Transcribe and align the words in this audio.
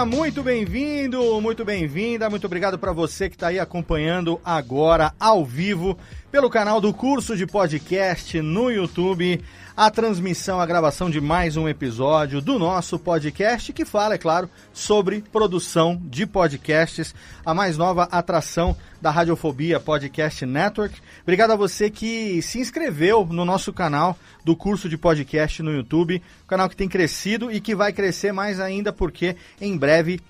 Seja 0.00 0.06
muito 0.06 0.42
bem-vindo, 0.42 1.40
muito 1.42 1.62
bem-vinda, 1.62 2.30
muito 2.30 2.46
obrigado 2.46 2.78
para 2.78 2.90
você 2.90 3.28
que 3.28 3.36
está 3.36 3.48
aí 3.48 3.58
acompanhando 3.58 4.40
agora 4.42 5.12
ao 5.20 5.44
vivo 5.44 5.98
pelo 6.30 6.48
canal 6.48 6.80
do 6.80 6.94
curso 6.94 7.36
de 7.36 7.46
podcast 7.46 8.40
no 8.40 8.70
YouTube, 8.70 9.42
a 9.80 9.90
transmissão, 9.90 10.60
a 10.60 10.66
gravação 10.66 11.08
de 11.08 11.22
mais 11.22 11.56
um 11.56 11.66
episódio 11.66 12.42
do 12.42 12.58
nosso 12.58 12.98
podcast 12.98 13.72
que 13.72 13.86
fala, 13.86 14.12
é 14.12 14.18
claro, 14.18 14.50
sobre 14.74 15.22
produção 15.32 15.98
de 16.04 16.26
podcasts, 16.26 17.14
a 17.46 17.54
mais 17.54 17.78
nova 17.78 18.02
atração 18.02 18.76
da 19.00 19.10
Radiofobia 19.10 19.80
Podcast 19.80 20.44
Network. 20.44 21.00
Obrigado 21.22 21.52
a 21.52 21.56
você 21.56 21.88
que 21.88 22.42
se 22.42 22.58
inscreveu 22.58 23.24
no 23.24 23.42
nosso 23.42 23.72
canal 23.72 24.18
do 24.44 24.54
curso 24.54 24.86
de 24.86 24.98
podcast 24.98 25.62
no 25.62 25.72
YouTube, 25.72 26.22
canal 26.46 26.68
que 26.68 26.76
tem 26.76 26.86
crescido 26.86 27.50
e 27.50 27.58
que 27.58 27.74
vai 27.74 27.90
crescer 27.90 28.32
mais 28.32 28.60
ainda 28.60 28.92
porque 28.92 29.34
em 29.58 29.78
breve 29.78 30.20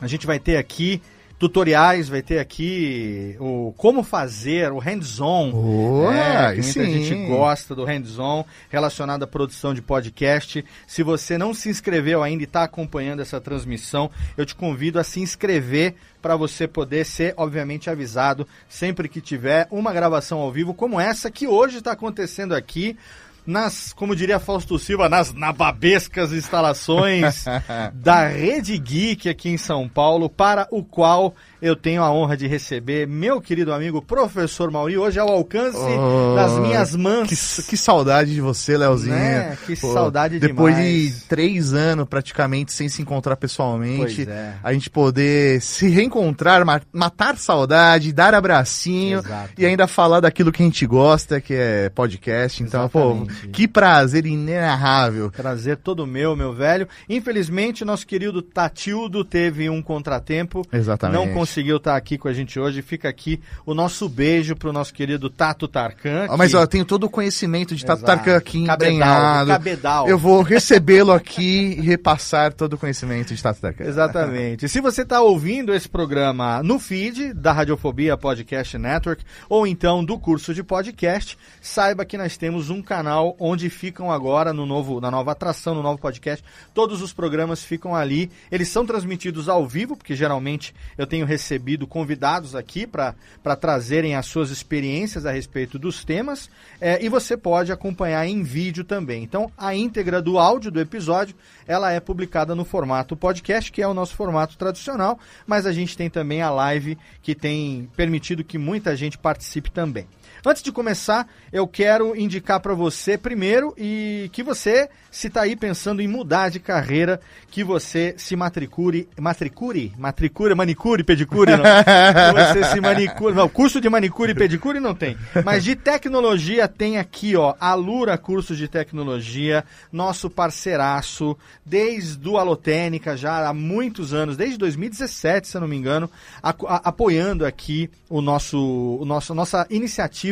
a 0.00 0.06
gente 0.06 0.26
vai 0.26 0.38
ter 0.38 0.56
aqui 0.56 1.02
tutoriais, 1.40 2.06
vai 2.06 2.20
ter 2.20 2.38
aqui 2.38 3.34
o 3.40 3.72
como 3.78 4.02
fazer, 4.02 4.70
o 4.70 4.78
hands-on. 4.78 5.50
Oh, 5.54 6.12
é, 6.12 6.52
muita 6.52 6.62
sim. 6.62 6.84
gente 6.84 7.26
gosta 7.26 7.74
do 7.74 7.82
hands-on 7.82 8.44
relacionado 8.68 9.22
à 9.22 9.26
produção 9.26 9.72
de 9.72 9.80
podcast. 9.80 10.62
Se 10.86 11.02
você 11.02 11.38
não 11.38 11.54
se 11.54 11.70
inscreveu 11.70 12.22
ainda 12.22 12.42
e 12.42 12.44
está 12.44 12.62
acompanhando 12.62 13.22
essa 13.22 13.40
transmissão, 13.40 14.10
eu 14.36 14.44
te 14.44 14.54
convido 14.54 15.00
a 15.00 15.02
se 15.02 15.18
inscrever 15.18 15.94
para 16.20 16.36
você 16.36 16.68
poder 16.68 17.06
ser, 17.06 17.32
obviamente, 17.38 17.88
avisado 17.88 18.46
sempre 18.68 19.08
que 19.08 19.22
tiver 19.22 19.66
uma 19.70 19.94
gravação 19.94 20.40
ao 20.40 20.52
vivo 20.52 20.74
como 20.74 21.00
essa 21.00 21.30
que 21.30 21.46
hoje 21.46 21.78
está 21.78 21.92
acontecendo 21.92 22.54
aqui 22.54 22.98
nas, 23.46 23.92
como 23.92 24.16
diria 24.16 24.38
Fausto 24.38 24.78
Silva, 24.78 25.08
nas 25.08 25.32
nababescas 25.32 26.32
instalações 26.32 27.44
da 27.94 28.28
Rede 28.28 28.76
Geek 28.78 29.28
aqui 29.28 29.48
em 29.48 29.56
São 29.56 29.88
Paulo, 29.88 30.28
para 30.28 30.66
o 30.70 30.84
qual 30.84 31.34
eu 31.62 31.76
tenho 31.76 32.02
a 32.02 32.10
honra 32.12 32.36
de 32.36 32.46
receber 32.46 33.06
meu 33.06 33.40
querido 33.40 33.72
amigo 33.72 34.00
professor 34.02 34.70
Mauri, 34.70 34.96
hoje 34.98 35.18
ao 35.18 35.28
alcance 35.28 35.78
Oh, 35.78 36.34
das 36.36 36.52
minhas 36.58 36.94
mãos. 36.96 37.28
Que, 37.28 37.62
que 37.70 37.76
saudade 37.76 38.32
de 38.34 38.40
você, 38.40 38.76
Leozinho. 38.76 39.14
Né? 39.14 39.56
Que 39.66 39.76
saudade 39.76 40.38
Depois 40.38 40.74
demais. 40.74 41.20
de 41.20 41.24
três 41.26 41.72
anos 41.72 42.06
praticamente 42.08 42.72
sem 42.72 42.88
se 42.88 43.02
encontrar 43.02 43.36
pessoalmente, 43.36 44.28
é. 44.28 44.54
a 44.62 44.72
gente 44.72 44.88
poder 44.90 45.60
se 45.60 45.88
reencontrar, 45.88 46.64
ma- 46.64 46.80
matar 46.92 47.36
saudade, 47.36 48.12
dar 48.12 48.34
abracinho 48.34 49.18
Exato. 49.20 49.50
e 49.58 49.66
ainda 49.66 49.86
falar 49.86 50.20
daquilo 50.20 50.50
que 50.52 50.62
a 50.62 50.66
gente 50.66 50.86
gosta, 50.86 51.40
que 51.40 51.54
é 51.54 51.88
podcast. 51.90 52.62
Então, 52.62 52.84
Exatamente. 52.84 53.34
pô, 53.46 53.48
que 53.52 53.68
prazer 53.68 54.24
inenarrável. 54.26 55.30
Prazer 55.30 55.76
todo 55.76 56.06
meu, 56.06 56.34
meu 56.36 56.52
velho. 56.52 56.88
Infelizmente, 57.08 57.84
nosso 57.84 58.06
querido 58.06 58.40
Tatildo 58.42 59.24
teve 59.24 59.68
um 59.68 59.82
contratempo. 59.82 60.62
Exatamente. 60.72 61.16
Não 61.18 61.32
conseguiu 61.34 61.49
estar 61.58 61.96
aqui 61.96 62.16
com 62.18 62.28
a 62.28 62.32
gente 62.32 62.58
hoje. 62.58 62.82
Fica 62.82 63.08
aqui 63.08 63.40
o 63.66 63.74
nosso 63.74 64.08
beijo 64.08 64.54
pro 64.54 64.72
nosso 64.72 64.92
querido 64.94 65.28
Tato 65.30 65.66
Tarkan. 65.66 66.26
Ah, 66.30 66.36
Mas 66.36 66.50
que- 66.50 66.56
ó, 66.56 66.60
eu 66.62 66.66
tenho 66.66 66.84
todo 66.84 67.04
o 67.04 67.10
conhecimento 67.10 67.74
de 67.74 67.84
Tato 67.84 67.98
Exato. 68.04 68.06
Tarkan 68.16 68.36
aqui 68.36 68.64
Cabedal, 68.66 69.46
cabedal. 69.46 70.08
Eu 70.08 70.18
vou 70.18 70.42
recebê-lo 70.42 71.12
aqui 71.12 71.76
e 71.78 71.80
repassar 71.80 72.52
todo 72.52 72.74
o 72.74 72.78
conhecimento 72.78 73.34
de 73.34 73.42
Tato 73.42 73.60
Tarkan. 73.60 73.84
Exatamente. 73.84 74.68
Se 74.68 74.80
você 74.80 75.02
está 75.02 75.20
ouvindo 75.20 75.74
esse 75.74 75.88
programa 75.88 76.62
no 76.62 76.78
feed 76.78 77.32
da 77.34 77.52
Radiofobia 77.52 78.16
Podcast 78.16 78.76
Network 78.78 79.24
ou 79.48 79.66
então 79.66 80.04
do 80.04 80.18
curso 80.18 80.54
de 80.54 80.62
podcast, 80.62 81.36
saiba 81.60 82.04
que 82.04 82.16
nós 82.18 82.36
temos 82.36 82.70
um 82.70 82.82
canal 82.82 83.34
onde 83.38 83.68
ficam 83.70 84.10
agora 84.12 84.52
no 84.52 84.66
novo, 84.66 85.00
na 85.00 85.10
nova 85.10 85.32
atração, 85.32 85.74
no 85.74 85.82
novo 85.82 85.98
podcast, 85.98 86.44
todos 86.74 87.02
os 87.02 87.12
programas 87.12 87.62
ficam 87.64 87.94
ali. 87.94 88.30
Eles 88.50 88.68
são 88.68 88.84
transmitidos 88.86 89.48
ao 89.48 89.66
vivo, 89.66 89.96
porque 89.96 90.14
geralmente 90.14 90.74
eu 90.96 91.06
tenho 91.06 91.26
recebido 91.26 91.39
convidados 91.86 92.54
aqui 92.54 92.86
para 92.86 93.14
trazerem 93.58 94.14
as 94.14 94.26
suas 94.26 94.50
experiências 94.50 95.26
a 95.26 95.32
respeito 95.32 95.78
dos 95.78 96.04
temas 96.04 96.50
é, 96.80 97.04
e 97.04 97.08
você 97.08 97.36
pode 97.36 97.72
acompanhar 97.72 98.26
em 98.26 98.42
vídeo 98.42 98.84
também. 98.84 99.22
Então, 99.22 99.50
a 99.56 99.74
íntegra 99.74 100.20
do 100.22 100.38
áudio 100.38 100.70
do 100.70 100.80
episódio 100.80 101.34
ela 101.66 101.92
é 101.92 102.00
publicada 102.00 102.54
no 102.54 102.64
formato 102.64 103.16
podcast, 103.16 103.70
que 103.72 103.82
é 103.82 103.88
o 103.88 103.94
nosso 103.94 104.14
formato 104.14 104.56
tradicional, 104.56 105.18
mas 105.46 105.66
a 105.66 105.72
gente 105.72 105.96
tem 105.96 106.10
também 106.10 106.42
a 106.42 106.50
live 106.50 106.98
que 107.22 107.34
tem 107.34 107.88
permitido 107.96 108.44
que 108.44 108.58
muita 108.58 108.96
gente 108.96 109.18
participe 109.18 109.70
também. 109.70 110.06
Antes 110.44 110.62
de 110.62 110.72
começar, 110.72 111.26
eu 111.52 111.66
quero 111.66 112.16
indicar 112.16 112.60
para 112.60 112.74
você 112.74 113.18
primeiro 113.18 113.74
e 113.76 114.28
que 114.32 114.42
você, 114.42 114.88
se 115.10 115.26
está 115.28 115.42
aí 115.42 115.54
pensando 115.54 116.00
em 116.00 116.08
mudar 116.08 116.48
de 116.50 116.58
carreira, 116.60 117.20
que 117.50 117.62
você 117.64 118.14
se 118.16 118.34
matricule, 118.36 119.08
matricure, 119.18 119.92
matricure, 119.98 120.54
manicure, 120.54 121.04
pedicure, 121.04 121.50
não. 121.56 121.64
você 122.54 122.64
se 122.64 122.80
manicure, 122.80 123.34
não, 123.34 123.48
curso 123.48 123.80
de 123.80 123.88
manicure 123.90 124.32
e 124.32 124.34
pedicure 124.34 124.80
não 124.80 124.94
tem, 124.94 125.16
mas 125.44 125.64
de 125.64 125.74
tecnologia 125.76 126.66
tem 126.68 126.96
aqui, 126.98 127.36
ó, 127.36 127.54
Alura 127.60 128.16
Cursos 128.16 128.56
de 128.56 128.68
Tecnologia, 128.68 129.64
nosso 129.92 130.30
parceiraço, 130.30 131.36
desde 131.66 132.28
o 132.28 132.38
Alotênica 132.38 133.16
já 133.16 133.48
há 133.48 133.52
muitos 133.52 134.14
anos, 134.14 134.36
desde 134.36 134.56
2017, 134.58 135.48
se 135.48 135.56
eu 135.56 135.60
não 135.60 135.68
me 135.68 135.76
engano, 135.76 136.08
a- 136.42 136.50
a- 136.66 136.80
apoiando 136.88 137.44
aqui 137.44 137.90
o 138.08 138.20
nosso, 138.20 138.58
o 139.00 139.04
nosso, 139.04 139.34
nossa 139.34 139.66
iniciativa 139.70 140.29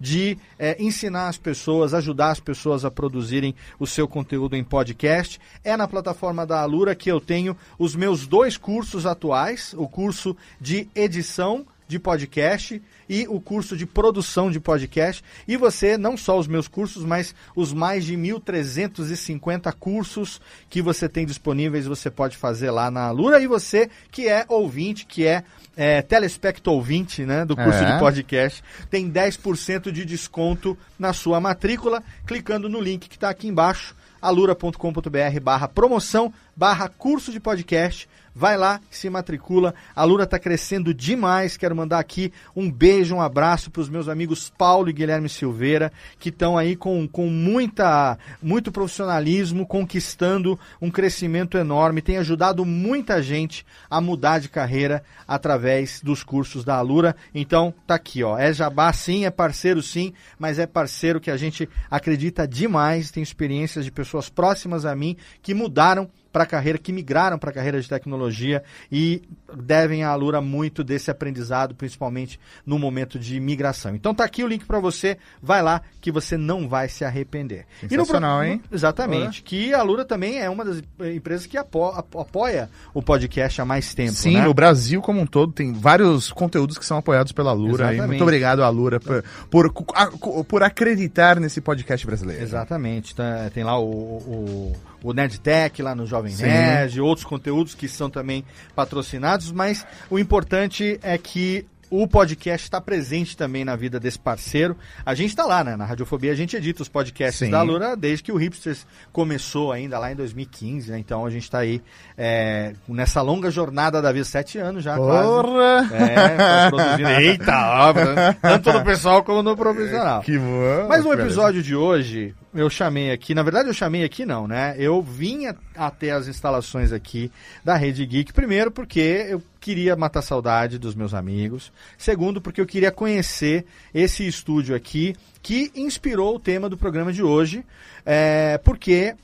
de 0.00 0.38
eh, 0.58 0.76
ensinar 0.78 1.28
as 1.28 1.38
pessoas, 1.38 1.94
ajudar 1.94 2.30
as 2.30 2.40
pessoas 2.40 2.84
a 2.84 2.90
produzirem 2.90 3.54
o 3.78 3.86
seu 3.86 4.06
conteúdo 4.06 4.56
em 4.56 4.64
podcast. 4.64 5.40
É 5.64 5.76
na 5.76 5.88
plataforma 5.88 6.46
da 6.46 6.60
Alura 6.60 6.94
que 6.94 7.10
eu 7.10 7.20
tenho 7.20 7.56
os 7.78 7.94
meus 7.94 8.26
dois 8.26 8.56
cursos 8.56 9.06
atuais, 9.06 9.74
o 9.76 9.88
curso 9.88 10.36
de 10.60 10.88
edição 10.94 11.66
de 11.88 11.98
podcast 11.98 12.82
e 13.08 13.26
o 13.28 13.40
curso 13.40 13.76
de 13.76 13.86
produção 13.86 14.50
de 14.50 14.58
podcast. 14.60 15.22
E 15.46 15.56
você, 15.56 15.96
não 15.96 16.16
só 16.16 16.38
os 16.38 16.46
meus 16.46 16.66
cursos, 16.68 17.04
mas 17.04 17.34
os 17.54 17.72
mais 17.72 18.04
de 18.04 18.16
1.350 18.16 19.72
cursos 19.78 20.40
que 20.68 20.82
você 20.82 21.08
tem 21.08 21.26
disponíveis, 21.26 21.86
você 21.86 22.10
pode 22.10 22.36
fazer 22.36 22.70
lá 22.70 22.90
na 22.90 23.02
Alura. 23.06 23.40
E 23.40 23.46
você 23.46 23.88
que 24.10 24.28
é 24.28 24.44
ouvinte, 24.48 25.06
que 25.06 25.26
é, 25.26 25.44
é 25.76 26.02
telespecto 26.02 26.70
ouvinte 26.70 27.24
né, 27.24 27.44
do 27.44 27.54
curso 27.56 27.78
É. 27.78 27.92
de 27.92 27.98
podcast, 27.98 28.62
tem 28.90 29.10
10% 29.10 29.90
de 29.90 30.04
desconto 30.04 30.76
na 30.98 31.12
sua 31.12 31.40
matrícula, 31.40 32.02
clicando 32.26 32.68
no 32.68 32.80
link 32.80 33.08
que 33.08 33.16
está 33.16 33.30
aqui 33.30 33.46
embaixo, 33.48 33.94
alura.com.br 34.20 35.40
barra 35.42 35.68
promoção, 35.68 36.32
barra 36.56 36.88
curso 36.88 37.30
de 37.30 37.38
podcast. 37.40 38.08
Vai 38.38 38.58
lá, 38.58 38.82
se 38.90 39.08
matricula. 39.08 39.74
A 39.94 40.04
Lura 40.04 40.24
está 40.24 40.38
crescendo 40.38 40.92
demais. 40.92 41.56
Quero 41.56 41.74
mandar 41.74 41.98
aqui 41.98 42.30
um 42.54 42.70
beijo, 42.70 43.14
um 43.14 43.22
abraço 43.22 43.70
para 43.70 43.80
os 43.80 43.88
meus 43.88 44.10
amigos 44.10 44.52
Paulo 44.58 44.90
e 44.90 44.92
Guilherme 44.92 45.26
Silveira, 45.26 45.90
que 46.18 46.28
estão 46.28 46.58
aí 46.58 46.76
com, 46.76 47.08
com 47.08 47.30
muita, 47.30 48.18
muito 48.42 48.70
profissionalismo, 48.70 49.66
conquistando 49.66 50.60
um 50.82 50.90
crescimento 50.90 51.56
enorme. 51.56 52.02
Tem 52.02 52.18
ajudado 52.18 52.62
muita 52.66 53.22
gente 53.22 53.64
a 53.88 54.02
mudar 54.02 54.38
de 54.38 54.50
carreira 54.50 55.02
através 55.26 56.02
dos 56.02 56.22
cursos 56.22 56.62
da 56.62 56.76
Alura. 56.76 57.16
Então, 57.34 57.72
tá 57.86 57.94
aqui, 57.94 58.22
ó. 58.22 58.36
É 58.38 58.52
jabá 58.52 58.92
sim, 58.92 59.24
é 59.24 59.30
parceiro 59.30 59.82
sim, 59.82 60.12
mas 60.38 60.58
é 60.58 60.66
parceiro 60.66 61.22
que 61.22 61.30
a 61.30 61.38
gente 61.38 61.66
acredita 61.90 62.46
demais. 62.46 63.10
Tem 63.10 63.22
experiências 63.22 63.82
de 63.82 63.90
pessoas 63.90 64.28
próximas 64.28 64.84
a 64.84 64.94
mim 64.94 65.16
que 65.40 65.54
mudaram 65.54 66.10
para 66.36 66.44
a 66.44 66.46
carreira, 66.46 66.78
que 66.78 66.92
migraram 66.92 67.38
para 67.38 67.48
a 67.48 67.52
carreira 67.54 67.80
de 67.80 67.88
tecnologia 67.88 68.62
e 68.92 69.22
devem 69.56 70.04
à 70.04 70.10
Alura 70.10 70.38
muito 70.38 70.84
desse 70.84 71.10
aprendizado, 71.10 71.74
principalmente 71.74 72.38
no 72.66 72.78
momento 72.78 73.18
de 73.18 73.40
migração. 73.40 73.94
Então 73.94 74.14
tá 74.14 74.22
aqui 74.22 74.44
o 74.44 74.46
link 74.46 74.66
para 74.66 74.78
você, 74.78 75.16
vai 75.42 75.62
lá 75.62 75.80
que 75.98 76.12
você 76.12 76.36
não 76.36 76.68
vai 76.68 76.90
se 76.90 77.06
arrepender. 77.06 77.64
Sensacional, 77.80 78.40
no, 78.40 78.44
hein? 78.44 78.62
Exatamente. 78.70 79.42
Que 79.42 79.72
a 79.72 79.78
Alura 79.78 80.04
também 80.04 80.38
é 80.38 80.50
uma 80.50 80.62
das 80.62 80.82
empresas 81.14 81.46
que 81.46 81.56
apo, 81.56 81.86
apoia 81.86 82.68
o 82.92 83.00
podcast 83.00 83.62
há 83.62 83.64
mais 83.64 83.94
tempo. 83.94 84.12
Sim, 84.12 84.34
né? 84.34 84.44
no 84.44 84.52
Brasil 84.52 85.00
como 85.00 85.22
um 85.22 85.26
todo 85.26 85.54
tem 85.54 85.72
vários 85.72 86.30
conteúdos 86.30 86.76
que 86.76 86.84
são 86.84 86.98
apoiados 86.98 87.32
pela 87.32 87.54
Lura. 87.54 87.84
Exatamente. 87.84 88.06
muito 88.08 88.22
obrigado, 88.22 88.62
Alura, 88.62 89.00
por, 89.00 89.24
por, 89.50 90.44
por 90.44 90.62
acreditar 90.62 91.40
nesse 91.40 91.62
podcast 91.62 92.04
brasileiro. 92.04 92.42
Exatamente. 92.42 93.14
Tá, 93.14 93.50
tem 93.54 93.64
lá 93.64 93.80
o, 93.80 93.86
o, 93.86 94.72
o 95.06 95.12
Nerdtech 95.12 95.80
lá 95.82 95.94
no 95.94 96.04
Jovem 96.04 96.32
Sim. 96.32 96.42
Nerd, 96.42 97.00
outros 97.00 97.24
conteúdos 97.24 97.76
que 97.76 97.86
são 97.86 98.10
também 98.10 98.44
patrocinados, 98.74 99.52
mas 99.52 99.86
o 100.10 100.18
importante 100.18 100.98
é 101.00 101.16
que 101.16 101.64
o 101.90 102.06
podcast 102.06 102.66
está 102.66 102.80
presente 102.80 103.36
também 103.36 103.64
na 103.64 103.76
vida 103.76 104.00
desse 104.00 104.18
parceiro. 104.18 104.76
A 105.04 105.14
gente 105.14 105.30
está 105.30 105.44
lá, 105.44 105.62
né? 105.62 105.76
Na 105.76 105.84
Radiofobia 105.84 106.32
a 106.32 106.34
gente 106.34 106.56
edita 106.56 106.82
os 106.82 106.88
podcasts 106.88 107.38
Sim. 107.38 107.50
da 107.50 107.62
Lura 107.62 107.96
desde 107.96 108.24
que 108.24 108.32
o 108.32 108.36
Hipsters 108.36 108.86
começou 109.12 109.72
ainda 109.72 109.98
lá 109.98 110.10
em 110.10 110.16
2015, 110.16 110.90
né? 110.90 110.98
Então 110.98 111.24
a 111.24 111.30
gente 111.30 111.44
está 111.44 111.58
aí 111.58 111.82
é, 112.16 112.74
nessa 112.88 113.22
longa 113.22 113.50
jornada 113.50 114.02
da 114.02 114.12
vida, 114.12 114.24
sete 114.24 114.58
anos 114.58 114.82
já 114.82 114.96
Porra! 114.96 115.22
quase. 115.22 115.94
É, 115.94 116.70
produzindo. 116.70 117.08
Eita, 117.08 117.88
obra, 117.88 118.36
tanto 118.40 118.72
no 118.72 118.84
pessoal 118.84 119.22
como 119.22 119.42
no 119.42 119.56
profissional. 119.56 120.22
Que 120.22 120.38
bom! 120.38 120.88
Mas 120.88 121.04
no 121.04 121.12
episódio 121.12 121.62
de 121.62 121.74
hoje, 121.74 122.34
eu 122.54 122.70
chamei 122.70 123.10
aqui, 123.10 123.34
na 123.34 123.42
verdade 123.42 123.68
eu 123.68 123.74
chamei 123.74 124.04
aqui 124.04 124.24
não, 124.24 124.48
né? 124.48 124.74
Eu 124.78 125.02
vim 125.02 125.46
até 125.76 126.10
as 126.10 126.26
instalações 126.26 126.92
aqui 126.92 127.30
da 127.64 127.76
Rede 127.76 128.04
Geek, 128.04 128.32
primeiro 128.32 128.70
porque 128.70 129.26
eu 129.28 129.42
queria 129.66 129.96
matar 129.96 130.22
saudade 130.22 130.78
dos 130.78 130.94
meus 130.94 131.12
amigos, 131.12 131.72
segundo 131.98 132.40
porque 132.40 132.60
eu 132.60 132.66
queria 132.66 132.92
conhecer 132.92 133.66
esse 133.92 134.24
estúdio 134.24 134.76
aqui 134.76 135.16
que 135.42 135.72
inspirou 135.74 136.36
o 136.36 136.38
tema 136.38 136.68
do 136.68 136.76
programa 136.76 137.12
de 137.12 137.20
hoje, 137.20 137.66
é, 138.04 138.58
porque 138.58 139.16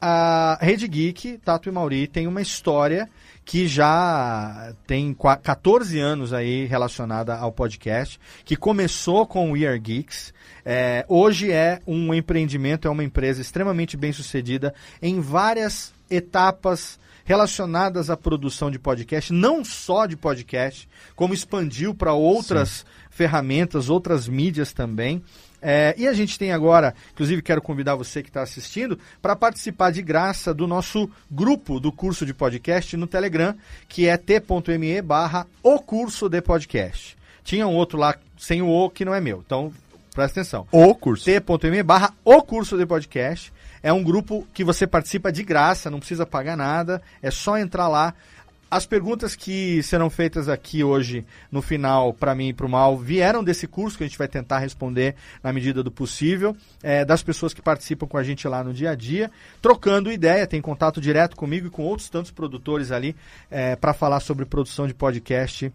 a 0.00 0.56
Rede 0.58 0.88
Geek, 0.88 1.36
Tato 1.44 1.68
e 1.68 1.72
Mauri, 1.72 2.06
tem 2.06 2.26
uma 2.26 2.40
história 2.40 3.10
que 3.44 3.68
já 3.68 4.72
tem 4.86 5.14
14 5.42 6.00
anos 6.00 6.32
aí 6.32 6.64
relacionada 6.64 7.36
ao 7.36 7.52
podcast, 7.52 8.18
que 8.42 8.56
começou 8.56 9.26
com 9.26 9.50
o 9.50 9.52
We 9.52 9.66
Are 9.66 9.78
Geeks, 9.78 10.32
é, 10.64 11.04
hoje 11.08 11.52
é 11.52 11.78
um 11.86 12.14
empreendimento, 12.14 12.88
é 12.88 12.90
uma 12.90 13.04
empresa 13.04 13.42
extremamente 13.42 13.98
bem 13.98 14.14
sucedida 14.14 14.74
em 15.02 15.20
várias 15.20 15.92
etapas 16.10 16.98
relacionadas 17.30 18.10
à 18.10 18.16
produção 18.16 18.72
de 18.72 18.78
podcast, 18.80 19.32
não 19.32 19.64
só 19.64 20.04
de 20.04 20.16
podcast, 20.16 20.88
como 21.14 21.32
expandiu 21.32 21.94
para 21.94 22.12
outras 22.12 22.68
Sim. 22.68 22.84
ferramentas, 23.08 23.88
outras 23.88 24.26
mídias 24.26 24.72
também. 24.72 25.22
É, 25.62 25.94
e 25.96 26.08
a 26.08 26.12
gente 26.12 26.36
tem 26.36 26.50
agora, 26.50 26.92
inclusive 27.12 27.40
quero 27.40 27.62
convidar 27.62 27.94
você 27.94 28.20
que 28.20 28.30
está 28.30 28.42
assistindo, 28.42 28.98
para 29.22 29.36
participar 29.36 29.92
de 29.92 30.02
graça 30.02 30.52
do 30.52 30.66
nosso 30.66 31.08
grupo 31.30 31.78
do 31.78 31.92
curso 31.92 32.26
de 32.26 32.34
podcast 32.34 32.96
no 32.96 33.06
Telegram, 33.06 33.54
que 33.88 34.08
é 34.08 34.16
t.me 34.16 35.00
barra 35.00 35.46
o 35.62 35.78
curso 35.78 36.28
de 36.28 36.42
podcast. 36.42 37.16
Tinha 37.44 37.64
um 37.64 37.76
outro 37.76 37.96
lá 37.96 38.16
sem 38.36 38.60
o 38.60 38.68
O 38.68 38.90
que 38.90 39.04
não 39.04 39.14
é 39.14 39.20
meu. 39.20 39.40
Então 39.46 39.72
Presta 40.12 40.40
atenção. 40.40 40.66
O 40.72 40.92
curso. 40.96 41.24
t.me 41.24 41.82
barra 41.84 42.12
o 42.24 42.42
curso 42.42 42.76
de 42.76 42.84
podcast. 42.84 43.52
É 43.82 43.92
um 43.92 44.02
grupo 44.02 44.46
que 44.52 44.62
você 44.62 44.86
participa 44.86 45.32
de 45.32 45.42
graça, 45.42 45.90
não 45.90 45.98
precisa 45.98 46.26
pagar 46.26 46.56
nada. 46.56 47.00
É 47.22 47.30
só 47.30 47.58
entrar 47.58 47.88
lá. 47.88 48.14
As 48.70 48.86
perguntas 48.86 49.34
que 49.34 49.82
serão 49.82 50.08
feitas 50.08 50.48
aqui 50.48 50.84
hoje, 50.84 51.26
no 51.50 51.60
final, 51.60 52.14
para 52.14 52.36
mim 52.36 52.50
e 52.50 52.52
para 52.52 52.66
o 52.66 52.68
Mal, 52.68 52.96
vieram 52.96 53.42
desse 53.42 53.66
curso 53.66 53.98
que 53.98 54.04
a 54.04 54.06
gente 54.06 54.18
vai 54.18 54.28
tentar 54.28 54.60
responder 54.60 55.16
na 55.42 55.52
medida 55.52 55.82
do 55.82 55.90
possível, 55.90 56.56
é, 56.80 57.04
das 57.04 57.20
pessoas 57.20 57.52
que 57.52 57.60
participam 57.60 58.06
com 58.06 58.16
a 58.16 58.22
gente 58.22 58.46
lá 58.46 58.62
no 58.62 58.72
dia 58.72 58.90
a 58.90 58.94
dia, 58.94 59.28
trocando 59.60 60.12
ideia, 60.12 60.46
tem 60.46 60.60
contato 60.60 61.00
direto 61.00 61.34
comigo 61.34 61.66
e 61.66 61.70
com 61.70 61.82
outros 61.82 62.08
tantos 62.08 62.30
produtores 62.30 62.92
ali 62.92 63.16
é, 63.50 63.74
para 63.74 63.92
falar 63.92 64.20
sobre 64.20 64.44
produção 64.44 64.86
de 64.86 64.94
podcast 64.94 65.72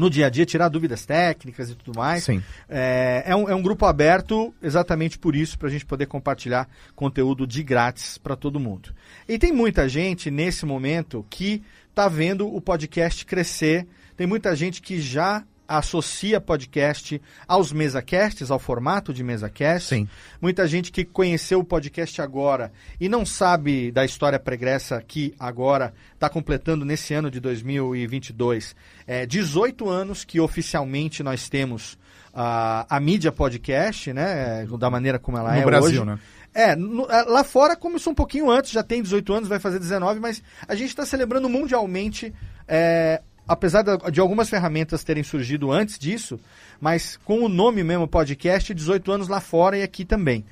no 0.00 0.08
dia 0.08 0.28
a 0.28 0.30
dia, 0.30 0.46
tirar 0.46 0.68
dúvidas 0.70 1.04
técnicas 1.04 1.68
e 1.68 1.74
tudo 1.74 1.96
mais. 1.96 2.24
Sim. 2.24 2.42
É, 2.68 3.22
é, 3.26 3.36
um, 3.36 3.50
é 3.50 3.54
um 3.54 3.60
grupo 3.60 3.84
aberto 3.84 4.54
exatamente 4.62 5.18
por 5.18 5.36
isso, 5.36 5.58
para 5.58 5.68
a 5.68 5.70
gente 5.70 5.84
poder 5.84 6.06
compartilhar 6.06 6.66
conteúdo 6.96 7.46
de 7.46 7.62
grátis 7.62 8.16
para 8.16 8.34
todo 8.34 8.58
mundo. 8.58 8.94
E 9.28 9.38
tem 9.38 9.52
muita 9.52 9.86
gente 9.88 10.30
nesse 10.30 10.64
momento 10.64 11.24
que 11.28 11.62
está 11.90 12.08
vendo 12.08 12.52
o 12.52 12.62
podcast 12.62 13.26
crescer. 13.26 13.86
Tem 14.16 14.26
muita 14.26 14.56
gente 14.56 14.80
que 14.80 14.98
já 14.98 15.44
associa 15.78 16.40
podcast 16.40 17.22
aos 17.46 17.72
mesacasts, 17.72 18.50
ao 18.50 18.58
formato 18.58 19.14
de 19.14 19.22
mesacast. 19.22 19.90
Sim. 19.90 20.08
Muita 20.40 20.66
gente 20.66 20.90
que 20.90 21.04
conheceu 21.04 21.60
o 21.60 21.64
podcast 21.64 22.20
agora 22.20 22.72
e 23.00 23.08
não 23.08 23.24
sabe 23.24 23.92
da 23.92 24.04
história 24.04 24.38
pregressa 24.38 25.00
que 25.06 25.32
agora 25.38 25.94
está 26.14 26.28
completando 26.28 26.84
nesse 26.84 27.14
ano 27.14 27.30
de 27.30 27.38
2022 27.38 28.74
é, 29.06 29.24
18 29.26 29.88
anos 29.88 30.24
que 30.24 30.40
oficialmente 30.40 31.22
nós 31.22 31.48
temos 31.48 31.98
a, 32.32 32.86
a 32.88 33.00
mídia 33.00 33.32
podcast, 33.32 34.12
né? 34.12 34.66
Da 34.78 34.90
maneira 34.90 35.18
como 35.18 35.38
ela 35.38 35.52
no 35.52 35.60
é 35.60 35.64
Brasil, 35.64 36.02
hoje. 36.02 36.04
né? 36.04 36.18
É, 36.52 36.74
no, 36.74 37.04
é, 37.10 37.22
lá 37.22 37.44
fora 37.44 37.76
começou 37.76 38.12
um 38.12 38.14
pouquinho 38.14 38.50
antes, 38.50 38.72
já 38.72 38.82
tem 38.82 39.02
18 39.02 39.32
anos, 39.32 39.48
vai 39.48 39.60
fazer 39.60 39.78
19, 39.78 40.18
mas 40.18 40.42
a 40.66 40.74
gente 40.74 40.88
está 40.88 41.06
celebrando 41.06 41.48
mundialmente 41.48 42.34
é, 42.66 43.22
apesar 43.50 43.82
de 44.12 44.20
algumas 44.20 44.48
ferramentas 44.48 45.02
terem 45.02 45.24
surgido 45.24 45.72
antes 45.72 45.98
disso, 45.98 46.38
mas 46.80 47.16
com 47.16 47.40
o 47.40 47.48
nome 47.48 47.82
mesmo 47.82 48.06
podcast, 48.06 48.72
18 48.72 49.10
anos 49.10 49.26
lá 49.26 49.40
fora 49.40 49.76
e 49.76 49.82
aqui 49.82 50.04
também. 50.04 50.44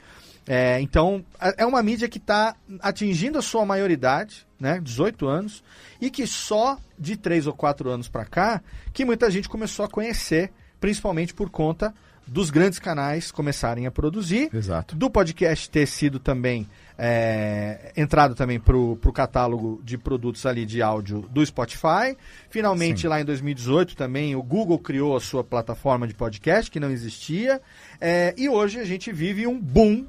É, 0.45 0.81
então, 0.81 1.25
é 1.57 1.65
uma 1.65 1.81
mídia 1.81 2.09
que 2.09 2.19
está 2.19 2.57
atingindo 2.81 3.39
a 3.39 3.43
sua 3.43 3.65
maioridade, 3.65 4.45
né, 4.59 4.81
18 4.83 5.29
anos, 5.29 5.63
e 6.01 6.11
que 6.11 6.27
só 6.27 6.77
de 6.99 7.17
3 7.17 7.47
ou 7.47 7.53
4 7.53 7.89
anos 7.89 8.09
para 8.09 8.25
cá, 8.25 8.61
que 8.93 9.05
muita 9.05 9.31
gente 9.31 9.49
começou 9.49 9.85
a 9.85 9.89
conhecer, 9.89 10.51
principalmente 10.81 11.33
por 11.33 11.51
conta 11.51 11.95
dos 12.29 12.51
grandes 12.51 12.79
canais 12.79 13.31
começarem 13.33 13.87
a 13.87 13.91
produzir, 13.91 14.51
Exato. 14.53 14.95
do 14.95 15.11
podcast 15.11 15.69
ter 15.71 15.87
sido 15.87 16.19
também 16.19 16.67
é, 16.99 17.93
entrado 17.97 18.35
também 18.35 18.59
para 18.59 18.77
o 18.77 18.97
catálogo 19.13 19.81
de 19.85 19.97
produtos 19.97 20.45
ali 20.45 20.67
de 20.67 20.83
áudio 20.83 21.21
do 21.31 21.45
Spotify. 21.47 22.17
Finalmente, 22.51 23.03
Sim. 23.03 23.09
lá 23.09 23.21
em 23.21 23.25
2018 23.25 23.97
também, 23.97 24.35
o 24.35 24.43
Google 24.43 24.79
criou 24.79 25.17
a 25.17 25.21
sua 25.21 25.45
plataforma 25.45 26.09
de 26.09 26.15
podcast, 26.15 26.71
que 26.71 26.81
não 26.81 26.91
existia. 26.91 27.61
É, 28.01 28.35
e 28.37 28.49
hoje 28.49 28.81
a 28.81 28.85
gente 28.85 29.13
vive 29.13 29.47
um 29.47 29.59
boom 29.59 30.07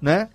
né? 0.00 0.28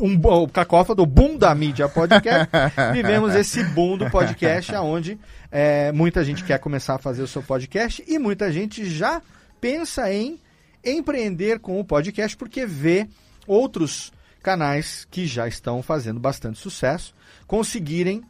Um, 0.00 0.18
o 0.18 0.48
cacófato, 0.48 1.02
o 1.02 1.06
boom 1.06 1.36
da 1.36 1.54
mídia 1.54 1.86
podcast. 1.90 2.48
Vivemos 2.94 3.34
esse 3.34 3.62
boom 3.64 3.98
do 3.98 4.08
podcast, 4.08 4.74
aonde 4.74 5.18
é, 5.52 5.92
muita 5.92 6.24
gente 6.24 6.42
quer 6.42 6.58
começar 6.58 6.94
a 6.94 6.98
fazer 6.98 7.22
o 7.22 7.26
seu 7.26 7.42
podcast 7.42 8.02
e 8.08 8.18
muita 8.18 8.50
gente 8.50 8.86
já 8.86 9.20
pensa 9.60 10.10
em 10.10 10.38
empreender 10.84 11.58
com 11.58 11.78
o 11.78 11.84
podcast 11.84 12.36
porque 12.36 12.66
vê 12.66 13.08
outros 13.46 14.12
canais 14.42 15.06
que 15.10 15.26
já 15.26 15.46
estão 15.46 15.82
fazendo 15.82 16.18
bastante 16.18 16.58
sucesso 16.58 17.14
conseguirem 17.46 18.22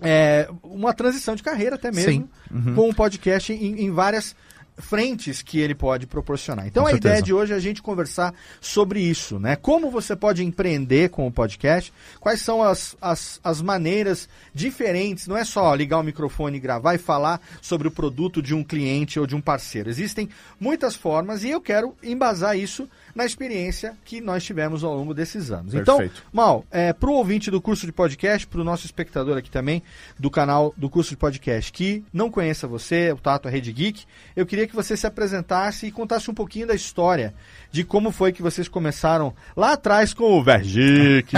é, 0.00 0.48
uma 0.62 0.92
transição 0.92 1.34
de 1.34 1.42
carreira 1.42 1.76
até 1.76 1.90
mesmo 1.90 2.28
uhum. 2.52 2.74
com 2.74 2.90
o 2.90 2.94
podcast 2.94 3.52
em, 3.52 3.84
em 3.84 3.90
várias 3.90 4.36
frentes 4.76 5.42
que 5.42 5.60
ele 5.60 5.74
pode 5.74 6.06
proporcionar. 6.06 6.66
Então 6.66 6.82
com 6.82 6.88
a 6.88 6.92
certeza. 6.92 7.14
ideia 7.14 7.22
de 7.22 7.32
hoje 7.32 7.52
é 7.52 7.56
a 7.56 7.60
gente 7.60 7.82
conversar 7.82 8.34
sobre 8.60 9.00
isso, 9.00 9.38
né? 9.38 9.56
Como 9.56 9.90
você 9.90 10.16
pode 10.16 10.44
empreender 10.44 11.10
com 11.10 11.26
o 11.26 11.32
podcast, 11.32 11.92
quais 12.20 12.40
são 12.40 12.62
as, 12.62 12.96
as, 13.00 13.40
as 13.42 13.62
maneiras 13.62 14.28
diferentes, 14.52 15.26
não 15.26 15.36
é 15.36 15.44
só 15.44 15.74
ligar 15.74 15.98
o 15.98 16.02
microfone 16.02 16.56
e 16.56 16.60
gravar 16.60 16.94
e 16.94 16.98
falar 16.98 17.40
sobre 17.62 17.88
o 17.88 17.90
produto 17.90 18.42
de 18.42 18.54
um 18.54 18.64
cliente 18.64 19.18
ou 19.18 19.26
de 19.26 19.36
um 19.36 19.40
parceiro. 19.40 19.88
Existem 19.88 20.28
muitas 20.58 20.94
formas 20.94 21.44
e 21.44 21.50
eu 21.50 21.60
quero 21.60 21.94
embasar 22.02 22.58
isso 22.58 22.88
na 23.14 23.24
experiência 23.24 23.96
que 24.04 24.20
nós 24.20 24.42
tivemos 24.44 24.82
ao 24.82 24.94
longo 24.94 25.14
desses 25.14 25.50
anos. 25.50 25.74
Então, 25.74 25.98
Perfeito. 25.98 26.20
Então, 26.20 26.30
Mal, 26.32 26.64
é, 26.70 26.92
para 26.92 27.10
o 27.10 27.14
ouvinte 27.14 27.50
do 27.50 27.60
curso 27.60 27.86
de 27.86 27.92
podcast, 27.92 28.46
para 28.46 28.60
o 28.60 28.64
nosso 28.64 28.86
espectador 28.86 29.36
aqui 29.36 29.50
também 29.50 29.82
do 30.18 30.30
canal 30.30 30.74
do 30.76 30.90
curso 30.90 31.10
de 31.10 31.16
podcast, 31.16 31.72
que 31.72 32.04
não 32.12 32.30
conheça 32.30 32.66
você, 32.66 33.12
o 33.12 33.16
Tato, 33.16 33.48
a 33.48 33.50
Rede 33.50 33.72
Geek, 33.72 34.04
eu 34.34 34.44
queria 34.44 34.66
que 34.66 34.74
você 34.74 34.96
se 34.96 35.06
apresentasse 35.06 35.86
e 35.86 35.92
contasse 35.92 36.30
um 36.30 36.34
pouquinho 36.34 36.66
da 36.66 36.74
história 36.74 37.34
de 37.70 37.84
como 37.84 38.12
foi 38.12 38.32
que 38.32 38.42
vocês 38.42 38.68
começaram 38.68 39.34
lá 39.56 39.72
atrás 39.72 40.14
com 40.14 40.38
o 40.38 40.42
Vergic. 40.42 41.32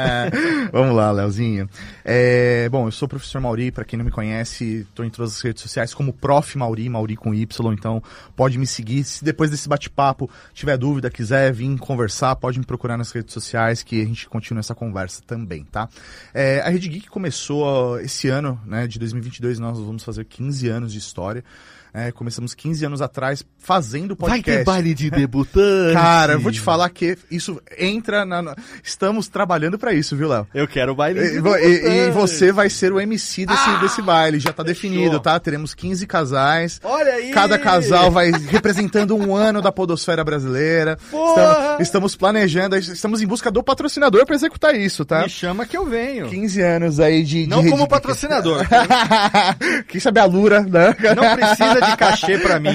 Vamos 0.72 0.96
lá, 0.96 1.10
Leozinho. 1.12 1.68
É, 2.02 2.68
bom, 2.70 2.88
eu 2.88 2.92
sou 2.92 3.06
o 3.06 3.08
professor 3.08 3.40
Mauri, 3.40 3.70
para 3.70 3.84
quem 3.84 3.98
não 3.98 4.04
me 4.04 4.10
conhece, 4.10 4.86
estou 4.88 5.04
em 5.04 5.10
todas 5.10 5.36
as 5.36 5.40
redes 5.42 5.62
sociais 5.62 5.92
como 5.92 6.12
Prof. 6.12 6.56
Mauri, 6.56 6.88
Mauri 6.88 7.16
com 7.16 7.34
Y, 7.34 7.72
então 7.74 8.02
pode 8.34 8.58
me 8.58 8.66
seguir. 8.66 9.04
Se 9.04 9.22
depois 9.22 9.50
desse 9.50 9.68
bate-papo 9.68 10.30
tiver 10.54 10.76
dúvida, 10.78 11.05
dúvida, 11.06 11.10
quiser 11.10 11.52
vir 11.52 11.78
conversar, 11.78 12.36
pode 12.36 12.58
me 12.58 12.64
procurar 12.64 12.96
nas 12.96 13.10
redes 13.10 13.32
sociais 13.32 13.82
que 13.82 14.00
a 14.00 14.04
gente 14.04 14.28
continua 14.28 14.60
essa 14.60 14.74
conversa 14.74 15.22
também, 15.26 15.64
tá? 15.64 15.88
É, 16.34 16.60
a 16.60 16.68
Rede 16.68 16.88
Geek 16.88 17.08
começou 17.08 17.98
esse 18.00 18.28
ano, 18.28 18.60
né, 18.64 18.86
de 18.86 18.98
2022, 18.98 19.58
nós 19.58 19.78
vamos 19.78 20.02
fazer 20.02 20.24
15 20.24 20.68
anos 20.68 20.92
de 20.92 20.98
história. 20.98 21.44
É, 21.98 22.12
começamos 22.12 22.52
15 22.54 22.84
anos 22.84 23.00
atrás 23.00 23.42
fazendo 23.58 24.14
podcast. 24.14 24.50
Vai 24.50 24.58
ter 24.58 24.64
baile 24.64 24.92
de 24.92 25.08
debutante. 25.16 25.94
Cara, 25.94 26.34
eu 26.34 26.40
vou 26.40 26.52
te 26.52 26.60
falar 26.60 26.90
que 26.90 27.16
isso 27.30 27.58
entra 27.78 28.22
na. 28.26 28.54
Estamos 28.84 29.28
trabalhando 29.28 29.78
para 29.78 29.94
isso, 29.94 30.14
viu, 30.14 30.28
Léo? 30.28 30.46
Eu 30.52 30.68
quero 30.68 30.94
baile 30.94 31.20
de 31.20 31.26
E, 31.26 31.30
debutante. 31.36 31.64
e- 31.64 31.86
e 31.88 32.10
você 32.10 32.52
vai 32.52 32.68
ser 32.68 32.92
o 32.92 33.00
MC 33.00 33.46
desse, 33.46 33.58
Ah, 33.66 33.78
desse 33.80 34.02
baile, 34.02 34.38
já 34.38 34.52
tá 34.52 34.62
definido, 34.62 35.18
tá? 35.20 35.40
Teremos 35.40 35.74
15 35.74 36.06
casais. 36.06 36.78
Olha 36.84 37.14
aí! 37.14 37.30
Cada 37.30 37.58
casal 37.58 38.10
vai 38.10 38.30
representando 38.30 39.16
um 39.16 39.34
ano 39.34 39.62
da 39.62 39.72
podosfera 39.72 40.22
brasileira. 40.22 40.98
Porra! 41.10 41.40
Estamos, 41.40 41.80
estamos 41.80 42.16
planejando, 42.16 42.76
estamos 42.76 43.22
em 43.22 43.26
busca 43.26 43.50
do 43.50 43.62
patrocinador 43.62 44.26
para 44.26 44.34
executar 44.36 44.74
isso, 44.74 45.02
tá? 45.06 45.22
Me 45.22 45.30
chama 45.30 45.64
que 45.64 45.74
eu 45.78 45.86
venho. 45.86 46.28
15 46.28 46.60
anos 46.60 47.00
aí 47.00 47.22
de. 47.24 47.44
de 47.44 47.48
Não 47.48 47.60
rede- 47.60 47.70
como 47.70 47.88
patrocinador. 47.88 48.66
Quem 49.88 49.98
sabe 49.98 50.20
a 50.20 50.26
Lura, 50.26 50.60
né? 50.60 50.94
Não 51.16 51.34
precisa 51.36 51.85
de 51.90 51.96
cachê 51.98 52.38
pra 52.38 52.58
mim, 52.60 52.68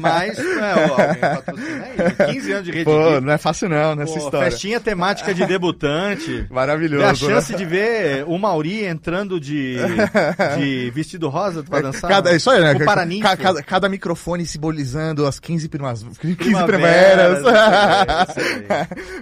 mas 0.00 0.38
é, 0.38 0.74
ó, 0.90 1.00
alguém 1.02 1.20
patrocina 1.20 1.84
aí. 1.84 2.32
15 2.34 2.52
anos 2.52 2.64
de 2.64 2.70
rede 2.70 2.84
Pô, 2.84 3.10
Geek. 3.10 3.20
não 3.24 3.32
é 3.32 3.38
fácil 3.38 3.68
não 3.68 3.94
nessa 3.94 4.12
Pô, 4.12 4.18
história. 4.18 4.50
festinha 4.50 4.80
temática 4.80 5.34
de 5.34 5.44
debutante. 5.46 6.46
Maravilhoso. 6.50 7.02
É 7.02 7.06
a 7.06 7.08
né? 7.08 7.14
chance 7.14 7.54
de 7.54 7.64
ver 7.64 8.24
o 8.26 8.38
Mauri 8.38 8.84
entrando 8.84 9.40
de, 9.40 9.76
de 10.58 10.90
vestido 10.94 11.28
rosa 11.28 11.62
pra 11.62 11.80
dançar. 11.80 12.10
Cada, 12.10 12.32
é 12.32 12.36
isso 12.36 12.50
aí, 12.50 12.60
né? 12.60 12.72
O 12.74 12.84
Paraninfo. 12.84 13.36
Cada, 13.36 13.62
cada 13.62 13.88
microfone 13.88 14.44
simbolizando 14.46 15.26
as 15.26 15.38
15 15.40 15.68
primas, 15.68 16.04
15 16.20 16.36
Primaveras. 16.36 17.42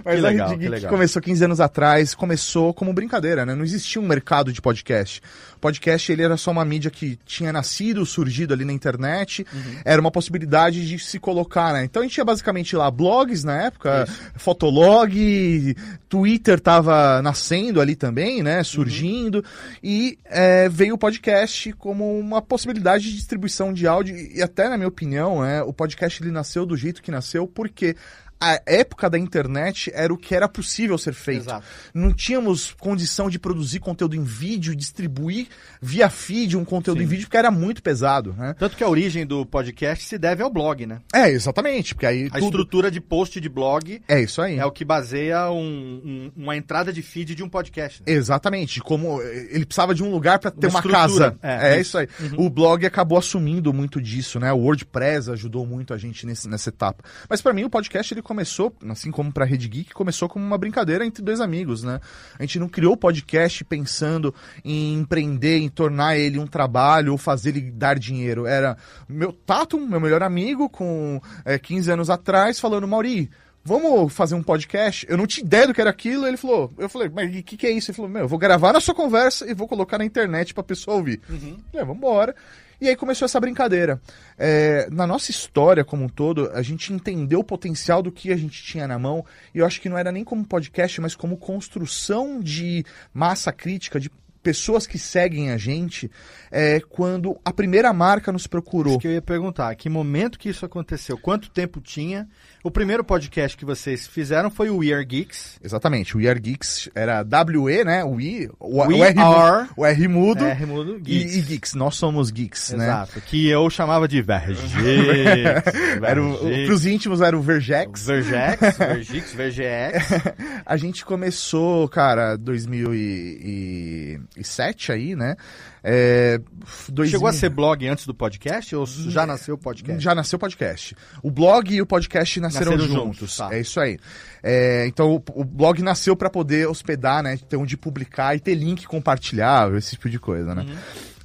Mas 0.03 0.15
Que 0.15 0.21
legal, 0.21 0.47
a 0.47 0.49
que 0.49 0.55
Rede 0.55 0.57
Geek 0.59 0.69
legal. 0.71 0.89
começou 0.89 1.21
15 1.21 1.45
anos 1.45 1.59
atrás, 1.59 2.13
começou 2.13 2.73
como 2.73 2.93
brincadeira, 2.93 3.45
né? 3.45 3.55
Não 3.55 3.63
existia 3.63 4.01
um 4.01 4.05
mercado 4.07 4.51
de 4.51 4.61
podcast. 4.61 5.21
Podcast, 5.63 6.11
ele 6.11 6.21
era 6.23 6.35
só 6.35 6.51
uma 6.51 6.65
mídia 6.65 6.91
que 6.91 7.17
tinha 7.25 7.53
nascido, 7.53 8.05
surgido 8.05 8.53
ali 8.53 8.65
na 8.65 8.73
internet, 8.73 9.45
Uhum. 9.53 9.75
era 9.85 10.01
uma 10.01 10.11
possibilidade 10.11 10.85
de 10.85 10.99
se 10.99 11.17
colocar, 11.19 11.71
né? 11.71 11.85
Então 11.85 12.01
a 12.01 12.05
gente 12.05 12.15
tinha 12.15 12.25
basicamente 12.25 12.75
lá 12.75 12.91
blogs 12.91 13.45
na 13.45 13.63
época, 13.63 14.05
Fotolog, 14.35 15.75
Twitter 16.09 16.59
tava 16.59 17.21
nascendo 17.21 17.79
ali 17.79 17.95
também, 17.95 18.43
né? 18.43 18.61
Surgindo, 18.63 19.43
e 19.81 20.17
é, 20.25 20.67
veio 20.67 20.95
o 20.95 20.97
podcast 20.97 21.71
como 21.73 22.19
uma 22.19 22.41
possibilidade 22.41 23.05
de 23.05 23.15
distribuição 23.15 23.71
de 23.73 23.87
áudio, 23.87 24.15
e 24.15 24.41
até 24.41 24.67
na 24.67 24.75
minha 24.75 24.89
opinião, 24.89 25.43
é, 25.45 25.63
o 25.63 25.71
podcast 25.71 26.21
ele 26.21 26.31
nasceu 26.31 26.65
do 26.65 26.75
jeito 26.75 27.01
que 27.01 27.09
nasceu, 27.09 27.47
porque 27.47 27.95
a 28.39 28.59
época 28.65 29.09
da 29.09 29.17
internet 29.17 29.91
era 29.93 30.13
o 30.13 30.17
que 30.17 30.35
era 30.35 30.47
possível 30.49 30.97
ser 30.97 31.13
feito. 31.13 31.43
Exato. 31.43 31.65
Não 31.93 32.13
tínhamos 32.13 32.73
condição 32.73 33.29
de 33.29 33.39
produzir 33.39 33.79
conteúdo 33.79 34.15
em 34.15 34.23
vídeo, 34.23 34.75
distribuir 34.75 35.47
via 35.81 36.09
feed 36.09 36.57
um 36.57 36.65
conteúdo 36.65 36.97
Sim. 36.99 37.03
em 37.05 37.07
vídeo, 37.07 37.25
porque 37.25 37.37
era 37.37 37.51
muito 37.51 37.81
pesado, 37.81 38.33
né? 38.37 38.53
Tanto 38.57 38.75
que 38.75 38.83
a 38.83 38.89
origem 38.89 39.25
do 39.25 39.45
podcast 39.45 40.05
se 40.05 40.17
deve 40.17 40.43
ao 40.43 40.49
blog, 40.49 40.85
né? 40.85 40.99
É, 41.13 41.29
exatamente, 41.29 41.93
porque 41.95 42.05
aí 42.05 42.25
A 42.27 42.31
tudo... 42.39 42.45
estrutura 42.45 42.91
de 42.91 42.99
post 42.99 43.39
de 43.39 43.49
blog 43.49 44.01
É 44.07 44.21
isso 44.21 44.41
aí. 44.41 44.57
é 44.57 44.65
o 44.65 44.71
que 44.71 44.83
baseia 44.83 45.49
um- 45.51 46.01
um- 46.03 46.31
uma 46.43 46.57
entrada 46.57 46.91
de 46.91 47.01
feed 47.01 47.35
de 47.35 47.43
um 47.43 47.49
podcast. 47.49 48.01
né? 48.05 48.11
Exatamente, 48.11 48.81
como 48.81 49.21
eh, 49.21 49.47
ele 49.51 49.65
precisava 49.65 49.93
de 49.95 50.03
um 50.03 50.11
lugar 50.11 50.39
para 50.39 50.51
ter 50.51 50.67
Uma 50.67 50.79
uma, 50.81 50.91
casa. 50.91 51.37
É, 51.41 51.75
É, 51.77 51.81
isso 51.81 51.97
aí. 51.97 52.07
Uhum. 52.19 52.45
O 52.45 52.49
blog 52.49 52.85
acabou 52.85 53.17
assumindo 53.17 53.71
muito 53.71 54.01
disso, 54.01 54.39
né? 54.39 54.51
O 54.51 54.57
WordPress 54.57 55.29
ajudou 55.29 55.65
muito 55.65 55.93
a 55.93 55.97
gente 55.97 56.25
nesse- 56.25 56.47
nessa 56.49 56.69
etapa. 56.69 57.03
Mas 57.29 57.41
para 57.41 57.53
mim 57.53 57.63
o 57.63 57.69
podcast 57.69 58.11
ele 58.13 58.21
começou, 58.23 58.75
assim 58.89 59.11
como 59.11 59.31
para 59.31 59.45
Rede 59.45 59.67
Geek, 59.67 59.93
começou 59.93 60.27
como 60.27 60.45
uma 60.45 60.57
brincadeira 60.57 61.05
entre 61.05 61.23
dois 61.23 61.39
amigos, 61.39 61.83
né? 61.83 61.99
A 62.39 62.43
gente 62.43 62.59
não 62.59 62.67
criou 62.67 62.93
o 62.93 62.97
podcast 62.97 63.63
pensando 63.63 64.33
em 64.63 64.95
empreender, 64.95 65.59
em 65.59 65.69
tornar 65.69 66.17
ele 66.17 66.39
um 66.39 66.47
trabalho 66.47 67.11
ou 67.11 67.17
fazer 67.17 67.49
ele 67.49 67.71
dar 67.71 67.99
dinheiro. 67.99 68.45
Era 68.45 68.77
meu 69.07 69.31
Tato, 69.31 69.79
meu 69.79 69.99
melhor 69.99 70.23
amigo, 70.23 70.69
com 70.69 71.21
eh, 71.45 71.59
15 71.59 71.91
anos 71.91 72.09
atrás, 72.09 72.59
falando, 72.59 72.87
Mauri, 72.87 73.29
vamos 73.63 74.13
fazer 74.13 74.35
um 74.35 74.43
podcast? 74.43 75.05
Eu 75.09 75.17
não 75.17 75.25
tinha 75.25 75.45
ideia 75.45 75.67
do 75.67 75.73
que 75.73 75.81
era 75.81 75.89
aquilo. 75.89 76.27
Ele 76.27 76.37
falou, 76.37 76.71
eu 76.77 76.89
falei, 76.89 77.09
mas 77.09 77.29
o 77.29 77.43
que, 77.43 77.57
que 77.57 77.67
é 77.67 77.71
isso? 77.71 77.91
Ele 77.91 77.95
falou, 77.95 78.11
meu, 78.11 78.23
eu 78.23 78.27
vou 78.27 78.39
gravar 78.39 78.73
na 78.73 78.81
sua 78.81 78.93
conversa 78.93 79.49
e 79.49 79.53
vou 79.53 79.67
colocar 79.67 79.97
na 79.97 80.05
internet 80.05 80.53
pra 80.53 80.63
pessoa 80.63 80.97
ouvir. 80.97 81.21
Uhum. 81.29 81.57
Vamos 81.73 81.97
embora. 81.97 82.35
E 82.79 82.89
aí 82.89 82.95
começou 82.95 83.25
essa 83.25 83.39
brincadeira. 83.39 84.01
É, 84.37 84.87
na 84.91 85.07
nossa 85.07 85.31
história 85.31 85.83
como 85.83 86.05
um 86.05 86.09
todo, 86.09 86.49
a 86.53 86.61
gente 86.61 86.91
entendeu 86.91 87.39
o 87.39 87.43
potencial 87.43 88.01
do 88.01 88.11
que 88.11 88.31
a 88.31 88.37
gente 88.37 88.61
tinha 88.63 88.87
na 88.87 88.99
mão. 88.99 89.25
E 89.53 89.59
eu 89.59 89.65
acho 89.65 89.79
que 89.79 89.89
não 89.89 89.97
era 89.97 90.11
nem 90.11 90.23
como 90.23 90.45
podcast, 90.45 90.99
mas 91.01 91.15
como 91.15 91.37
construção 91.37 92.39
de 92.39 92.85
massa 93.13 93.51
crítica, 93.51 93.99
de 93.99 94.09
pessoas 94.43 94.85
que 94.85 94.99
seguem 94.99 95.51
a 95.51 95.57
gente, 95.57 96.11
é, 96.51 96.81
quando 96.81 97.39
a 97.45 97.53
primeira 97.53 97.93
marca 97.93 98.31
nos 98.31 98.45
procurou. 98.45 98.99
Que 98.99 99.07
eu 99.07 99.13
ia 99.13 99.21
perguntar, 99.21 99.73
que 99.75 99.89
momento 99.89 100.37
que 100.37 100.49
isso 100.49 100.65
aconteceu? 100.65 101.17
Quanto 101.17 101.49
tempo 101.49 101.79
tinha? 101.79 102.27
O 102.63 102.71
primeiro 102.71 103.03
podcast 103.03 103.57
que 103.57 103.65
vocês 103.65 104.07
fizeram 104.07 104.49
foi 104.49 104.69
o 104.69 104.77
We 104.77 104.93
Are 104.93 105.03
Geeks. 105.03 105.59
Exatamente, 105.61 106.15
o 106.15 106.19
We 106.21 106.29
Are 106.29 106.39
Geeks 106.39 106.87
era 106.95 107.21
WE, 107.21 107.83
né? 107.83 108.05
O 108.05 108.21
I, 108.21 108.49
o, 108.57 108.81
We 108.87 108.93
o 108.95 109.03
R, 109.03 109.19
are- 109.19 109.67
o 109.75 109.85
R 109.85 110.07
mudo. 110.07 110.45
Remudo, 110.45 110.95
E, 110.95 110.99
Geeks. 111.01 111.35
e 111.35 111.41
Geeks, 111.41 111.73
nós 111.73 111.95
somos 111.95 112.31
geeks, 112.31 112.71
né? 112.71 112.85
Exato, 112.85 113.19
que 113.19 113.49
eu 113.49 113.69
chamava 113.69 114.07
de 114.07 114.21
Vergex. 114.21 114.61
Era 116.01 116.23
o, 116.23 116.35
o, 116.35 116.65
pros 116.65 116.85
íntimos 116.85 117.19
era 117.19 117.37
o 117.37 117.41
Vergex. 117.41 118.05
Vergex, 118.05 118.77
Vergix, 118.77 119.33
Vergex. 119.33 120.07
A 120.65 120.77
gente 120.77 121.03
começou, 121.03 121.89
cara, 121.89 122.37
2007 122.37 124.93
aí, 124.93 125.17
né? 125.17 125.35
É, 125.83 126.39
2000 126.87 127.11
Chegou 127.11 127.27
a 127.27 127.33
ser 127.33 127.49
blog 127.49 127.85
antes 127.85 128.05
do 128.05 128.13
podcast 128.13 128.73
ou 128.73 128.85
já 128.85 129.25
nasceu 129.25 129.55
o 129.55 129.57
podcast? 129.57 130.01
Já 130.01 130.15
nasceu 130.15 130.37
o 130.37 130.39
podcast. 130.39 130.95
O 131.21 131.29
blog 131.29 131.73
e 131.73 131.81
o 131.81 131.85
podcast 131.85 132.39
nasceram, 132.39 132.71
Nasceram 132.71 132.87
juntos. 132.93 133.17
juntos, 133.17 133.37
tá. 133.37 133.53
É 133.53 133.59
isso 133.59 133.79
aí. 133.81 133.99
É, 134.41 134.87
então 134.87 135.15
o, 135.15 135.41
o 135.41 135.43
blog 135.43 135.81
nasceu 135.81 136.15
para 136.15 136.29
poder 136.29 136.67
hospedar, 136.69 137.21
né? 137.21 137.37
Ter 137.49 137.57
onde 137.57 137.75
publicar 137.75 138.33
e 138.33 138.39
ter 138.39 138.55
link 138.55 138.85
compartilhável, 138.87 139.77
esse 139.77 139.91
tipo 139.91 140.09
de 140.09 140.19
coisa, 140.19 140.55
né? 140.55 140.65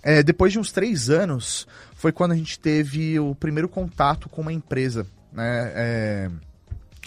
É, 0.02 0.22
depois 0.22 0.52
de 0.52 0.58
uns 0.58 0.72
três 0.72 1.08
anos, 1.08 1.66
foi 1.94 2.10
quando 2.10 2.32
a 2.32 2.36
gente 2.36 2.58
teve 2.58 3.18
o 3.20 3.34
primeiro 3.34 3.68
contato 3.68 4.28
com 4.28 4.40
uma 4.42 4.52
empresa, 4.52 5.06
né? 5.32 5.72
É, 5.74 6.30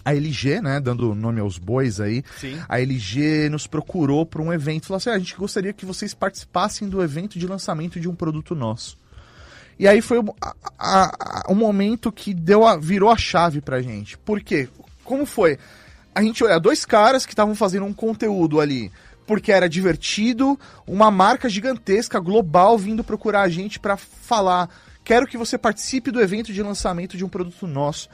a 0.03 0.13
LG, 0.15 0.61
né? 0.61 0.79
Dando 0.79 1.13
nome 1.15 1.39
aos 1.39 1.57
bois 1.57 1.99
aí. 1.99 2.23
Sim. 2.39 2.59
A 2.67 2.79
LG 2.79 3.49
nos 3.49 3.67
procurou 3.67 4.25
para 4.25 4.41
um 4.41 4.51
evento. 4.51 4.87
Falou 4.87 4.97
assim: 4.97 5.09
"Ah, 5.09 5.13
a 5.13 5.19
gente 5.19 5.35
gostaria 5.35 5.73
que 5.73 5.85
vocês 5.85 6.13
participassem 6.13 6.87
do 6.89 7.01
evento 7.03 7.37
de 7.37 7.47
lançamento 7.47 7.99
de 7.99 8.09
um 8.09 8.15
produto 8.15 8.55
nosso. 8.55 8.97
E 9.79 9.87
aí 9.87 10.01
foi 10.01 10.19
o, 10.19 10.35
a- 10.41 10.55
a- 10.77 11.11
a- 11.19 11.43
o 11.51 11.55
momento 11.55 12.11
que 12.11 12.33
deu 12.33 12.65
a- 12.67 12.77
virou 12.77 13.09
a 13.09 13.17
chave 13.17 13.61
pra 13.61 13.81
gente. 13.81 14.17
Por 14.17 14.41
quê? 14.41 14.69
Como 15.03 15.25
foi? 15.25 15.57
A 16.13 16.21
gente 16.21 16.43
olha 16.43 16.59
dois 16.59 16.85
caras 16.85 17.25
que 17.25 17.31
estavam 17.33 17.55
fazendo 17.55 17.85
um 17.85 17.93
conteúdo 17.93 18.59
ali 18.59 18.91
porque 19.25 19.51
era 19.51 19.69
divertido, 19.69 20.59
uma 20.85 21.09
marca 21.09 21.47
gigantesca, 21.47 22.19
global, 22.19 22.77
vindo 22.77 23.03
procurar 23.03 23.41
a 23.43 23.49
gente 23.49 23.79
pra 23.79 23.95
falar: 23.95 24.69
quero 25.03 25.25
que 25.25 25.37
você 25.37 25.57
participe 25.57 26.11
do 26.11 26.19
evento 26.21 26.51
de 26.51 26.61
lançamento 26.61 27.15
de 27.15 27.23
um 27.23 27.29
produto 27.29 27.65
nosso. 27.65 28.09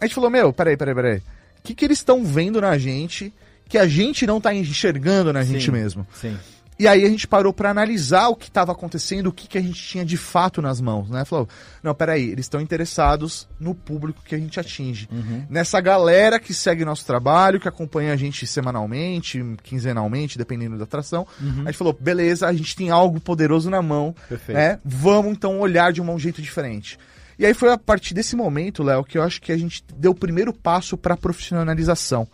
A 0.00 0.06
gente 0.06 0.14
falou: 0.14 0.30
meu, 0.30 0.52
peraí, 0.52 0.76
peraí, 0.76 0.94
peraí. 0.94 1.18
O 1.18 1.62
que, 1.62 1.74
que 1.74 1.84
eles 1.84 1.98
estão 1.98 2.24
vendo 2.24 2.60
na 2.60 2.76
gente 2.78 3.32
que 3.68 3.78
a 3.78 3.86
gente 3.86 4.26
não 4.26 4.40
tá 4.40 4.52
enxergando 4.54 5.32
na 5.32 5.44
gente 5.44 5.66
Sim. 5.66 5.70
mesmo? 5.70 6.06
Sim. 6.12 6.36
E 6.80 6.88
aí 6.88 7.04
a 7.04 7.08
gente 7.10 7.28
parou 7.28 7.52
pra 7.52 7.68
analisar 7.68 8.28
o 8.28 8.34
que 8.34 8.48
estava 8.48 8.72
acontecendo, 8.72 9.26
o 9.26 9.32
que, 9.32 9.46
que 9.46 9.58
a 9.58 9.60
gente 9.60 9.78
tinha 9.78 10.02
de 10.02 10.16
fato 10.16 10.62
nas 10.62 10.80
mãos, 10.80 11.10
né? 11.10 11.26
Falou, 11.26 11.46
não, 11.82 11.94
peraí, 11.94 12.30
eles 12.30 12.46
estão 12.46 12.58
interessados 12.58 13.46
no 13.60 13.74
público 13.74 14.22
que 14.24 14.34
a 14.34 14.38
gente 14.38 14.58
atinge. 14.58 15.06
Nessa 15.50 15.78
galera 15.78 16.40
que 16.40 16.54
segue 16.54 16.82
nosso 16.82 17.04
trabalho, 17.04 17.60
que 17.60 17.68
acompanha 17.68 18.14
a 18.14 18.16
gente 18.16 18.46
semanalmente, 18.46 19.44
quinzenalmente, 19.62 20.38
dependendo 20.38 20.78
da 20.78 20.84
atração. 20.84 21.26
A 21.38 21.66
gente 21.66 21.76
falou, 21.76 21.92
beleza, 21.92 22.48
a 22.48 22.52
gente 22.54 22.74
tem 22.74 22.88
algo 22.88 23.20
poderoso 23.20 23.68
na 23.68 23.82
mão, 23.82 24.14
Perfeito. 24.26 24.56
né? 24.56 24.78
Vamos 24.82 25.32
então 25.32 25.60
olhar 25.60 25.92
de 25.92 26.00
um 26.00 26.18
jeito 26.18 26.40
diferente. 26.40 26.98
E 27.40 27.46
aí 27.46 27.54
foi 27.54 27.72
a 27.72 27.78
partir 27.78 28.12
desse 28.12 28.36
momento, 28.36 28.82
Léo, 28.82 29.02
que 29.02 29.16
eu 29.16 29.22
acho 29.22 29.40
que 29.40 29.50
a 29.50 29.56
gente 29.56 29.82
deu 29.96 30.10
o 30.10 30.14
primeiro 30.14 30.52
passo 30.52 30.94
para 30.94 31.16
profissionalização. 31.16 32.28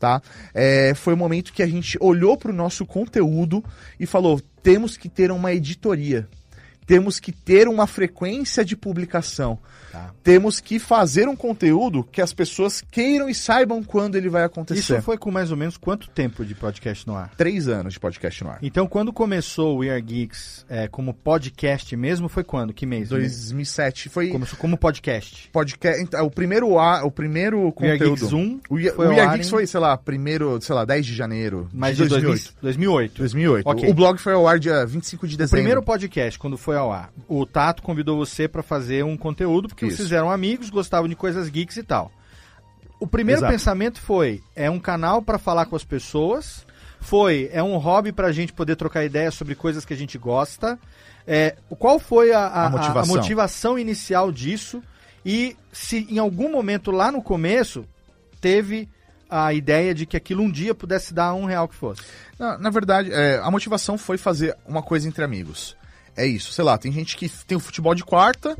Tá? 0.00 0.20
É, 0.52 0.94
foi 0.96 1.14
o 1.14 1.16
momento 1.16 1.52
que 1.52 1.62
a 1.62 1.66
gente 1.66 1.96
olhou 2.00 2.36
para 2.36 2.50
o 2.50 2.54
nosso 2.54 2.84
conteúdo 2.84 3.64
e 4.00 4.04
falou: 4.04 4.40
temos 4.60 4.96
que 4.96 5.08
ter 5.08 5.30
uma 5.30 5.52
editoria. 5.52 6.28
Temos 6.88 7.20
que 7.20 7.30
ter 7.30 7.68
uma 7.68 7.86
frequência 7.86 8.64
de 8.64 8.74
publicação. 8.74 9.58
Tá. 9.92 10.10
Temos 10.22 10.60
que 10.60 10.78
fazer 10.78 11.28
um 11.28 11.36
conteúdo 11.36 12.02
que 12.04 12.20
as 12.20 12.32
pessoas 12.32 12.82
queiram 12.90 13.28
e 13.28 13.34
saibam 13.34 13.82
quando 13.82 14.16
ele 14.16 14.28
vai 14.28 14.44
acontecer. 14.44 14.80
Isso 14.80 15.02
foi 15.02 15.16
com 15.16 15.30
mais 15.30 15.50
ou 15.50 15.56
menos 15.56 15.76
quanto 15.78 16.08
tempo 16.10 16.44
de 16.44 16.54
podcast 16.54 17.06
no 17.06 17.14
ar? 17.16 17.30
Três 17.36 17.68
anos 17.68 17.94
de 17.94 18.00
podcast 18.00 18.44
no 18.44 18.50
ar. 18.50 18.58
Então, 18.62 18.86
quando 18.86 19.12
começou 19.12 19.76
o 19.76 19.78
We 19.78 19.90
Are 19.90 20.00
Geeks 20.02 20.66
é, 20.68 20.88
como 20.88 21.14
podcast 21.14 21.94
mesmo, 21.96 22.28
foi 22.28 22.44
quando? 22.44 22.72
Que 22.74 22.84
mês? 22.84 23.08
2007 23.08 24.08
foi 24.10 24.28
Começou 24.28 24.58
como 24.58 24.76
podcast. 24.76 25.48
podcast. 25.52 26.02
então, 26.02 26.26
O 26.26 26.30
primeiro 26.30 26.78
ar, 26.78 27.04
o 27.04 27.10
primeiro 27.10 27.58
We 27.80 27.90
Are 27.90 27.98
conteúdo. 27.98 28.16
Geeks 28.20 28.32
1 28.32 28.60
O 28.68 28.74
We 28.74 28.92
foi 28.92 29.06
o 29.06 29.08
We 29.10 29.14
Are 29.20 29.28
ar 29.28 29.32
Geeks 29.32 29.46
em- 29.46 29.50
foi, 29.50 29.66
sei 29.66 29.80
lá, 29.80 29.96
primeiro, 29.96 30.60
sei 30.60 30.74
lá, 30.74 30.84
10 30.84 31.06
de 31.06 31.14
janeiro 31.14 31.68
Mas 31.72 31.96
de 31.96 32.02
de 32.04 32.08
2008. 32.10 32.54
2008. 32.60 33.18
2008. 33.18 33.66
Ok. 33.66 33.88
O 33.90 33.94
blog 33.94 34.18
foi 34.18 34.34
ao 34.34 34.46
ar 34.46 34.58
dia 34.58 34.84
25 34.84 35.26
de 35.26 35.34
O 35.34 35.38
dezembro. 35.38 35.56
primeiro 35.56 35.82
podcast, 35.82 36.38
quando 36.38 36.56
foi 36.58 36.76
ao 36.78 36.92
ar, 36.92 37.10
o 37.28 37.44
Tato 37.44 37.82
convidou 37.82 38.16
você 38.16 38.48
pra 38.48 38.62
fazer 38.62 39.04
um 39.04 39.16
conteúdo, 39.16 39.68
porque 39.68 39.86
Isso. 39.86 39.98
vocês 39.98 40.12
eram 40.12 40.30
amigos, 40.30 40.70
gostavam 40.70 41.08
de 41.08 41.14
coisas 41.16 41.48
geeks 41.48 41.76
e 41.76 41.82
tal. 41.82 42.10
O 43.00 43.06
primeiro 43.06 43.40
Exato. 43.40 43.52
pensamento 43.52 44.00
foi: 44.00 44.42
é 44.56 44.70
um 44.70 44.78
canal 44.80 45.20
pra 45.22 45.38
falar 45.38 45.66
com 45.66 45.76
as 45.76 45.84
pessoas, 45.84 46.66
foi, 47.00 47.48
é 47.52 47.62
um 47.62 47.76
hobby 47.76 48.10
pra 48.12 48.32
gente 48.32 48.52
poder 48.52 48.74
trocar 48.76 49.04
ideias 49.04 49.34
sobre 49.34 49.54
coisas 49.54 49.84
que 49.84 49.94
a 49.94 49.96
gente 49.96 50.16
gosta. 50.18 50.78
É, 51.26 51.56
qual 51.78 51.98
foi 51.98 52.32
a, 52.32 52.40
a- 52.40 52.66
A 52.66 52.70
motivação. 52.70 53.14
a 53.14 53.18
motivação 53.18 53.78
inicial 53.78 54.32
disso? 54.32 54.82
E 55.24 55.56
se 55.72 56.06
em 56.10 56.18
algum 56.18 56.50
momento 56.50 56.90
lá 56.90 57.12
no 57.12 57.20
começo 57.22 57.84
teve 58.40 58.88
a 59.30 59.52
ideia 59.52 59.94
de 59.94 60.06
que 60.06 60.16
aquilo 60.16 60.42
um 60.42 60.50
dia 60.50 60.74
pudesse 60.74 61.12
dar 61.12 61.34
um 61.34 61.44
real 61.44 61.68
que 61.68 61.74
fosse? 61.74 62.00
Na, 62.38 62.56
na 62.56 62.70
verdade, 62.70 63.12
é, 63.12 63.38
a 63.44 63.50
motivação 63.50 63.98
foi 63.98 64.16
fazer 64.16 64.56
uma 64.66 64.82
coisa 64.82 65.06
entre 65.06 65.22
amigos. 65.22 65.76
É 66.18 66.26
isso, 66.26 66.52
sei 66.52 66.64
lá, 66.64 66.76
tem 66.76 66.90
gente 66.90 67.16
que 67.16 67.28
tem 67.46 67.56
o 67.56 67.60
futebol 67.60 67.94
de 67.94 68.04
quarta, 68.04 68.58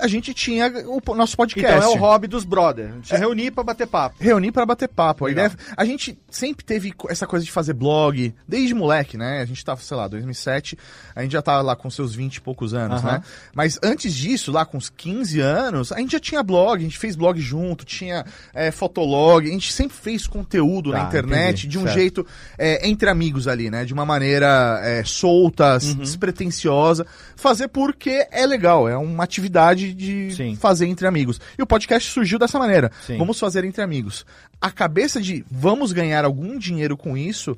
a 0.00 0.06
gente 0.06 0.32
tinha 0.34 0.72
o 0.86 1.14
nosso 1.14 1.36
podcast. 1.36 1.76
Então 1.78 1.92
é 1.92 1.94
o 1.94 1.98
hobby 1.98 2.26
dos 2.26 2.44
brothers. 2.44 2.90
A 2.90 2.94
gente 2.94 3.08
se 3.08 3.16
reunir 3.16 3.50
pra 3.50 3.62
bater 3.64 3.86
papo. 3.86 4.16
Reunir 4.20 4.52
para 4.52 4.64
bater 4.66 4.88
papo. 4.88 5.26
A, 5.26 5.30
ideia, 5.30 5.50
a 5.76 5.84
gente 5.84 6.18
sempre 6.30 6.64
teve 6.64 6.92
essa 7.08 7.26
coisa 7.26 7.44
de 7.44 7.50
fazer 7.52 7.72
blog, 7.74 8.34
desde 8.46 8.74
moleque, 8.74 9.16
né? 9.16 9.40
A 9.40 9.44
gente 9.44 9.64
tava, 9.64 9.80
sei 9.80 9.96
lá, 9.96 10.08
2007, 10.08 10.76
a 11.14 11.22
gente 11.22 11.32
já 11.32 11.42
tava 11.42 11.62
lá 11.62 11.76
com 11.76 11.88
seus 11.90 12.14
20 12.14 12.36
e 12.36 12.40
poucos 12.40 12.74
anos, 12.74 13.02
né? 13.02 13.22
Mas 13.54 13.78
antes 13.82 14.14
disso, 14.14 14.50
lá 14.52 14.64
com 14.64 14.76
uns 14.78 14.88
15 14.90 15.40
anos, 15.40 15.92
a 15.92 15.98
gente 15.98 16.12
já 16.12 16.20
tinha 16.20 16.42
blog, 16.42 16.78
a 16.80 16.82
gente 16.84 16.98
fez 16.98 17.16
blog 17.16 17.40
junto, 17.40 17.84
tinha 17.84 18.24
é, 18.54 18.70
fotolog, 18.70 19.46
a 19.48 19.52
gente 19.52 19.72
sempre 19.72 19.96
fez 19.96 20.26
conteúdo 20.26 20.90
Tá, 20.92 20.98
na 20.98 21.04
internet 21.04 21.60
entendi, 21.66 21.68
de 21.68 21.78
um 21.78 21.82
certo. 21.82 21.94
jeito 21.94 22.26
é, 22.56 22.88
entre 22.88 23.08
amigos 23.10 23.48
ali, 23.48 23.70
né? 23.70 23.84
De 23.84 23.92
uma 23.92 24.04
maneira 24.04 24.80
é, 24.82 25.02
solta, 25.04 25.78
Uhum. 25.82 25.94
despretensiosa. 25.96 27.06
Fazer 27.36 27.68
porque 27.68 28.26
é 28.30 28.46
legal, 28.46 28.88
é 28.88 28.96
uma 28.96 29.24
atividade 29.24 29.87
de 29.94 30.56
fazer 30.60 30.86
entre 30.86 31.06
amigos. 31.06 31.40
E 31.58 31.62
o 31.62 31.66
podcast 31.66 32.10
surgiu 32.10 32.38
dessa 32.38 32.58
maneira. 32.58 32.90
Sim. 33.06 33.16
Vamos 33.18 33.38
fazer 33.38 33.64
entre 33.64 33.82
amigos. 33.82 34.24
A 34.60 34.70
cabeça 34.70 35.20
de 35.20 35.44
vamos 35.50 35.92
ganhar 35.92 36.24
algum 36.24 36.58
dinheiro 36.58 36.96
com 36.96 37.16
isso 37.16 37.56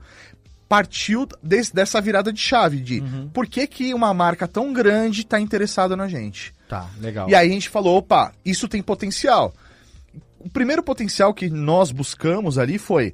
partiu 0.68 1.26
des- 1.42 1.70
dessa 1.70 2.00
virada 2.00 2.32
de 2.32 2.40
chave 2.40 2.78
de 2.78 3.00
Uhum. 3.00 3.28
por 3.32 3.46
que, 3.46 3.66
que 3.66 3.92
uma 3.92 4.14
marca 4.14 4.46
tão 4.46 4.72
grande 4.72 5.22
está 5.22 5.40
interessada 5.40 5.96
na 5.96 6.06
gente. 6.06 6.54
Tá, 6.68 6.88
legal. 7.00 7.28
E 7.28 7.34
aí 7.34 7.49
a 7.49 7.52
gente 7.52 7.68
falou, 7.68 7.96
opa, 7.99 8.32
isso 8.44 8.68
tem 8.68 8.80
potencial. 8.80 9.52
O 10.38 10.49
primeiro 10.49 10.82
potencial 10.82 11.34
que 11.34 11.50
nós 11.50 11.90
buscamos 11.90 12.56
ali 12.56 12.78
foi 12.78 13.12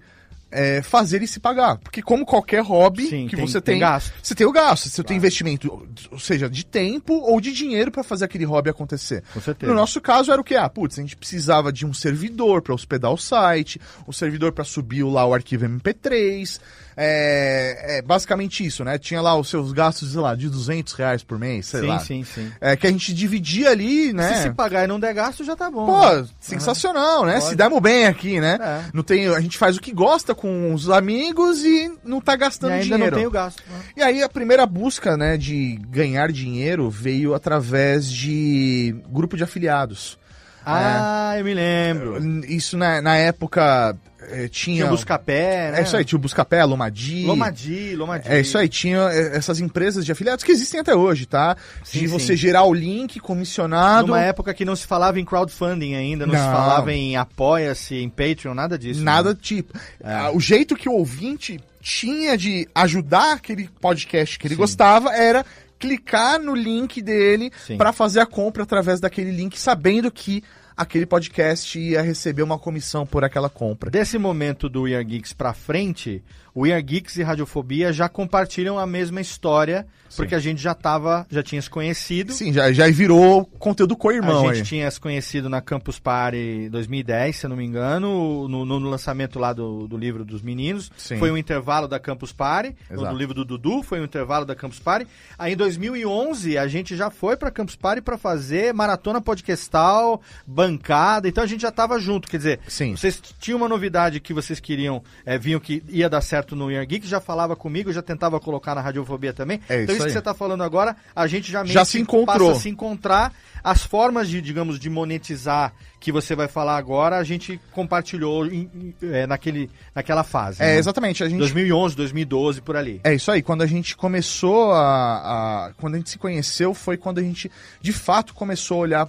é, 0.50 0.80
fazer 0.82 1.16
ele 1.16 1.26
se 1.26 1.40
pagar. 1.40 1.78
Porque 1.78 2.00
como 2.00 2.24
qualquer 2.24 2.62
hobby 2.62 3.06
Sim, 3.08 3.26
que 3.28 3.36
tem- 3.36 3.46
você 3.46 3.60
tem 3.60 3.74
tem, 3.74 3.80
gasto. 3.80 4.12
você 4.22 4.34
tem 4.34 4.46
o 4.46 4.52
gasto, 4.52 4.88
você 4.88 5.02
tem 5.02 5.16
investimento, 5.16 5.86
ou 6.10 6.18
seja, 6.18 6.48
de 6.48 6.64
tempo 6.64 7.14
ou 7.14 7.40
de 7.40 7.52
dinheiro 7.52 7.90
para 7.90 8.02
fazer 8.02 8.24
aquele 8.24 8.44
hobby 8.44 8.70
acontecer. 8.70 9.22
Com 9.34 9.40
certeza. 9.40 9.70
No 9.72 9.76
nosso 9.78 10.00
caso 10.00 10.30
era 10.32 10.40
o 10.40 10.44
que? 10.44 10.54
Ah, 10.54 10.68
putz, 10.68 10.98
a 10.98 11.02
gente 11.02 11.16
precisava 11.16 11.72
de 11.72 11.84
um 11.84 11.92
servidor 11.92 12.62
para 12.62 12.74
hospedar 12.74 13.12
o 13.12 13.16
site, 13.18 13.80
um 14.06 14.12
servidor 14.12 14.52
para 14.52 14.64
subir 14.64 15.02
lá 15.04 15.26
o 15.26 15.34
arquivo 15.34 15.64
MP3. 15.66 16.60
É, 16.98 17.98
é 17.98 18.02
basicamente 18.02 18.64
isso, 18.64 18.82
né? 18.82 18.96
Tinha 18.98 19.20
lá 19.20 19.36
os 19.36 19.50
seus 19.50 19.70
gastos, 19.72 20.12
sei 20.12 20.20
lá, 20.20 20.34
de 20.34 20.48
200 20.48 20.94
reais 20.94 21.22
por 21.22 21.38
mês, 21.38 21.66
sei 21.66 21.80
sim, 21.82 21.86
lá. 21.86 21.98
sim, 21.98 22.24
sim. 22.24 22.50
É, 22.60 22.74
que 22.74 22.86
a 22.86 22.90
gente 22.90 23.12
dividia 23.12 23.70
ali, 23.70 24.12
né? 24.14 24.34
Se 24.34 24.42
se 24.44 24.50
pagar 24.50 24.84
e 24.84 24.86
não 24.86 24.98
der 24.98 25.12
gasto, 25.12 25.44
já 25.44 25.54
tá 25.54 25.70
bom. 25.70 25.84
Pô, 25.86 26.10
né? 26.16 26.26
sensacional, 26.40 27.26
né? 27.26 27.34
Pode. 27.34 27.44
Se 27.46 27.54
demos 27.56 27.80
bem 27.80 28.06
aqui, 28.06 28.40
né? 28.40 28.58
É. 28.60 28.80
Não 28.94 29.02
tem, 29.02 29.26
a 29.28 29.40
gente 29.40 29.58
faz 29.58 29.76
o 29.76 29.80
que 29.80 29.92
gosta 29.92 30.34
com 30.34 30.72
os 30.72 30.88
amigos 30.88 31.62
e 31.64 31.92
não 32.02 32.20
tá 32.20 32.34
E 32.34 32.38
gastando 32.38 32.72
ainda 32.72 32.84
dinheiro. 32.84 33.10
não 33.10 33.18
tem 33.18 33.26
o 33.26 33.30
gasto. 33.30 33.62
né? 33.68 33.78
E 33.96 34.02
aí 34.02 34.22
a 34.22 34.28
primeira 34.28 34.64
busca, 34.64 35.16
né, 35.16 35.36
de 35.36 35.78
ganhar 35.88 36.32
dinheiro 36.32 36.88
veio 36.88 37.34
através 37.34 38.10
de 38.10 38.96
grupo 39.10 39.36
de 39.36 39.44
afiliados. 39.44 40.18
Ah, 40.64 41.34
eu 41.38 41.44
me 41.44 41.54
lembro. 41.54 42.44
Isso 42.46 42.76
na, 42.76 43.00
na 43.00 43.16
época 43.16 43.96
eh, 44.30 44.48
tinha... 44.48 44.76
Tinha 44.76 44.86
o 44.86 44.90
Buscapé, 44.90 45.70
né? 45.72 45.80
É 45.80 45.82
isso 45.82 45.96
aí, 45.96 46.04
tinha 46.04 46.18
o 46.18 46.20
Buscapé, 46.20 46.64
Lomadi. 46.64 47.24
Lomadi, 47.24 47.96
Lomadi. 47.96 48.28
É 48.28 48.40
isso 48.40 48.56
aí, 48.58 48.68
tinha 48.68 48.98
eh, 49.10 49.36
essas 49.36 49.60
empresas 49.60 50.04
de 50.04 50.12
afiliados 50.12 50.44
que 50.44 50.52
existem 50.52 50.80
até 50.80 50.94
hoje, 50.94 51.26
tá? 51.26 51.56
Sim, 51.84 52.00
de 52.00 52.08
sim. 52.08 52.12
você 52.12 52.36
gerar 52.36 52.64
o 52.64 52.74
link 52.74 53.18
comissionado. 53.20 54.08
Numa 54.08 54.20
época 54.20 54.52
que 54.54 54.64
não 54.64 54.76
se 54.76 54.86
falava 54.86 55.20
em 55.20 55.24
crowdfunding 55.24 55.94
ainda, 55.94 56.26
não, 56.26 56.34
se 56.34 56.40
Não. 56.40 56.52
falava 56.52 56.92
em 56.92 57.16
apoia-se, 57.16 57.96
em 57.96 58.08
Patreon, 58.08 58.54
nada 58.54 58.78
disso. 58.78 59.02
Nada 59.02 59.30
né? 59.30 59.34
do 59.34 59.40
tipo. 59.40 59.78
É. 60.02 60.12
Ah, 60.12 60.30
O 60.32 60.40
jeito 60.40 60.76
que 60.76 60.88
o 60.88 60.92
ouvinte 60.92 61.60
tinha 61.80 62.36
de 62.36 62.68
ajudar 62.74 63.34
aquele 63.34 63.68
podcast 63.80 64.38
que 64.38 64.46
ele 64.46 64.54
Sim. 64.54 64.60
gostava 64.60 65.12
era 65.14 65.44
clicar 65.78 66.40
no 66.40 66.54
link 66.54 67.00
dele 67.02 67.52
Sim. 67.66 67.76
para 67.76 67.92
fazer 67.92 68.20
a 68.20 68.26
compra 68.26 68.62
através 68.62 68.98
daquele 68.98 69.30
link, 69.30 69.58
sabendo 69.58 70.10
que 70.10 70.42
aquele 70.76 71.06
podcast 71.06 71.78
ia 71.78 72.02
receber 72.02 72.42
uma 72.42 72.58
comissão 72.58 73.06
por 73.06 73.24
aquela 73.24 73.48
compra. 73.48 73.90
Desse 73.90 74.18
momento 74.18 74.68
do 74.68 74.82
We 74.82 74.94
Are 74.94 75.04
Geeks 75.04 75.32
pra 75.32 75.54
frente, 75.54 76.22
o 76.54 76.62
We 76.62 76.72
Are 76.72 76.82
Geeks 76.82 77.16
e 77.16 77.22
Radiofobia 77.22 77.92
já 77.92 78.08
compartilham 78.08 78.78
a 78.78 78.86
mesma 78.86 79.20
história, 79.20 79.86
porque 80.16 80.34
a 80.34 80.38
gente 80.38 80.62
já 80.62 80.74
tava, 80.74 81.26
já 81.30 81.42
tinha 81.42 81.60
se 81.60 81.68
conhecido. 81.68 82.32
Sim, 82.32 82.50
já, 82.50 82.72
já 82.72 82.88
virou 82.88 83.44
conteúdo 83.44 83.94
co-irmão 83.94 84.48
a 84.48 84.54
gente 84.54 84.62
aí. 84.62 84.66
tinha 84.66 84.90
se 84.90 84.98
conhecido 84.98 85.50
na 85.50 85.60
Campus 85.60 85.98
Party 85.98 86.68
2010, 86.70 87.36
se 87.36 87.44
eu 87.44 87.50
não 87.50 87.58
me 87.58 87.64
engano, 87.64 88.48
no, 88.48 88.64
no 88.64 88.78
lançamento 88.78 89.38
lá 89.38 89.52
do, 89.52 89.86
do 89.86 89.98
livro 89.98 90.24
dos 90.24 90.40
meninos. 90.40 90.90
Sim. 90.96 91.18
Foi 91.18 91.30
um 91.30 91.36
intervalo 91.36 91.86
da 91.86 91.98
Campus 91.98 92.32
Party, 92.32 92.74
no, 92.88 92.96
Exato. 92.96 93.12
do 93.12 93.18
livro 93.18 93.34
do 93.34 93.44
Dudu, 93.44 93.82
foi 93.82 94.00
um 94.00 94.04
intervalo 94.04 94.46
da 94.46 94.54
Campus 94.54 94.78
Party. 94.78 95.06
Aí 95.38 95.52
em 95.52 95.56
2011 95.56 96.56
a 96.56 96.66
gente 96.66 96.96
já 96.96 97.10
foi 97.10 97.36
pra 97.36 97.50
Campus 97.50 97.76
Party 97.76 98.00
pra 98.00 98.16
fazer 98.16 98.72
maratona 98.72 99.20
podcastal, 99.20 100.22
bancada, 100.66 101.28
então 101.28 101.42
a 101.42 101.46
gente 101.46 101.60
já 101.62 101.70
tava 101.70 101.98
junto, 101.98 102.28
quer 102.28 102.36
dizer, 102.38 102.60
Sim. 102.68 102.96
vocês 102.96 103.20
tinham 103.38 103.58
uma 103.58 103.68
novidade 103.68 104.20
que 104.20 104.34
vocês 104.34 104.60
queriam, 104.60 105.02
é, 105.24 105.38
viam 105.38 105.60
que 105.60 105.82
ia 105.88 106.08
dar 106.08 106.20
certo 106.20 106.54
no 106.56 106.70
Year 106.70 106.86
Geek, 106.86 107.06
já 107.06 107.20
falava 107.20 107.54
comigo, 107.54 107.92
já 107.92 108.02
tentava 108.02 108.40
colocar 108.40 108.74
na 108.74 108.80
Radiofobia 108.80 109.32
também. 109.32 109.60
É 109.68 109.82
então 109.82 109.94
isso 109.94 109.96
isso 109.96 110.06
que 110.06 110.12
você 110.12 110.22
tá 110.22 110.34
falando 110.34 110.62
agora, 110.62 110.96
a 111.14 111.26
gente 111.26 111.50
já 111.50 111.64
Já 111.64 111.84
se 111.84 112.00
encontrou. 112.00 112.48
passa 112.48 112.60
a 112.60 112.62
se 112.62 112.68
encontrar 112.68 113.32
as 113.62 113.84
formas 113.84 114.28
de, 114.28 114.40
digamos, 114.40 114.78
de 114.78 114.88
monetizar 114.88 115.72
que 116.06 116.12
você 116.12 116.36
vai 116.36 116.46
falar 116.46 116.76
agora, 116.76 117.16
a 117.16 117.24
gente 117.24 117.60
compartilhou 117.72 118.46
em- 118.46 118.70
em- 118.72 118.94
é, 119.10 119.26
naquele, 119.26 119.68
naquela 119.92 120.22
fase. 120.22 120.62
É, 120.62 120.66
né? 120.66 120.78
exatamente. 120.78 121.24
A 121.24 121.28
gente 121.28 121.40
2011, 121.40 121.96
2012, 121.96 122.60
por 122.60 122.76
ali. 122.76 123.00
É 123.02 123.12
isso 123.12 123.28
aí, 123.28 123.42
quando 123.42 123.62
a 123.62 123.66
gente 123.66 123.96
começou 123.96 124.70
a, 124.72 125.66
a- 125.66 125.72
Quando 125.78 125.94
a 125.94 125.98
gente 125.98 126.10
se 126.10 126.16
conheceu, 126.18 126.72
foi 126.74 126.96
quando 126.96 127.18
a 127.18 127.22
gente 127.22 127.50
de 127.80 127.92
fato 127.92 128.34
começou 128.34 128.76
a 128.76 128.80
olhar, 128.82 129.08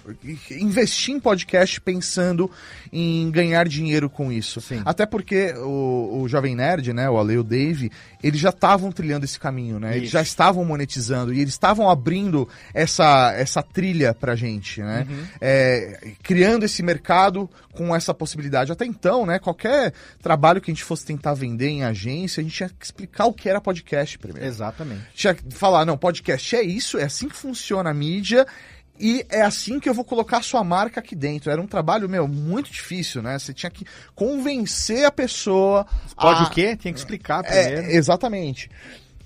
investir 0.50 1.14
em 1.14 1.20
podcast 1.20 1.80
pensando 1.82 2.50
em 2.92 3.30
ganhar 3.30 3.68
dinheiro 3.68 4.10
com 4.10 4.32
isso. 4.32 4.60
Sim. 4.60 4.82
Até 4.84 5.06
porque 5.06 5.54
o, 5.58 6.22
o 6.24 6.28
Jovem 6.28 6.56
Nerd, 6.56 6.94
né, 6.94 7.08
o 7.08 7.20
Ale 7.20 7.34
e 7.34 7.38
o 7.38 7.44
Dave, 7.44 7.92
eles 8.24 8.40
já 8.42 8.50
estavam 8.50 8.92
trilhando 8.92 9.24
esse 9.26 9.40
caminho, 9.40 9.80
né? 9.80 9.92
Eles 9.92 10.06
Isso. 10.06 10.14
já 10.14 10.22
estavam 10.24 10.66
monetizando 10.66 11.32
e 11.32 11.40
eles 11.42 11.54
estavam 11.54 11.88
abrindo 11.90 12.50
essa, 12.74 13.34
essa 13.38 13.62
trilha 13.62 14.16
pra 14.16 14.36
gente, 14.36 14.82
né? 14.82 15.06
Uhum. 15.08 15.24
É, 15.40 16.12
criando 16.24 16.64
esse 16.66 16.82
mercado 16.88 17.50
com 17.74 17.96
essa 17.96 18.14
possibilidade. 18.14 18.72
Até 18.72 18.86
então, 18.86 19.26
né, 19.26 19.38
qualquer 19.38 19.94
trabalho 20.22 20.60
que 20.60 20.72
a 20.72 20.74
gente 20.74 20.84
fosse 20.84 21.06
tentar 21.06 21.34
vender 21.34 21.68
em 21.68 21.84
agência, 21.84 22.42
a 22.42 22.44
gente 22.44 22.56
tinha 22.56 22.70
que 22.70 22.86
explicar 22.86 23.26
o 23.26 23.34
que 23.34 23.50
era 23.50 23.62
podcast 23.62 24.18
primeiro 24.18 24.48
Exatamente. 24.48 25.04
tinha 25.14 25.34
que 25.34 25.44
falar, 25.54 25.86
não, 25.86 25.98
podcast 25.98 26.56
é 26.56 26.64
isso, 26.64 26.98
é 26.98 27.04
assim 27.04 27.28
que 27.30 27.36
funciona 27.36 27.90
a 27.90 27.94
mídia 27.94 28.48
e 29.00 29.26
é 29.30 29.42
assim 29.42 29.80
que 29.80 29.88
eu 29.88 29.94
vou 29.94 30.04
colocar 30.04 30.38
a 30.38 30.42
sua 30.42 30.64
marca 30.64 31.00
aqui 31.00 31.16
dentro. 31.16 31.52
Era 31.52 31.62
um 31.62 31.68
trabalho, 31.68 32.10
meu, 32.10 32.28
muito 32.28 32.72
difícil, 32.72 33.22
né? 33.22 33.38
Você 33.38 33.54
tinha 33.54 33.70
que 33.70 33.86
convencer 34.16 35.06
a 35.06 35.12
pessoa. 35.12 35.86
Pode 36.16 36.42
a... 36.42 36.44
o 36.46 36.50
quê? 36.50 36.76
Tem 36.76 36.92
que 36.92 37.00
explicar 37.00 37.44
primeiro. 37.44 37.82
É, 37.82 37.96
exatamente. 37.96 38.70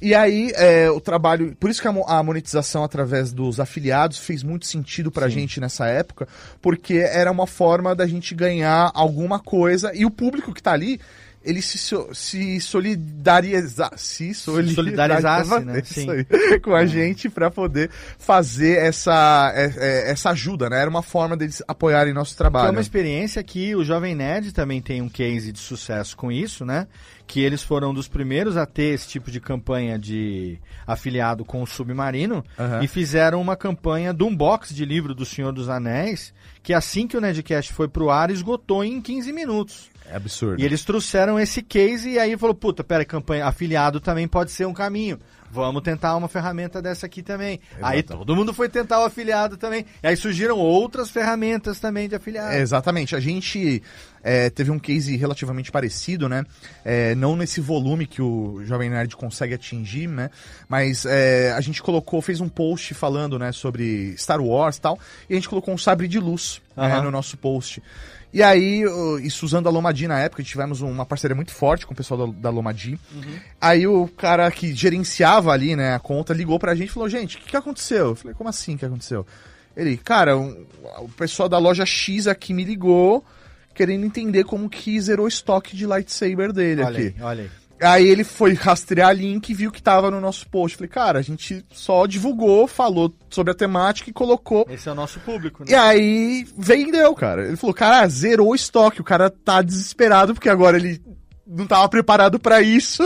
E 0.02 0.16
aí, 0.16 0.52
é, 0.56 0.90
o 0.90 1.00
trabalho. 1.00 1.56
Por 1.60 1.70
isso 1.70 1.82
que 1.82 1.88
a, 1.88 1.92
a 1.92 2.24
monetização 2.24 2.84
através 2.84 3.32
dos 3.32 3.60
afiliados 3.60 4.18
fez 4.18 4.42
muito 4.42 4.66
sentido 4.66 5.12
pra 5.12 5.30
gente 5.30 5.60
nessa 5.60 5.86
época, 5.88 6.28
porque 6.62 6.96
era 6.96 7.32
uma 7.32 7.46
forma 7.46 7.96
da 7.96 8.08
gente 8.08 8.34
ganhar 8.34 8.92
alguma 8.96 9.40
coisa 9.40 9.92
e 9.94 10.06
o 10.06 10.10
público 10.10 10.54
que 10.54 10.64
tá 10.64 10.72
ali 10.72 11.00
ele 11.44 11.62
se, 11.62 11.78
se 12.14 12.62
solidariza, 12.62 13.90
se 13.96 14.34
solidarizasse 14.34 15.60
né? 15.66 15.82
Sim. 15.84 16.08
aí, 16.10 16.60
com 16.60 16.76
a 16.76 16.86
gente 16.86 17.30
para 17.30 17.50
poder 17.50 17.90
fazer 18.18 18.78
essa, 18.78 19.52
é, 19.56 19.74
é, 19.76 20.12
essa 20.12 20.30
ajuda, 20.30 20.70
né? 20.70 20.80
Era 20.80 20.90
uma 20.90 21.02
forma 21.02 21.36
deles 21.36 21.64
apoiarem 21.68 22.14
nosso 22.14 22.32
Foi 22.32 22.38
trabalho. 22.38 22.72
uma 22.72 22.82
experiência 22.82 23.44
que 23.44 23.76
o 23.76 23.84
Jovem 23.84 24.14
Nerd 24.14 24.52
também 24.52 24.82
tem 24.82 25.02
um 25.02 25.10
case 25.10 25.52
de 25.52 25.60
sucesso 25.60 26.16
com 26.16 26.32
isso, 26.32 26.64
né? 26.64 26.88
Que 27.32 27.40
eles 27.40 27.64
foram 27.64 27.94
dos 27.94 28.10
primeiros 28.10 28.58
a 28.58 28.66
ter 28.66 28.94
esse 28.94 29.08
tipo 29.08 29.32
de 29.32 29.40
campanha 29.40 29.98
de 29.98 30.60
afiliado 30.86 31.46
com 31.46 31.64
o 31.64 31.66
Submarino 31.66 32.44
Aham. 32.60 32.84
e 32.84 32.88
fizeram 32.90 33.40
uma 33.40 33.56
campanha 33.56 34.14
de 34.14 34.22
um 34.22 34.36
box 34.36 34.76
de 34.76 34.84
livro 34.84 35.16
do 35.16 35.24
Senhor 35.24 35.54
dos 35.54 35.70
Anéis, 35.70 36.34
que 36.62 36.74
assim 36.74 37.08
que 37.08 37.16
o 37.16 37.22
Nerdcast 37.22 37.72
foi 37.72 37.88
pro 37.88 38.10
ar, 38.10 38.30
esgotou 38.30 38.84
em 38.84 39.00
15 39.00 39.32
minutos. 39.32 39.90
É 40.10 40.18
absurdo. 40.18 40.62
E 40.62 40.66
eles 40.66 40.84
trouxeram 40.84 41.40
esse 41.40 41.62
case 41.62 42.10
e 42.10 42.20
aí 42.20 42.38
falou, 42.38 42.54
puta, 42.54 42.84
pera, 42.84 43.06
campanha 43.06 43.46
afiliado 43.46 44.02
também 44.02 44.28
pode 44.28 44.52
ser 44.52 44.66
um 44.66 44.74
caminho. 44.74 45.18
Vamos 45.52 45.82
tentar 45.82 46.16
uma 46.16 46.30
ferramenta 46.30 46.82
dessa 46.82 47.06
aqui 47.06 47.22
também. 47.22 47.60
Aí 47.82 48.02
todo 48.02 48.36
mundo 48.36 48.54
foi 48.54 48.70
tentar 48.70 49.02
o 49.02 49.04
afiliado 49.04 49.58
também. 49.58 49.86
E 50.02 50.08
aí 50.08 50.16
surgiram 50.16 50.58
outras 50.58 51.12
ferramentas 51.12 51.78
também 51.78 52.08
de 52.08 52.16
afiliado. 52.16 52.54
É, 52.54 52.62
exatamente. 52.62 53.18
A 53.18 53.20
gente 53.20 53.84
é, 54.24 54.50
teve 54.50 54.72
um 54.72 54.80
case 54.80 55.18
relativamente 55.18 55.70
parecido, 55.70 56.30
né? 56.30 56.46
É, 56.86 57.16
não 57.16 57.36
nesse 57.36 57.60
volume 57.60 58.08
que 58.08 58.22
o 58.22 58.64
Jovem 58.64 58.90
Nerd 58.90 59.16
consegue 59.18 59.54
atingir, 59.54 60.08
né? 60.08 60.30
Mas 60.70 61.06
é, 61.06 61.52
a 61.52 61.60
gente 61.60 61.84
colocou, 61.84 62.22
fez 62.22 62.40
um 62.40 62.48
post 62.48 62.94
falando, 62.94 63.38
né, 63.38 63.52
sobre 63.52 64.16
Star 64.18 64.42
Wars 64.42 64.78
e 64.78 64.82
tal, 64.82 65.00
e 65.30 65.34
a 65.34 65.36
gente 65.36 65.50
colocou 65.50 65.74
um 65.74 65.78
sabre 65.78 66.08
de 66.08 66.20
luz 66.20 66.62
né, 66.78 66.86
Aham. 66.86 67.04
no 67.04 67.12
nosso 67.12 67.36
post. 67.36 67.84
E 68.34 68.42
aí, 68.42 68.84
isso 69.24 69.46
usando 69.46 69.68
a 69.68 69.70
Lomadi 69.70 70.08
na 70.08 70.18
época, 70.20 70.42
tivemos 70.42 70.80
uma 70.82 71.06
parceria 71.06 71.36
muito 71.36 71.52
forte 71.54 71.86
com 71.86 71.94
o 71.94 71.96
pessoal 71.98 72.28
da, 72.28 72.34
da 72.44 72.50
Lomadi. 72.50 72.98
Aí 73.60 73.86
o 73.86 74.08
cara 74.08 74.50
que 74.50 74.74
gerenciava 74.74 75.52
ali, 75.52 75.76
né, 75.76 75.94
a 75.96 76.00
conta, 76.00 76.34
ligou 76.34 76.58
pra 76.58 76.74
gente 76.74 76.90
e 76.90 76.94
falou, 76.94 77.10
gente, 77.10 77.36
o 77.38 77.40
que, 77.42 77.50
que 77.50 77.58
aconteceu? 77.58 78.08
Eu 78.10 78.16
falei, 78.16 78.34
como 78.34 78.50
assim 78.50 78.78
que 78.78 78.86
aconteceu? 78.86 79.26
Ele, 79.76 79.98
cara, 79.98 80.38
um- 80.38 80.66
o 81.00 81.10
pessoal 81.10 81.50
da 81.50 81.58
loja 81.58 81.86
X 81.86 82.26
aqui 82.28 82.54
me 82.54 82.64
ligou, 82.64 83.26
querendo 83.74 84.06
entender 84.06 84.44
como 84.46 84.70
que 84.70 85.00
zerou 85.02 85.26
o 85.26 85.30
estoque 85.30 85.76
de 85.76 85.86
lightsaber 85.86 86.52
dele 86.54 86.84
olha 86.84 86.90
aqui. 87.00 87.16
aí, 87.18 87.24
olha 87.24 87.44
aí. 87.44 87.50
Aí 87.82 88.08
ele 88.08 88.24
foi 88.24 88.54
rastrear 88.54 89.14
link 89.16 89.50
e 89.50 89.54
viu 89.54 89.72
que 89.72 89.82
tava 89.82 90.12
no 90.12 90.22
nosso 90.22 90.48
post. 90.48 90.78
Falei, 90.78 90.90
cara, 90.90 91.20
a 91.20 91.22
gente 91.22 91.66
só 91.72 92.06
divulgou, 92.06 92.68
falou 92.68 93.14
sobre 93.30 93.52
a 93.52 93.56
temática 93.56 94.10
e 94.10 94.14
colocou. 94.14 94.68
Esse 94.70 94.88
é 94.88 94.92
o 94.92 94.96
nosso 94.96 95.20
público, 95.22 95.64
E 95.68 95.72
né? 95.72 95.78
aí 95.78 96.48
vendeu, 96.58 97.14
cara. 97.16 97.48
Ele 97.48 97.58
falou, 97.58 97.74
cara, 97.74 98.08
zerou 98.08 98.50
o 98.50 98.56
estoque. 98.56 99.02
O 99.02 99.04
cara 99.04 99.30
tá 99.30 99.62
desesperado 99.62 100.34
porque 100.36 100.50
agora 100.50 100.78
ele 100.78 101.02
não 101.48 101.66
tava 101.66 101.90
preparado 101.90 102.40
pra 102.40 102.62
isso 102.62 103.04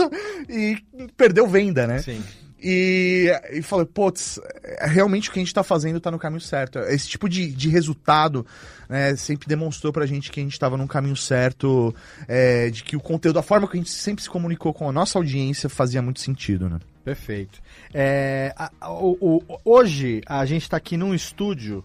e 0.48 0.76
perdeu 1.16 1.46
venda, 1.46 1.86
né? 1.86 2.00
Sim. 2.00 2.22
E, 2.68 3.30
e 3.52 3.62
falei, 3.62 3.86
putz, 3.86 4.40
é, 4.64 4.86
realmente 4.88 5.28
o 5.28 5.32
que 5.32 5.38
a 5.38 5.42
gente 5.42 5.54
tá 5.54 5.62
fazendo 5.62 6.00
tá 6.00 6.10
no 6.10 6.18
caminho 6.18 6.40
certo. 6.40 6.80
Esse 6.80 7.08
tipo 7.08 7.28
de, 7.28 7.46
de 7.52 7.68
resultado 7.68 8.44
né, 8.88 9.14
sempre 9.14 9.46
demonstrou 9.46 9.92
pra 9.92 10.04
gente 10.04 10.32
que 10.32 10.40
a 10.40 10.42
gente 10.42 10.58
tava 10.58 10.76
no 10.76 10.88
caminho 10.88 11.14
certo, 11.14 11.94
é, 12.26 12.68
de 12.70 12.82
que 12.82 12.96
o 12.96 13.00
conteúdo, 13.00 13.38
a 13.38 13.42
forma 13.42 13.68
que 13.68 13.76
a 13.76 13.80
gente 13.80 13.90
sempre 13.90 14.24
se 14.24 14.28
comunicou 14.28 14.74
com 14.74 14.88
a 14.88 14.92
nossa 14.92 15.16
audiência 15.16 15.68
fazia 15.68 16.02
muito 16.02 16.18
sentido, 16.20 16.68
né? 16.68 16.80
Perfeito. 17.04 17.60
É, 17.94 18.52
a- 18.56 18.70
a- 18.80 18.92
o- 18.92 19.16
o- 19.48 19.58
hoje 19.64 20.20
a 20.26 20.44
gente 20.44 20.62
está 20.62 20.76
aqui 20.76 20.96
num 20.96 21.14
estúdio 21.14 21.84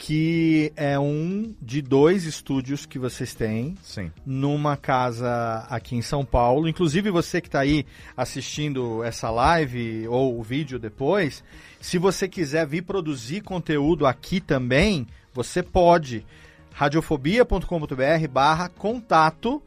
que 0.00 0.72
é 0.76 0.98
um 0.98 1.54
de 1.60 1.82
dois 1.82 2.24
estúdios 2.24 2.86
que 2.86 2.98
vocês 2.98 3.34
têm 3.34 3.76
Sim. 3.82 4.10
numa 4.24 4.74
casa 4.74 5.66
aqui 5.68 5.94
em 5.94 6.00
São 6.00 6.24
Paulo. 6.24 6.66
Inclusive 6.66 7.10
você 7.10 7.38
que 7.38 7.48
está 7.48 7.60
aí 7.60 7.84
assistindo 8.16 9.04
essa 9.04 9.30
live 9.30 10.08
ou 10.08 10.40
o 10.40 10.42
vídeo 10.42 10.78
depois, 10.78 11.44
se 11.82 11.98
você 11.98 12.26
quiser 12.26 12.66
vir 12.66 12.80
produzir 12.82 13.42
conteúdo 13.42 14.06
aqui 14.06 14.40
também, 14.40 15.06
você 15.34 15.62
pode. 15.62 16.24
radiofobia.com.br 16.72 18.28
barra 18.32 18.70
contato. 18.70 19.62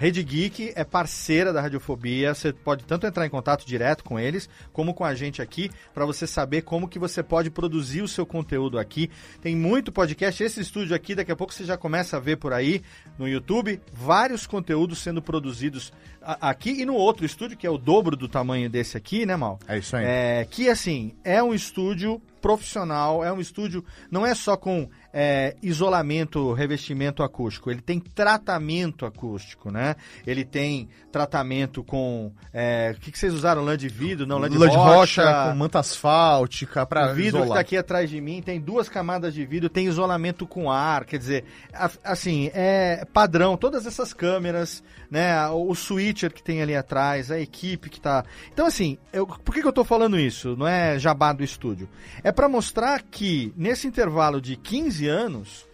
Rede 0.00 0.22
Geek 0.22 0.72
é 0.74 0.82
parceira 0.82 1.52
da 1.52 1.60
Radiofobia. 1.60 2.34
Você 2.34 2.54
pode 2.54 2.86
tanto 2.86 3.06
entrar 3.06 3.26
em 3.26 3.28
contato 3.28 3.66
direto 3.66 4.02
com 4.02 4.18
eles, 4.18 4.48
como 4.72 4.94
com 4.94 5.04
a 5.04 5.14
gente 5.14 5.42
aqui, 5.42 5.70
para 5.92 6.06
você 6.06 6.26
saber 6.26 6.62
como 6.62 6.88
que 6.88 6.98
você 6.98 7.22
pode 7.22 7.50
produzir 7.50 8.00
o 8.00 8.08
seu 8.08 8.24
conteúdo 8.24 8.78
aqui. 8.78 9.10
Tem 9.42 9.54
muito 9.54 9.92
podcast. 9.92 10.42
Esse 10.42 10.62
estúdio 10.62 10.96
aqui, 10.96 11.14
daqui 11.14 11.30
a 11.30 11.36
pouco 11.36 11.52
você 11.52 11.66
já 11.66 11.76
começa 11.76 12.16
a 12.16 12.20
ver 12.20 12.36
por 12.36 12.54
aí 12.54 12.80
no 13.18 13.28
YouTube, 13.28 13.78
vários 13.92 14.46
conteúdos 14.46 15.00
sendo 15.00 15.20
produzidos 15.20 15.92
aqui 16.22 16.80
e 16.80 16.86
no 16.86 16.94
outro 16.94 17.26
estúdio, 17.26 17.58
que 17.58 17.66
é 17.66 17.70
o 17.70 17.76
dobro 17.76 18.16
do 18.16 18.26
tamanho 18.26 18.70
desse 18.70 18.96
aqui, 18.96 19.26
né, 19.26 19.36
Mal? 19.36 19.58
É 19.68 19.76
isso 19.76 19.94
aí. 19.94 20.04
É, 20.06 20.46
que 20.50 20.70
assim, 20.70 21.12
é 21.22 21.42
um 21.42 21.52
estúdio 21.52 22.22
profissional, 22.40 23.24
é 23.24 23.32
um 23.32 23.40
estúdio, 23.40 23.84
não 24.10 24.26
é 24.26 24.34
só 24.34 24.56
com 24.56 24.88
é, 25.12 25.56
isolamento, 25.62 26.52
revestimento 26.52 27.22
acústico, 27.22 27.70
ele 27.70 27.80
tem 27.80 28.00
tratamento 28.00 29.06
acústico, 29.06 29.70
né? 29.70 29.96
Ele 30.26 30.44
tem 30.44 30.88
tratamento 31.10 31.82
com. 31.82 32.32
é, 32.52 32.94
o 32.96 33.00
que, 33.00 33.10
que 33.12 33.18
vocês 33.18 33.34
usaram? 33.34 33.62
Lã 33.62 33.76
de 33.76 33.88
vidro? 33.88 34.26
Não, 34.26 34.38
lã 34.38 34.48
de, 34.48 34.56
Lã 34.56 34.68
de 34.68 34.76
rocha, 34.76 35.24
rocha 35.24 35.50
com 35.50 35.56
manta 35.56 35.78
asfáltica 35.80 36.86
pra 36.86 37.12
o 37.12 37.14
vidro 37.14 37.20
que 37.22 37.26
isolar. 37.28 37.48
está 37.48 37.60
aqui 37.60 37.76
atrás 37.76 38.08
de 38.08 38.20
mim 38.20 38.40
tem 38.42 38.60
duas 38.60 38.88
camadas 38.88 39.34
de 39.34 39.44
vidro, 39.44 39.68
tem 39.68 39.86
isolamento 39.86 40.46
com 40.46 40.70
ar, 40.70 41.04
quer 41.04 41.18
dizer, 41.18 41.44
assim, 42.04 42.50
é 42.54 43.04
padrão, 43.12 43.56
todas 43.56 43.86
essas 43.86 44.12
câmeras, 44.12 44.82
né, 45.10 45.48
o 45.48 45.74
switcher 45.74 46.32
que 46.32 46.42
tem 46.42 46.62
ali 46.62 46.74
atrás, 46.74 47.30
a 47.30 47.38
equipe 47.40 47.90
que 47.90 48.00
tá... 48.00 48.24
Então, 48.52 48.66
assim, 48.66 48.98
eu, 49.12 49.26
por 49.26 49.54
que, 49.54 49.60
que 49.60 49.68
eu 49.68 49.72
tô 49.72 49.84
falando 49.84 50.18
isso? 50.18 50.56
Não 50.56 50.66
é 50.66 50.98
jabá 50.98 51.32
do 51.32 51.42
estúdio. 51.42 51.88
É 52.22 52.29
para 52.32 52.48
mostrar 52.48 53.02
que, 53.02 53.52
nesse 53.56 53.86
intervalo 53.86 54.40
de 54.40 54.56
15 54.56 55.06
anos, 55.08 55.66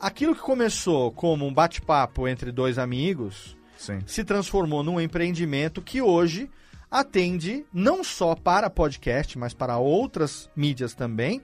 aquilo 0.00 0.34
que 0.34 0.40
começou 0.40 1.10
como 1.12 1.46
um 1.46 1.52
bate-papo 1.52 2.28
entre 2.28 2.52
dois 2.52 2.78
amigos 2.78 3.56
Sim. 3.76 4.00
se 4.06 4.24
transformou 4.24 4.82
num 4.82 5.00
empreendimento 5.00 5.82
que 5.82 6.00
hoje 6.02 6.50
atende 6.90 7.64
não 7.72 8.04
só 8.04 8.34
para 8.34 8.70
podcast, 8.70 9.38
mas 9.38 9.52
para 9.52 9.78
outras 9.78 10.50
mídias 10.54 10.94
também, 10.94 11.42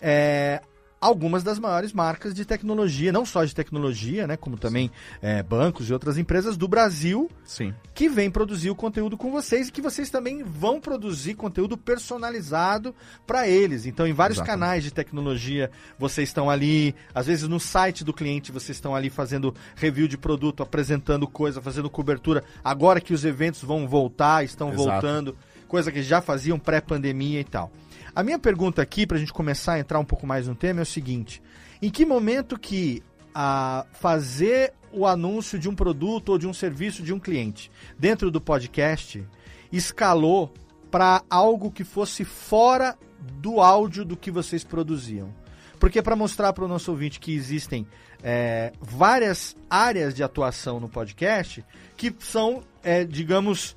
é, 0.00 0.62
algumas 1.00 1.42
das 1.42 1.58
maiores 1.58 1.92
marcas 1.92 2.34
de 2.34 2.44
tecnologia, 2.44 3.12
não 3.12 3.24
só 3.24 3.44
de 3.44 3.54
tecnologia, 3.54 4.26
né, 4.26 4.36
como 4.36 4.56
também 4.56 4.90
é, 5.22 5.42
bancos 5.42 5.88
e 5.88 5.92
outras 5.92 6.18
empresas 6.18 6.56
do 6.56 6.66
Brasil 6.66 7.30
Sim. 7.44 7.72
que 7.94 8.08
vem 8.08 8.30
produzir 8.30 8.70
o 8.70 8.74
conteúdo 8.74 9.16
com 9.16 9.30
vocês 9.30 9.68
e 9.68 9.72
que 9.72 9.80
vocês 9.80 10.10
também 10.10 10.42
vão 10.42 10.80
produzir 10.80 11.34
conteúdo 11.34 11.76
personalizado 11.76 12.94
para 13.26 13.48
eles. 13.48 13.86
Então, 13.86 14.06
em 14.06 14.12
vários 14.12 14.38
Exatamente. 14.38 14.60
canais 14.60 14.84
de 14.84 14.90
tecnologia, 14.92 15.70
vocês 15.98 16.28
estão 16.28 16.50
ali, 16.50 16.94
às 17.14 17.26
vezes 17.26 17.48
no 17.48 17.60
site 17.60 18.04
do 18.04 18.12
cliente, 18.12 18.50
vocês 18.50 18.76
estão 18.76 18.94
ali 18.94 19.10
fazendo 19.10 19.54
review 19.76 20.08
de 20.08 20.18
produto, 20.18 20.62
apresentando 20.62 21.26
coisa, 21.26 21.62
fazendo 21.62 21.88
cobertura. 21.88 22.42
Agora 22.64 23.00
que 23.00 23.14
os 23.14 23.24
eventos 23.24 23.62
vão 23.62 23.86
voltar, 23.86 24.44
estão 24.44 24.72
Exato. 24.72 24.82
voltando, 24.82 25.36
coisa 25.68 25.92
que 25.92 26.02
já 26.02 26.20
faziam 26.20 26.58
pré-pandemia 26.58 27.40
e 27.40 27.44
tal. 27.44 27.70
A 28.14 28.22
minha 28.22 28.38
pergunta 28.38 28.82
aqui, 28.82 29.06
para 29.06 29.16
a 29.16 29.20
gente 29.20 29.32
começar 29.32 29.74
a 29.74 29.78
entrar 29.78 29.98
um 29.98 30.04
pouco 30.04 30.26
mais 30.26 30.46
no 30.48 30.54
tema, 30.54 30.80
é 30.80 30.82
o 30.82 30.86
seguinte: 30.86 31.42
em 31.80 31.90
que 31.90 32.04
momento 32.04 32.58
que 32.58 33.02
a 33.34 33.86
fazer 33.92 34.72
o 34.92 35.06
anúncio 35.06 35.58
de 35.58 35.68
um 35.68 35.74
produto 35.74 36.30
ou 36.30 36.38
de 36.38 36.46
um 36.46 36.52
serviço 36.52 37.02
de 37.02 37.12
um 37.12 37.20
cliente 37.20 37.70
dentro 37.98 38.30
do 38.30 38.40
podcast 38.40 39.24
escalou 39.70 40.52
para 40.90 41.22
algo 41.28 41.70
que 41.70 41.84
fosse 41.84 42.24
fora 42.24 42.96
do 43.40 43.60
áudio 43.60 44.04
do 44.04 44.16
que 44.16 44.30
vocês 44.30 44.64
produziam? 44.64 45.32
Porque 45.78 46.02
para 46.02 46.16
mostrar 46.16 46.52
para 46.52 46.64
o 46.64 46.68
nosso 46.68 46.90
ouvinte 46.90 47.20
que 47.20 47.32
existem 47.32 47.86
é, 48.22 48.72
várias 48.80 49.54
áreas 49.70 50.14
de 50.14 50.22
atuação 50.22 50.80
no 50.80 50.88
podcast 50.88 51.64
que 51.96 52.12
são, 52.18 52.62
é, 52.82 53.04
digamos, 53.04 53.76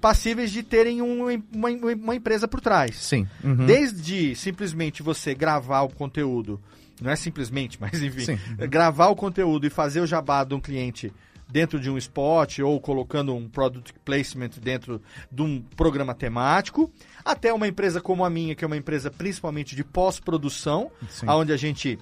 passíveis 0.00 0.50
de 0.50 0.62
terem 0.62 1.00
um- 1.02 1.24
uma, 1.54 1.68
uma 1.70 2.14
empresa 2.14 2.46
por 2.48 2.60
trás. 2.60 2.96
Sim. 2.96 3.26
Uhum. 3.42 3.66
Desde 3.66 4.34
simplesmente 4.34 5.02
você 5.02 5.34
gravar 5.34 5.82
o 5.82 5.88
conteúdo, 5.88 6.60
não 7.00 7.10
é 7.10 7.16
simplesmente, 7.16 7.78
mas 7.80 8.02
enfim, 8.02 8.24
Sim. 8.36 8.38
gravar 8.68 9.08
o 9.08 9.16
conteúdo 9.16 9.66
e 9.66 9.70
fazer 9.70 10.00
o 10.00 10.06
jabá 10.06 10.44
de 10.44 10.54
um 10.54 10.60
cliente 10.60 11.12
dentro 11.50 11.80
de 11.80 11.88
um 11.88 11.96
spot 11.96 12.58
ou 12.58 12.78
colocando 12.78 13.34
um 13.34 13.48
product 13.48 13.94
placement 14.04 14.50
dentro 14.60 15.00
de 15.32 15.40
um 15.40 15.62
programa 15.76 16.14
temático, 16.14 16.92
até 17.24 17.52
uma 17.54 17.66
empresa 17.66 18.02
como 18.02 18.22
a 18.22 18.28
minha, 18.28 18.54
que 18.54 18.64
é 18.64 18.66
uma 18.66 18.76
empresa 18.76 19.10
principalmente 19.10 19.74
de 19.74 19.82
pós-produção, 19.82 20.90
onde 21.26 21.50
a 21.52 21.56
gente 21.56 21.98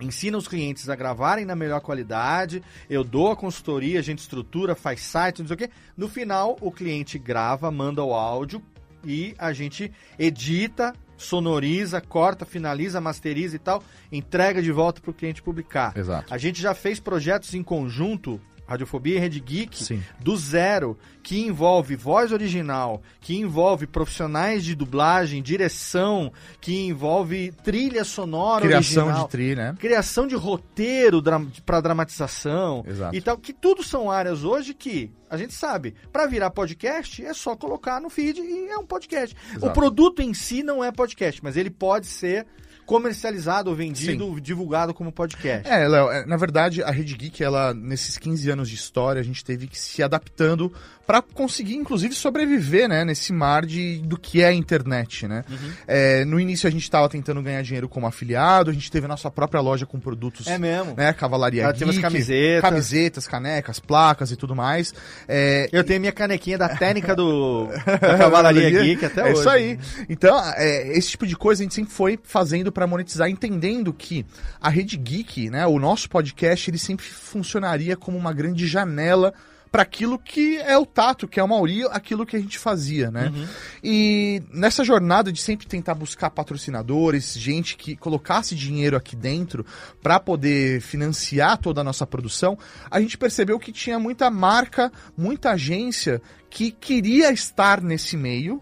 ensina 0.00 0.38
os 0.38 0.48
clientes 0.48 0.88
a 0.88 0.96
gravarem 0.96 1.44
na 1.44 1.54
melhor 1.54 1.80
qualidade, 1.80 2.62
eu 2.88 3.04
dou 3.04 3.30
a 3.30 3.36
consultoria, 3.36 3.98
a 3.98 4.02
gente 4.02 4.18
estrutura, 4.18 4.74
faz 4.74 5.00
site, 5.00 5.40
não 5.40 5.46
sei 5.46 5.54
o 5.54 5.58
quê. 5.58 5.70
No 5.96 6.08
final, 6.08 6.56
o 6.60 6.70
cliente 6.70 7.18
grava, 7.18 7.70
manda 7.70 8.02
o 8.02 8.14
áudio 8.14 8.62
e 9.04 9.34
a 9.38 9.52
gente 9.52 9.92
edita, 10.18 10.94
sonoriza, 11.16 12.00
corta, 12.00 12.44
finaliza, 12.44 13.00
masteriza 13.00 13.56
e 13.56 13.58
tal, 13.58 13.82
entrega 14.10 14.62
de 14.62 14.72
volta 14.72 15.00
para 15.00 15.10
o 15.10 15.14
cliente 15.14 15.42
publicar. 15.42 15.96
Exato. 15.96 16.32
A 16.32 16.38
gente 16.38 16.60
já 16.60 16.74
fez 16.74 16.98
projetos 16.98 17.54
em 17.54 17.62
conjunto 17.62 18.40
Radiofobia 18.70 19.16
e 19.16 19.18
Rede 19.18 19.40
Geek, 19.40 19.82
Sim. 19.82 20.00
do 20.20 20.36
zero, 20.36 20.96
que 21.24 21.40
envolve 21.40 21.96
voz 21.96 22.30
original, 22.30 23.02
que 23.20 23.36
envolve 23.36 23.84
profissionais 23.84 24.64
de 24.64 24.76
dublagem, 24.76 25.42
direção, 25.42 26.32
que 26.60 26.86
envolve 26.86 27.50
trilha 27.64 28.04
sonora 28.04 28.64
Criação 28.64 29.06
original, 29.06 29.24
de 29.24 29.30
tri, 29.30 29.56
né? 29.56 29.74
criação 29.76 30.24
de 30.24 30.36
roteiro 30.36 31.20
dra 31.20 31.42
para 31.66 31.80
dramatização 31.80 32.84
Exato. 32.86 33.16
e 33.16 33.20
tal, 33.20 33.36
que 33.36 33.52
tudo 33.52 33.82
são 33.82 34.08
áreas 34.08 34.44
hoje 34.44 34.72
que 34.72 35.10
a 35.28 35.36
gente 35.36 35.52
sabe, 35.52 35.96
para 36.12 36.28
virar 36.28 36.50
podcast 36.50 37.24
é 37.24 37.34
só 37.34 37.56
colocar 37.56 38.00
no 38.00 38.08
feed 38.08 38.40
e 38.40 38.68
é 38.68 38.78
um 38.78 38.86
podcast. 38.86 39.36
Exato. 39.50 39.66
O 39.66 39.72
produto 39.72 40.22
em 40.22 40.32
si 40.32 40.62
não 40.62 40.82
é 40.82 40.92
podcast, 40.92 41.42
mas 41.42 41.56
ele 41.56 41.70
pode 41.70 42.06
ser 42.06 42.46
comercializado, 42.90 43.72
vendido, 43.72 44.40
divulgado 44.40 44.92
como 44.92 45.12
podcast. 45.12 45.68
É, 45.68 45.86
Léo, 45.86 46.10
é, 46.10 46.26
na 46.26 46.36
verdade, 46.36 46.82
a 46.82 46.90
Rede 46.90 47.14
Geek, 47.14 47.40
ela, 47.40 47.72
nesses 47.72 48.18
15 48.18 48.50
anos 48.50 48.68
de 48.68 48.74
história, 48.74 49.20
a 49.20 49.24
gente 49.24 49.44
teve 49.44 49.68
que 49.68 49.78
se 49.78 50.02
adaptando 50.02 50.72
para 51.06 51.22
conseguir, 51.22 51.74
inclusive, 51.74 52.14
sobreviver, 52.14 52.88
né, 52.88 53.04
nesse 53.04 53.32
mar 53.32 53.66
de, 53.66 53.98
do 53.98 54.16
que 54.16 54.42
é 54.42 54.46
a 54.46 54.52
internet, 54.52 55.26
né? 55.26 55.44
Uhum. 55.50 55.72
É, 55.86 56.24
no 56.24 56.38
início 56.38 56.68
a 56.68 56.70
gente 56.70 56.84
estava 56.84 57.08
tentando 57.08 57.42
ganhar 57.42 57.62
dinheiro 57.62 57.88
como 57.88 58.06
afiliado, 58.06 58.70
a 58.70 58.72
gente 58.72 58.88
teve 58.92 59.06
a 59.06 59.08
nossa 59.08 59.28
própria 59.28 59.60
loja 59.60 59.84
com 59.86 59.98
produtos, 59.98 60.46
É 60.46 60.56
mesmo. 60.56 60.94
né, 60.96 61.12
Cavalaria 61.12 61.62
Ela 61.64 61.72
Geek, 61.72 62.00
camisetas. 62.00 62.60
camisetas, 62.60 63.26
canecas, 63.26 63.80
placas 63.80 64.30
e 64.30 64.36
tudo 64.36 64.54
mais. 64.54 64.94
É, 65.26 65.68
Eu 65.72 65.82
tenho 65.82 65.98
minha 65.98 66.12
canequinha 66.12 66.56
da 66.56 66.68
técnica 66.68 67.16
do 67.16 67.66
da 67.66 67.98
Cavalaria 68.18 68.70
Geek 68.70 69.04
até 69.04 69.22
é 69.22 69.24
hoje. 69.24 69.40
isso 69.40 69.48
aí. 69.50 69.78
Então, 70.08 70.40
é, 70.54 70.96
esse 70.96 71.10
tipo 71.10 71.26
de 71.26 71.36
coisa 71.36 71.60
a 71.60 71.64
gente 71.64 71.74
sempre 71.74 71.92
foi 71.92 72.20
fazendo 72.22 72.70
para 72.80 72.86
monetizar, 72.86 73.28
entendendo 73.28 73.92
que 73.92 74.24
a 74.58 74.70
Rede 74.70 74.96
Geek, 74.96 75.50
né, 75.50 75.66
o 75.66 75.78
nosso 75.78 76.08
podcast, 76.08 76.70
ele 76.70 76.78
sempre 76.78 77.04
funcionaria 77.04 77.94
como 77.94 78.16
uma 78.16 78.32
grande 78.32 78.66
janela 78.66 79.34
para 79.70 79.82
aquilo 79.82 80.18
que 80.18 80.56
é 80.56 80.78
o 80.78 80.86
Tato, 80.86 81.28
que 81.28 81.38
é 81.38 81.42
o 81.42 81.46
Mauri, 81.46 81.84
aquilo 81.90 82.24
que 82.24 82.34
a 82.34 82.40
gente 82.40 82.58
fazia, 82.58 83.10
né? 83.10 83.30
Uhum. 83.32 83.46
E 83.84 84.42
nessa 84.50 84.82
jornada 84.82 85.30
de 85.30 85.40
sempre 85.42 85.66
tentar 85.66 85.94
buscar 85.94 86.30
patrocinadores, 86.30 87.34
gente 87.34 87.76
que 87.76 87.94
colocasse 87.96 88.54
dinheiro 88.54 88.96
aqui 88.96 89.14
dentro 89.14 89.64
para 90.02 90.18
poder 90.18 90.80
financiar 90.80 91.58
toda 91.58 91.82
a 91.82 91.84
nossa 91.84 92.06
produção, 92.06 92.58
a 92.90 92.98
gente 92.98 93.18
percebeu 93.18 93.58
que 93.58 93.72
tinha 93.72 93.98
muita 93.98 94.30
marca, 94.30 94.90
muita 95.14 95.50
agência 95.50 96.22
que 96.48 96.70
queria 96.70 97.30
estar 97.30 97.82
nesse 97.82 98.16
meio, 98.16 98.58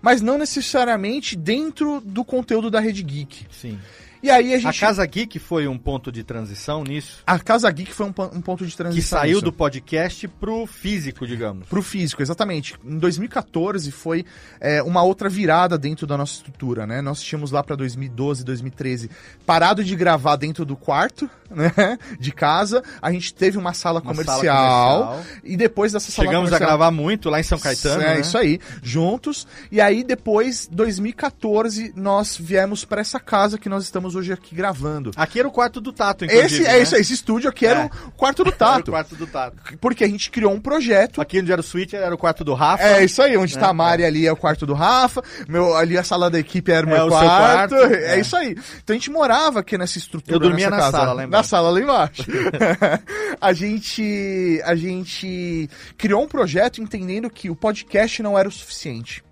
mas 0.00 0.20
não 0.20 0.38
necessariamente 0.38 1.36
dentro 1.36 2.00
do 2.00 2.24
conteúdo 2.24 2.70
da 2.70 2.80
Rede 2.80 3.02
Geek. 3.02 3.46
Sim. 3.50 3.78
E 4.22 4.30
aí 4.30 4.52
a 4.54 4.56
A 4.56 4.60
gente. 4.60 4.80
Casa 4.80 5.04
Geek 5.06 5.38
foi 5.38 5.66
um 5.68 5.78
ponto 5.78 6.10
de 6.10 6.24
transição 6.24 6.82
nisso, 6.82 7.22
A 7.26 7.38
Casa 7.38 7.70
Geek 7.70 7.92
foi 7.92 8.06
um, 8.06 8.14
um 8.34 8.40
ponto 8.40 8.66
de 8.66 8.76
transição. 8.76 9.02
que 9.02 9.08
saiu 9.08 9.34
nisso. 9.34 9.44
do 9.44 9.52
podcast 9.52 10.26
pro 10.28 10.66
físico, 10.66 11.26
digamos. 11.26 11.68
Pro 11.68 11.82
físico, 11.82 12.22
exatamente. 12.22 12.74
Em 12.84 12.98
2014 12.98 13.90
foi 13.92 14.24
é, 14.60 14.82
uma 14.82 15.02
outra 15.02 15.28
virada 15.28 15.78
dentro 15.78 16.06
da 16.06 16.16
nossa 16.16 16.34
estrutura, 16.34 16.86
né? 16.86 17.00
Nós 17.00 17.20
tínhamos 17.22 17.50
lá 17.50 17.62
para 17.62 17.76
2012, 17.76 18.44
2013 18.44 19.10
parado 19.46 19.84
de 19.84 19.94
gravar 19.94 20.36
dentro 20.36 20.64
do 20.64 20.76
quarto, 20.76 21.28
né? 21.50 21.98
De 22.18 22.32
casa. 22.32 22.82
A 23.00 23.12
gente 23.12 23.32
teve 23.34 23.56
uma 23.56 23.72
sala, 23.72 24.00
Uma 24.00 24.10
comercial, 24.12 24.40
sala 24.42 25.06
comercial. 25.06 25.40
e 25.44 25.56
depois 25.56 25.92
dessa 25.92 26.10
sala 26.10 26.26
Chegamos 26.28 26.48
a 26.48 26.56
comercial... 26.56 26.68
gravar 26.78 26.90
muito 26.90 27.30
lá 27.30 27.40
em 27.40 27.44
São 27.44 27.58
Caetano. 27.58 28.02
É 28.02 28.14
né? 28.14 28.20
isso 28.20 28.36
aí, 28.36 28.58
juntos. 28.82 29.46
E 29.70 29.80
aí 29.80 30.02
depois, 30.02 30.68
2014, 30.70 31.92
nós 31.96 32.36
viemos 32.36 32.84
para 32.84 33.00
essa 33.00 33.18
casa 33.20 33.58
que 33.58 33.68
nós 33.68 33.84
estamos 33.84 34.07
hoje 34.14 34.32
aqui 34.32 34.54
gravando. 34.54 35.10
Aqui 35.16 35.38
era 35.38 35.48
o 35.48 35.50
quarto 35.50 35.80
do 35.80 35.92
Tato, 35.92 36.24
inclusive. 36.24 36.46
Esse 36.62 36.64
é 36.66 36.72
né? 36.72 36.78
isso, 36.82 36.94
aí, 36.94 37.00
esse 37.00 37.12
estúdio 37.14 37.48
aqui 37.50 37.66
era 37.66 37.82
É. 37.82 37.90
o 38.06 38.10
quarto 38.12 38.44
do 38.44 38.48
Era 38.50 38.54
o 38.54 38.58
Tato. 38.58 38.90
quarto 38.90 39.16
do 39.16 39.26
Tato. 39.26 39.56
Porque 39.80 40.04
a 40.04 40.08
gente 40.08 40.30
criou 40.30 40.52
um 40.52 40.60
projeto 40.60 41.20
Aqui 41.20 41.40
onde 41.40 41.50
era 41.52 41.60
o 41.60 41.64
Switch 41.64 41.92
era 41.94 42.14
o 42.14 42.18
quarto 42.18 42.44
do 42.44 42.54
Rafa. 42.54 42.82
É 42.84 43.04
isso 43.04 43.20
aí, 43.22 43.36
onde 43.36 43.56
É, 43.56 43.60
tá 43.60 43.68
a 43.68 43.72
Mari 43.72 44.04
ali 44.04 44.26
é 44.26 44.32
o 44.32 44.36
quarto 44.36 44.66
do 44.66 44.74
Rafa, 44.74 45.22
meu, 45.48 45.76
ali 45.76 45.96
a 45.98 46.02
sala 46.04 46.30
da 46.30 46.38
equipe 46.38 46.70
era 46.72 46.86
o 46.86 46.90
É 46.90 46.94
meu 46.94 47.06
o 47.06 47.10
seu 47.10 47.18
quarto, 47.18 47.74
quarto, 47.76 47.94
é. 47.94 48.16
é. 48.16 48.20
isso 48.20 48.36
aí. 48.36 48.50
Então 48.82 48.94
a 48.94 48.98
gente 48.98 49.10
morava 49.10 49.60
aqui 49.60 49.76
nessa 49.78 49.98
estrutura. 49.98 50.34
Eu 50.36 50.40
dormia 50.40 50.70
na 50.70 50.76
casa, 50.78 50.90
sala 50.92 51.12
lá 51.12 51.14
Na 51.16 51.24
embaixo. 51.24 51.48
sala 51.48 51.70
lá 51.70 51.80
embaixo. 51.80 52.22
a 53.40 53.52
gente 53.52 54.60
a 54.64 54.74
gente 54.74 55.68
criou 55.96 56.22
um 56.22 56.28
projeto 56.28 56.80
entendendo 56.80 57.28
que 57.30 57.50
o 57.50 57.56
podcast 57.56 58.22
não 58.22 58.38
era 58.38 58.48
o 58.48 58.52
suficiente. 58.52 59.22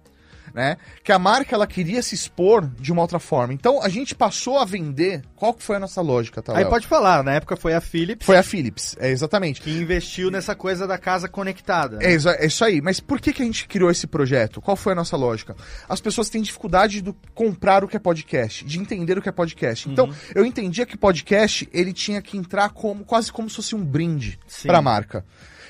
Né? 0.56 0.78
Que 1.04 1.12
a 1.12 1.18
marca 1.18 1.54
ela 1.54 1.66
queria 1.66 2.00
se 2.00 2.14
expor 2.14 2.66
de 2.80 2.90
uma 2.90 3.02
outra 3.02 3.18
forma. 3.18 3.52
Então 3.52 3.82
a 3.82 3.90
gente 3.90 4.14
passou 4.14 4.56
a 4.58 4.64
vender. 4.64 5.22
Qual 5.36 5.52
que 5.52 5.62
foi 5.62 5.76
a 5.76 5.78
nossa 5.78 6.00
lógica, 6.00 6.40
tá? 6.40 6.52
Aí 6.56 6.60
Léo? 6.62 6.70
pode 6.70 6.86
falar, 6.86 7.22
na 7.22 7.34
época 7.34 7.56
foi 7.56 7.74
a 7.74 7.80
Philips 7.82 8.24
Foi 8.24 8.38
a 8.38 8.42
Philips, 8.42 8.96
é 8.98 9.10
exatamente. 9.10 9.60
que 9.60 9.70
investiu 9.70 10.30
nessa 10.30 10.54
coisa 10.54 10.86
da 10.86 10.96
casa 10.96 11.28
conectada. 11.28 11.98
É, 12.00 12.10
exa- 12.10 12.36
é 12.38 12.46
isso 12.46 12.64
aí. 12.64 12.80
Mas 12.80 13.00
por 13.00 13.20
que, 13.20 13.34
que 13.34 13.42
a 13.42 13.44
gente 13.44 13.68
criou 13.68 13.90
esse 13.90 14.06
projeto? 14.06 14.62
Qual 14.62 14.74
foi 14.78 14.92
a 14.94 14.96
nossa 14.96 15.14
lógica? 15.14 15.54
As 15.86 16.00
pessoas 16.00 16.30
têm 16.30 16.40
dificuldade 16.40 17.02
de 17.02 17.14
comprar 17.34 17.84
o 17.84 17.88
que 17.88 17.96
é 17.98 18.00
podcast, 18.00 18.64
de 18.64 18.78
entender 18.78 19.18
o 19.18 19.20
que 19.20 19.28
é 19.28 19.32
podcast. 19.32 19.90
Então, 19.90 20.08
eu 20.34 20.46
entendia 20.46 20.86
que 20.86 20.96
podcast 20.96 21.68
ele 21.70 21.92
tinha 21.92 22.22
que 22.22 22.38
entrar 22.38 22.70
como 22.70 23.04
quase 23.04 23.30
como 23.30 23.50
se 23.50 23.56
fosse 23.56 23.74
um 23.74 23.84
brinde 23.84 24.38
para 24.64 24.78
a 24.78 24.82
marca. 24.82 25.22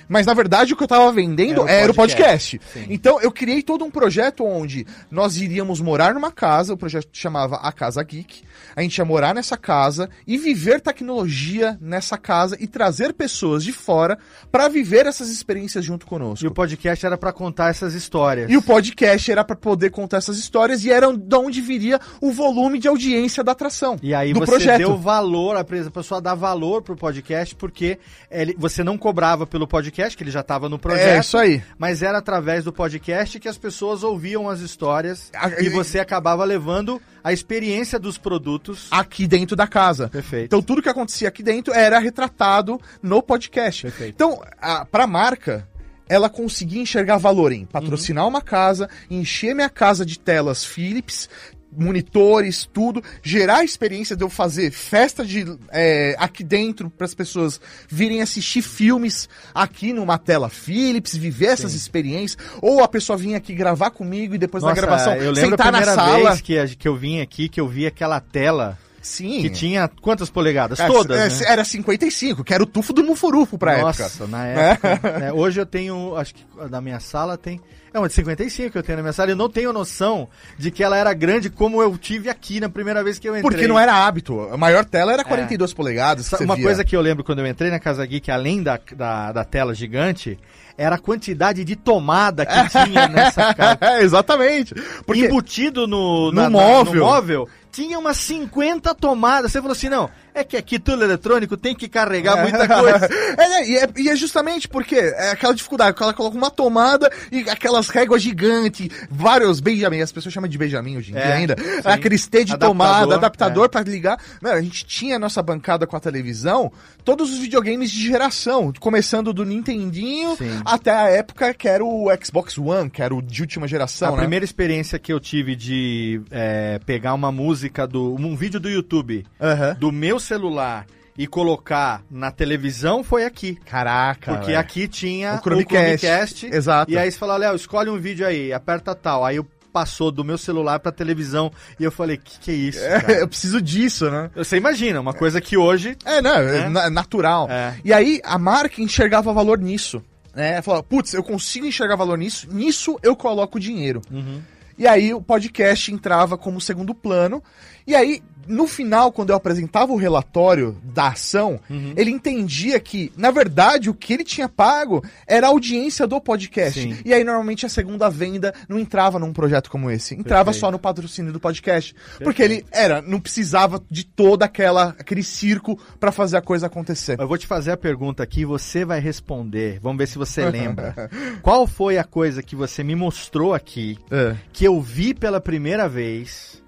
Mas 0.08 0.26
na 0.26 0.34
verdade 0.34 0.72
o 0.72 0.76
que 0.76 0.82
eu 0.84 0.88
tava 0.88 1.10
vendendo 1.12 1.62
Era 1.62 1.72
era 1.72 1.92
o 1.92 1.92
o 1.92 1.94
podcast. 1.94 2.60
Então 2.88 3.20
eu 3.20 3.30
criei 3.32 3.62
todo 3.62 3.84
um 3.84 3.90
projeto 3.90 4.44
onde 4.44 4.86
nós 5.10 5.36
iríamos 5.36 5.80
morar 5.80 6.14
numa 6.14 6.30
casa, 6.30 6.74
o 6.74 6.76
projeto 6.76 7.08
chamava 7.12 7.56
A 7.56 7.72
Casa 7.72 8.02
Geek. 8.02 8.42
A 8.76 8.82
gente 8.82 8.98
ia 8.98 9.04
morar 9.06 9.34
nessa 9.34 9.56
casa 9.56 10.10
e 10.26 10.36
viver 10.36 10.80
tecnologia 10.82 11.78
nessa 11.80 12.18
casa 12.18 12.56
e 12.60 12.66
trazer 12.66 13.14
pessoas 13.14 13.64
de 13.64 13.72
fora 13.72 14.18
para 14.52 14.68
viver 14.68 15.06
essas 15.06 15.30
experiências 15.30 15.82
junto 15.84 16.04
conosco. 16.06 16.44
E 16.44 16.48
o 16.48 16.50
podcast 16.52 17.06
era 17.06 17.16
pra 17.16 17.32
contar 17.32 17.70
essas 17.70 17.94
histórias. 17.94 18.50
E 18.50 18.56
o 18.56 18.60
podcast 18.60 19.32
era 19.32 19.42
para 19.42 19.56
poder 19.56 19.90
contar 19.90 20.18
essas 20.18 20.36
histórias 20.38 20.84
e 20.84 20.90
era 20.90 21.10
de 21.16 21.36
onde 21.36 21.60
viria 21.62 21.98
o 22.20 22.30
volume 22.30 22.78
de 22.78 22.86
audiência 22.86 23.42
da 23.42 23.52
atração. 23.52 23.96
E 24.02 24.14
aí 24.14 24.34
do 24.34 24.40
você 24.40 24.50
projeto. 24.52 24.78
deu 24.78 24.96
valor, 24.98 25.56
a 25.56 25.64
pessoa 25.64 26.20
dá 26.20 26.34
valor 26.34 26.82
pro 26.82 26.94
podcast, 26.96 27.54
porque 27.54 27.98
ele- 28.30 28.54
você 28.58 28.84
não 28.84 28.98
cobrava 28.98 29.46
pelo 29.46 29.66
podcast, 29.66 30.14
que 30.16 30.22
ele 30.22 30.30
já 30.30 30.40
estava 30.40 30.68
no 30.68 30.78
projeto. 30.78 31.16
É 31.16 31.20
isso 31.20 31.38
aí. 31.38 31.62
Mas 31.78 32.02
era 32.02 32.18
através 32.18 32.64
do 32.64 32.72
podcast 32.74 33.40
que 33.40 33.48
as 33.48 33.56
pessoas 33.56 34.02
ouviam 34.02 34.50
as 34.50 34.60
histórias 34.60 35.30
A- 35.34 35.62
e 35.62 35.70
você 35.70 35.98
acabava 35.98 36.44
levando 36.44 37.00
a 37.26 37.32
experiência 37.32 37.98
dos 37.98 38.16
produtos. 38.16 38.86
Aqui 38.88 39.26
dentro 39.26 39.56
da 39.56 39.66
casa. 39.66 40.08
Perfeito. 40.08 40.44
Então 40.46 40.62
tudo 40.62 40.80
que 40.80 40.88
acontecia 40.88 41.26
aqui 41.26 41.42
dentro 41.42 41.74
era 41.74 41.98
retratado 41.98 42.80
no 43.02 43.20
podcast. 43.20 43.82
Perfeito. 43.82 44.14
Então, 44.14 44.40
a, 44.62 44.84
pra 44.84 45.08
marca, 45.08 45.68
ela 46.08 46.28
conseguia 46.30 46.80
enxergar 46.80 47.18
valor 47.18 47.50
em 47.50 47.64
patrocinar 47.66 48.22
Uhum. 48.22 48.30
uma 48.30 48.40
casa, 48.40 48.88
encher 49.10 49.56
minha 49.56 49.68
casa 49.68 50.06
de 50.06 50.20
telas 50.20 50.64
Philips, 50.64 51.28
monitores, 51.72 52.68
tudo, 52.72 53.02
gerar 53.22 53.58
a 53.58 53.64
experiência 53.64 54.16
de 54.16 54.24
eu 54.24 54.30
fazer 54.30 54.70
festa 54.70 55.24
de 55.24 55.44
é, 55.70 56.14
aqui 56.18 56.42
dentro 56.42 56.88
para 56.90 57.04
as 57.04 57.14
pessoas 57.14 57.60
virem 57.88 58.22
assistir 58.22 58.62
filmes 58.62 59.28
aqui 59.54 59.92
numa 59.92 60.18
tela 60.18 60.48
Philips, 60.48 61.14
viver 61.16 61.46
essas 61.46 61.74
experiências, 61.74 62.42
ou 62.62 62.82
a 62.82 62.88
pessoa 62.88 63.16
vir 63.16 63.34
aqui 63.34 63.54
gravar 63.54 63.90
comigo 63.90 64.34
e 64.34 64.38
depois 64.38 64.62
Nossa, 64.62 64.74
da 64.74 64.80
gravação 64.80 65.14
eu 65.16 65.32
lembro 65.32 65.50
sentar 65.50 65.68
a 65.68 65.70
na 65.72 65.78
primeira 65.78 65.94
sala. 66.02 66.28
vez 66.30 66.40
que, 66.40 66.76
que 66.76 66.88
eu 66.88 66.96
vim 66.96 67.20
aqui, 67.20 67.48
que 67.48 67.60
eu 67.60 67.68
vi 67.68 67.86
aquela 67.86 68.20
tela 68.20 68.78
Sim. 69.02 69.40
que 69.40 69.50
tinha 69.50 69.88
quantas 70.00 70.28
polegadas? 70.30 70.80
É, 70.80 70.86
Todas, 70.88 71.40
é, 71.40 71.44
né? 71.44 71.52
Era 71.52 71.64
55, 71.64 72.42
que 72.42 72.52
era 72.52 72.62
o 72.62 72.66
tufo 72.66 72.92
do 72.92 73.04
Mufurufo 73.04 73.56
pra 73.56 73.78
Nossa, 73.78 74.04
época. 74.04 74.26
na 74.26 74.38
Né? 74.44 74.70
época. 74.82 75.18
né, 75.20 75.32
hoje 75.34 75.60
eu 75.60 75.66
tenho, 75.66 76.16
acho 76.16 76.34
que 76.34 76.44
na 76.70 76.80
minha 76.80 76.98
sala 76.98 77.36
tem. 77.38 77.60
É 77.96 77.98
uma 77.98 78.08
de 78.08 78.14
55 78.14 78.70
que 78.72 78.76
eu 78.78 78.82
tenho 78.82 78.96
na 78.98 79.02
minha 79.02 79.12
sala. 79.14 79.30
Eu 79.30 79.36
não 79.36 79.48
tenho 79.48 79.72
noção 79.72 80.28
de 80.58 80.70
que 80.70 80.84
ela 80.84 80.98
era 80.98 81.14
grande 81.14 81.48
como 81.48 81.80
eu 81.80 81.96
tive 81.96 82.28
aqui 82.28 82.60
na 82.60 82.68
primeira 82.68 83.02
vez 83.02 83.18
que 83.18 83.26
eu 83.26 83.34
entrei. 83.34 83.50
Porque 83.50 83.66
não 83.66 83.78
era 83.78 83.94
hábito. 84.06 84.38
A 84.52 84.56
maior 84.58 84.84
tela 84.84 85.14
era 85.14 85.24
42 85.24 85.72
polegadas. 85.72 86.24
que 86.26 86.30
Sa- 86.30 86.36
você 86.36 86.44
Uma 86.44 86.56
via. 86.56 86.64
coisa 86.64 86.84
que 86.84 86.94
eu 86.94 87.00
lembro 87.00 87.24
quando 87.24 87.38
eu 87.38 87.46
entrei 87.46 87.70
na 87.70 87.78
Casa 87.80 88.04
Geek, 88.04 88.30
além 88.30 88.62
da, 88.62 88.78
da, 88.94 89.32
da 89.32 89.44
tela 89.44 89.74
gigante, 89.74 90.38
era 90.76 90.96
a 90.96 90.98
quantidade 90.98 91.64
de 91.64 91.74
tomada 91.74 92.44
que 92.44 92.52
tinha 92.68 93.08
nessa 93.08 93.54
casa. 93.54 93.78
É, 93.80 94.02
exatamente. 94.02 94.74
Porque 95.06 95.24
Embutido 95.24 95.86
no, 95.86 96.30
No 96.30 96.42
na- 96.42 96.50
móvel. 96.50 96.94
no 96.94 97.00
móvel, 97.00 97.48
tinha 97.72 97.98
umas 97.98 98.18
50 98.18 98.94
tomadas. 98.94 99.52
Você 99.52 99.58
falou 99.60 99.72
assim, 99.72 99.88
não, 99.88 100.10
é 100.36 100.44
que 100.44 100.56
aqui 100.56 100.78
tudo 100.78 101.02
eletrônico 101.02 101.56
tem 101.56 101.74
que 101.74 101.88
carregar 101.88 102.42
muita 102.42 102.68
coisa. 102.68 103.08
É, 103.36 103.48
né, 103.48 103.68
e, 103.68 103.76
é, 103.76 103.88
e 103.96 104.08
é 104.08 104.16
justamente 104.16 104.68
porque 104.68 104.94
é 104.94 105.30
aquela 105.30 105.54
dificuldade, 105.54 105.96
que 105.96 106.02
ela 106.02 106.14
coloca 106.14 106.36
uma 106.36 106.50
tomada 106.50 107.10
e 107.30 107.48
aquelas 107.50 107.88
réguas 107.88 108.22
gigantes, 108.22 108.88
vários 109.10 109.60
Benjamin, 109.60 110.00
as 110.00 110.12
pessoas 110.12 110.32
chamam 110.32 110.48
de 110.48 110.56
Benjamin 110.56 110.96
hoje 110.96 111.12
em 111.12 111.16
É, 111.16 111.22
dia 111.22 111.34
ainda, 111.34 111.56
sim. 111.58 111.80
aqueles 111.84 112.26
T 112.26 112.44
de 112.44 112.52
Adaptador, 112.52 112.68
tomada, 112.68 113.14
adaptador 113.14 113.64
é. 113.64 113.68
pra 113.68 113.82
ligar. 113.82 114.18
Meu, 114.40 114.52
a 114.52 114.60
gente 114.60 114.84
tinha 114.86 115.16
a 115.16 115.18
nossa 115.18 115.42
bancada 115.42 115.86
com 115.86 115.96
a 115.96 116.00
televisão, 116.00 116.72
todos 117.04 117.30
os 117.30 117.38
videogames 117.38 117.90
de 117.90 118.06
geração, 118.06 118.72
começando 118.80 119.32
do 119.32 119.44
Nintendinho 119.44 120.36
Sim. 120.36 120.60
até 120.64 120.90
a 120.90 121.08
época 121.08 121.52
que 121.54 121.68
era 121.68 121.84
o 121.84 122.08
Xbox 122.22 122.56
One, 122.58 122.88
que 122.90 123.02
era 123.02 123.14
o 123.14 123.20
de 123.22 123.42
última 123.42 123.66
geração, 123.68 124.08
a 124.08 124.12
né? 124.12 124.18
primeira 124.18 124.44
experiência 124.44 124.98
que 124.98 125.12
eu 125.12 125.20
tive 125.20 125.54
de 125.56 126.20
é, 126.30 126.78
pegar 126.86 127.14
uma 127.14 127.30
música 127.32 127.86
do. 127.86 128.14
um 128.14 128.36
vídeo 128.36 128.60
do 128.60 128.68
YouTube 128.68 129.26
Aham. 129.40 129.76
do 129.78 129.92
meu 129.92 130.18
celular 130.26 130.86
e 131.16 131.26
colocar 131.26 132.02
na 132.10 132.30
televisão 132.30 133.02
foi 133.02 133.24
aqui. 133.24 133.54
Caraca. 133.64 134.32
Porque 134.32 134.46
velho. 134.48 134.58
aqui 134.58 134.86
tinha 134.86 135.34
O 135.34 135.38
Chromecast. 135.40 136.46
Exato. 136.46 136.90
E 136.92 136.98
aí 136.98 137.10
você 137.10 137.18
fala, 137.18 137.36
Léo, 137.36 137.56
escolhe 137.56 137.88
um 137.88 137.98
vídeo 137.98 138.26
aí, 138.26 138.52
aperta 138.52 138.94
tal. 138.94 139.24
Aí 139.24 139.36
eu 139.36 139.46
passou 139.72 140.10
do 140.10 140.24
meu 140.24 140.38
celular 140.38 140.78
pra 140.80 140.90
televisão 140.90 141.50
e 141.78 141.84
eu 141.84 141.92
falei, 141.92 142.16
que 142.16 142.38
que 142.40 142.50
é 142.50 142.54
isso, 142.54 142.78
É, 142.80 143.20
eu 143.20 143.28
preciso 143.28 143.60
disso, 143.60 144.10
né? 144.10 144.30
Você 144.34 144.56
imagina, 144.56 145.00
uma 145.00 145.12
coisa 145.12 145.38
que 145.38 145.54
hoje... 145.56 145.96
É, 146.04 146.22
não, 146.22 146.34
é 146.34 146.42
Né? 146.62 146.68
na- 146.70 146.88
natural. 146.90 147.46
É. 147.50 147.74
E 147.84 147.92
aí 147.92 148.20
a 148.24 148.38
marca 148.38 148.80
enxergava 148.80 149.32
valor 149.34 149.58
nisso. 149.58 150.02
Né? 150.34 150.60
Falava, 150.62 150.82
putz, 150.82 151.12
eu 151.14 151.22
consigo 151.22 151.66
enxergar 151.66 151.96
valor 151.96 152.16
nisso, 152.18 152.46
nisso 152.50 152.98
eu 153.02 153.14
coloco 153.16 153.60
dinheiro. 153.60 154.00
Uhum. 154.10 154.40
E 154.78 154.86
aí 154.86 155.14
o 155.14 155.20
podcast 155.22 155.90
entrava 155.92 156.36
como 156.36 156.60
segundo 156.60 156.94
plano. 156.94 157.42
E 157.86 157.94
aí, 157.94 158.22
no 158.48 158.68
final, 158.68 159.10
quando 159.10 159.30
eu 159.30 159.36
apresentava 159.36 159.92
o 159.92 159.96
relatório 159.96 160.76
da 160.84 161.08
ação, 161.08 161.58
Uhum. 161.68 161.94
ele 161.96 162.12
entendia 162.12 162.78
que, 162.78 163.12
na 163.16 163.32
verdade, 163.32 163.90
o 163.90 163.94
que 163.94 164.12
ele 164.12 164.22
tinha 164.22 164.48
pago 164.48 165.04
era 165.26 165.46
a 165.48 165.50
audiência 165.50 166.06
do 166.06 166.20
podcast. 166.20 166.80
Sim. 166.80 166.96
E 167.04 167.12
aí, 167.12 167.24
normalmente, 167.24 167.66
a 167.66 167.68
segunda 167.68 168.08
venda 168.08 168.54
não 168.68 168.78
entrava 168.78 169.18
num 169.18 169.32
projeto 169.32 169.68
como 169.68 169.90
esse. 169.90 170.14
Entrava 170.14 170.46
Perfeito. 170.46 170.60
só 170.60 170.70
no 170.70 170.78
patrocínio 170.78 171.32
do 171.32 171.40
podcast. 171.40 171.92
Porque 172.22 172.40
ele 172.40 172.64
era, 172.70 173.02
não 173.02 173.18
precisava 173.20 173.82
de 173.90 174.04
toda 174.04 174.44
aquela 174.44 174.94
aquele 174.98 175.24
circo 175.24 175.76
pra 175.98 176.12
fazer 176.12 176.36
a 176.36 176.42
coisa 176.42 176.66
acontecer. 176.66 177.18
Eu 177.20 177.26
vou 177.26 177.38
te 177.38 177.48
fazer 177.48 177.72
a 177.72 177.76
pergunta 177.76 178.22
aqui, 178.22 178.44
você 178.44 178.84
vai 178.84 179.00
responder. 179.00 179.80
Vamos 179.80 179.98
ver 179.98 180.06
se 180.06 180.18
você 180.18 180.44
lembra. 180.50 181.10
Qual 181.42 181.66
foi 181.66 181.98
a 181.98 182.04
coisa 182.04 182.42
que 182.44 182.54
você 182.54 182.84
me 182.84 182.94
mostrou 182.94 183.52
aqui, 183.54 183.98
É. 184.10 184.36
que 184.52 184.64
eu 184.64 184.80
vi 184.80 185.12
pela 185.14 185.40
primeira 185.40 185.88
vez, 185.88 186.62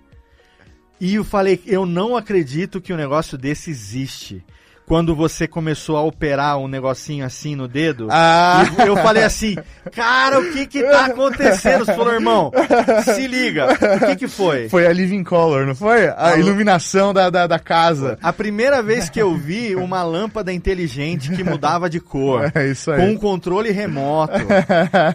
e 1.00 1.14
eu 1.14 1.24
falei, 1.24 1.60
eu 1.66 1.86
não 1.86 2.16
acredito 2.16 2.80
que 2.80 2.92
um 2.92 2.96
negócio 2.96 3.38
desse 3.38 3.70
existe. 3.70 4.44
Quando 4.88 5.14
você 5.14 5.46
começou 5.46 5.96
a 5.96 6.02
operar 6.02 6.56
um 6.58 6.66
negocinho 6.66 7.24
assim 7.24 7.54
no 7.54 7.68
dedo, 7.68 8.08
Ah. 8.10 8.64
eu 8.86 8.96
falei 8.96 9.22
assim, 9.22 9.54
cara, 9.92 10.40
o 10.40 10.50
que 10.52 10.66
que 10.66 10.82
tá 10.82 11.06
acontecendo? 11.06 11.84
Você 11.84 11.94
falou, 11.94 12.14
irmão, 12.14 12.50
se 13.04 13.26
liga, 13.26 13.66
o 13.72 14.06
que 14.06 14.16
que 14.16 14.28
foi? 14.28 14.68
Foi 14.68 14.86
a 14.86 14.92
Living 14.92 15.22
Color, 15.24 15.66
não 15.66 15.74
foi? 15.74 16.08
A 16.08 16.30
Alô? 16.30 16.38
iluminação 16.38 17.12
da, 17.12 17.28
da, 17.30 17.46
da 17.46 17.58
casa. 17.58 18.18
A 18.22 18.32
primeira 18.32 18.82
vez 18.82 19.08
que 19.10 19.20
eu 19.20 19.34
vi 19.36 19.76
uma 19.76 20.02
lâmpada 20.02 20.52
inteligente 20.52 21.30
que 21.32 21.44
mudava 21.44 21.88
de 21.88 22.00
cor. 22.00 22.50
É 22.58 22.66
isso 22.66 22.90
aí. 22.90 22.98
Com 23.00 23.10
um 23.12 23.16
controle 23.16 23.70
remoto. 23.70 24.32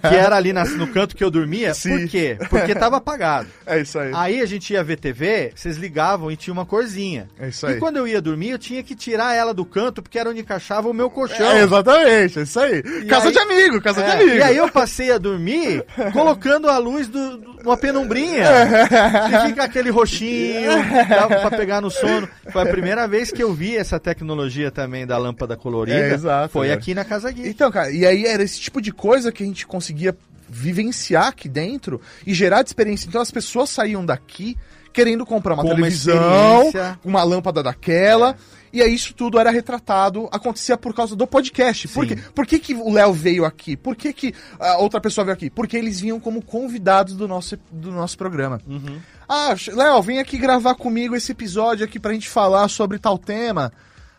que 0.09 0.15
era 0.15 0.35
ali 0.35 0.53
na- 0.53 0.63
no 0.65 0.87
canto 0.87 1.15
que 1.15 1.23
eu 1.23 1.31
dormia. 1.31 1.73
Sim. 1.73 1.97
Por 2.01 2.07
quê? 2.09 2.37
Porque 2.49 2.75
tava 2.75 2.97
apagado. 2.97 3.47
É 3.65 3.79
isso 3.79 3.97
aí. 3.99 4.11
Aí 4.13 4.41
a 4.41 4.45
gente 4.45 4.71
ia 4.71 4.83
ver 4.83 4.97
TV, 4.97 5.51
vocês 5.55 5.77
ligavam 5.77 6.31
e 6.31 6.35
tinha 6.37 6.53
uma 6.53 6.65
corzinha. 6.65 7.27
É 7.39 7.47
isso 7.49 7.65
aí. 7.65 7.75
E 7.75 7.79
quando 7.79 7.97
eu 7.97 8.07
ia 8.07 8.21
dormir, 8.21 8.49
eu 8.51 8.59
tinha 8.59 8.83
que 8.83 8.95
tirar 8.95 9.33
ela 9.35 9.53
do 9.53 9.62
canto, 9.65 10.01
porque 10.01 10.17
era 10.19 10.29
onde 10.29 10.39
encaixava 10.41 10.89
o 10.89 10.93
meu 10.93 11.09
colchão. 11.09 11.45
É, 11.51 11.61
exatamente, 11.63 12.39
é 12.39 12.41
isso 12.43 12.59
aí. 12.59 12.79
E 12.79 13.05
casa 13.05 13.27
aí- 13.27 13.33
de 13.33 13.39
amigo, 13.39 13.81
casa 13.81 14.01
É, 14.01 14.05
de 14.05 14.11
amigo. 14.23 14.37
E 14.37 14.41
aí 14.43 14.57
eu 14.57 14.69
passei 14.69 15.11
a 15.11 15.17
dormir 15.17 15.83
colocando 16.13 16.69
a 16.69 16.77
luz 16.77 17.07
do, 17.07 17.37
do- 17.37 17.53
uma 17.63 17.77
penumbrinha. 17.77 18.43
e 19.43 19.47
fica 19.47 19.63
aquele 19.63 19.89
roxinho, 19.89 20.71
dava 21.07 21.39
pra 21.39 21.51
pegar 21.51 21.79
no 21.81 21.89
sono. 21.89 22.27
Foi 22.51 22.61
a 22.61 22.65
primeira 22.65 23.07
vez 23.07 23.31
que 23.31 23.41
eu 23.41 23.53
vi 23.53 23.77
essa 23.77 23.99
tecnologia 23.99 24.69
também 24.71 25.05
da 25.07 25.17
lâmpada 25.17 25.55
colorida. 25.55 25.97
É, 25.97 26.13
exato, 26.13 26.49
Foi 26.51 26.67
cara. 26.67 26.79
aqui 26.79 26.93
na 26.93 27.05
Casa 27.05 27.31
Geek. 27.31 27.47
Então, 27.47 27.71
cara, 27.71 27.89
e 27.91 28.05
aí 28.05 28.25
era 28.25 28.43
esse 28.43 28.59
tipo 28.59 28.81
de 28.81 28.91
coisa 28.91 29.31
que 29.31 29.43
a 29.43 29.45
gente 29.45 29.65
conseguia 29.65 30.15
vivenciar 30.49 31.27
aqui 31.27 31.49
dentro 31.49 31.99
e 32.27 32.33
gerar 32.33 32.61
de 32.61 32.69
experiência. 32.69 33.07
Então 33.07 33.21
as 33.21 33.31
pessoas 33.31 33.69
saíam 33.69 34.05
daqui 34.05 34.55
querendo 34.91 35.25
comprar 35.25 35.55
uma 35.55 35.63
Com 35.63 35.69
uma 35.69 35.75
televisão, 35.77 36.65
experiência. 36.67 36.99
uma 37.03 37.23
lâmpada 37.23 37.63
daquela. 37.63 38.35
E 38.73 38.81
aí 38.81 38.91
isso 38.91 39.13
tudo 39.13 39.39
era 39.39 39.51
retratado, 39.51 40.27
acontecia 40.31 40.75
por 40.75 40.95
causa 40.95 41.15
do 41.15 41.27
podcast. 41.27 41.87
Por, 41.89 42.07
Sim. 42.07 42.15
quê? 42.15 42.23
por 42.33 42.47
que, 42.47 42.57
que 42.57 42.73
o 42.73 42.91
Léo 42.91 43.13
veio 43.13 43.45
aqui? 43.45 43.77
Por 43.77 43.95
que, 43.95 44.11
que 44.11 44.33
a 44.59 44.79
outra 44.79 44.99
pessoa 44.99 45.23
veio 45.23 45.35
aqui? 45.35 45.47
Porque 45.47 45.77
eles 45.77 45.99
vinham 45.99 46.19
como 46.19 46.41
convidados 46.41 47.15
do 47.15 47.27
nosso, 47.27 47.55
do 47.71 47.91
nosso 47.91 48.17
programa. 48.17 48.59
Uhum. 48.67 48.99
Ah, 49.29 49.55
Léo, 49.71 50.01
vem 50.01 50.19
aqui 50.19 50.39
gravar 50.39 50.73
comigo 50.73 51.15
esse 51.15 51.31
episódio 51.31 51.85
aqui 51.85 51.99
pra 51.99 52.13
gente 52.13 52.27
falar 52.27 52.67
sobre 52.67 52.97
tal 52.97 53.17
tema. 53.19 53.71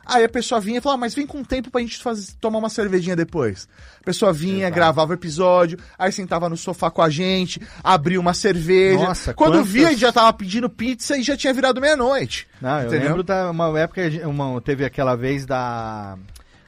Aí 0.06 0.24
a 0.24 0.28
pessoa 0.28 0.60
vinha 0.60 0.78
e 0.78 0.80
falava, 0.80 0.98
ah, 0.98 1.00
mas 1.00 1.14
vem 1.14 1.26
com 1.26 1.42
tempo 1.44 1.70
pra 1.70 1.80
gente 1.80 1.98
fazer, 1.98 2.32
tomar 2.40 2.58
uma 2.58 2.68
cervejinha 2.68 3.16
depois. 3.16 3.68
A 4.00 4.04
pessoa 4.04 4.32
vinha, 4.32 4.64
Exato. 4.66 4.74
gravava 4.74 5.10
o 5.12 5.14
episódio, 5.14 5.78
aí 5.98 6.12
sentava 6.12 6.48
no 6.48 6.56
sofá 6.56 6.90
com 6.90 7.00
a 7.02 7.08
gente, 7.10 7.60
abria 7.82 8.20
uma 8.20 8.34
cerveja. 8.34 9.04
Nossa, 9.04 9.34
Quando 9.34 9.52
quantas- 9.54 9.68
via, 9.70 9.88
a 9.88 9.90
gente 9.90 10.00
já 10.00 10.12
tava 10.12 10.32
pedindo 10.32 10.68
pizza 10.68 11.16
e 11.16 11.22
já 11.22 11.36
tinha 11.36 11.52
virado 11.54 11.80
meia-noite. 11.80 12.46
Não, 12.60 12.80
eu 12.80 12.86
Entendeu? 12.88 13.08
lembro 13.08 13.22
da 13.22 13.50
uma 13.50 13.78
época, 13.80 14.02
uma, 14.28 14.60
teve 14.60 14.84
aquela 14.84 15.14
vez 15.16 15.46
da, 15.46 16.16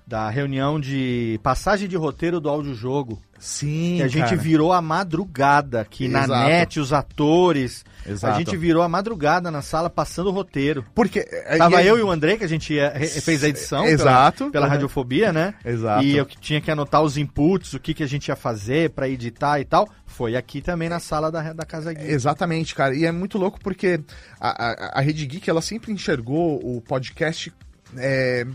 da 0.07 0.31
reunião 0.31 0.79
de 0.79 1.41
passagem 1.43 1.89
de 1.89 1.97
roteiro 1.97 2.41
do 2.41 2.49
audiojogo. 2.49 3.21
Sim, 3.39 3.97
Que 3.99 4.03
a 4.05 4.09
gente 4.09 4.25
cara. 4.31 4.37
virou 4.37 4.73
a 4.73 4.81
madrugada 4.81 5.81
aqui 5.83 6.09
na 6.09 6.27
net, 6.27 6.79
os 6.81 6.93
atores. 6.93 7.85
Exato. 8.07 8.35
A 8.35 8.39
gente 8.39 8.57
virou 8.57 8.83
a 8.83 8.89
madrugada 8.89 9.51
na 9.51 9.61
sala 9.61 9.91
passando 9.91 10.29
o 10.29 10.33
roteiro. 10.33 10.85
Porque... 10.95 11.23
Tava 11.59 11.83
e- 11.83 11.87
eu 11.89 11.99
e 11.99 12.03
o 12.03 12.11
André, 12.11 12.37
que 12.37 12.45
a 12.45 12.49
gente 12.49 12.73
ia- 12.73 12.93
re- 12.95 13.09
fez 13.09 13.43
a 13.45 13.49
edição 13.49 13.85
Exato. 13.85 14.39
pela, 14.39 14.51
pela 14.53 14.67
Uhum. 14.67 14.71
radiofobia, 14.73 15.33
né? 15.33 15.55
Exato. 15.65 16.05
E 16.05 16.17
eu 16.17 16.25
que 16.25 16.39
tinha 16.39 16.61
que 16.61 16.71
anotar 16.71 17.03
os 17.03 17.19
inputs, 17.19 17.75
o 17.75 17.81
que, 17.81 17.93
que 17.93 18.03
a 18.03 18.07
gente 18.07 18.29
ia 18.29 18.37
fazer 18.37 18.91
pra 18.91 19.09
editar 19.09 19.61
e 19.61 19.65
tal. 19.65 19.87
Foi 20.07 20.35
aqui 20.37 20.63
também 20.63 20.89
na 20.89 21.01
sala 21.01 21.31
da, 21.31 21.53
da 21.53 21.67
Casa 21.67 21.93
Geek. 21.93 22.09
Exatamente, 22.11 22.75
cara. 22.75 22.95
E 22.95 23.05
é 23.05 23.13
muito 23.13 23.37
louco 23.39 23.59
porque 23.61 24.01
a, 24.41 24.95
a, 24.95 24.99
a 24.99 25.01
Rede 25.03 25.27
Geek, 25.27 25.51
ela 25.51 25.61
sempre 25.61 25.93
enxergou 25.93 26.59
o 26.65 26.81
podcast 26.81 27.53
é, 27.99 28.47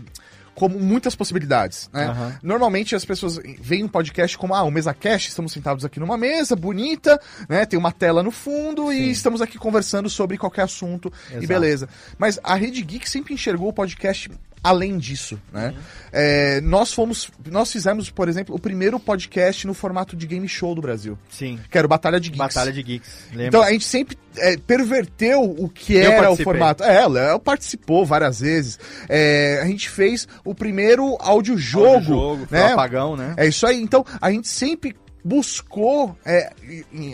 como 0.54 0.78
muitas 0.78 1.14
possibilidades, 1.14 1.88
né? 1.92 2.06
Aham. 2.06 2.38
Normalmente 2.42 2.94
as 2.94 3.04
pessoas 3.04 3.38
veem 3.60 3.84
um 3.84 3.88
podcast 3.88 4.36
como, 4.36 4.54
ah, 4.54 4.62
o 4.62 4.70
mesa 4.70 4.92
cast, 4.92 5.28
estamos 5.28 5.52
sentados 5.52 5.84
aqui 5.84 5.98
numa 5.98 6.16
mesa 6.16 6.54
bonita, 6.54 7.20
né? 7.48 7.64
Tem 7.64 7.78
uma 7.78 7.92
tela 7.92 8.22
no 8.22 8.30
fundo 8.30 8.92
e 8.92 9.10
estamos 9.10 9.40
aqui 9.40 9.58
conversando 9.58 10.10
sobre 10.10 10.36
qualquer 10.36 10.62
assunto 10.62 11.12
e 11.30 11.34
Exato. 11.34 11.46
beleza. 11.46 11.88
Mas 12.18 12.38
a 12.42 12.54
Rede 12.54 12.82
Geek 12.82 13.08
sempre 13.08 13.34
enxergou 13.34 13.68
o 13.68 13.72
podcast 13.72 14.30
além 14.62 14.96
disso, 14.96 15.40
né? 15.52 15.68
Uhum. 15.68 15.82
É, 16.12 16.60
nós 16.60 16.92
fomos, 16.92 17.30
nós 17.50 17.72
fizemos, 17.72 18.10
por 18.10 18.28
exemplo, 18.28 18.54
o 18.54 18.58
primeiro 18.58 19.00
podcast 19.00 19.66
no 19.66 19.74
formato 19.74 20.14
de 20.14 20.26
game 20.26 20.46
show 20.48 20.74
do 20.74 20.80
Brasil, 20.80 21.18
Sim. 21.28 21.58
que 21.70 21.76
era 21.76 21.86
o 21.86 21.88
Batalha 21.88 22.20
de 22.20 22.30
Geeks. 22.30 22.54
Batalha 22.54 22.72
de 22.72 22.82
Geeks. 22.82 23.10
Lembra? 23.30 23.46
Então 23.46 23.62
a 23.62 23.72
gente 23.72 23.84
sempre 23.84 24.16
é, 24.36 24.56
perverteu 24.56 25.42
o 25.42 25.68
que 25.68 25.94
Eu 25.94 26.12
era 26.12 26.30
o 26.30 26.36
formato. 26.36 26.84
É, 26.84 27.04
o 27.04 27.08
Léo 27.08 27.40
participou 27.40 28.06
várias 28.06 28.40
vezes. 28.40 28.78
É, 29.08 29.60
a 29.62 29.66
gente 29.66 29.88
fez 29.88 30.28
o 30.44 30.54
primeiro 30.54 31.16
audiojogo. 31.20 32.04
jogo, 32.04 32.48
né? 32.50 32.72
apagão, 32.72 33.16
né? 33.16 33.34
É 33.36 33.46
isso 33.46 33.66
aí. 33.66 33.80
Então 33.80 34.04
a 34.20 34.30
gente 34.30 34.48
sempre 34.48 34.94
buscou 35.24 36.16
é, 36.24 36.52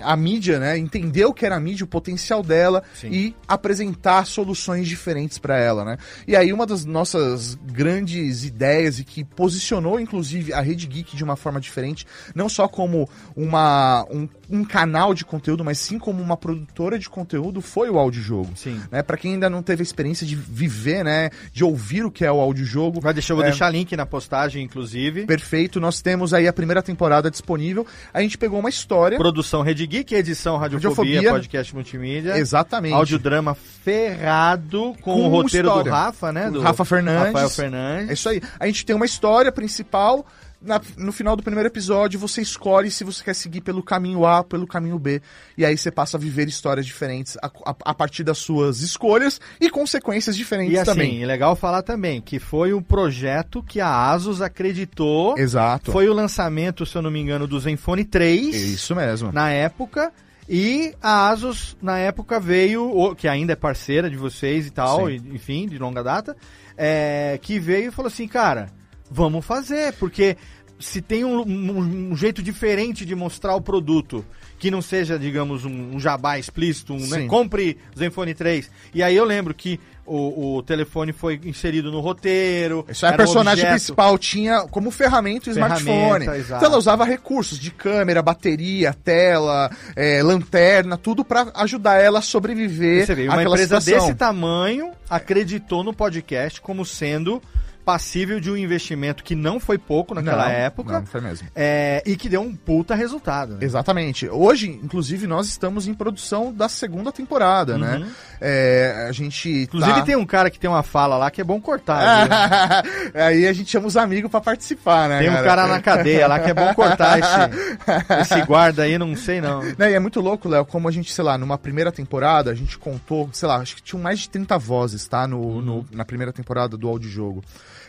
a 0.03 0.16
mídia, 0.16 0.59
né? 0.59 0.79
Entendeu 0.79 1.29
o 1.29 1.35
que 1.35 1.44
era 1.44 1.57
a 1.57 1.61
mídia, 1.61 1.85
o 1.85 1.88
potencial 1.88 2.42
dela 2.42 2.83
Sim. 2.94 3.11
e 3.11 3.37
apresentar 3.47 4.27
soluções 4.27 4.88
diferentes 4.88 5.38
para 5.38 5.59
ela, 5.59 5.85
né? 5.85 5.99
E 6.27 6.35
aí 6.35 6.53
uma 6.53 6.66
das 6.66 6.85
nossas 6.85 7.55
grandes 7.55 8.44
ideias 8.44 8.99
e 8.99 9.05
que 9.05 9.25
posicionou 9.25 10.01
inclusive 10.01 10.53
a 10.53 10.61
Rede 10.61 10.87
Geek 10.87 11.16
de 11.16 11.25
uma 11.25 11.37
forma 11.37 11.61
diferente, 11.61 12.07
não 12.35 12.49
só 12.49 12.66
como 12.66 13.09
uma 13.37 14.07
um, 14.11 14.29
um 14.50 14.64
canal 14.64 15.12
de 15.12 15.24
conteúdo, 15.24 15.64
mas 15.64 15.78
sim 15.78 15.98
como 15.98 16.22
uma 16.22 16.37
produtora 16.37 16.98
de 16.98 17.08
conteúdo, 17.08 17.61
foi 17.61 17.90
o 17.90 17.98
audiojogo. 17.98 18.50
Sim. 18.56 18.80
Né? 18.90 19.02
Para 19.02 19.16
quem 19.16 19.34
ainda 19.34 19.50
não 19.50 19.62
teve 19.62 19.82
a 19.82 19.84
experiência 19.84 20.26
de 20.26 20.34
viver, 20.34 21.04
né, 21.04 21.30
de 21.52 21.62
ouvir 21.64 22.04
o 22.04 22.11
que 22.11 22.24
é 22.24 22.32
o 22.32 22.40
audiojogo, 22.40 23.00
Vai 23.00 23.12
deixar, 23.12 23.32
eu 23.34 23.37
vou 23.37 23.44
É. 23.44 23.48
deixar 23.50 23.68
link 23.70 23.94
na 23.96 24.06
postagem, 24.06 24.62
inclusive. 24.64 25.26
Perfeito, 25.26 25.78
nós 25.80 26.00
temos 26.00 26.32
aí 26.32 26.48
a 26.48 26.52
primeira 26.52 26.82
temporada 26.82 27.30
disponível. 27.30 27.87
A 28.12 28.20
gente 28.22 28.38
pegou 28.38 28.58
uma 28.58 28.68
história. 28.68 29.18
Produção 29.18 29.62
Rede 29.62 29.87
Geek, 29.87 30.14
edição 30.14 30.56
Radiofobia, 30.56 30.90
Radiofobia. 31.16 31.30
podcast 31.30 31.74
multimídia. 31.74 32.38
Exatamente. 32.38 32.94
Audiodrama 32.94 33.54
ferrado 33.54 34.94
com, 35.02 35.14
Com 35.14 35.24
o 35.26 35.28
roteiro 35.28 35.68
história. 35.68 35.90
do 35.90 35.94
Rafa, 35.96 36.32
né? 36.32 36.50
Do 36.50 36.61
Rafa 36.61 36.84
Fernandes. 36.84 37.26
Rafael 37.26 37.46
É 37.46 37.50
Fernandes. 37.50 38.11
isso 38.18 38.28
aí. 38.28 38.40
A 38.58 38.66
gente 38.66 38.84
tem 38.87 38.94
uma 38.96 39.06
história 39.06 39.50
principal. 39.52 40.26
Na- 40.61 40.81
no 40.97 41.12
final 41.12 41.37
do 41.37 41.42
primeiro 41.42 41.68
episódio, 41.68 42.18
você 42.18 42.42
escolhe 42.42 42.90
se 42.90 43.05
você 43.05 43.23
quer 43.23 43.35
seguir 43.35 43.61
pelo 43.61 43.81
caminho 43.81 44.27
A 44.27 44.38
ou 44.38 44.44
pelo 44.44 44.66
caminho 44.66 44.99
B. 44.99 45.23
E 45.57 45.64
aí 45.64 45.79
você 45.79 45.88
passa 45.90 46.16
a 46.16 46.21
viver 46.21 46.49
histórias 46.49 46.85
diferentes 46.85 47.37
a, 47.40 47.47
a- 47.47 47.77
a 47.85 47.94
partir 47.94 48.25
das 48.25 48.38
suas 48.38 48.81
escolhas 48.81 49.40
e 49.61 49.71
consequências 49.71 50.37
diferentes 50.37 50.75
E 50.75 50.79
assim, 50.79 50.90
também. 50.90 51.23
é 51.23 51.27
legal 51.27 51.55
falar 51.55 51.83
também 51.83 52.21
que 52.21 52.40
foi 52.40 52.75
um 52.75 52.83
projeto 52.83 53.62
que 53.62 53.81
a 53.81 54.11
Asus 54.11 54.42
acreditou. 54.42 55.38
Exato. 55.38 55.92
Foi 55.92 56.09
o 56.09 56.12
lançamento, 56.12 56.85
se 56.85 56.97
eu 56.97 57.03
não 57.03 57.11
me 57.11 57.21
engano, 57.21 57.47
do 57.47 57.61
Zenfone 57.61 58.05
3 58.05 58.55
Isso 58.57 58.97
mesmo. 58.97 59.31
na 59.31 59.51
época. 59.51 60.12
E 60.49 60.92
a 61.01 61.29
Asus, 61.29 61.77
na 61.81 61.99
época, 61.99 62.40
veio, 62.40 63.14
que 63.16 63.29
ainda 63.29 63.53
é 63.53 63.57
parceira 63.57 64.09
de 64.11 64.16
vocês 64.16 64.66
e 64.66 64.71
tal, 64.71 65.09
e- 65.11 65.16
enfim, 65.35 65.68
de 65.68 65.79
longa 65.79 66.03
data, 66.03 66.35
é, 66.77 67.38
que 67.42 67.59
veio 67.61 67.88
e 67.88 67.90
falou 67.92 68.09
assim, 68.09 68.27
cara, 68.27 68.71
vamos 69.11 69.44
fazer, 69.44 69.92
porque 69.94 70.37
se 70.79 71.01
tem 71.03 71.25
um, 71.25 71.40
um- 71.40 72.11
um 72.12 72.16
jeito 72.16 72.40
diferente 72.42 73.05
de 73.05 73.14
mostrar 73.14 73.55
o 73.57 73.61
produto, 73.61 74.25
que 74.61 74.71
não 74.71 74.81
seja, 74.81 75.18
digamos, 75.18 75.64
um, 75.64 75.97
um 75.97 76.01
jabá 76.01 76.38
explícito, 76.38 76.94
um, 76.94 77.07
né? 77.09 77.27
Compre 77.27 77.77
o 77.94 77.99
Zenfone 77.99 78.33
3. 78.35 78.71
E 78.94 79.03
aí 79.03 79.16
eu 79.16 79.25
lembro 79.25 79.53
que 79.55 79.79
o, 80.07 80.57
o 80.59 80.62
telefone 80.62 81.12
foi 81.12 81.38
inserido 81.44 81.90
no 81.92 82.01
roteiro. 82.01 82.85
Isso 82.88 83.05
aí, 83.07 83.12
a 83.12 83.16
personagem 83.16 83.64
objeto. 83.64 83.71
principal 83.73 84.16
tinha 84.18 84.62
como 84.68 84.90
ferramenta 84.92 85.51
o 85.51 85.55
Ferramenta, 85.55 85.81
smartphone. 85.81 86.25
exato. 86.38 86.55
Então 86.57 86.68
ela 86.68 86.79
usava 86.79 87.05
recursos 87.05 87.59
de 87.59 87.71
câmera, 87.73 88.23
bateria, 88.23 88.95
tela, 88.95 89.70
é, 89.97 90.22
lanterna, 90.22 90.97
tudo 90.97 91.24
pra 91.24 91.51
ajudar 91.57 92.01
ela 92.01 92.20
a 92.20 92.22
sobreviver 92.22 93.05
Você 93.07 93.14
vê, 93.16 93.28
uma 93.28 93.43
empresa 93.43 93.80
situação. 93.80 94.07
desse 94.07 94.16
tamanho 94.18 94.93
acreditou 95.11 95.82
no 95.85 95.93
podcast 95.93 96.61
como 96.61 96.85
sendo 96.85 97.43
passível 97.89 98.39
de 98.39 98.51
um 98.51 98.57
investimento 98.57 99.24
que 99.24 99.34
não 99.34 99.59
foi 99.59 99.78
pouco 99.78 100.14
naquela 100.14 100.45
Não, 100.45 100.51
época 100.51 100.93
Não, 101.01 101.07
foi 101.07 101.22
mesmo. 101.22 101.49
é, 101.57 102.03
e 102.05 102.16
que 102.18 102.28
deu 102.28 102.43
um 102.43 102.55
puta 102.55 102.95
resultado. 102.95 103.53
né? 103.55 103.61
Exatamente. 103.62 104.28
Hoje, 104.28 104.68
inclusive, 104.68 105.26
nós 105.26 105.47
estamos 105.49 105.89
em 105.89 105.95
produção 105.95 106.53
da 106.53 106.68
segunda 106.68 107.11
temporada, 107.11 107.78
né? 107.78 108.07
É, 108.43 109.07
a 109.09 109.12
gente. 109.12 109.49
Uhum. 109.51 109.62
Inclusive 109.62 109.95
tá- 110.01 110.03
tem 110.03 110.16
um 110.16 110.26
cara 110.26 110.51
que 110.51 110.59
tem 110.61 110.68
uma 110.68 110.82
fala 110.82 111.16
lá 111.16 111.30
que 111.30 111.41
é 111.41 111.45
bom 111.45 111.59
cortar. 111.62 112.28
Aí 113.14 113.47
a 113.47 113.53
gente 113.55 113.70
chama 113.70 113.86
os 113.86 113.97
amigos 113.97 114.30
pra 114.30 114.41
participar, 114.43 115.09
né? 115.09 115.20
Tem 115.20 115.30
um 115.30 115.43
cara 115.43 115.66
na 115.66 115.80
cadeia 115.80 116.26
lá 116.26 116.39
que 116.41 116.51
é 116.51 116.55
bom 116.55 116.74
cortar 116.74 117.18
esse, 117.18 118.20
esse 118.34 118.43
guarda 118.45 118.82
aí, 118.82 118.99
não 118.99 119.16
sei 119.16 119.41
não. 119.41 119.62
Né, 119.78 119.93
e 119.93 119.95
é 119.95 119.99
muito 119.99 120.20
louco, 120.20 120.47
Léo, 120.47 120.66
como 120.66 120.89
a 120.89 120.93
gente, 120.93 121.11
sei 121.11 121.24
lá, 121.24 121.39
numa 121.39 121.57
primeira 121.57 121.91
temporada, 121.91 122.51
a 122.51 122.55
gente 122.55 122.76
contou, 122.76 123.30
sei 123.32 123.49
lá, 123.49 123.57
acho 123.57 123.76
que 123.76 123.82
tinham 123.82 124.03
mais 124.03 124.18
de 124.18 124.28
30 124.28 124.59
vozes, 124.59 125.09
tá? 125.09 125.26
No, 125.26 125.39
Uhum. 125.41 125.62
no- 125.62 125.86
na 125.91 126.05
primeira 126.05 126.32
temporada 126.34 126.76
do 126.76 126.86
audiojogo. 126.89 127.43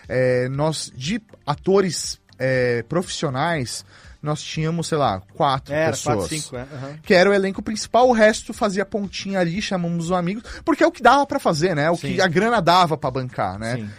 É, 0.10 0.50
nós, 0.50 0.92
de 0.96 1.22
atores 1.46 2.20
é, 2.38 2.84
profissionais, 2.90 3.86
nós 4.22 4.42
tínhamos, 4.42 4.88
sei 4.88 4.98
lá, 4.98 5.22
quatro 5.34 5.74
Era, 5.74 5.92
pessoas. 5.92 6.28
4, 6.28 6.38
5, 6.38 6.56
é. 6.56 6.60
aham. 6.62 7.00
Que 7.04 7.14
era 7.14 7.30
o 7.30 7.34
elenco 7.34 7.62
principal, 7.62 8.10
o 8.10 8.14
resto 8.14 8.54
fazia 8.54 8.86
pontinha 8.86 9.40
ali, 9.40 9.62
chamamos 9.62 10.06
os 10.06 10.12
amigos, 10.12 10.44
porque 10.66 10.84
é 10.84 10.88
o 10.88 10.92
que 10.92 11.02
dava 11.02 11.26
pra 11.26 11.40
fazer, 11.40 11.76
né? 11.76 11.90
O 11.90 11.96
Sim. 11.96 12.16
que 12.16 12.22
a 12.22 12.28
grana 12.28 12.62
dava 12.62 12.98
pra 12.98 13.12
bancar, 13.12 13.58
né? 13.58 13.76
Sim. 13.78 13.90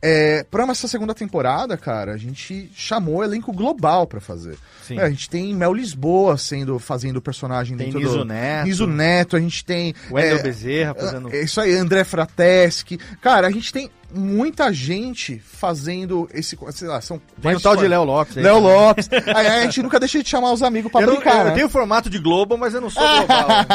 É, 0.00 0.44
pra 0.48 0.62
essa 0.70 0.86
segunda 0.86 1.12
temporada, 1.12 1.76
cara, 1.76 2.12
a 2.12 2.16
gente 2.16 2.70
chamou 2.72 3.16
o 3.16 3.24
elenco 3.24 3.52
global 3.52 4.06
pra 4.06 4.20
fazer. 4.20 4.56
Sim. 4.86 4.98
É, 4.98 5.02
a 5.02 5.10
gente 5.10 5.28
tem 5.28 5.52
Mel 5.52 5.74
Lisboa 5.74 6.38
sendo, 6.38 6.78
fazendo 6.78 7.16
o 7.16 7.20
personagem 7.20 7.76
Tem 7.76 7.86
dentro 7.86 8.00
Niso 8.00 8.18
do... 8.18 8.24
Neto. 8.24 8.66
Niso 8.66 8.86
Neto, 8.86 9.36
a 9.36 9.40
gente 9.40 9.64
tem... 9.64 9.92
Wendel 10.08 10.38
é, 10.38 10.42
Bezerra 10.42 10.94
fazendo. 10.94 11.34
é 11.34 11.42
isso 11.42 11.60
aí, 11.60 11.74
André 11.74 12.04
Frateschi. 12.04 12.96
Cara, 13.20 13.48
a 13.48 13.50
gente 13.50 13.72
tem 13.72 13.90
muita 14.12 14.72
gente 14.72 15.38
fazendo 15.44 16.28
esse... 16.32 16.56
Sei 16.72 16.88
lá, 16.88 17.00
são... 17.00 17.20
Tem 17.42 17.54
o 17.54 17.60
tal 17.60 17.76
de 17.76 17.86
Léo 17.86 18.04
Lopes 18.04 18.36
aí. 18.36 18.42
Léo. 18.42 18.58
Lopes. 18.58 19.08
aí 19.34 19.46
a 19.46 19.62
gente 19.62 19.82
nunca 19.82 19.98
deixa 20.00 20.22
de 20.22 20.28
chamar 20.28 20.52
os 20.52 20.62
amigos 20.62 20.90
pra 20.90 21.00
Eu, 21.02 21.06
não- 21.08 21.14
brincar, 21.16 21.38
eu 21.40 21.44
né? 21.46 21.50
tenho 21.52 21.68
formato 21.68 22.08
de 22.08 22.18
Globo, 22.18 22.56
mas 22.56 22.74
eu 22.74 22.80
não 22.80 22.90
sou 22.90 23.02
global. 23.02 23.48
né? 23.48 23.66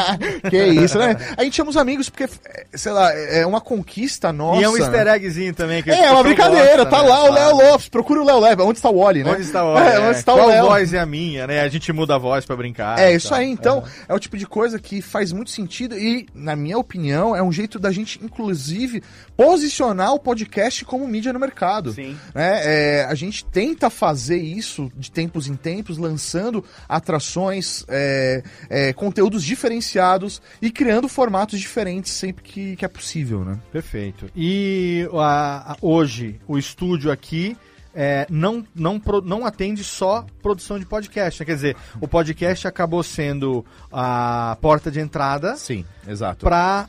que 0.50 0.64
isso, 0.64 0.98
né? 0.98 1.16
A 1.36 1.44
gente 1.44 1.56
chama 1.56 1.70
os 1.70 1.76
amigos 1.76 2.08
porque, 2.10 2.24
é, 2.24 2.66
sei 2.74 2.92
lá, 2.92 3.12
é 3.12 3.46
uma 3.46 3.60
conquista 3.60 4.32
nossa. 4.32 4.60
e 4.60 4.64
é 4.64 4.68
um 4.68 4.72
né? 4.74 4.80
easter 4.80 5.06
eggzinho 5.06 5.54
também. 5.54 5.82
Que 5.82 5.90
É, 5.90 6.06
é 6.06 6.10
uma 6.12 6.22
brincadeira, 6.22 6.84
gosta, 6.84 6.90
tá 6.90 7.02
né? 7.02 7.08
lá 7.08 7.24
o 7.24 7.32
Léo. 7.32 7.56
Lopes, 7.56 7.88
procura 7.88 8.20
o 8.20 8.24
Léo 8.24 8.40
Lopes. 8.40 8.64
Onde 8.66 8.78
está 8.78 8.90
o 8.90 8.98
Wally, 8.98 9.24
né? 9.24 9.30
Onde 9.32 9.42
está 9.42 9.64
o 9.64 9.78
É, 9.78 9.94
é, 9.96 10.00
onde 10.00 10.18
está 10.18 10.32
Qual 10.32 10.46
o 10.46 10.50
Léo? 10.50 10.64
voz 10.66 10.92
é 10.94 10.98
a 10.98 11.06
minha, 11.06 11.46
né? 11.46 11.60
A 11.60 11.68
gente 11.68 11.92
muda 11.92 12.14
a 12.14 12.18
voz 12.18 12.44
pra 12.44 12.56
brincar. 12.56 12.98
É, 12.98 13.14
isso 13.14 13.28
tal. 13.28 13.38
aí, 13.38 13.48
então, 13.50 13.84
é 14.08 14.14
o 14.14 14.18
tipo 14.18 14.36
de 14.36 14.46
coisa 14.46 14.78
que 14.78 15.00
faz 15.00 15.32
muito 15.32 15.50
sentido 15.50 15.96
e, 15.98 16.26
na 16.34 16.56
minha 16.56 16.78
opinião, 16.78 17.34
é 17.36 17.42
um 17.42 17.52
jeito 17.52 17.78
da 17.78 17.90
gente, 17.92 18.18
inclusive, 18.22 19.02
posicionar 19.36 20.12
o 20.14 20.18
podcast 20.18 20.84
como 20.84 21.06
mídia 21.08 21.32
no 21.32 21.38
mercado. 21.40 21.92
Sim. 21.92 22.16
né? 22.34 22.60
É, 22.64 23.04
a 23.04 23.14
gente 23.14 23.44
tenta 23.44 23.90
fazer 23.90 24.38
isso 24.38 24.90
de 24.96 25.10
tempos 25.10 25.46
em 25.48 25.54
tempos, 25.56 25.98
lançando 25.98 26.64
atrações, 26.88 27.84
é, 27.88 28.42
é, 28.68 28.92
conteúdos 28.92 29.42
diferenciados 29.44 30.40
e 30.60 30.70
criando 30.70 31.08
formatos 31.08 31.58
diferentes 31.60 32.12
sempre 32.12 32.42
que, 32.42 32.76
que 32.76 32.84
é 32.84 32.88
possível, 32.88 33.44
né? 33.44 33.58
Perfeito. 33.72 34.28
E 34.34 35.08
a- 35.14 35.72
a- 35.72 35.76
hoje, 35.82 36.40
o 36.46 36.56
estúdio 36.58 37.10
aqui 37.10 37.56
é, 37.96 38.26
não, 38.28 38.66
não, 38.74 39.00
não 39.24 39.46
atende 39.46 39.84
só 39.84 40.26
produção 40.42 40.78
de 40.80 40.84
podcast. 40.86 41.40
né? 41.40 41.46
Quer 41.46 41.54
dizer, 41.54 41.76
o 42.00 42.08
podcast 42.08 42.66
acabou 42.66 43.02
sendo 43.04 43.64
a 43.92 44.56
porta 44.60 44.90
de 44.90 44.98
entrada 44.98 45.56
Sim, 45.56 45.84
exato. 46.08 46.44
para 46.44 46.88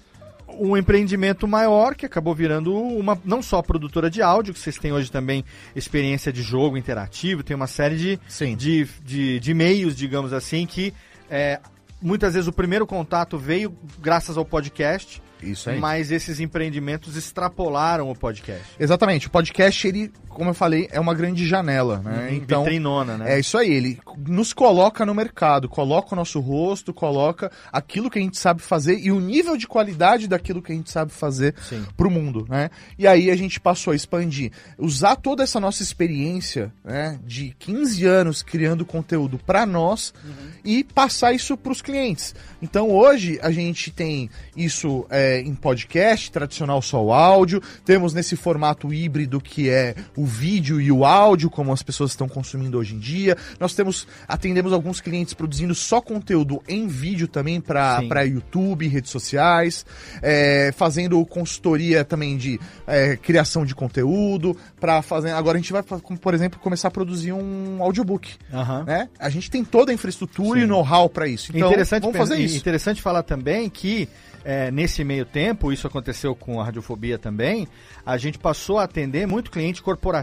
um 0.60 0.76
empreendimento 0.78 1.48
maior 1.48 1.96
que 1.96 2.06
acabou 2.06 2.34
virando 2.34 2.74
uma 2.76 3.20
não 3.24 3.42
só 3.42 3.62
produtora 3.62 4.10
de 4.10 4.22
áudio, 4.22 4.54
que 4.54 4.60
vocês 4.60 4.78
têm 4.78 4.92
hoje 4.92 5.12
também 5.12 5.44
experiência 5.76 6.32
de 6.32 6.42
jogo 6.42 6.78
interativo, 6.78 7.44
tem 7.44 7.56
uma 7.56 7.68
série 7.68 7.98
de, 7.98 8.20
Sim. 8.28 8.56
de, 8.56 8.88
de, 9.04 9.40
de 9.40 9.54
meios, 9.54 9.96
digamos 9.96 10.34
assim, 10.34 10.66
que 10.66 10.94
é, 11.30 11.60
muitas 12.02 12.34
vezes 12.34 12.48
o 12.48 12.54
primeiro 12.54 12.86
contato 12.86 13.38
veio 13.38 13.76
graças 14.00 14.38
ao 14.38 14.46
podcast, 14.46 15.22
Isso 15.42 15.70
aí. 15.70 15.80
mas 15.80 16.12
esses 16.12 16.40
empreendimentos 16.40 17.16
extrapolaram 17.16 18.10
o 18.10 18.16
podcast. 18.16 18.64
Exatamente. 18.80 19.28
O 19.28 19.30
podcast, 19.30 19.88
ele, 19.88 20.12
como 20.36 20.50
eu 20.50 20.54
falei, 20.54 20.90
é 20.92 21.00
uma 21.00 21.14
grande 21.14 21.48
janela, 21.48 22.02
né? 22.04 22.30
Então, 22.34 22.64
Vitrinona, 22.64 23.18
né? 23.18 23.36
é 23.36 23.40
isso 23.40 23.58
aí. 23.58 23.72
Ele 23.72 24.00
nos 24.28 24.52
coloca 24.52 25.06
no 25.06 25.16
mercado, 25.16 25.70
coloca 25.70 26.14
o 26.14 26.16
nosso 26.16 26.42
rosto, 26.42 26.94
coloca 26.94 27.50
aquilo 27.72 28.10
que 28.10 28.20
a 28.20 28.22
gente 28.22 28.38
sabe 28.38 28.62
fazer 28.62 29.00
e 29.00 29.12
o 29.12 29.20
nível 29.20 29.56
de 29.56 29.66
qualidade 29.66 30.28
daquilo 30.28 30.62
que 30.62 30.74
a 30.74 30.76
gente 30.76 30.92
sabe 30.92 31.14
fazer 31.14 31.56
Sim. 31.68 31.86
pro 31.96 32.12
mundo, 32.12 32.46
né? 32.50 32.70
E 33.00 33.08
aí 33.08 33.32
a 33.32 33.36
gente 33.36 33.60
passou 33.60 33.94
a 33.94 33.96
expandir, 33.96 34.52
usar 34.78 35.16
toda 35.16 35.42
essa 35.42 35.60
nossa 35.60 35.82
experiência, 35.82 36.72
né, 36.84 37.18
de 37.24 37.56
15 37.58 38.06
anos 38.06 38.44
criando 38.44 38.86
conteúdo 38.86 39.40
para 39.40 39.66
nós 39.66 40.14
e 40.66 40.84
passar 40.84 41.32
isso 41.32 41.56
pros 41.56 41.82
clientes. 41.82 42.36
Então 42.62 42.92
hoje 42.92 43.40
a 43.42 43.52
gente 43.52 43.90
tem 43.90 44.30
isso 44.56 45.06
é, 45.10 45.40
em 45.40 45.56
podcast, 45.56 46.30
tradicional 46.30 46.82
só 46.82 47.02
o 47.02 47.14
áudio, 47.14 47.62
temos 47.86 48.14
nesse 48.14 48.36
formato 48.36 48.94
híbrido 48.94 49.40
que 49.40 49.70
é 49.70 49.96
o 50.16 50.25
vídeo 50.26 50.82
e 50.82 50.92
o 50.92 51.06
áudio, 51.06 51.50
como 51.50 51.72
as 51.72 51.84
pessoas 51.84 52.12
estão 52.12 52.28
consumindo 52.28 52.78
hoje 52.78 52.96
em 52.96 53.00
dia. 53.00 53.38
Nós 53.60 53.74
temos 53.74 54.08
atendemos 54.28 54.74
alguns 54.74 55.00
clientes 55.00 55.34
produzindo 55.34 55.74
só 55.76 56.02
conteúdo 56.02 56.62
em 56.68 56.88
vídeo 56.88 57.28
também 57.28 57.62
para 57.62 58.00
Sim. 58.00 58.34
YouTube, 58.34 58.88
redes 58.88 59.12
sociais, 59.12 59.86
é, 60.22 60.72
fazendo 60.76 61.24
consultoria 61.26 62.04
também 62.04 62.38
de 62.38 62.60
é, 62.88 63.16
criação 63.18 63.66
de 63.66 63.76
conteúdo, 63.76 64.56
para 64.80 65.02
fazer. 65.02 65.32
Agora 65.32 65.58
a 65.58 65.62
gente 65.62 65.72
vai, 65.72 65.84
por 65.84 66.34
exemplo, 66.34 66.60
começar 66.60 66.88
a 66.90 66.92
produzir 66.92 67.34
um 67.34 67.82
audiobook. 67.82 68.34
Aham. 68.54 68.84
Né? 68.84 69.10
A 69.20 69.30
gente 69.30 69.50
tem 69.50 69.64
toda 69.64 69.92
a 69.92 69.94
infraestrutura 69.94 70.60
e 70.60 70.66
know-how 70.66 71.10
para 71.10 71.28
isso. 71.28 71.52
Então, 71.54 71.68
interessante, 71.70 72.04
vamos 72.04 72.18
fazer 72.18 72.38
isso. 72.38 72.58
interessante 72.58 73.02
falar 73.02 73.24
também 73.24 73.70
que 73.70 74.08
é, 74.46 74.70
nesse 74.70 75.04
meio 75.04 75.26
tempo, 75.26 75.74
isso 75.74 75.88
aconteceu 75.88 76.36
com 76.36 76.62
a 76.62 76.66
radiofobia 76.66 77.18
também, 77.18 77.68
a 78.06 78.16
gente 78.16 78.38
passou 78.38 78.78
a 78.78 78.84
atender 78.84 79.28
muito 79.28 79.50
cliente 79.50 79.82
corporativo 79.82 80.15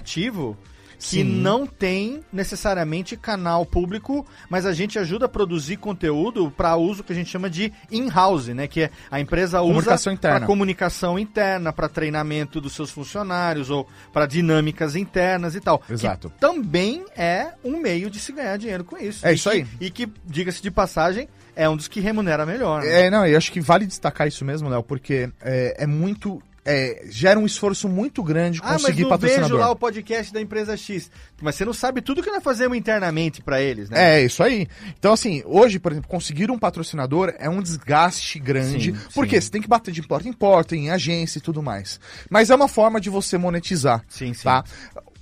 que 0.98 1.16
Sim. 1.16 1.24
não 1.24 1.66
tem 1.66 2.20
necessariamente 2.32 3.16
canal 3.16 3.66
público, 3.66 4.24
mas 4.48 4.64
a 4.64 4.72
gente 4.72 5.00
ajuda 5.00 5.26
a 5.26 5.28
produzir 5.28 5.76
conteúdo 5.78 6.48
para 6.56 6.76
uso 6.76 7.02
que 7.02 7.12
a 7.12 7.14
gente 7.16 7.28
chama 7.28 7.50
de 7.50 7.72
in-house, 7.90 8.46
né? 8.48 8.68
Que 8.68 8.82
é 8.82 8.90
a 9.10 9.18
empresa 9.18 9.60
usa 9.62 9.72
Comunicação 9.72 10.12
interna. 10.12 10.38
para 10.38 10.46
comunicação 10.46 11.18
interna, 11.18 11.72
para 11.72 11.88
treinamento 11.88 12.60
dos 12.60 12.72
seus 12.74 12.90
funcionários 12.92 13.68
ou 13.68 13.88
para 14.12 14.26
dinâmicas 14.26 14.94
internas 14.94 15.56
e 15.56 15.60
tal. 15.60 15.82
Exato. 15.90 16.32
Também 16.38 17.04
é 17.16 17.48
um 17.64 17.80
meio 17.80 18.08
de 18.08 18.20
se 18.20 18.30
ganhar 18.30 18.56
dinheiro 18.56 18.84
com 18.84 18.96
isso. 18.96 19.26
É 19.26 19.32
isso 19.32 19.50
que- 19.50 19.56
aí. 19.56 19.66
E 19.80 19.90
que, 19.90 20.08
diga-se 20.24 20.62
de 20.62 20.70
passagem, 20.70 21.28
é 21.56 21.68
um 21.68 21.76
dos 21.76 21.88
que 21.88 21.98
remunera 21.98 22.46
melhor. 22.46 22.80
né? 22.82 23.06
É, 23.06 23.10
não, 23.10 23.26
eu 23.26 23.36
acho 23.36 23.50
que 23.50 23.60
vale 23.60 23.86
destacar 23.86 24.28
isso 24.28 24.44
mesmo, 24.44 24.68
Léo, 24.68 24.84
porque 24.84 25.28
é, 25.40 25.82
é 25.82 25.86
muito. 25.86 26.40
É, 26.64 27.04
gera 27.08 27.38
um 27.38 27.46
esforço 27.46 27.88
muito 27.88 28.22
grande 28.22 28.60
Ah, 28.62 28.72
mas 28.72 28.82
conseguir 28.82 29.08
patrocinador. 29.08 29.48
vejo 29.48 29.60
lá 29.60 29.70
o 29.70 29.76
podcast 29.76 30.32
da 30.32 30.40
empresa 30.40 30.76
X. 30.76 31.10
Mas 31.40 31.56
você 31.56 31.64
não 31.64 31.72
sabe 31.72 32.00
tudo 32.00 32.22
que 32.22 32.30
nós 32.30 32.42
fazemos 32.42 32.76
internamente 32.76 33.42
para 33.42 33.60
eles, 33.60 33.90
né? 33.90 34.18
É, 34.18 34.24
isso 34.24 34.42
aí. 34.42 34.68
Então, 34.98 35.12
assim, 35.12 35.42
hoje, 35.44 35.78
por 35.78 35.92
exemplo, 35.92 36.08
conseguir 36.08 36.50
um 36.50 36.58
patrocinador 36.58 37.34
é 37.38 37.48
um 37.48 37.60
desgaste 37.60 38.38
grande. 38.38 38.92
Sim, 38.92 39.00
porque 39.14 39.40
sim. 39.40 39.46
você 39.46 39.50
tem 39.50 39.62
que 39.62 39.68
bater 39.68 39.92
de 39.92 40.02
porta 40.02 40.28
em 40.28 40.32
porta, 40.32 40.76
em 40.76 40.90
agência 40.90 41.38
e 41.38 41.42
tudo 41.42 41.62
mais. 41.62 41.98
Mas 42.30 42.50
é 42.50 42.54
uma 42.54 42.68
forma 42.68 43.00
de 43.00 43.10
você 43.10 43.36
monetizar. 43.36 44.04
Sim, 44.08 44.32
sim. 44.32 44.44
Tá? 44.44 44.64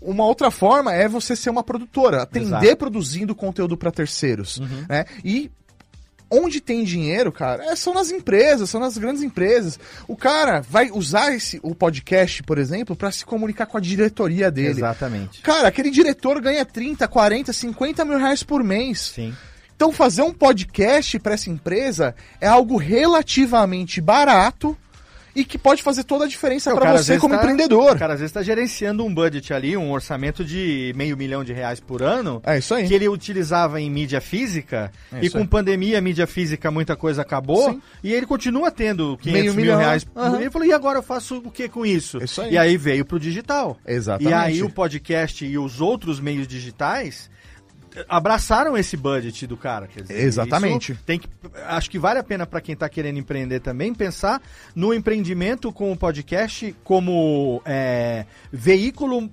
Uma 0.01 0.24
outra 0.24 0.51
forma 0.51 0.95
é 0.95 1.07
você 1.09 1.36
ser 1.36 1.51
uma 1.51 1.62
produtora, 1.62 2.22
atender 2.22 2.47
Exato. 2.47 2.66
Uhum. 2.66 2.76
produzindo 2.76 3.34
conteúdo 3.34 3.76
para 3.76 3.91
terceiros. 3.91 4.61
Né? 4.88 5.05
E 5.22 5.51
onde 6.31 6.61
tem 6.61 6.85
dinheiro, 6.85 7.33
cara, 7.33 7.64
é, 7.64 7.76
são 7.76 7.93
nas 7.93 8.11
empresas, 8.11 8.70
são 8.70 8.81
nas 8.81 8.97
grandes 8.97 9.22
empresas. 9.22 9.78
O 10.07 10.16
cara 10.16 10.61
vai 10.61 10.91
usar 10.91 11.35
esse, 11.35 11.59
o 11.62 11.74
podcast, 11.74 12.43
por 12.43 12.59
exemplo, 12.59 12.95
para 12.95 13.11
se 13.11 13.24
comunicar 13.24 13.66
com 13.66 13.76
a 13.76 13.81
diretoria 13.81 14.51
dele. 14.51 14.70
Exatamente. 14.70 15.43
Cara, 15.43 15.68
aquele 15.68 15.91
diretor 15.91 16.41
ganha 16.41 16.64
30, 16.64 17.09
40, 17.09 17.53
50 17.53 18.05
mil 18.05 18.18
reais 18.18 18.43
por 18.43 18.62
mês. 18.62 19.12
Sim. 19.14 19.35
Então, 19.74 19.91
fazer 19.91 20.22
um 20.22 20.33
podcast 20.33 21.18
para 21.18 21.35
essa 21.35 21.49
empresa 21.49 22.14
é 22.41 22.47
algo 22.47 22.76
relativamente 22.76 24.01
barato 24.01 24.76
e 25.35 25.45
que 25.45 25.57
pode 25.59 25.83
fazer 25.83 26.05
toda 26.05 26.24
a 26.24 26.28
diferença 26.28 26.70
É, 26.70 26.74
o 26.74 26.76
para 26.76 26.93
você 26.97 27.18
como 27.18 27.35
tá- 27.35 27.41
empreendedor. 27.41 27.93
O 27.95 27.99
cara 27.99 28.14
às 28.14 28.20
vezes 28.20 28.31
está 28.31 28.43
gerenciando 28.43 29.05
um 29.05 29.12
budget 29.14 29.53
ali, 29.53 29.76
um 29.76 29.93
orçamento 29.93 30.45
de 30.45 30.93
meio 30.97 31.16
milhão 31.16 31.45
de 31.45 31.53
reais 31.53 31.78
por 31.81 32.03
ano, 32.03 32.41
É 32.45 32.59
isso 32.59 32.74
aí. 32.74 32.87
que 32.87 32.95
ele 32.95 33.09
utilizava 33.09 33.81
em 33.81 33.91
mídia 33.91 34.20
física, 34.20 34.91
É 35.12 35.24
e 35.24 35.31
com 35.31 35.39
aí. 35.39 35.47
pandemia, 35.47 36.01
mídia 36.01 36.26
física, 36.26 36.70
muita 36.70 36.97
coisa 36.97 37.22
acabou, 37.22 37.70
Sim. 37.70 37.83
e 38.03 38.12
ele 38.12 38.26
continua 38.26 38.70
tendo 38.70 39.16
500 39.18 39.33
Meio 39.41 39.55
mil 39.55 39.64
milhão, 39.64 39.78
reais 39.78 40.07
ano. 40.14 40.41
Ele 40.41 40.51
falou, 40.51 40.66
e 40.66 40.72
agora 40.72 40.99
eu 40.99 41.03
faço 41.03 41.37
o 41.39 41.51
que 41.51 41.68
com 41.68 41.85
isso? 41.87 42.18
É 42.20 42.24
isso 42.24 42.41
aí. 42.43 42.53
E 42.55 42.59
aí 42.59 42.76
veio 42.76 43.05
pro 43.05 43.18
digital. 43.20 43.78
Exatamente. 43.87 44.31
E 44.31 44.35
aí 44.35 44.62
o 44.62 44.70
podcast 44.70 45.45
e 45.45 45.57
os 45.59 45.81
outros 45.81 46.18
meios 46.20 46.47
digitais 46.49 47.31
abraçaram 48.09 48.76
esse 48.76 48.96
budget 48.96 49.46
do 49.46 49.57
cara. 49.57 49.86
Quer 49.86 50.03
dizer, 50.03 50.20
Exatamente. 50.20 50.94
Tem 51.07 51.18
que, 51.18 51.28
acho 51.66 51.90
que 51.90 51.98
vale 51.98 52.18
a 52.18 52.22
pena 52.22 52.46
para 52.46 52.61
quem 52.61 52.72
está 52.72 52.88
querendo 52.88 53.18
empreender 53.18 53.61
também 53.61 53.94
pensar 53.94 54.40
no 54.74 54.92
empreendimento 54.92 55.72
com 55.72 55.92
o 55.92 55.96
podcast 55.96 56.74
como 56.84 57.62
é, 57.64 58.24
veículo 58.53 59.30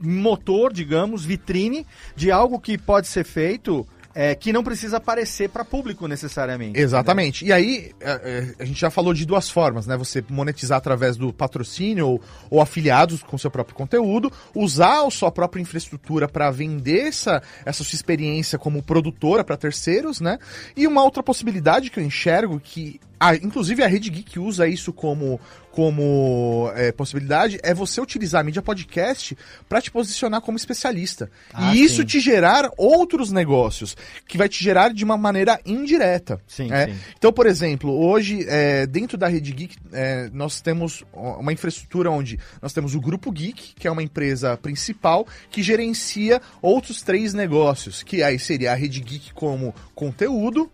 motor, 0.00 0.72
digamos, 0.72 1.24
vitrine 1.24 1.86
de 2.16 2.30
algo 2.30 2.58
que 2.58 2.76
pode 2.76 3.06
ser 3.06 3.24
feito 3.24 3.86
é, 4.14 4.34
que 4.34 4.52
não 4.52 4.62
precisa 4.62 4.98
aparecer 4.98 5.48
para 5.48 5.64
público 5.64 6.06
necessariamente. 6.06 6.78
Exatamente. 6.78 7.44
E 7.44 7.52
aí, 7.52 7.90
é, 8.00 8.10
é, 8.10 8.62
a 8.62 8.64
gente 8.64 8.80
já 8.80 8.90
falou 8.90 9.12
de 9.12 9.26
duas 9.26 9.50
formas, 9.50 9.86
né? 9.86 9.96
Você 9.96 10.24
monetizar 10.30 10.78
através 10.78 11.16
do 11.16 11.32
patrocínio 11.32 12.06
ou, 12.06 12.20
ou 12.48 12.60
afiliados 12.60 13.22
com 13.22 13.36
seu 13.36 13.50
próprio 13.50 13.74
conteúdo, 13.74 14.30
usar 14.54 15.04
a 15.04 15.10
sua 15.10 15.32
própria 15.32 15.60
infraestrutura 15.60 16.28
para 16.28 16.50
vender 16.50 17.08
essa, 17.08 17.42
essa 17.64 17.82
sua 17.82 17.96
experiência 17.96 18.58
como 18.58 18.82
produtora 18.82 19.42
para 19.42 19.56
terceiros, 19.56 20.20
né? 20.20 20.38
E 20.76 20.86
uma 20.86 21.02
outra 21.02 21.22
possibilidade 21.22 21.90
que 21.90 21.98
eu 21.98 22.04
enxergo 22.04 22.60
que, 22.60 23.00
inclusive 23.42 23.82
a 23.82 23.88
Rede 23.88 24.10
Geek 24.10 24.38
usa 24.38 24.68
isso 24.68 24.92
como 24.92 25.40
como 25.74 26.70
é, 26.76 26.92
possibilidade 26.92 27.58
é 27.60 27.74
você 27.74 28.00
utilizar 28.00 28.40
a 28.40 28.44
mídia 28.44 28.62
podcast 28.62 29.36
para 29.68 29.82
te 29.82 29.90
posicionar 29.90 30.40
como 30.40 30.56
especialista. 30.56 31.28
Ah, 31.52 31.74
e 31.74 31.82
isso 31.82 32.02
sim. 32.02 32.06
te 32.06 32.20
gerar 32.20 32.70
outros 32.78 33.32
negócios, 33.32 33.96
que 34.28 34.38
vai 34.38 34.48
te 34.48 34.62
gerar 34.62 34.94
de 34.94 35.02
uma 35.02 35.16
maneira 35.16 35.60
indireta. 35.66 36.40
Sim, 36.46 36.72
É, 36.72 36.86
sim. 36.86 36.94
Então, 37.18 37.32
por 37.32 37.44
exemplo, 37.44 37.90
hoje, 37.90 38.46
é, 38.48 38.86
dentro 38.86 39.18
da 39.18 39.26
Rede 39.26 39.52
Geek, 39.52 39.76
é, 39.92 40.30
nós 40.32 40.60
temos 40.60 41.02
uma 41.12 41.52
infraestrutura 41.52 42.08
onde 42.08 42.38
nós 42.62 42.72
temos 42.72 42.94
o 42.94 43.00
Grupo 43.00 43.32
Geek, 43.32 43.74
que 43.74 43.88
é 43.88 43.90
uma 43.90 44.02
empresa 44.02 44.56
principal, 44.56 45.26
que 45.50 45.60
gerencia 45.60 46.40
outros 46.62 47.02
três 47.02 47.34
negócios, 47.34 48.04
que 48.04 48.22
aí 48.22 48.38
seria 48.38 48.70
a 48.70 48.76
Rede 48.76 49.00
Geek 49.00 49.34
como 49.34 49.74
conteúdo, 49.92 50.70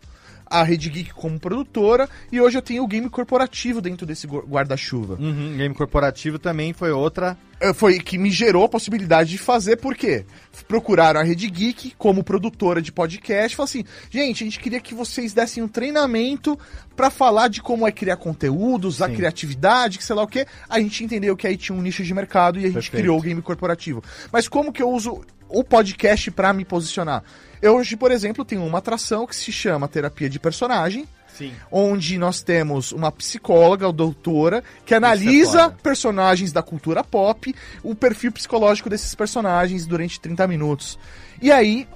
a 0.51 0.64
Rede 0.64 0.90
Geek 0.90 1.14
como 1.14 1.38
produtora, 1.38 2.09
e 2.32 2.40
hoje 2.40 2.59
eu 2.59 2.62
tenho 2.62 2.82
o 2.82 2.86
game 2.88 3.09
corporativo 3.09 3.80
dentro 3.80 4.05
desse 4.05 4.26
gu- 4.26 4.44
guarda-chuva. 4.46 5.14
Uhum, 5.14 5.57
game 5.57 5.74
corporativo 5.74 6.38
também 6.40 6.72
foi 6.72 6.90
outra. 6.90 7.38
É, 7.61 7.72
Foi 7.74 7.98
que 8.01 8.16
me 8.18 8.30
gerou 8.30 8.64
a 8.64 8.68
possibilidade 8.68 9.30
de 9.30 9.38
fazer, 9.38 9.76
por 9.76 9.94
quê? 9.94 10.24
Procuraram 10.66 11.20
a 11.20 11.22
Rede 11.22 11.48
Geek 11.48 11.92
como 11.98 12.24
produtora 12.24 12.80
de 12.80 12.90
podcast, 12.90 13.55
falaram 13.55 13.68
assim, 13.70 13.84
gente, 14.11 14.42
a 14.42 14.46
gente 14.46 14.59
queria 14.59 14.80
que 14.80 14.94
vocês 14.94 15.32
dessem 15.34 15.62
um 15.62 15.68
treinamento 15.68 16.59
pra 16.96 17.11
falar 17.11 17.48
de 17.48 17.61
como 17.62 17.86
é 17.86 17.92
criar 17.92 18.16
conteúdos, 18.16 19.01
a 19.03 19.09
Sim. 19.09 19.14
criatividade, 19.16 19.98
que 19.98 20.05
sei 20.05 20.16
lá 20.16 20.22
o 20.22 20.26
quê. 20.26 20.46
A 20.68 20.80
gente 20.80 21.05
entendeu 21.05 21.36
que 21.36 21.46
aí 21.46 21.57
tinha 21.57 21.76
um 21.76 21.82
nicho 21.82 22.03
de 22.03 22.14
mercado 22.14 22.57
e 22.59 22.62
a 22.62 22.68
gente 22.68 22.74
Perfeito. 22.74 22.96
criou 23.03 23.18
o 23.18 23.22
game 23.22 23.42
corporativo. 23.42 24.03
Mas 24.32 24.48
como 24.48 24.72
que 24.72 24.82
eu 24.82 24.90
uso 24.90 25.22
o 25.51 25.64
podcast 25.64 26.30
pra 26.30 26.53
me 26.53 26.64
posicionar? 26.64 27.22
Eu 27.61 27.76
hoje, 27.76 27.96
por 27.96 28.11
exemplo, 28.11 28.44
tenho 28.44 28.64
uma 28.64 28.78
atração 28.78 29.26
que 29.26 29.36
se 29.36 29.53
chama 29.53 29.88
Terapia 29.88 30.30
de 30.30 30.38
Personagem, 30.38 31.07
Sim. 31.36 31.53
onde 31.70 32.16
nós 32.16 32.42
temos 32.42 32.90
uma 32.92 33.12
psicóloga, 33.12 33.86
ou 33.86 33.92
doutora, 33.92 34.64
que 34.84 34.94
analisa 34.94 35.64
foda. 35.64 35.76
personagens 35.82 36.53
da 36.53 36.62
cultura 36.62 37.05
pop, 37.05 37.55
o 37.82 37.94
perfil 37.94 38.32
psicológico 38.32 38.88
desses 38.88 39.14
personagens 39.14 39.86
durante 39.86 40.18
30 40.20 40.46
minutos. 40.46 40.98
E 41.42 41.53
aí, 41.53 41.86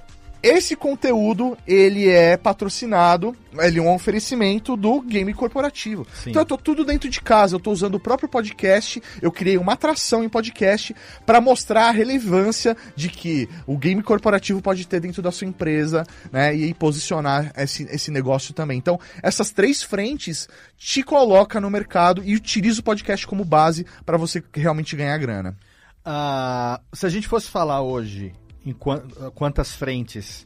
esse 0.45 0.75
conteúdo, 0.75 1.57
ele 1.65 2.07
é 2.07 2.37
patrocinado, 2.37 3.35
ele 3.57 3.79
é 3.79 3.81
um 3.81 3.91
oferecimento 3.91 4.77
do 4.77 5.01
game 5.01 5.33
corporativo. 5.33 6.05
Sim. 6.13 6.29
Então 6.29 6.43
eu 6.43 6.45
tô 6.45 6.55
tudo 6.55 6.85
dentro 6.85 7.09
de 7.09 7.19
casa, 7.19 7.55
eu 7.55 7.59
tô 7.59 7.71
usando 7.71 7.95
o 7.95 7.99
próprio 7.99 8.29
podcast, 8.29 9.01
eu 9.23 9.31
criei 9.31 9.57
uma 9.57 9.73
atração 9.73 10.23
em 10.23 10.29
podcast 10.29 10.95
para 11.25 11.41
mostrar 11.41 11.87
a 11.87 11.91
relevância 11.91 12.77
de 12.95 13.09
que 13.09 13.49
o 13.65 13.75
game 13.75 14.03
corporativo 14.03 14.61
pode 14.61 14.87
ter 14.87 14.99
dentro 14.99 15.19
da 15.19 15.31
sua 15.31 15.47
empresa, 15.47 16.05
né, 16.31 16.53
e 16.53 16.75
posicionar 16.75 17.51
esse, 17.57 17.81
esse 17.89 18.11
negócio 18.11 18.53
também. 18.53 18.77
Então, 18.77 18.99
essas 19.23 19.49
três 19.49 19.81
frentes 19.81 20.47
te 20.77 21.01
coloca 21.01 21.59
no 21.59 21.71
mercado 21.71 22.21
e 22.23 22.35
utiliza 22.35 22.81
o 22.81 22.83
podcast 22.83 23.25
como 23.25 23.43
base 23.43 23.83
para 24.05 24.15
você 24.15 24.43
realmente 24.53 24.95
ganhar 24.95 25.17
grana. 25.17 25.57
Ah, 26.05 26.79
se 26.93 27.03
a 27.03 27.09
gente 27.09 27.27
fosse 27.27 27.49
falar 27.49 27.81
hoje 27.81 28.31
em 28.65 28.73
quan- 28.73 29.03
quantas 29.33 29.73
frentes 29.75 30.45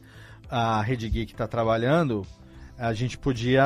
a 0.50 0.82
Rede 0.82 1.08
Geek 1.10 1.32
está 1.32 1.48
trabalhando, 1.48 2.26
a 2.78 2.94
gente 2.94 3.18
podia. 3.18 3.64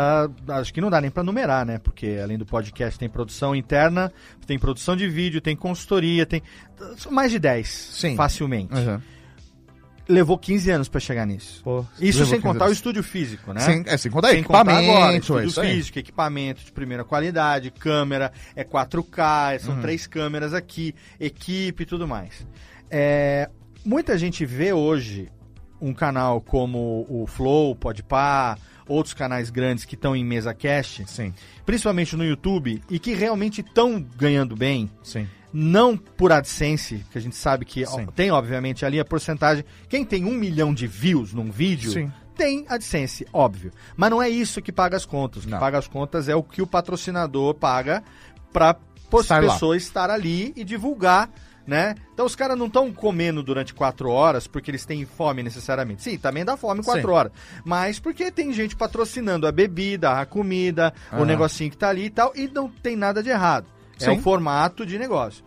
Acho 0.48 0.74
que 0.74 0.82
não 0.82 0.90
dá 0.90 1.00
nem 1.00 1.10
para 1.12 1.24
numerar, 1.24 1.66
né? 1.66 1.78
Porque 1.78 2.20
além 2.22 2.38
do 2.38 2.46
podcast 2.46 2.98
tem 3.00 3.08
produção 3.10 3.56
interna, 3.56 4.12
tem 4.46 4.58
produção 4.60 4.96
de 4.96 5.08
vídeo, 5.08 5.40
tem 5.42 5.56
consultoria, 5.56 6.26
tem. 6.26 6.42
são 6.98 7.12
Mais 7.12 7.32
de 7.32 7.40
10, 7.40 7.68
Sim. 7.70 8.16
facilmente. 8.16 8.74
Levou 10.06 10.38
15 10.38 10.70
anos 10.70 10.90
para 10.90 11.00
chegar 11.00 11.26
nisso. 11.26 11.62
Pô, 11.64 11.86
Isso 11.98 12.26
sem 12.26 12.32
15 12.36 12.42
contar 12.42 12.66
o 12.66 12.68
anos. 12.68 12.78
estúdio 12.78 13.02
físico, 13.02 13.54
né? 13.54 13.62
Sem, 13.62 13.84
é, 13.88 13.96
sem 13.96 14.12
contar 14.12 14.32
Sem 14.32 14.44
contar 14.44 14.60
equipamento, 14.64 14.92
agora, 14.92 15.14
é 15.14 15.18
estúdio 15.18 15.62
aí. 15.64 15.76
físico, 15.76 16.00
equipamento 16.00 16.66
de 16.66 16.72
primeira 16.74 17.06
qualidade, 17.06 17.72
câmera, 17.72 18.30
é 18.54 18.66
4K, 18.66 19.54
Uhum. 19.54 19.60
são 19.60 19.82
três 19.82 20.06
câmeras 20.06 20.54
aqui, 20.54 20.94
equipe 21.18 21.84
e 21.84 21.86
tudo 21.86 22.06
mais. 22.06 22.46
É, 22.92 23.50
muita 23.86 24.18
gente 24.18 24.46
vê 24.46 24.74
hoje 24.74 25.30
um 25.82 25.94
canal 25.94 26.40
como 26.42 27.06
o 27.10 27.28
Flow, 27.28 27.72
o 27.72 27.76
Podpah, 27.76 28.58
outros 28.88 29.14
canais 29.14 29.50
grandes 29.50 29.86
que 29.86 29.96
estão 29.96 30.16
em 30.16 30.24
mesa 30.24 30.54
cast, 30.54 31.06
Sim, 31.10 31.34
principalmente 31.66 32.16
no 32.16 32.24
YouTube, 32.26 32.82
e 32.90 33.00
que 33.00 33.14
realmente 33.14 33.62
estão 33.62 34.02
ganhando 34.16 34.56
bem, 34.56 34.90
sim. 35.02 35.28
não 35.52 35.98
por 35.98 36.32
AdSense, 36.32 37.06
que 37.12 37.18
a 37.18 37.22
gente 37.22 37.36
sabe 37.36 37.66
que 37.66 37.86
Sim. 37.86 38.08
tem, 38.16 38.32
obviamente, 38.32 38.86
ali 38.86 39.00
a 39.00 39.06
porcentagem. 39.06 39.64
Quem 39.90 40.06
tem 40.06 40.26
um 40.26 40.34
milhão 40.34 40.74
de 40.74 40.88
views 40.88 41.34
num 41.34 41.52
vídeo 41.52 41.92
Sim. 41.92 42.12
tem 42.36 42.66
AdSense, 42.68 43.26
óbvio. 43.32 43.72
Mas 43.96 44.10
não 44.10 44.22
é 44.22 44.30
isso 44.30 44.62
que 44.62 44.72
paga 44.72 44.96
as 44.98 45.06
contas. 45.06 45.44
O 45.44 45.48
que 45.48 45.58
paga 45.58 45.78
as 45.78 45.88
contas 45.88 46.28
é 46.30 46.36
o 46.36 46.44
que 46.44 46.62
o 46.62 46.68
patrocinador 46.68 47.54
paga 47.56 48.04
para 48.52 48.72
a 48.72 48.78
Estar 49.20 49.44
lá. 49.44 49.54
pessoa 49.54 49.78
estar 49.78 50.10
ali 50.10 50.54
e 50.56 50.64
divulgar. 50.64 51.30
Né? 51.66 51.96
Então 52.14 52.26
os 52.26 52.36
caras 52.36 52.58
não 52.58 52.66
estão 52.66 52.92
comendo 52.92 53.42
durante 53.42 53.74
quatro 53.74 54.10
horas 54.10 54.48
porque 54.48 54.70
eles 54.70 54.86
têm 54.86 55.06
fome 55.06 55.42
necessariamente. 55.42 56.04
Sim, 56.04 56.18
também 56.18 56.44
dá 56.44 56.58
fome 56.58 56.84
quatro 56.84 57.08
Sim. 57.08 57.16
horas. 57.16 57.32
Mas 57.64 58.00
porque 58.00 58.30
tem 58.30 58.52
gente 58.52 58.76
patrocinando 58.76 59.48
a 59.48 59.52
bebida, 59.52 60.20
a 60.20 60.26
comida, 60.26 60.94
o 61.12 61.16
Aham. 61.16 61.26
negocinho 61.26 61.72
que 61.72 61.78
tá 61.78 61.88
ali 61.88 62.06
e 62.06 62.10
tal, 62.10 62.34
e 62.36 62.50
não 62.50 62.68
tem 62.70 62.98
nada 62.98 63.24
de 63.24 63.30
errado. 63.30 63.66
É 63.98 64.06
Sim. 64.06 64.12
um 64.12 64.22
formato 64.22 64.86
de 64.86 65.00
negócio. 65.00 65.42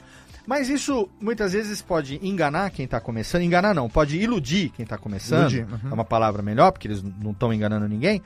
Mas 0.47 0.69
isso 0.69 1.09
muitas 1.21 1.53
vezes 1.53 1.83
pode 1.83 2.21
enganar 2.27 2.71
quem 2.71 2.85
está 2.85 3.01
começando. 3.01 3.43
Enganar 3.43 3.75
não, 3.75 3.89
pode 3.89 4.17
iludir 4.17 4.71
quem 4.71 4.85
está 4.85 4.97
começando. 4.97 5.51
Iludir, 5.51 5.67
uhum. 5.71 5.91
É 5.91 5.95
uma 5.95 6.05
palavra 6.05 6.41
melhor, 6.41 6.71
porque 6.71 6.87
eles 6.87 7.03
não 7.03 7.33
estão 7.33 7.53
enganando 7.53 7.89
ninguém. 7.89 8.23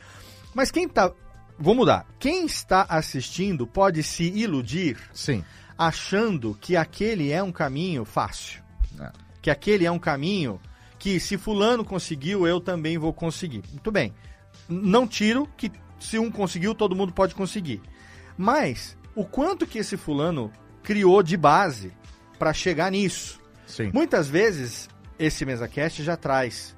Mas 0.55 0.70
quem 0.70 0.86
tá. 0.86 1.11
Vou 1.59 1.74
mudar. 1.74 2.07
Quem 2.18 2.47
está 2.47 2.86
assistindo 2.88 3.66
pode 3.66 4.03
se 4.03 4.24
iludir 4.24 4.99
Sim. 5.12 5.45
Achando 5.81 6.55
que 6.61 6.76
aquele 6.76 7.33
é 7.33 7.43
um 7.43 7.51
caminho 7.51 8.05
fácil. 8.05 8.62
É. 9.01 9.11
Que 9.41 9.51
aquele 9.51 9.87
é 9.87 9.91
um 9.91 9.99
caminho 9.99 10.61
que 10.99 11.18
se 11.18 11.39
fulano 11.39 11.83
conseguiu, 11.83 12.47
eu 12.47 12.61
também 12.61 12.99
vou 12.99 13.14
conseguir. 13.14 13.62
Muito 13.70 13.91
bem. 13.91 14.12
Não 14.68 15.09
tiro 15.09 15.49
que 15.57 15.72
se 15.99 16.18
um 16.18 16.31
conseguiu, 16.31 16.74
todo 16.74 16.95
mundo 16.95 17.14
pode 17.14 17.35
conseguir. 17.35 17.81
Mas 18.37 18.95
o 19.14 19.24
quanto 19.24 19.66
que 19.66 19.78
esse 19.78 19.97
fulano 19.97 20.53
criou 20.83 21.22
de 21.22 21.35
base 21.35 21.95
para 22.39 22.53
chegar 22.53 22.93
nisso? 22.93 23.41
Sim. 23.66 23.91
Muitas 23.95 24.28
vezes 24.28 24.87
esse 25.18 25.47
MesaCast 25.47 26.03
já 26.03 26.14
traz 26.14 26.76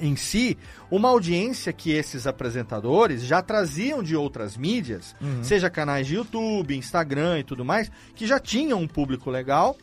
em 0.00 0.16
si 0.16 0.56
uma 0.90 1.08
audiência 1.08 1.72
que 1.72 1.90
esses 1.90 2.26
apresentadores 2.26 3.22
já 3.22 3.42
traziam 3.42 4.02
de 4.02 4.16
outras 4.16 4.56
mídias, 4.56 5.14
seja 5.42 5.70
canais 5.70 6.06
de 6.06 6.14
YouTube, 6.14 6.76
Instagram 6.76 7.40
e 7.40 7.44
tudo 7.44 7.64
mais, 7.64 7.90
que 8.14 8.26
já 8.26 8.38
tinham 8.38 8.80
um 8.80 8.88
público 8.88 9.30
legal, 9.30 9.76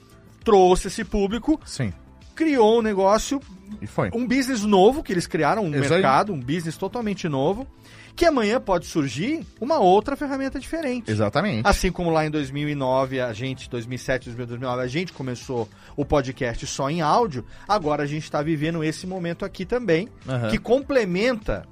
trouxe 0.43 0.87
esse 0.87 1.03
público, 1.03 1.59
Sim. 1.65 1.93
criou 2.35 2.79
um 2.79 2.81
negócio, 2.81 3.41
foi. 3.87 4.09
um 4.13 4.25
business 4.25 4.63
novo 4.63 5.03
que 5.03 5.11
eles 5.11 5.27
criaram, 5.27 5.63
um 5.63 5.73
aí. 5.73 5.79
mercado, 5.79 6.33
um 6.33 6.39
business 6.39 6.77
totalmente 6.77 7.27
novo, 7.27 7.67
que 8.17 8.25
amanhã 8.25 8.59
pode 8.59 8.87
surgir 8.87 9.45
uma 9.61 9.77
outra 9.77 10.15
ferramenta 10.15 10.59
diferente. 10.59 11.11
Exatamente. 11.11 11.67
Assim 11.67 11.91
como 11.91 12.09
lá 12.09 12.25
em 12.25 12.31
2009, 12.31 13.21
a 13.21 13.31
gente, 13.31 13.69
2007, 13.69 14.25
2009, 14.31 14.81
a 14.81 14.87
gente 14.87 15.13
começou 15.13 15.69
o 15.95 16.03
podcast 16.03 16.65
só 16.65 16.89
em 16.89 16.99
áudio, 16.99 17.45
agora 17.67 18.01
a 18.01 18.05
gente 18.07 18.23
está 18.23 18.41
vivendo 18.41 18.83
esse 18.83 19.05
momento 19.05 19.45
aqui 19.45 19.65
também, 19.65 20.09
Aham. 20.27 20.49
que 20.49 20.57
complementa 20.57 21.67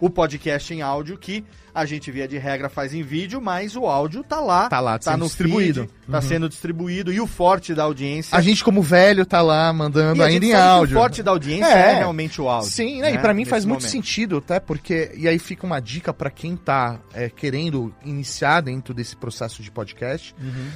o 0.00 0.08
podcast 0.10 0.72
em 0.72 0.82
áudio 0.82 1.16
que 1.18 1.44
a 1.74 1.84
gente 1.84 2.10
via 2.10 2.26
de 2.26 2.36
regra 2.38 2.68
faz 2.68 2.92
em 2.92 3.02
vídeo, 3.02 3.40
mas 3.40 3.76
o 3.76 3.86
áudio 3.86 4.24
tá 4.24 4.40
lá, 4.40 4.68
Tá 4.68 4.80
lá, 4.80 4.98
tá 4.98 5.12
sendo 5.12 5.20
no 5.20 5.26
distribuído. 5.26 5.80
feed, 5.82 5.92
tá 6.10 6.20
sendo 6.20 6.48
distribuído 6.48 7.12
e 7.12 7.20
o 7.20 7.26
forte 7.26 7.72
da 7.72 7.84
audiência 7.84 8.36
A 8.36 8.40
gente, 8.40 8.64
como 8.64 8.82
velho, 8.82 9.24
tá 9.24 9.40
lá 9.40 9.72
mandando 9.72 10.20
e 10.20 10.24
ainda 10.24 10.44
em 10.46 10.54
áudio. 10.54 10.96
o 10.96 11.00
forte 11.00 11.22
da 11.22 11.30
audiência 11.30 11.66
é, 11.72 11.92
É. 11.92 11.98
realmente 11.98 12.40
o 12.40 12.48
áudio. 12.48 12.70
Sim, 12.70 13.00
né? 13.00 13.10
E 13.10 13.14
né, 13.14 13.18
pra 13.20 13.32
mim 13.32 13.40
nesse 13.42 13.50
faz 13.50 13.64
muito 13.64 13.82
momento. 13.82 13.92
sentido, 13.92 14.38
até 14.38 14.58
porque. 14.58 15.12
E 15.16 15.28
aí 15.28 15.38
fica 15.38 15.64
uma 15.66 15.78
dica 15.80 16.12
pra 16.12 16.30
quem 16.30 16.56
tá 16.56 16.98
é, 17.14 17.28
querendo 17.28 17.94
iniciar 18.04 18.60
dentro 18.60 18.92
desse 18.92 19.14
processo 19.14 19.62
de 19.62 19.70
podcast. 19.70 20.34
Uhum. 20.40 20.70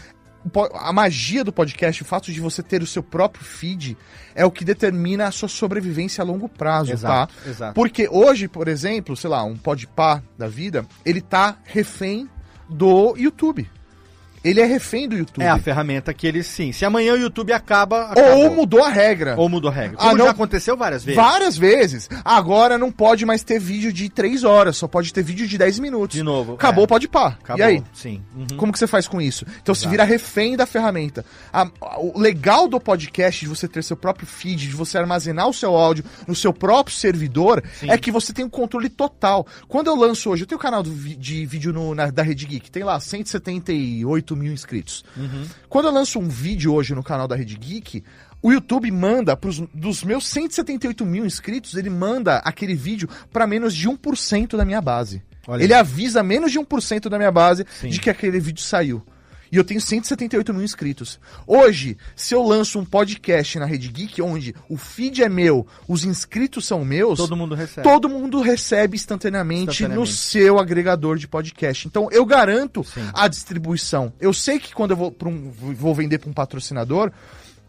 A 0.74 0.92
magia 0.92 1.44
do 1.44 1.52
podcast, 1.52 2.02
o 2.02 2.04
fato 2.04 2.32
de 2.32 2.40
você 2.40 2.62
ter 2.62 2.82
o 2.82 2.86
seu 2.86 3.02
próprio 3.02 3.44
feed, 3.44 3.96
é 4.34 4.44
o 4.44 4.50
que 4.50 4.64
determina 4.64 5.26
a 5.26 5.30
sua 5.30 5.48
sobrevivência 5.48 6.22
a 6.22 6.24
longo 6.24 6.48
prazo, 6.48 6.92
Exato, 6.92 7.34
tá? 7.34 7.50
exato. 7.50 7.74
Porque 7.74 8.08
hoje, 8.10 8.48
por 8.48 8.66
exemplo, 8.66 9.16
sei 9.16 9.30
lá, 9.30 9.44
um 9.44 9.56
podpar 9.56 10.22
da 10.36 10.48
vida, 10.48 10.84
ele 11.04 11.20
tá 11.20 11.56
refém 11.64 12.28
do 12.68 13.14
YouTube. 13.16 13.68
Ele 14.44 14.60
é 14.60 14.64
refém 14.64 15.08
do 15.08 15.16
YouTube. 15.16 15.42
É 15.42 15.48
a 15.48 15.58
ferramenta 15.58 16.12
que 16.12 16.26
eles 16.26 16.46
sim. 16.46 16.72
Se 16.72 16.84
amanhã 16.84 17.14
o 17.14 17.16
YouTube 17.16 17.52
acaba, 17.52 18.10
acabou. 18.10 18.38
Ou 18.44 18.54
mudou 18.54 18.82
a 18.82 18.88
regra. 18.88 19.34
Ou 19.38 19.48
mudou 19.48 19.70
a 19.70 19.74
regra. 19.74 19.96
Ah, 20.00 20.04
Como 20.06 20.18
não- 20.18 20.24
já 20.26 20.30
aconteceu 20.32 20.76
várias 20.76 21.04
vezes. 21.04 21.16
Várias 21.20 21.56
vezes. 21.56 22.08
Agora 22.24 22.76
não 22.76 22.90
pode 22.90 23.24
mais 23.24 23.42
ter 23.42 23.58
vídeo 23.60 23.92
de 23.92 24.08
3 24.08 24.42
horas, 24.44 24.76
só 24.76 24.88
pode 24.88 25.12
ter 25.12 25.22
vídeo 25.22 25.46
de 25.46 25.56
10 25.56 25.78
minutos. 25.78 26.16
De 26.16 26.22
novo. 26.22 26.54
Acabou 26.54 26.82
é. 26.82 26.84
o 26.84 26.88
pode 26.88 27.08
pá. 27.08 27.36
Acabou. 27.42 27.60
E 27.60 27.62
aí? 27.62 27.82
Sim. 27.92 28.20
Uhum. 28.34 28.46
Como 28.56 28.72
que 28.72 28.78
você 28.78 28.86
faz 28.86 29.06
com 29.06 29.20
isso? 29.20 29.44
Então 29.62 29.74
se 29.74 29.82
Exato. 29.82 29.90
vira 29.90 30.04
refém 30.04 30.56
da 30.56 30.66
ferramenta. 30.66 31.24
A- 31.52 31.68
a- 31.80 32.00
o 32.00 32.18
legal 32.18 32.66
do 32.66 32.80
podcast, 32.80 33.40
de 33.40 33.46
você 33.48 33.68
ter 33.68 33.82
seu 33.84 33.96
próprio 33.96 34.26
feed, 34.26 34.68
de 34.68 34.74
você 34.74 34.98
armazenar 34.98 35.48
o 35.48 35.52
seu 35.54 35.76
áudio 35.76 36.04
no 36.26 36.34
seu 36.34 36.52
próprio 36.52 36.96
servidor, 36.96 37.62
Sim. 37.78 37.90
é 37.90 37.96
que 37.96 38.10
você 38.10 38.32
tem 38.32 38.44
um 38.44 38.50
controle 38.50 38.88
total. 38.88 39.46
Quando 39.68 39.86
eu 39.86 39.94
lanço 39.94 40.30
hoje, 40.30 40.42
eu 40.42 40.46
tenho 40.46 40.58
um 40.58 40.62
canal 40.62 40.82
do 40.82 40.90
de 40.92 41.46
vídeo 41.46 41.72
no- 41.72 41.94
na- 41.94 42.10
da 42.10 42.22
Rede 42.22 42.46
Geek, 42.46 42.70
tem 42.70 42.82
lá 42.82 42.98
178 42.98 44.31
mil 44.36 44.52
inscritos. 44.52 45.04
Uhum. 45.16 45.46
Quando 45.68 45.86
eu 45.86 45.92
lanço 45.92 46.18
um 46.18 46.28
vídeo 46.28 46.72
hoje 46.72 46.94
no 46.94 47.02
canal 47.02 47.26
da 47.28 47.36
Rede 47.36 47.56
Geek, 47.56 48.02
o 48.42 48.52
YouTube 48.52 48.90
manda, 48.90 49.36
pros, 49.36 49.60
dos 49.72 50.02
meus 50.02 50.26
178 50.26 51.06
mil 51.06 51.24
inscritos, 51.24 51.74
ele 51.74 51.88
manda 51.88 52.38
aquele 52.38 52.74
vídeo 52.74 53.08
para 53.32 53.46
menos 53.46 53.74
de 53.74 53.88
1% 53.88 54.56
da 54.56 54.64
minha 54.64 54.80
base. 54.80 55.22
Olha 55.46 55.62
ele 55.62 55.72
aí. 55.72 55.80
avisa 55.80 56.22
menos 56.22 56.50
de 56.50 56.58
1% 56.58 57.08
da 57.08 57.18
minha 57.18 57.30
base 57.30 57.64
Sim. 57.80 57.88
de 57.88 58.00
que 58.00 58.10
aquele 58.10 58.40
vídeo 58.40 58.62
saiu. 58.62 59.02
E 59.52 59.56
eu 59.58 59.62
tenho 59.62 59.82
178 59.82 60.54
mil 60.54 60.62
inscritos. 60.64 61.20
Hoje, 61.46 61.98
se 62.16 62.34
eu 62.34 62.42
lanço 62.42 62.78
um 62.78 62.84
podcast 62.86 63.58
na 63.58 63.66
Rede 63.66 63.88
Geek, 63.88 64.22
onde 64.22 64.54
o 64.66 64.78
feed 64.78 65.22
é 65.22 65.28
meu, 65.28 65.66
os 65.86 66.06
inscritos 66.06 66.64
são 66.66 66.82
meus, 66.86 67.18
Todo 67.18 67.36
mundo 67.36 67.54
recebe. 67.54 67.86
todo 67.86 68.08
mundo 68.08 68.40
recebe 68.40 68.96
instantaneamente, 68.96 69.66
no 69.66 69.72
Instantaneamente. 69.72 70.12
seu 70.14 70.58
agregador 70.58 71.18
de 71.18 71.28
podcast. 71.28 71.86
Então 71.86 72.08
eu 72.10 72.24
garanto 72.24 72.82
Sim. 72.82 73.06
a 73.12 73.28
distribuição. 73.28 74.10
Eu 74.18 74.32
sei 74.32 74.58
que 74.58 74.72
quando 74.72 74.92
eu 74.92 74.96
vou, 74.96 75.14
um- 75.26 75.50
vou 75.50 75.94
vender 75.94 76.16
para 76.18 76.30
um 76.30 76.32
patrocinador, 76.32 77.12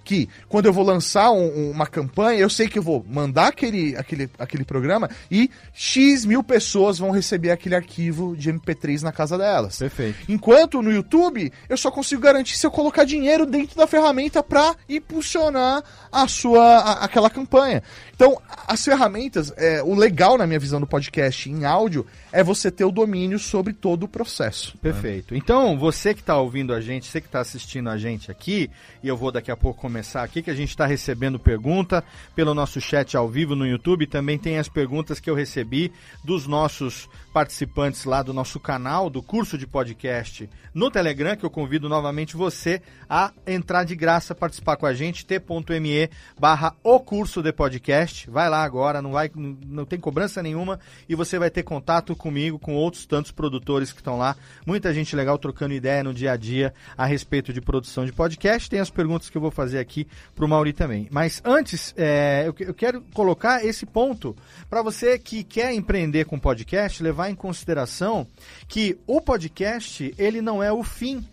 que 0.04 0.28
quando 0.50 0.66
eu 0.66 0.74
vou 0.74 0.84
lançar 0.84 1.32
um- 1.32 1.72
uma 1.72 1.88
campanha, 1.88 2.40
eu 2.40 2.50
sei 2.50 2.68
que 2.68 2.78
eu 2.78 2.84
vou 2.84 3.06
mandar 3.10 3.48
aquele, 3.48 3.96
aquele, 3.96 4.30
aquele 4.38 4.64
programa 4.66 5.10
e 5.32 5.50
X 5.74 6.26
mil 6.26 6.44
pessoas 6.44 6.98
vão 7.00 7.12
receber 7.12 7.52
aquele 7.52 7.76
arquivo 7.76 8.36
de 8.36 8.50
MP3 8.52 9.02
na 9.02 9.12
casa 9.12 9.38
delas. 9.38 9.78
Perfeito. 9.78 10.18
Enquanto 10.28 10.82
no 10.82 10.92
YouTube, 10.92 11.52
eu 11.70 11.78
só 11.78 11.90
consigo 11.90 12.22
garantir 12.22 12.58
se 12.58 12.66
eu 12.68 12.72
colocar 12.72 13.04
dinheiro 13.06 13.46
dentro 13.46 13.76
da 13.78 13.88
ferramenta 13.88 14.44
para 14.44 14.76
impulsionar 14.90 15.84
a 16.12 16.28
sua 16.28 16.64
a- 16.80 17.04
aquela 17.06 17.30
campanha. 17.30 17.82
Então, 18.24 18.42
as 18.66 18.86
ferramentas, 18.86 19.52
é, 19.58 19.84
o 19.84 19.94
legal 19.94 20.38
na 20.38 20.48
minha 20.48 20.58
visão 20.58 20.80
do 20.80 20.88
podcast 20.88 21.50
em 21.50 21.66
áudio 21.66 22.06
é 22.32 22.42
você 22.42 22.72
ter 22.72 22.86
o 22.86 22.92
domínio 22.92 23.38
sobre 23.38 23.74
todo 23.74 24.04
o 24.04 24.08
processo. 24.08 24.78
Perfeito. 24.78 25.36
Então, 25.36 25.78
você 25.78 26.14
que 26.14 26.22
está 26.22 26.38
ouvindo 26.38 26.74
a 26.74 26.80
gente, 26.80 27.06
você 27.06 27.20
que 27.20 27.28
está 27.28 27.42
assistindo 27.42 27.90
a 27.90 27.98
gente 27.98 28.32
aqui, 28.32 28.72
e 29.04 29.10
eu 29.10 29.18
vou 29.18 29.30
daqui 29.30 29.52
a 29.52 29.58
pouco 29.58 29.82
começar 29.82 30.24
aqui, 30.24 30.42
que 30.42 30.50
a 30.50 30.56
gente 30.56 30.70
está 30.70 30.86
recebendo 30.86 31.38
pergunta 31.38 32.02
pelo 32.34 32.54
nosso 32.54 32.80
chat 32.80 33.18
ao 33.18 33.28
vivo 33.28 33.58
no 33.58 33.68
YouTube. 33.68 34.08
Também 34.08 34.40
tem 34.40 34.58
as 34.58 34.70
perguntas 34.70 35.20
que 35.20 35.30
eu 35.30 35.36
recebi 35.36 35.92
dos 36.24 36.48
nossos 36.48 37.10
participantes 37.34 38.06
lá 38.06 38.24
do 38.24 38.32
nosso 38.32 38.60
canal 38.60 39.10
do 39.10 39.22
curso 39.22 39.58
de 39.58 39.68
podcast 39.68 40.50
no 40.74 40.90
Telegram, 40.90 41.36
que 41.36 41.44
eu 41.44 41.50
convido 41.50 41.90
novamente 41.90 42.38
você 42.38 42.82
a 43.10 43.32
entrar 43.46 43.84
de 43.84 43.96
graça, 43.96 44.34
participar 44.34 44.78
com 44.78 44.86
a 44.86 44.94
gente, 44.94 45.26
t.me 45.26 46.10
barra 46.40 46.76
o 46.84 47.00
curso 47.00 47.42
de 47.42 47.52
podcast. 47.52 48.13
Vai 48.30 48.50
lá 48.50 48.64
agora, 48.64 49.02
não, 49.02 49.12
vai, 49.12 49.30
não, 49.36 49.86
tem 49.86 50.00
cobrança 50.00 50.42
nenhuma 50.42 50.80
e 51.08 51.16
você 51.16 51.40
vai 51.40 51.50
ter 51.50 51.64
contato 51.64 52.16
comigo, 52.16 52.60
com 52.60 52.76
outros 52.76 53.06
tantos 53.06 53.32
produtores 53.32 53.92
que 53.92 54.00
estão 54.00 54.18
lá. 54.18 54.36
Muita 54.66 54.94
gente 54.94 55.16
legal 55.16 55.38
trocando 55.38 55.74
ideia 55.74 56.04
no 56.04 56.14
dia 56.14 56.32
a 56.32 56.38
dia 56.38 56.74
a 56.98 57.06
respeito 57.06 57.52
de 57.52 57.62
produção 57.62 58.06
de 58.06 58.12
podcast. 58.12 58.70
Tem 58.70 58.80
as 58.80 58.90
perguntas 58.90 59.30
que 59.30 59.38
eu 59.38 59.42
vou 59.42 59.52
fazer 59.52 59.80
aqui 59.80 60.08
pro 60.36 60.48
Mauri 60.48 60.74
também. 60.74 61.08
Mas 61.12 61.42
antes, 61.44 61.94
é, 61.98 62.44
eu, 62.46 62.56
eu 62.60 62.74
quero 62.74 63.02
colocar 63.14 63.66
esse 63.66 63.86
ponto 63.86 64.36
para 64.70 64.82
você 64.82 65.18
que 65.18 65.44
quer 65.44 65.74
empreender 65.74 66.26
com 66.26 66.40
podcast, 66.40 67.02
levar 67.02 67.30
em 67.30 67.36
consideração 67.36 68.28
que 68.68 68.98
o 69.08 69.20
podcast, 69.22 70.14
ele 70.18 70.42
não 70.42 70.62
é 70.62 70.72
o 70.72 70.84
fim 70.84 71.26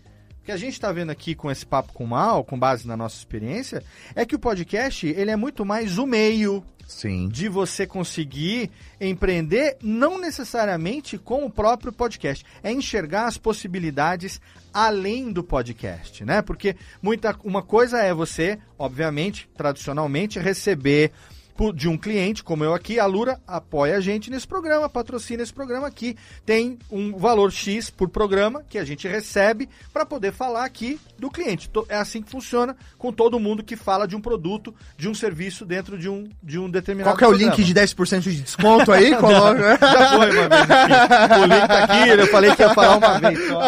que 0.51 0.55
a 0.55 0.57
gente 0.57 0.73
está 0.73 0.91
vendo 0.91 1.11
aqui 1.11 1.33
com 1.33 1.49
esse 1.49 1.65
papo 1.65 1.93
com 1.93 2.03
o 2.03 2.07
Mal, 2.07 2.43
com 2.43 2.59
base 2.59 2.85
na 2.85 2.97
nossa 2.97 3.15
experiência, 3.15 3.81
é 4.13 4.25
que 4.25 4.35
o 4.35 4.39
podcast 4.39 5.07
ele 5.07 5.31
é 5.31 5.35
muito 5.37 5.63
mais 5.63 5.97
o 5.97 6.05
meio 6.05 6.61
Sim. 6.85 7.29
de 7.29 7.47
você 7.47 7.87
conseguir 7.87 8.69
empreender, 8.99 9.77
não 9.81 10.19
necessariamente 10.19 11.17
com 11.17 11.45
o 11.45 11.49
próprio 11.49 11.93
podcast. 11.93 12.43
É 12.61 12.69
enxergar 12.69 13.27
as 13.27 13.37
possibilidades 13.37 14.41
além 14.73 15.31
do 15.31 15.41
podcast, 15.41 16.25
né? 16.25 16.41
Porque 16.41 16.75
muita 17.01 17.33
uma 17.45 17.63
coisa 17.63 17.99
é 17.99 18.13
você, 18.13 18.59
obviamente, 18.77 19.49
tradicionalmente, 19.55 20.37
receber 20.37 21.13
de 21.75 21.87
um 21.87 21.97
cliente, 21.97 22.43
como 22.43 22.63
eu 22.63 22.73
aqui, 22.73 22.99
a 22.99 23.05
Lura 23.05 23.39
apoia 23.47 23.97
a 23.97 24.01
gente 24.01 24.29
nesse 24.29 24.47
programa, 24.47 24.89
patrocina 24.89 25.43
esse 25.43 25.53
programa 25.53 25.87
aqui. 25.87 26.17
Tem 26.45 26.77
um 26.89 27.17
valor 27.17 27.51
X 27.51 27.89
por 27.89 28.09
programa 28.09 28.63
que 28.69 28.77
a 28.77 28.83
gente 28.83 29.07
recebe 29.07 29.69
para 29.93 30.05
poder 30.05 30.33
falar 30.33 30.65
aqui 30.65 30.99
do 31.17 31.29
cliente. 31.29 31.69
É 31.87 31.97
assim 31.97 32.21
que 32.21 32.31
funciona 32.31 32.75
com 32.97 33.11
todo 33.11 33.39
mundo 33.39 33.63
que 33.63 33.75
fala 33.75 34.07
de 34.07 34.15
um 34.15 34.21
produto, 34.21 34.73
de 34.97 35.07
um 35.07 35.13
serviço 35.13 35.65
dentro 35.65 35.97
de 35.97 36.09
um, 36.09 36.27
de 36.41 36.57
um 36.57 36.69
determinado 36.69 37.11
Qual 37.11 37.17
que 37.17 37.23
é 37.23 37.27
o 37.27 37.31
programa. 37.31 37.55
link 37.55 37.63
de 37.63 37.73
10% 37.73 38.21
de 38.21 38.41
desconto 38.41 38.91
aí? 38.91 39.15
Coloca. 39.17 39.77
Já 39.79 40.09
foi 40.09 40.17
uma 40.17 40.49
vez 40.49 40.71
aqui. 40.71 41.39
O 41.39 41.45
link 41.45 41.67
tá 41.67 41.83
aqui, 41.83 42.09
eu 42.09 42.27
falei 42.27 42.55
que 42.55 42.61
ia 42.61 42.73
falar 42.73 42.97
uma 42.97 43.19
vez 43.19 43.47
só. 43.47 43.61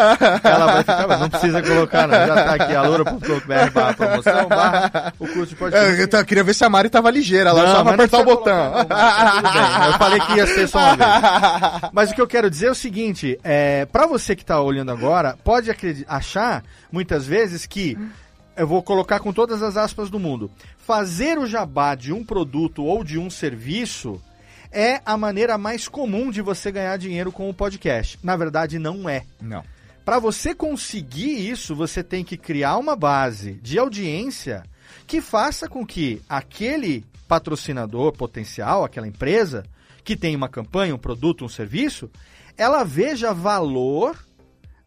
Ela 0.44 0.66
vai 0.66 0.78
ficar, 0.78 1.08
mas 1.08 1.20
não 1.20 1.30
precisa 1.30 1.62
colocar, 1.62 2.06
não. 2.08 2.26
Já 2.26 2.34
tá 2.34 2.54
aqui, 2.54 2.74
alura.com.br 2.74 3.94
promoção, 3.96 4.48
barra 4.48 5.12
o 5.18 5.26
curso 5.26 5.46
de 5.46 5.56
podcast. 5.56 6.00
Eu, 6.00 6.18
eu 6.18 6.24
queria 6.24 6.44
ver 6.44 6.54
se 6.54 6.64
a 6.64 6.68
Mari 6.68 6.88
tava 6.88 7.10
ligeira 7.10 7.52
lá, 7.52 7.62
Não, 7.62 7.73
só 7.76 7.82
pra 7.82 7.96
mas 7.96 7.96
não 7.96 8.04
apertar 8.04 8.20
o 8.20 8.24
botão. 8.24 8.72
colocar, 8.72 8.88
não, 8.88 8.88
mas 8.88 9.24
tá 9.24 9.30
tudo 9.42 9.52
bem. 9.52 9.86
Eu 9.86 9.92
falei 9.98 10.20
que 10.20 10.32
ia 10.34 10.46
ser 10.46 10.68
só 10.68 10.78
uma 10.78 10.96
vez. 10.96 11.90
Mas 11.92 12.10
o 12.10 12.14
que 12.14 12.20
eu 12.20 12.26
quero 12.26 12.50
dizer 12.50 12.66
é 12.66 12.70
o 12.70 12.74
seguinte: 12.74 13.38
é, 13.42 13.86
para 13.86 14.06
você 14.06 14.34
que 14.34 14.42
está 14.42 14.60
olhando 14.60 14.90
agora, 14.90 15.36
pode 15.42 15.70
achar 16.06 16.64
muitas 16.90 17.26
vezes 17.26 17.66
que 17.66 17.98
eu 18.56 18.66
vou 18.66 18.82
colocar 18.82 19.20
com 19.20 19.32
todas 19.32 19.62
as 19.62 19.76
aspas 19.76 20.10
do 20.10 20.18
mundo. 20.18 20.50
Fazer 20.78 21.38
o 21.38 21.46
jabá 21.46 21.94
de 21.94 22.12
um 22.12 22.24
produto 22.24 22.84
ou 22.84 23.02
de 23.02 23.18
um 23.18 23.30
serviço 23.30 24.20
é 24.70 25.00
a 25.06 25.16
maneira 25.16 25.56
mais 25.56 25.88
comum 25.88 26.30
de 26.30 26.42
você 26.42 26.70
ganhar 26.70 26.96
dinheiro 26.98 27.30
com 27.30 27.48
o 27.48 27.54
podcast. 27.54 28.18
Na 28.22 28.36
verdade, 28.36 28.78
não 28.78 29.08
é. 29.08 29.24
Não. 29.40 29.62
Para 30.04 30.18
você 30.18 30.54
conseguir 30.54 31.48
isso, 31.48 31.74
você 31.74 32.02
tem 32.02 32.22
que 32.22 32.36
criar 32.36 32.76
uma 32.76 32.94
base 32.94 33.54
de 33.62 33.78
audiência 33.78 34.62
que 35.06 35.20
faça 35.20 35.68
com 35.68 35.86
que 35.86 36.20
aquele 36.28 37.04
patrocinador 37.28 38.12
potencial, 38.12 38.84
aquela 38.84 39.08
empresa 39.08 39.64
que 40.02 40.16
tem 40.16 40.36
uma 40.36 40.48
campanha, 40.48 40.94
um 40.94 40.98
produto, 40.98 41.44
um 41.44 41.48
serviço, 41.48 42.10
ela 42.56 42.84
veja 42.84 43.32
valor 43.32 44.16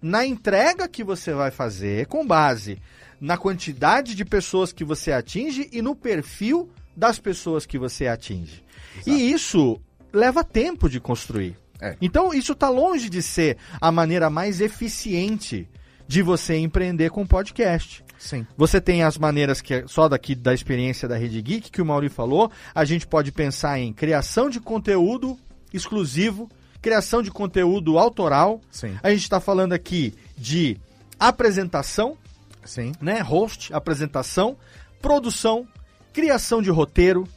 na 0.02 0.26
entrega 0.26 0.88
que 0.88 1.04
você 1.04 1.34
vai 1.34 1.52
fazer 1.52 2.06
com 2.06 2.26
base 2.26 2.80
na 3.20 3.38
quantidade 3.38 4.14
de 4.14 4.24
pessoas 4.24 4.72
que 4.72 4.84
você 4.84 5.12
atinge 5.12 5.68
e 5.72 5.82
no 5.82 5.96
perfil 5.96 6.70
das 6.96 7.20
pessoas 7.20 7.66
que 7.66 7.78
você 7.78 8.08
atinge. 8.08 8.64
E 9.06 9.32
isso 9.32 9.82
leva 10.14 10.44
tempo 10.44 10.90
de 10.90 11.00
construir. 11.00 11.58
É. 11.82 11.96
Então, 12.02 12.34
isso 12.34 12.54
está 12.54 12.70
longe 12.70 13.10
de 13.10 13.22
ser 13.22 13.58
a 13.80 13.92
maneira 13.92 14.30
mais 14.30 14.62
eficiente 14.62 15.68
de 16.08 16.22
você 16.22 16.58
empreender 16.58 17.10
com 17.12 17.26
podcast. 17.26 18.04
Sim. 18.18 18.46
Você 18.58 18.82
tem 18.82 19.04
as 19.04 19.18
maneiras 19.18 19.62
que 19.62 19.74
é 19.74 19.88
só 19.88 20.08
daqui 20.10 20.36
da 20.36 20.54
experiência 20.54 21.08
da 21.08 21.18
Rede 21.18 21.42
Geek 21.42 21.72
que 21.72 21.82
o 21.82 21.86
Mauri 21.86 22.10
falou. 22.10 22.52
A 22.74 22.84
gente 22.84 23.06
pode 23.06 23.32
pensar 23.32 23.80
em 23.80 23.94
criação 23.94 24.50
de 24.50 24.60
conteúdo 24.60 25.38
exclusivo, 25.74 26.50
criação 26.82 27.22
de 27.22 27.32
conteúdo 27.32 27.98
autoral. 27.98 28.62
Sim. 28.72 28.98
A 29.04 29.10
gente 29.10 29.24
está 29.24 29.40
falando 29.40 29.74
aqui 29.74 30.14
de 30.38 30.78
apresentação, 31.20 32.18
Sim. 32.64 32.92
né? 33.02 33.22
Host, 33.22 33.74
apresentação, 33.74 34.58
produção, 35.02 35.68
criação 36.14 36.62
de 36.62 36.70
roteiro. 36.70 37.28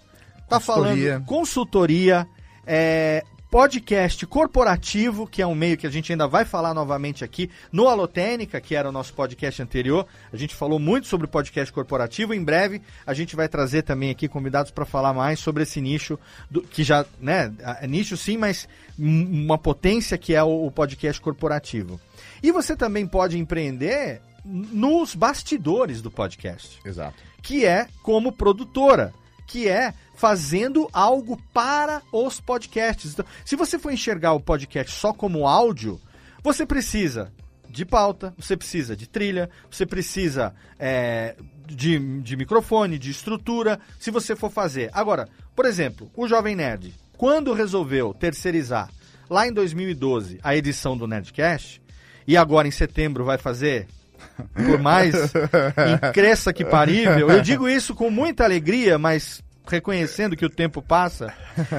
Tá 0.48 0.58
Consultoria. 0.58 1.12
falando 1.12 1.26
consultoria, 1.26 2.26
é, 2.66 3.24
podcast 3.50 4.24
corporativo, 4.26 5.26
que 5.26 5.42
é 5.42 5.46
um 5.46 5.56
meio 5.56 5.76
que 5.76 5.86
a 5.86 5.90
gente 5.90 6.12
ainda 6.12 6.28
vai 6.28 6.44
falar 6.44 6.72
novamente 6.72 7.24
aqui, 7.24 7.50
no 7.72 7.88
Alotênica, 7.88 8.60
que 8.60 8.76
era 8.76 8.88
o 8.88 8.92
nosso 8.92 9.12
podcast 9.12 9.60
anterior. 9.60 10.06
A 10.32 10.36
gente 10.36 10.54
falou 10.54 10.78
muito 10.78 11.08
sobre 11.08 11.26
o 11.26 11.28
podcast 11.28 11.72
corporativo. 11.72 12.32
Em 12.32 12.44
breve, 12.44 12.80
a 13.04 13.12
gente 13.12 13.34
vai 13.34 13.48
trazer 13.48 13.82
também 13.82 14.10
aqui 14.10 14.28
convidados 14.28 14.70
para 14.70 14.84
falar 14.84 15.12
mais 15.12 15.40
sobre 15.40 15.64
esse 15.64 15.80
nicho, 15.80 16.16
do, 16.48 16.62
que 16.62 16.84
já, 16.84 17.04
né, 17.20 17.52
é 17.80 17.86
nicho 17.88 18.16
sim, 18.16 18.36
mas 18.36 18.68
uma 18.96 19.58
potência 19.58 20.16
que 20.16 20.32
é 20.32 20.42
o, 20.42 20.66
o 20.66 20.70
podcast 20.70 21.20
corporativo. 21.20 22.00
E 22.40 22.52
você 22.52 22.76
também 22.76 23.04
pode 23.04 23.36
empreender 23.36 24.20
nos 24.44 25.14
bastidores 25.16 26.00
do 26.00 26.10
podcast. 26.10 26.78
Exato. 26.84 27.16
Que 27.42 27.66
é 27.66 27.88
como 28.02 28.30
produtora, 28.30 29.12
que 29.50 29.68
é 29.68 29.92
fazendo 30.14 30.88
algo 30.92 31.36
para 31.52 32.02
os 32.12 32.40
podcasts. 32.40 33.12
Então, 33.12 33.26
se 33.44 33.56
você 33.56 33.80
for 33.80 33.92
enxergar 33.92 34.32
o 34.32 34.38
podcast 34.38 34.94
só 34.94 35.12
como 35.12 35.44
áudio, 35.44 36.00
você 36.40 36.64
precisa 36.64 37.32
de 37.68 37.84
pauta, 37.84 38.32
você 38.38 38.56
precisa 38.56 38.94
de 38.94 39.08
trilha, 39.08 39.50
você 39.68 39.84
precisa 39.84 40.54
é, 40.78 41.34
de, 41.66 41.98
de 42.20 42.36
microfone, 42.36 42.96
de 42.96 43.10
estrutura, 43.10 43.80
se 43.98 44.12
você 44.12 44.36
for 44.36 44.52
fazer. 44.52 44.88
Agora, 44.92 45.28
por 45.56 45.66
exemplo, 45.66 46.08
o 46.14 46.28
Jovem 46.28 46.54
Nerd, 46.54 46.94
quando 47.16 47.52
resolveu 47.52 48.14
terceirizar 48.14 48.88
lá 49.28 49.48
em 49.48 49.52
2012 49.52 50.38
a 50.44 50.54
edição 50.54 50.96
do 50.96 51.08
Nerdcast, 51.08 51.82
e 52.24 52.36
agora 52.36 52.68
em 52.68 52.72
setembro 52.72 53.24
vai 53.24 53.36
fazer 53.36 53.88
por 54.40 54.78
mais 54.78 55.14
cresça 56.12 56.52
que 56.52 56.64
parível. 56.64 57.30
Eu 57.30 57.40
digo 57.40 57.68
isso 57.68 57.94
com 57.94 58.10
muita 58.10 58.44
alegria, 58.44 58.98
mas 58.98 59.42
reconhecendo 59.66 60.36
que 60.36 60.44
o 60.44 60.50
tempo 60.50 60.82
passa, 60.82 61.32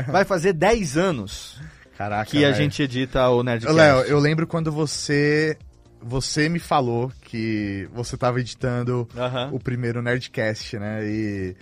vai 0.07 0.23
fazer 0.23 0.53
10 0.53 0.97
anos 0.97 1.61
Caraca, 1.97 2.29
que 2.29 2.45
a 2.45 2.51
gente 2.53 2.81
edita 2.81 3.27
o 3.29 3.43
Nerdcast. 3.43 3.75
Léo, 3.75 4.01
eu 4.03 4.19
lembro 4.19 4.47
quando 4.47 4.71
você 4.71 5.57
você 6.01 6.49
me 6.49 6.57
falou 6.57 7.11
que 7.21 7.87
você 7.93 8.15
estava 8.15 8.39
editando 8.39 9.07
Aham. 9.15 9.49
o 9.51 9.59
primeiro 9.59 10.01
Nerdcast, 10.01 10.79
né? 10.79 11.05
E, 11.05 11.55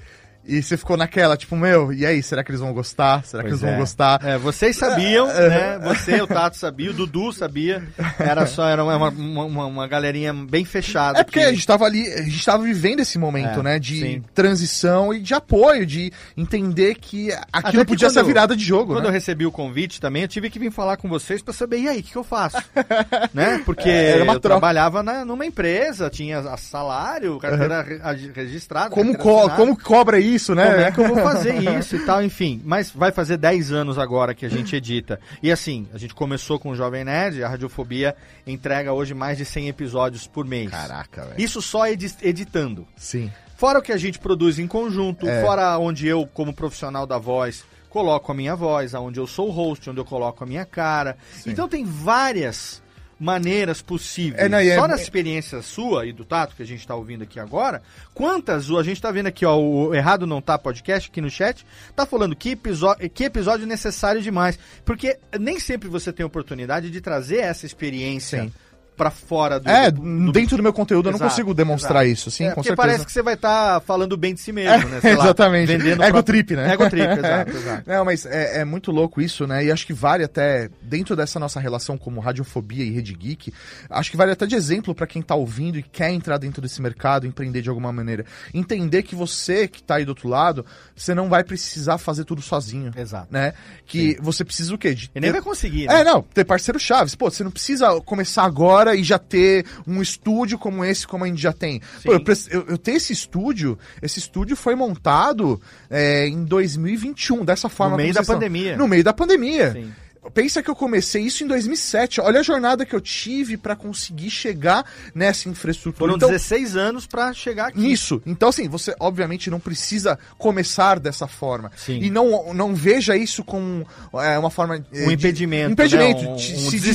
e 0.45 0.63
você 0.63 0.75
ficou 0.77 0.97
naquela, 0.97 1.37
tipo, 1.37 1.55
meu, 1.55 1.93
e 1.93 2.05
aí, 2.05 2.23
será 2.23 2.43
que 2.43 2.49
eles 2.51 2.61
vão 2.61 2.73
gostar? 2.73 3.23
Será 3.23 3.43
que 3.43 3.49
Pois 3.49 3.61
eles 3.61 3.69
vão 3.69 3.77
é. 3.77 3.77
gostar? 3.79 4.19
É, 4.25 4.37
vocês 4.37 4.75
sabiam, 4.75 5.27
né? 5.33 5.79
Você, 5.83 6.19
o 6.21 6.27
Tato 6.27 6.57
sabia, 6.57 6.89
o 6.89 6.93
Dudu 6.93 7.31
sabia. 7.31 7.83
Era 8.17 8.45
só 8.47 8.67
era 8.67 8.83
uma, 8.83 9.09
uma, 9.09 9.43
uma- 9.45 9.65
uma 9.65 9.87
galerinha 9.87 10.33
bem 10.33 10.65
fechada. 10.65 11.19
É 11.19 11.23
porque 11.23 11.39
que- 11.39 11.45
a 11.45 11.51
gente 11.53 11.67
tava 11.67 11.85
ali, 11.85 12.07
a 12.13 12.21
gente 12.23 12.43
tava 12.43 12.63
vivendo 12.63 12.99
esse 13.01 13.17
momento, 13.19 13.59
É, 13.59 13.63
né? 13.63 13.79
De 13.79 13.99
sim. 13.99 14.23
transição 14.33 15.13
e 15.13 15.19
de 15.19 15.33
apoio, 15.33 15.85
de 15.85 16.11
entender 16.35 16.95
que 16.95 17.29
aquilo 17.53 17.83
que 17.85 17.89
podia 17.91 18.09
ser 18.09 18.19
a 18.19 18.23
virada 18.23 18.55
de 18.55 18.63
jogo, 18.63 18.93
Quando 18.93 19.03
né? 19.03 19.09
eu 19.09 19.13
recebi 19.13 19.45
o 19.45 19.51
convite 19.51 19.99
também, 20.01 20.23
eu 20.23 20.27
tive 20.27 20.49
que 20.49 20.57
vir 20.59 20.71
falar 20.71 20.97
com 20.97 21.07
vocês 21.07 21.41
pra 21.41 21.53
saber, 21.53 21.79
e 21.79 21.87
aí, 21.87 21.99
o 21.99 22.03
que, 22.03 22.11
que 22.11 22.17
eu 22.17 22.23
faço? 22.23 22.57
né? 23.33 23.61
Porque 23.65 23.89
É, 23.89 24.21
eu 24.21 24.39
trabalhava 24.39 25.03
na- 25.03 25.23
numa 25.25 25.45
empresa, 25.45 26.09
tinha 26.09 26.41
salário, 26.57 27.37
carteira 27.39 27.81
re- 27.81 28.31
registrada. 28.33 28.89
Como, 28.89 29.17
co 29.17 29.49
como 29.51 29.77
cobra 29.77 30.19
isso, 30.19 30.38
né? 30.55 30.65
Como 30.71 30.81
é 30.81 30.91
que 30.91 30.99
eu 30.99 31.07
vou 31.07 31.17
fazer 31.23 31.55
isso 31.79 31.95
e 31.95 31.99
tal, 32.05 32.23
enfim. 32.23 32.61
Mas 32.63 32.89
vai 32.91 33.11
fazer 33.11 33.37
10 33.37 33.71
anos 33.71 33.97
agora 33.97 34.33
que 34.33 34.45
a 34.45 34.49
gente 34.49 34.75
edita. 34.75 35.19
E 35.43 35.51
assim, 35.51 35.87
a 35.93 35.97
gente 35.97 36.13
começou 36.15 36.59
com 36.59 36.69
o 36.71 36.75
Jovem 36.75 37.03
Nerd, 37.03 37.43
a 37.43 37.49
Radiofobia 37.49 38.15
entrega 38.47 38.93
hoje 38.93 39.13
mais 39.13 39.37
de 39.37 39.45
100 39.45 39.67
episódios 39.69 40.27
por 40.27 40.45
mês. 40.45 40.69
Caraca, 40.71 41.23
velho. 41.25 41.41
Isso 41.41 41.61
só 41.61 41.87
edi- 41.87 42.13
editando. 42.21 42.87
Sim. 42.97 43.31
Fora 43.57 43.79
o 43.79 43.81
que 43.81 43.91
a 43.91 43.97
gente 43.97 44.19
produz 44.19 44.57
em 44.59 44.67
conjunto, 44.67 45.27
É. 45.27 45.41
fora 45.41 45.77
onde 45.77 46.07
eu, 46.07 46.25
como 46.33 46.53
profissional 46.53 47.05
da 47.05 47.17
voz, 47.17 47.63
coloco 47.89 48.31
a 48.31 48.35
minha 48.35 48.55
voz, 48.55 48.95
aonde 48.95 49.19
eu 49.19 49.27
sou 49.27 49.49
o 49.49 49.51
host, 49.51 49.89
onde 49.89 49.99
eu 49.99 50.05
coloco 50.05 50.43
a 50.43 50.47
minha 50.47 50.63
cara. 50.65 51.17
Então 51.45 51.67
tem 51.67 51.83
várias 51.83 52.81
maneiras 53.19 53.81
possíveis. 53.81 54.41
É, 54.41 54.47
não, 54.47 54.57
é- 54.59 54.75
Só 54.75 54.87
na 54.87 54.95
experiência 54.95 55.61
sua 55.61 56.05
e 56.05 56.13
do 56.13 56.23
Tato, 56.23 56.55
que 56.55 56.63
a 56.63 56.65
gente 56.65 56.87
tá 56.87 56.95
ouvindo 56.95 57.23
aqui 57.23 57.39
agora, 57.39 57.81
quantas, 58.13 58.69
a 58.71 58.83
gente 58.83 59.01
tá 59.01 59.11
vendo 59.11 59.27
aqui, 59.27 59.45
ó, 59.45 59.57
o 59.57 59.93
Errado 59.93 60.25
Não 60.25 60.41
Tá 60.41 60.57
Podcast 60.57 61.09
aqui 61.09 61.19
no 61.19 61.29
chat, 61.29 61.65
tá 61.95 62.05
falando 62.05 62.35
que 62.35 62.51
episódio, 62.51 63.09
que 63.09 63.25
episódio 63.25 63.67
necessário 63.67 64.21
demais. 64.21 64.57
Porque 64.85 65.17
nem 65.39 65.59
sempre 65.59 65.89
você 65.89 66.13
tem 66.13 66.25
oportunidade 66.25 66.89
de 66.89 67.01
trazer 67.01 67.37
essa 67.39 67.65
experiência 67.65 68.43
Sim. 68.43 68.53
Pra 68.99 69.09
fora 69.09 69.59
do... 69.61 69.69
É, 69.69 69.89
do- 69.89 70.01
do- 70.01 70.31
dentro 70.33 70.57
do 70.57 70.61
meu 70.63 70.73
conteúdo 70.73 71.07
eu 71.07 71.11
não 71.13 71.17
Exato, 71.17 71.31
consigo 71.31 71.53
demonstrar 71.53 72.05
exato. 72.05 72.13
isso, 72.19 72.31
sim, 72.31 72.43
É, 72.43 72.49
com 72.49 72.55
porque 72.55 72.67
certeza. 72.69 72.87
parece 72.87 73.05
que 73.05 73.11
você 73.13 73.21
vai 73.21 73.35
estar 73.35 73.79
falando 73.81 74.17
bem 74.17 74.33
de 74.33 74.41
si 74.41 74.51
mesmo, 74.51 74.89
né? 74.89 74.97
É, 74.97 75.01
Sei 75.01 75.15
lá, 75.15 75.23
exatamente. 75.23 75.67
vendendo 75.67 75.99
o 75.99 76.03
Ego 76.03 76.11
próprio- 76.13 76.23
trip, 76.23 76.55
né? 76.55 76.73
Ego 76.73 76.89
trip, 76.89 77.07
exato, 77.17 77.51
exato. 77.57 77.83
Não, 77.89 78.03
mas 78.05 78.25
é, 78.25 78.59
é 78.59 78.65
muito 78.65 78.91
louco 78.91 79.21
isso, 79.21 79.47
né? 79.47 79.63
E 79.63 79.71
acho 79.71 79.87
que 79.87 79.93
vale 79.93 80.23
até, 80.25 80.69
dentro 80.81 81.15
dessa 81.15 81.39
nossa 81.39 81.59
relação 81.59 81.97
como 81.97 82.19
Radiofobia 82.19 82.83
e 82.83 82.89
Rede 82.91 83.13
Geek, 83.13 83.53
acho 83.89 84.11
que 84.11 84.17
vale 84.17 84.33
até 84.33 84.45
de 84.45 84.55
exemplo 84.55 84.93
pra 84.93 85.07
quem 85.07 85.21
tá 85.21 85.33
ouvindo 85.35 85.77
e 85.79 85.83
quer 85.83 86.11
entrar 86.11 86.37
dentro 86.37 86.61
desse 86.61 86.81
mercado, 86.81 87.25
empreender 87.25 87.61
de 87.61 87.69
alguma 87.69 87.91
maneira. 87.93 88.25
Entender 88.53 89.03
que 89.03 89.15
você 89.15 89.67
que 89.67 89.81
tá 89.81 89.95
aí 89.95 90.05
do 90.05 90.09
outro 90.09 90.27
lado, 90.27 90.65
você 90.95 91.15
não 91.15 91.29
vai 91.29 91.43
precisar 91.43 91.97
fazer 91.97 92.25
tudo 92.25 92.41
sozinho. 92.41 92.91
Exato. 92.97 93.27
Né? 93.31 93.53
Que 93.85 94.17
você 94.21 94.43
precisa 94.43 94.73
o 94.75 94.77
quê? 94.77 94.93
De 94.93 95.05
E 95.15 95.19
nem 95.19 95.29
ter- 95.29 95.33
vai 95.33 95.41
conseguir, 95.41 95.87
né? 95.87 96.01
É, 96.01 96.03
não, 96.03 96.21
ter 96.21 96.43
parceiro 96.43 96.79
chaves. 96.79 97.15
Pô, 97.15 97.29
você 97.29 97.43
não 97.43 97.51
precisa 97.51 98.01
começar 98.01 98.43
agora 98.43 98.88
e 98.95 99.03
já 99.03 99.19
ter 99.19 99.65
um 99.87 100.01
estúdio 100.01 100.57
como 100.57 100.83
esse, 100.83 101.07
como 101.07 101.23
a 101.23 101.27
gente 101.27 101.41
já 101.41 101.53
tem. 101.53 101.81
Pô, 102.03 102.13
eu, 102.13 102.23
eu, 102.49 102.65
eu 102.69 102.77
tenho 102.77 102.97
esse 102.97 103.13
estúdio, 103.13 103.77
esse 104.01 104.19
estúdio 104.19 104.55
foi 104.55 104.75
montado 104.75 105.61
é, 105.89 106.27
em 106.27 106.43
2021, 106.43 107.45
dessa 107.45 107.69
forma. 107.69 107.97
meio 107.97 108.13
como 108.13 108.25
da 108.25 108.33
pandemia. 108.33 108.77
No 108.77 108.87
meio 108.87 109.03
da 109.03 109.13
pandemia. 109.13 109.71
Sim. 109.73 109.91
Pensa 110.33 110.61
que 110.63 110.69
eu 110.69 110.75
comecei 110.75 111.23
isso 111.23 111.43
em 111.43 111.47
2007. 111.47 112.21
Olha 112.21 112.39
a 112.39 112.43
jornada 112.43 112.85
que 112.85 112.95
eu 112.95 113.01
tive 113.01 113.57
pra 113.57 113.75
conseguir 113.75 114.29
chegar 114.29 114.85
nessa 115.13 115.49
infraestrutura. 115.49 115.99
Foram 115.99 116.15
Então, 116.15 116.29
16 116.29 116.75
anos 116.75 117.05
pra 117.05 117.33
chegar 117.33 117.67
aqui. 117.67 117.79
Nisso. 117.79 118.21
Então, 118.25 118.49
assim, 118.49 118.67
você 118.67 118.95
obviamente 118.99 119.49
não 119.49 119.59
precisa 119.59 120.17
começar 120.37 120.99
dessa 120.99 121.27
forma. 121.27 121.71
Sim. 121.75 121.99
E 122.01 122.09
não, 122.09 122.53
não 122.53 122.73
veja 122.73 123.15
isso 123.15 123.43
como 123.43 123.85
é, 124.15 124.37
uma 124.37 124.49
forma. 124.49 124.77
eh, 124.93 125.03
Um 125.05 125.07
de- 125.07 125.13
impedimento, 125.13 125.71
impedimento, 125.73 126.21
né? 126.23 126.29
Um- 126.29 126.35
de, 126.35 126.53
um 126.53 126.57
se- 126.57 126.69
de 126.69 126.79
desestímulo. 126.79 126.89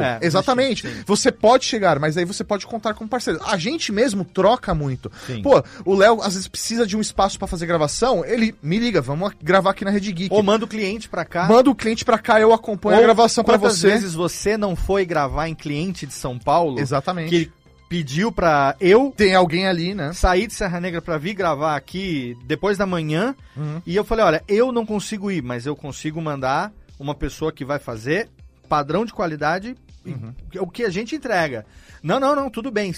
estímulo. 0.00 0.02
É, 0.02 0.18
Exatamente. 0.22 0.88
sim. 0.88 1.02
Você 1.06 1.30
pode 1.30 1.64
chegar, 1.64 1.98
mas 1.98 2.16
aí 2.16 2.24
você 2.24 2.42
pode 2.44 2.66
contar 2.66 2.94
com 2.94 3.06
parceiro. 3.06 3.40
A 3.44 3.56
gente 3.56 3.92
mesmo 3.92 4.24
troca 4.24 4.74
muito. 4.74 5.10
Sim. 5.26 5.42
Pô, 5.42 5.62
o 5.84 5.94
Léo 5.94 6.20
às 6.22 6.34
vezes 6.34 6.48
precisa 6.48 6.86
de 6.86 6.96
um 6.96 7.00
espaço 7.00 7.38
pra 7.38 7.46
fazer 7.48 7.66
gravação, 7.66 8.24
ele 8.24 8.54
me 8.62 8.78
liga, 8.78 9.00
vamos 9.00 9.32
gravar 9.42 9.70
aqui 9.70 9.84
na 9.84 9.90
Rede 9.90 10.12
Geek. 10.12 10.34
Ou 10.34 10.42
manda 10.42 10.64
o 10.64 10.68
cliente 10.68 11.08
pra 11.08 11.24
cá. 11.24 11.46
Manda 11.46 11.70
o 11.70 11.74
cliente 11.74 12.04
pra 12.04 12.18
cá, 12.18 12.40
eu 12.40 12.52
acompanho 12.52 12.61
a 12.70 12.96
Ou 12.96 13.02
gravação 13.02 13.42
pra 13.44 13.58
quantas 13.58 13.78
você. 13.78 13.88
vezes 13.90 14.14
você 14.14 14.56
não 14.56 14.74
foi 14.76 15.04
gravar 15.04 15.48
em 15.48 15.54
cliente 15.54 16.06
de 16.06 16.12
São 16.14 16.38
Paulo? 16.38 16.78
Exatamente. 16.78 17.28
Que 17.30 17.52
pediu 17.88 18.32
pra 18.32 18.74
eu 18.80 19.12
Tem 19.14 19.34
alguém 19.34 19.66
ali, 19.66 19.94
né? 19.94 20.12
sair 20.14 20.46
de 20.46 20.54
Serra 20.54 20.80
Negra 20.80 21.02
pra 21.02 21.18
vir 21.18 21.34
gravar 21.34 21.76
aqui 21.76 22.34
depois 22.46 22.78
da 22.78 22.86
manhã. 22.86 23.34
Uhum. 23.56 23.82
E 23.84 23.94
eu 23.94 24.04
falei, 24.04 24.24
olha, 24.24 24.42
eu 24.48 24.72
não 24.72 24.86
consigo 24.86 25.30
ir, 25.30 25.42
mas 25.42 25.66
eu 25.66 25.76
consigo 25.76 26.20
mandar 26.22 26.72
uma 26.98 27.14
pessoa 27.14 27.52
que 27.52 27.64
vai 27.64 27.78
fazer 27.78 28.30
padrão 28.68 29.04
de 29.04 29.12
qualidade 29.12 29.74
Uhum. 30.04 30.32
o 30.60 30.66
que 30.66 30.82
a 30.82 30.90
gente 30.90 31.14
entrega. 31.14 31.64
Não, 32.02 32.18
não, 32.18 32.34
não, 32.34 32.50
tudo 32.50 32.72
bem. 32.72 32.92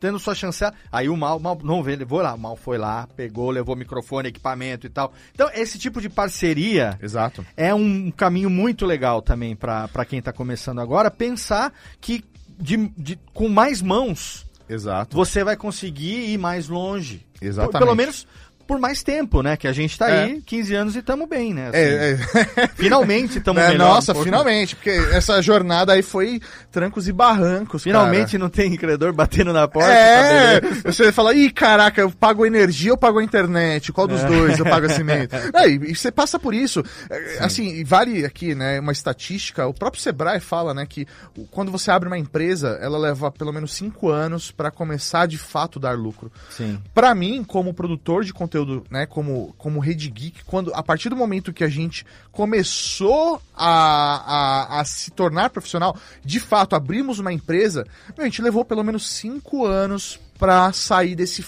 Tendo 0.00 0.18
sua 0.18 0.34
chancela. 0.34 0.72
Aí 0.92 1.08
o 1.08 1.16
mal, 1.16 1.38
mal 1.40 1.58
não 1.62 1.82
veio, 1.82 1.98
levou 1.98 2.20
lá. 2.20 2.34
O 2.34 2.38
mal 2.38 2.56
foi 2.56 2.78
lá, 2.78 3.06
pegou, 3.16 3.50
levou 3.50 3.74
microfone, 3.74 4.28
equipamento 4.28 4.86
e 4.86 4.90
tal. 4.90 5.12
Então, 5.34 5.50
esse 5.54 5.78
tipo 5.78 6.00
de 6.00 6.08
parceria 6.08 6.98
Exato. 7.02 7.44
é 7.56 7.74
um 7.74 8.10
caminho 8.10 8.48
muito 8.48 8.86
legal 8.86 9.20
também 9.20 9.56
para 9.56 10.04
quem 10.08 10.22
tá 10.22 10.32
começando 10.32 10.80
agora. 10.80 11.10
Pensar 11.10 11.72
que 12.00 12.24
de, 12.58 12.88
de- 12.96 13.18
com 13.34 13.48
mais 13.48 13.80
mãos 13.82 14.46
Exato. 14.68 15.16
você 15.16 15.42
vai 15.44 15.56
conseguir 15.56 16.30
ir 16.30 16.38
mais 16.38 16.68
longe. 16.68 17.26
Exatamente. 17.40 17.78
Pelo 17.78 17.94
menos 17.94 18.26
por 18.68 18.78
mais 18.78 19.02
tempo, 19.02 19.42
né? 19.42 19.56
Que 19.56 19.66
a 19.66 19.72
gente 19.72 19.98
tá 19.98 20.08
É. 20.10 20.24
aí 20.24 20.42
15 20.42 20.74
anos 20.74 20.94
e 20.94 21.00
tamo 21.02 21.26
bem, 21.26 21.54
né? 21.54 21.68
Assim, 21.70 21.78
É, 21.78 22.18
é. 22.62 22.68
Finalmente 22.76 23.40
tamo 23.40 23.58
É, 23.58 23.70
melhor. 23.70 23.88
nossa, 23.94 24.12
um 24.16 24.22
finalmente, 24.22 24.76
porque 24.76 24.90
essa 25.12 25.40
jornada 25.40 25.94
aí 25.94 26.02
foi 26.02 26.40
trancos 26.70 27.08
e 27.08 27.12
barrancos. 27.12 27.82
Finalmente 27.82 28.32
cara. 28.32 28.44
não 28.44 28.50
tem 28.50 28.76
credor 28.76 29.12
batendo 29.14 29.52
na 29.52 29.66
porta. 29.66 29.90
É, 29.90 30.60
tá 30.60 30.68
você 30.92 31.10
fala, 31.10 31.34
ih, 31.34 31.50
caraca, 31.50 32.00
eu 32.02 32.10
pago 32.10 32.44
energia 32.44 32.92
ou 32.92 32.98
pago 32.98 33.18
a 33.18 33.24
internet? 33.24 33.90
Qual 33.90 34.06
É. 34.06 34.10
dos 34.10 34.22
dois 34.24 34.58
eu 34.58 34.64
pago 34.66 34.86
assim 34.86 35.02
mesmo? 35.02 35.28
É, 35.54 35.66
e, 35.68 35.94
você 35.94 36.12
passa 36.12 36.38
por 36.38 36.52
isso. 36.54 36.84
É, 37.10 37.38
Assim, 37.44 37.68
e 37.76 37.84
vale 37.84 38.24
aqui, 38.26 38.54
né, 38.54 38.78
uma 38.80 38.92
estatística, 38.92 39.66
o 39.66 39.72
próprio 39.72 40.02
Sebrae 40.02 40.40
fala, 40.40 40.74
né, 40.74 40.84
que 40.86 41.06
quando 41.50 41.72
você 41.72 41.90
abre 41.90 42.06
uma 42.06 42.18
empresa, 42.18 42.78
ela 42.82 42.98
leva 42.98 43.30
pelo 43.32 43.52
menos 43.52 43.72
cinco 43.74 44.10
anos 44.10 44.50
para 44.50 44.70
começar 44.70 45.26
de 45.26 45.38
fato 45.38 45.80
dar 45.80 45.96
lucro. 45.96 46.30
Sim. 46.50 46.78
Pra 46.92 47.14
mim, 47.14 47.42
como 47.42 47.72
produtor 47.72 48.24
de 48.24 48.32
conteúdo, 48.34 48.57
né, 48.90 49.06
como, 49.06 49.54
como 49.58 49.80
Rede 49.80 50.08
Geek, 50.10 50.44
quando, 50.44 50.72
a 50.74 50.82
partir 50.82 51.08
do 51.08 51.16
momento 51.16 51.52
que 51.52 51.64
a 51.64 51.68
gente 51.68 52.04
começou 52.32 53.40
a, 53.56 54.76
a, 54.76 54.80
a 54.80 54.84
se 54.84 55.10
tornar 55.10 55.50
profissional, 55.50 55.96
de 56.24 56.40
fato, 56.40 56.74
abrimos 56.74 57.18
uma 57.18 57.32
empresa, 57.32 57.86
meu, 58.16 58.24
a 58.24 58.28
gente 58.28 58.42
levou 58.42 58.64
pelo 58.64 58.82
menos 58.82 59.08
cinco 59.08 59.64
anos 59.66 60.18
pra 60.38 60.72
sair 60.72 61.14
desse, 61.14 61.44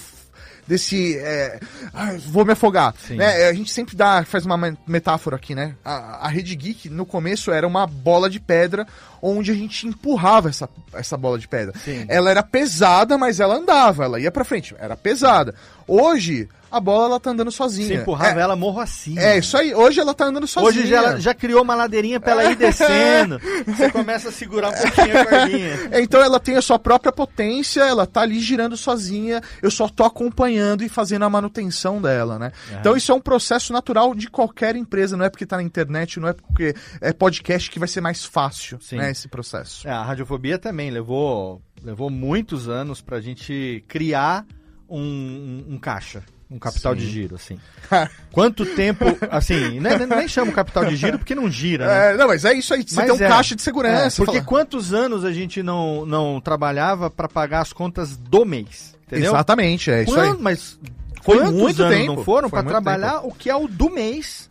desse 0.67 1.17
é, 1.19 1.59
ah, 1.93 2.17
vou 2.27 2.45
me 2.45 2.53
afogar. 2.53 2.95
Né? 3.17 3.49
A 3.49 3.53
gente 3.55 3.73
sempre 3.73 3.97
dá, 3.97 4.25
faz 4.25 4.45
uma 4.47 4.57
me- 4.57 4.77
metáfora 4.87 5.37
aqui, 5.37 5.55
né? 5.55 5.75
A, 5.85 6.27
a 6.27 6.29
Rede 6.29 6.55
Geek, 6.55 6.89
no 6.89 7.05
começo, 7.07 7.51
era 7.51 7.67
uma 7.67 7.87
bola 7.87 8.29
de 8.31 8.39
pedra 8.39 8.87
onde 9.23 9.51
a 9.51 9.55
gente 9.55 9.87
empurrava 9.87 10.49
essa, 10.49 10.69
essa 10.93 11.17
bola 11.17 11.39
de 11.39 11.49
pedra. 11.49 11.73
Sim. 11.85 12.05
Ela 12.09 12.31
era 12.31 12.43
pesada, 12.43 13.17
mas 13.19 13.41
ela 13.41 13.57
andava, 13.57 14.05
ela 14.05 14.21
ia 14.21 14.31
pra 14.31 14.45
frente, 14.45 14.75
era 14.79 14.97
pesada. 14.97 15.55
Hoje, 15.87 16.49
a 16.71 16.79
bola 16.79 17.07
ela 17.07 17.21
tá 17.21 17.31
andando 17.31 17.51
sozinha. 17.51 17.89
Se 17.89 17.95
empurrava 17.95 18.39
é, 18.39 18.43
ela 18.43 18.55
morro 18.55 18.81
assim. 18.81 19.19
é 19.19 19.39
isso 19.39 19.57
aí, 19.57 19.75
hoje 19.75 19.99
ela 19.99 20.15
tá 20.15 20.27
andando 20.27 20.47
sozinha. 20.47 20.71
Hoje 20.71 20.87
já, 20.87 20.97
ela 20.99 21.21
já 21.21 21.35
criou 21.35 21.63
uma 21.63 21.75
ladeirinha 21.75 22.21
pra 22.21 22.33
ela 22.33 22.45
ir 22.45 22.55
descendo. 22.57 23.41
Você 23.67 23.91
começa 23.91 24.29
a 24.29 24.33
segurar 24.33 24.69
um 24.69 24.73
pouquinho 24.73 25.21
a 25.21 25.27
cordinha. 25.27 25.89
É, 25.91 26.01
Então 26.11 26.23
ela 26.23 26.39
tem 26.39 26.57
a 26.57 26.63
sua 26.63 26.79
própria 26.79 27.11
potência, 27.13 27.81
ela 27.83 28.07
tá 28.07 28.21
ali 28.21 28.39
girando 28.39 28.77
sozinha, 28.77 29.43
eu 29.61 29.71
só 29.71 29.89
tô 29.89 30.05
acompanhando 30.05 30.85
e 30.85 30.89
fazendo 30.89 31.25
a 31.25 31.31
manutenção 31.31 32.01
dela, 32.01 32.39
né? 32.39 32.53
Então 32.79 32.97
isso 32.97 33.11
é 33.11 33.15
um 33.15 33.21
processo 33.21 33.73
natural 33.73 34.15
de 34.15 34.29
qualquer 34.29 34.77
empresa, 34.77 35.17
não 35.17 35.25
é 35.25 35.31
porque 35.31 35.45
tá 35.45 35.57
na 35.57 35.63
internet, 35.63 36.21
não 36.21 36.29
é 36.29 36.33
porque 36.33 36.75
é 37.01 37.13
podcast 37.13 37.69
que 37.71 37.79
vai 37.79 37.89
ser 37.89 38.01
mais 38.01 38.25
fácil, 38.25 38.79
Sim. 38.81 38.97
né, 38.97 39.10
esse 39.11 39.29
processo. 39.29 39.87
É, 39.87 39.91
a 39.91 40.03
radiofobia 40.03 40.59
também 40.59 40.91
levou, 40.91 41.61
levou 41.83 42.11
muitos 42.11 42.69
anos 42.69 43.01
pra 43.01 43.21
gente 43.21 43.85
criar 43.89 44.45
um, 44.89 45.01
um- 45.01 45.65
um 45.75 45.79
caixa, 45.79 46.23
um 46.51 46.59
capital 46.59 46.95
Sim. 46.95 46.99
de 47.01 47.07
giro, 47.11 47.35
assim. 47.37 47.59
Quanto 48.33 48.67
tempo, 48.75 49.05
assim, 49.31 49.79
né, 49.81 49.97
nem 50.07 50.27
chama 50.29 50.51
capital 50.53 50.85
de 50.85 50.97
giro 50.97 51.19
porque 51.19 51.35
não 51.35 51.49
gira, 51.51 51.87
né? 51.87 52.13
É, 52.13 52.17
não, 52.17 52.27
mas 52.27 52.45
é 52.45 52.53
isso 52.55 52.75
aí, 52.75 52.83
você 52.83 52.97
Mas 52.97 53.07
tem 53.07 53.15
um 53.15 53.25
é. 53.25 53.29
caixa 53.29 53.55
de 53.55 53.63
segurança. 53.63 54.21
É, 54.21 54.25
porque 54.25 54.39
fala- 54.39 54.47
quantos 54.49 54.93
anos 54.93 55.25
a 55.25 55.33
gente 55.33 55.63
não, 55.63 56.05
não 56.05 56.41
trabalhava 56.41 57.09
pra 57.11 57.29
pagar 57.29 57.61
as 57.61 57.73
contas 57.73 58.17
do 58.17 58.45
mês, 58.45 58.97
entendeu? 59.07 59.31
Exatamente, 59.33 59.91
é 59.91 60.03
isso 60.03 60.13
Quando- 60.13 60.37
aí. 60.37 60.43
Mas 60.43 60.79
Foi 61.23 61.37
quantos 61.39 61.55
muito 61.55 61.83
anos 61.83 61.97
tempo, 61.97 62.15
não 62.17 62.25
foram 62.25 62.49
muito 62.49 62.67
trabalhar 62.69 63.21
o 63.27 63.33
que 63.33 63.49
é 63.51 63.55
o 63.55 63.69
do 63.69 63.89
mês? 63.91 64.49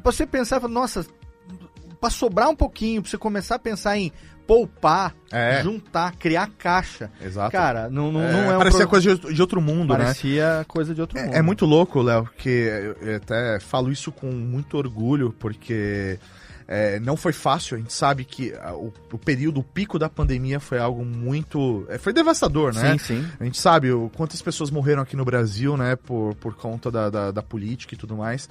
Pra 0.00 0.12
você 0.12 0.24
pensar, 0.26 0.60
fala, 0.60 0.72
nossa, 0.72 1.04
pra 2.02 2.10
sobrar 2.10 2.48
um 2.48 2.56
pouquinho, 2.56 3.00
pra 3.00 3.08
você 3.10 3.16
começar 3.16 3.54
a 3.54 3.58
pensar 3.60 3.96
em 3.96 4.10
poupar, 4.44 5.14
É. 5.30 5.62
juntar, 5.62 6.16
criar 6.16 6.50
caixa. 6.58 7.08
Exato. 7.24 7.52
Cara, 7.52 7.88
não, 7.88 8.10
não 8.10 8.20
é, 8.22 8.32
não 8.32 8.50
é 8.50 8.54
um 8.56 8.58
parecia 8.58 8.80
pro- 8.80 8.88
coisa 8.88 9.16
de, 9.16 9.32
de 9.34 9.40
outro 9.40 9.60
mundo, 9.62 9.92
né? 9.96 10.00
parecia 10.06 10.64
coisa 10.66 10.92
de 10.94 11.00
outro 11.00 11.18
mundo. 11.18 11.32
É, 11.32 11.38
é 11.38 11.42
muito 11.42 11.64
louco, 11.64 12.02
Léo, 12.02 12.28
que 12.36 12.48
eu, 13.00 13.16
até 13.16 13.60
falo 13.60 13.90
isso 13.92 14.10
com 14.10 14.26
muito 14.26 14.76
orgulho, 14.76 15.32
porque 15.38 16.18
é, 16.66 16.98
não 16.98 17.16
foi 17.16 17.32
fácil. 17.32 17.76
A 17.76 17.78
gente 17.80 17.92
sabe 17.92 18.24
que 18.24 18.52
ah, 18.60 18.74
o, 18.74 18.92
o 19.12 19.16
período, 19.18 19.60
o 19.60 19.64
pico 19.64 19.96
da 19.96 20.08
pandemia 20.08 20.58
foi 20.58 20.78
algo 20.80 21.04
muito. 21.04 21.86
é, 21.88 21.96
foi 21.96 22.12
devastador, 22.12 22.74
né? 22.74 22.92
Sim, 22.92 22.98
sim. 22.98 23.28
A 23.38 23.44
gente 23.44 23.60
sabe 23.60 23.92
o, 23.92 24.10
quantas 24.10 24.42
pessoas 24.42 24.70
morreram 24.70 25.02
aqui 25.02 25.14
no 25.16 25.24
Brasil, 25.24 25.76
né, 25.76 25.94
por, 25.94 26.34
por 26.34 26.54
conta 26.56 26.90
da, 26.90 27.08
da, 27.08 27.30
da 27.30 27.42
política 27.42 27.94
e 27.94 27.96
tudo 27.96 28.16
mais. 28.16 28.48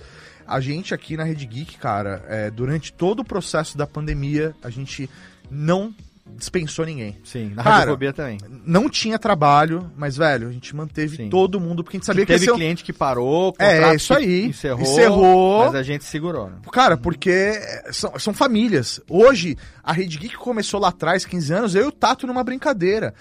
A 0.48 0.60
gente 0.60 0.94
aqui 0.94 1.16
na 1.16 1.24
Rede 1.24 1.46
Geek, 1.46 1.78
cara, 1.78 2.24
é, 2.28 2.50
durante 2.52 2.92
todo 2.94 3.22
o 3.22 3.26
processo 3.26 3.78
da 3.78 3.88
pandemia, 3.88 4.54
a 4.64 4.70
gente 4.70 5.10
não 5.50 5.94
dispensou 6.38 6.86
ninguém. 6.86 7.18
Sim, 7.24 7.52
na 7.54 7.64
Cara, 7.64 7.76
radiofobia 7.78 8.14
também. 8.14 8.38
Não 8.66 8.90
tinha 8.90 9.20
trabalho, 9.20 9.92
mas, 9.98 10.18
velho, 10.18 10.48
a 10.48 10.52
gente 10.52 10.76
manteve 10.76 11.18
Sim. 11.18 11.30
todo 11.30 11.60
mundo, 11.60 11.84
porque 11.84 11.98
a 11.98 12.00
gente 12.00 12.06
sabia 12.06 12.26
que 12.26 12.32
Teve 12.32 12.46
ia 12.46 12.52
ser 12.52 12.58
cliente 12.58 12.84
que 12.84 12.94
parou, 12.94 13.54
É, 13.60 13.76
contrato 13.76 13.96
isso 13.96 14.14
que 14.14 14.20
aí. 14.20 14.46
Encerrou, 14.46 14.82
Encerrou. 14.82 15.66
mas 15.66 15.76
a 15.76 15.84
gente 15.84 16.04
segurou, 16.04 16.50
né? 16.50 16.58
Cara, 16.72 16.96
porque 16.98 17.54
são, 17.92 18.18
são 18.18 18.34
famílias. 18.34 19.02
Hoje, 19.10 19.58
a 19.84 19.92
Rede 19.92 20.18
Geek 20.18 20.36
começou 20.38 20.80
lá 20.80 20.90
atrás, 20.90 21.26
15 21.26 21.54
anos, 21.54 21.76
eu 21.76 21.86
e 21.86 21.88
o 21.88 21.92
Tato 21.92 22.26
numa 22.26 22.44
brincadeira. 22.44 23.14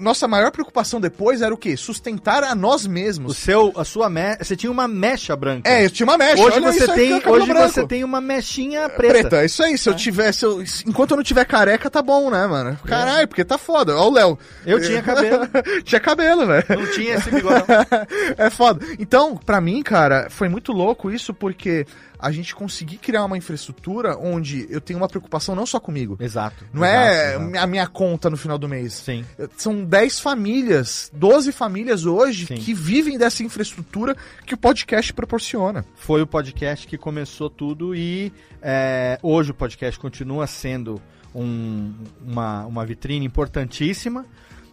Nossa 0.00 0.26
maior 0.28 0.50
preocupação 0.50 1.00
depois 1.00 1.42
era 1.42 1.52
o 1.52 1.56
quê? 1.56 1.76
Sustentar 1.76 2.42
a 2.44 2.54
nós 2.54 2.84
O 2.86 2.90
mesmos. 2.90 3.36
seu, 3.36 3.72
a 3.76 3.84
sua 3.84 4.08
me... 4.10 4.36
você 4.36 4.56
tinha 4.56 4.70
uma 4.70 4.86
mecha 4.88 5.34
branca. 5.36 5.68
É, 5.68 5.84
eu 5.84 5.90
tinha 5.90 6.06
uma 6.06 6.18
mecha. 6.18 6.42
hoje 6.42 6.56
olha 6.56 6.72
você 6.72 6.88
tem, 6.92 7.14
hoje 7.26 7.46
branco. 7.46 7.68
você 7.72 7.86
tem 7.86 8.04
uma 8.04 8.20
mechinha 8.20 8.88
preta. 8.88 9.12
Preta, 9.14 9.36
é 9.42 9.46
isso 9.46 9.62
aí. 9.62 9.76
Se 9.78 9.88
eu 9.88 9.94
tivesse. 9.94 10.44
eu- 10.44 10.62
enquanto 10.86 11.12
eu 11.12 11.16
não 11.16 11.24
tiver 11.24 11.44
careca, 11.44 11.90
tá 11.90 12.02
bom, 12.02 12.30
né, 12.30 12.46
mano? 12.46 12.78
Caralho, 12.84 13.28
porque 13.28 13.44
tá 13.44 13.56
foda. 13.58 13.96
Ó, 13.96 14.08
o 14.08 14.12
Léo. 14.12 14.38
Eu 14.66 14.80
tinha 14.80 15.00
cabelo. 15.04 15.48
tinha 15.84 16.00
cabelo, 16.00 16.46
velho. 16.46 16.64
Não 16.68 16.86
tinha 16.92 17.14
esse 17.14 17.30
bigodão. 17.30 17.64
é 18.38 18.50
foda. 18.50 18.84
Então, 18.98 19.36
pra 19.36 19.60
mim, 19.60 19.82
cara, 19.82 20.28
foi 20.30 20.48
muito 20.48 20.72
louco 20.72 21.10
isso 21.10 21.32
porque 21.34 21.86
a 22.26 22.32
gente 22.32 22.54
conseguiu 22.54 22.98
criar 23.02 23.24
uma 23.24 23.36
infraestrutura 23.36 24.16
onde 24.16 24.66
eu 24.70 24.80
tenho 24.80 24.98
uma 24.98 25.08
preocupação 25.08 25.54
não 25.54 25.66
só 25.66 25.78
comigo. 25.78 26.16
Exato. 26.18 26.64
Não 26.72 26.82
exato, 26.82 26.98
é 27.06 27.34
exato. 27.36 27.58
a 27.58 27.66
minha 27.66 27.86
conta 27.86 28.30
no 28.30 28.36
final 28.38 28.56
do 28.56 28.66
mês. 28.66 28.94
Sim. 28.94 29.24
São 29.58 29.84
10 29.84 30.20
famílias, 30.20 31.10
12 31.12 31.52
famílias 31.52 32.06
hoje 32.06 32.46
Sim. 32.46 32.54
que 32.54 32.72
vivem 32.72 33.18
dessa 33.18 33.42
infraestrutura 33.42 34.16
que 34.46 34.54
o 34.54 34.56
podcast 34.56 35.12
proporciona. 35.12 35.84
Foi 35.96 36.22
o 36.22 36.26
podcast 36.26 36.86
que 36.86 36.96
começou 36.96 37.50
tudo 37.50 37.94
e 37.94 38.32
é, 38.62 39.18
hoje 39.22 39.50
o 39.50 39.54
podcast 39.54 40.00
continua 40.00 40.46
sendo 40.46 40.98
um- 41.34 41.92
uma, 42.24 42.64
uma 42.64 42.86
vitrine 42.86 43.26
importantíssima, 43.26 44.24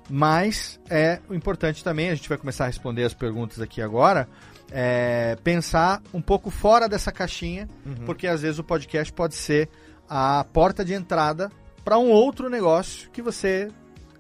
mas 0.10 0.80
é 0.90 1.20
importante 1.32 1.84
também, 1.84 2.10
a 2.10 2.16
gente 2.16 2.28
vai 2.30 2.38
começar 2.38 2.66
a 2.66 2.68
responder 2.68 3.04
as 3.04 3.14
perguntas 3.14 3.60
aqui 3.60 3.82
agora, 3.82 4.28
é, 4.72 5.38
pensar 5.44 6.02
um 6.14 6.22
pouco 6.22 6.50
fora 6.50 6.88
dessa 6.88 7.12
caixinha, 7.12 7.68
porque 8.06 8.28
às 8.28 8.42
vezes 8.42 8.60
o 8.60 8.64
podcast 8.64 9.12
pode 9.12 9.36
ser 9.36 9.70
a 10.10 10.44
porta 10.44 10.84
de 10.84 10.94
entrada 10.94 11.52
para 11.84 11.98
um 11.98 12.10
outro 12.10 12.50
negócio 12.50 13.10
que 13.12 13.22
você 13.22 13.70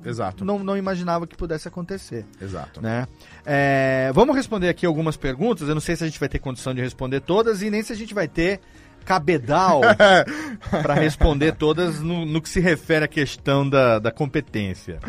Exato. 0.04 0.44
não, 0.44 0.60
não 0.60 0.78
imaginava 0.78 1.28
que 1.28 1.36
pudesse 1.36 1.68
acontecer. 1.68 2.26
Exato. 2.42 2.82
né? 2.82 3.08
É, 3.46 4.12
vamos 4.14 4.36
responder 4.36 4.70
aqui 4.70 4.86
algumas 4.86 5.16
perguntas. 5.16 5.68
Eu 5.68 5.76
não 5.76 5.82
sei 5.82 5.96
se 5.96 6.04
a 6.04 6.08
gente 6.08 6.20
vai 6.20 6.30
ter 6.30 6.40
condição 6.40 6.74
de 6.74 6.82
responder 6.82 7.22
todas 7.22 7.62
e 7.62 7.70
nem 7.70 7.84
se 7.84 7.94
a 7.94 7.96
gente 7.96 8.14
vai 8.14 8.28
ter 8.28 8.60
cabedal 9.06 9.82
para 10.82 10.94
responder 10.94 11.54
todas 11.54 12.00
no, 12.00 12.26
no 12.26 12.42
que 12.42 12.50
se 12.50 12.60
refere 12.60 13.06
à 13.06 13.08
questão 13.08 13.68
da, 13.68 14.00
da 14.00 14.12
competência. 14.12 15.00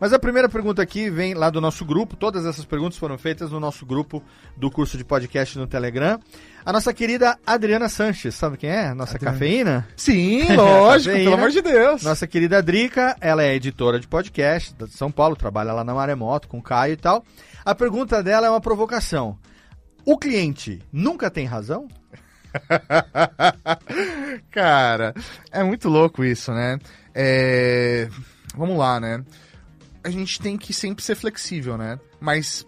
Mas 0.00 0.12
a 0.12 0.18
primeira 0.18 0.48
pergunta 0.48 0.82
aqui 0.82 1.10
vem 1.10 1.34
lá 1.34 1.50
do 1.50 1.60
nosso 1.60 1.84
grupo. 1.84 2.16
Todas 2.16 2.44
essas 2.46 2.64
perguntas 2.64 2.98
foram 2.98 3.16
feitas 3.18 3.50
no 3.50 3.60
nosso 3.60 3.84
grupo 3.86 4.22
do 4.56 4.70
curso 4.70 4.96
de 4.96 5.04
podcast 5.04 5.58
no 5.58 5.66
Telegram. 5.66 6.18
A 6.64 6.72
nossa 6.72 6.94
querida 6.94 7.36
Adriana 7.44 7.88
Sanches, 7.88 8.34
sabe 8.36 8.56
quem 8.56 8.70
é? 8.70 8.94
Nossa 8.94 9.16
Adriana. 9.16 9.32
cafeína? 9.32 9.88
Sim, 9.96 10.46
lógico, 10.54 11.10
Cafeína. 11.10 11.30
pelo 11.30 11.34
amor 11.34 11.50
de 11.50 11.60
Deus. 11.60 12.02
Nossa 12.02 12.26
querida 12.26 12.62
Drica, 12.62 13.16
ela 13.20 13.42
é 13.42 13.54
editora 13.54 13.98
de 13.98 14.06
podcast 14.06 14.72
de 14.74 14.88
São 14.92 15.10
Paulo, 15.10 15.34
trabalha 15.34 15.72
lá 15.72 15.82
na 15.82 15.92
Maremoto 15.92 16.46
com 16.46 16.58
o 16.58 16.62
Caio 16.62 16.92
e 16.92 16.96
tal. 16.96 17.24
A 17.64 17.74
pergunta 17.74 18.22
dela 18.22 18.46
é 18.46 18.50
uma 18.50 18.60
provocação. 18.60 19.36
O 20.04 20.16
cliente 20.18 20.80
nunca 20.92 21.30
tem 21.30 21.46
razão? 21.46 21.86
Cara, 24.50 25.14
é 25.50 25.62
muito 25.62 25.88
louco 25.88 26.24
isso, 26.24 26.52
né? 26.52 26.78
É, 27.14 28.08
Vamos 28.54 28.76
lá, 28.76 29.00
né? 29.00 29.24
A 30.04 30.10
gente 30.10 30.40
tem 30.40 30.56
que 30.56 30.72
sempre 30.72 31.02
ser 31.02 31.14
flexível, 31.14 31.78
né? 31.78 31.98
Mas 32.20 32.66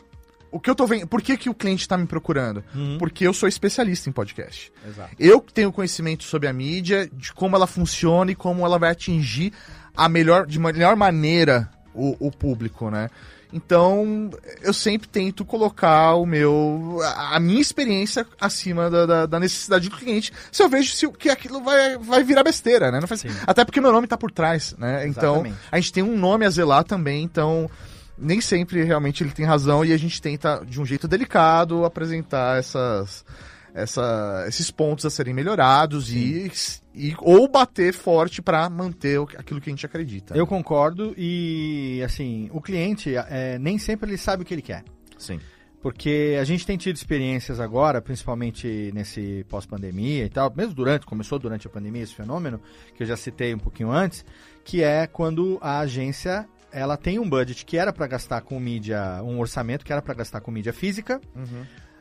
o 0.50 0.60
que 0.60 0.70
eu 0.70 0.74
tô 0.74 0.86
vendo. 0.86 1.06
Por 1.06 1.20
que, 1.20 1.36
que 1.36 1.50
o 1.50 1.54
cliente 1.54 1.86
tá 1.86 1.96
me 1.98 2.06
procurando? 2.06 2.62
Porque 2.98 3.26
eu 3.26 3.34
sou 3.34 3.48
especialista 3.48 4.08
em 4.08 4.12
podcast. 4.12 4.72
Exato. 4.86 5.14
Eu 5.18 5.40
tenho 5.40 5.72
conhecimento 5.72 6.24
sobre 6.24 6.48
a 6.48 6.52
mídia, 6.52 7.08
de 7.12 7.32
como 7.32 7.56
ela 7.56 7.66
funciona 7.66 8.30
e 8.30 8.34
como 8.34 8.64
ela 8.64 8.78
vai 8.78 8.90
atingir 8.90 9.52
a 9.96 10.08
melhor, 10.08 10.46
de 10.46 10.58
melhor 10.58 10.96
maneira 10.96 11.68
o, 11.92 12.28
o 12.28 12.30
público, 12.30 12.90
né? 12.90 13.08
Então, 13.56 14.30
eu 14.62 14.74
sempre 14.74 15.06
tento 15.06 15.44
colocar 15.44 16.14
o 16.16 16.26
meu, 16.26 16.98
a 17.16 17.38
minha 17.38 17.60
experiência 17.60 18.26
acima 18.40 18.90
da, 18.90 19.06
da- 19.06 19.26
da 19.26 19.38
necessidade 19.38 19.88
do 19.88 19.96
cliente. 19.96 20.32
Se 20.50 20.60
eu 20.60 20.68
vejo 20.68 20.92
se, 20.92 21.06
o- 21.06 21.12
que 21.12 21.30
aquilo 21.30 21.62
vai, 21.62 21.96
vai 21.96 22.24
virar 22.24 22.42
besteira, 22.42 22.90
né? 22.90 22.98
Não 23.00 23.06
faz, 23.06 23.20
Sim. 23.20 23.28
até 23.46 23.64
porque 23.64 23.80
meu 23.80 23.92
nome 23.92 24.08
tá 24.08 24.16
por 24.16 24.32
trás, 24.32 24.74
né? 24.76 25.06
Então, 25.06 25.34
Exatamente. 25.36 25.56
a 25.70 25.76
gente 25.78 25.92
tem 25.92 26.02
um 26.02 26.18
nome 26.18 26.44
a 26.44 26.50
zelar 26.50 26.82
também, 26.82 27.22
então 27.22 27.70
nem 28.18 28.40
sempre 28.40 28.82
realmente 28.82 29.22
ele 29.22 29.30
tem 29.30 29.44
razão 29.46 29.84
e 29.84 29.92
a 29.92 29.96
gente 29.96 30.20
tenta, 30.20 30.60
de 30.66 30.80
um 30.80 30.84
jeito 30.86 31.06
delicado, 31.06 31.84
apresentar 31.84 32.58
essas, 32.58 33.24
essa, 33.72 34.44
esses 34.48 34.68
pontos 34.70 35.04
a 35.06 35.10
serem 35.10 35.32
melhorados 35.32 36.10
e, 36.10 36.50
e 36.94 37.14
ou 37.18 37.48
bater 37.48 37.92
forte 37.92 38.40
para 38.40 38.68
manter 38.70 39.20
aquilo 39.36 39.60
que 39.60 39.68
a 39.68 39.72
gente 39.72 39.84
acredita. 39.84 40.36
Eu 40.36 40.46
concordo 40.46 41.14
e, 41.16 42.00
assim, 42.04 42.48
o 42.52 42.60
cliente 42.60 43.14
é, 43.16 43.58
nem 43.58 43.78
sempre 43.78 44.10
ele 44.10 44.18
sabe 44.18 44.42
o 44.42 44.46
que 44.46 44.54
ele 44.54 44.62
quer. 44.62 44.84
sim. 45.18 45.40
Porque 45.82 46.38
a 46.40 46.44
gente 46.44 46.64
tem 46.64 46.78
tido 46.78 46.96
experiências 46.96 47.60
agora, 47.60 48.00
principalmente 48.00 48.90
nesse 48.94 49.44
pós-pandemia 49.50 50.24
e 50.24 50.30
tal, 50.30 50.50
mesmo 50.56 50.72
durante, 50.72 51.04
começou 51.04 51.38
durante 51.38 51.66
a 51.66 51.70
pandemia 51.70 52.02
esse 52.02 52.14
fenômeno, 52.14 52.58
que 52.96 53.02
eu 53.02 53.06
já 53.06 53.18
citei 53.18 53.54
um 53.54 53.58
pouquinho 53.58 53.92
antes, 53.92 54.24
que 54.64 54.82
é 54.82 55.06
quando 55.06 55.58
a 55.60 55.80
agência 55.80 56.48
ela 56.72 56.96
tem 56.96 57.18
um 57.18 57.28
budget 57.28 57.66
que 57.66 57.76
era 57.76 57.92
para 57.92 58.06
gastar 58.06 58.40
com 58.40 58.58
mídia, 58.58 59.22
um 59.22 59.38
orçamento 59.38 59.84
que 59.84 59.92
era 59.92 60.00
para 60.00 60.14
gastar 60.14 60.40
com 60.40 60.50
mídia 60.50 60.72
física. 60.72 61.20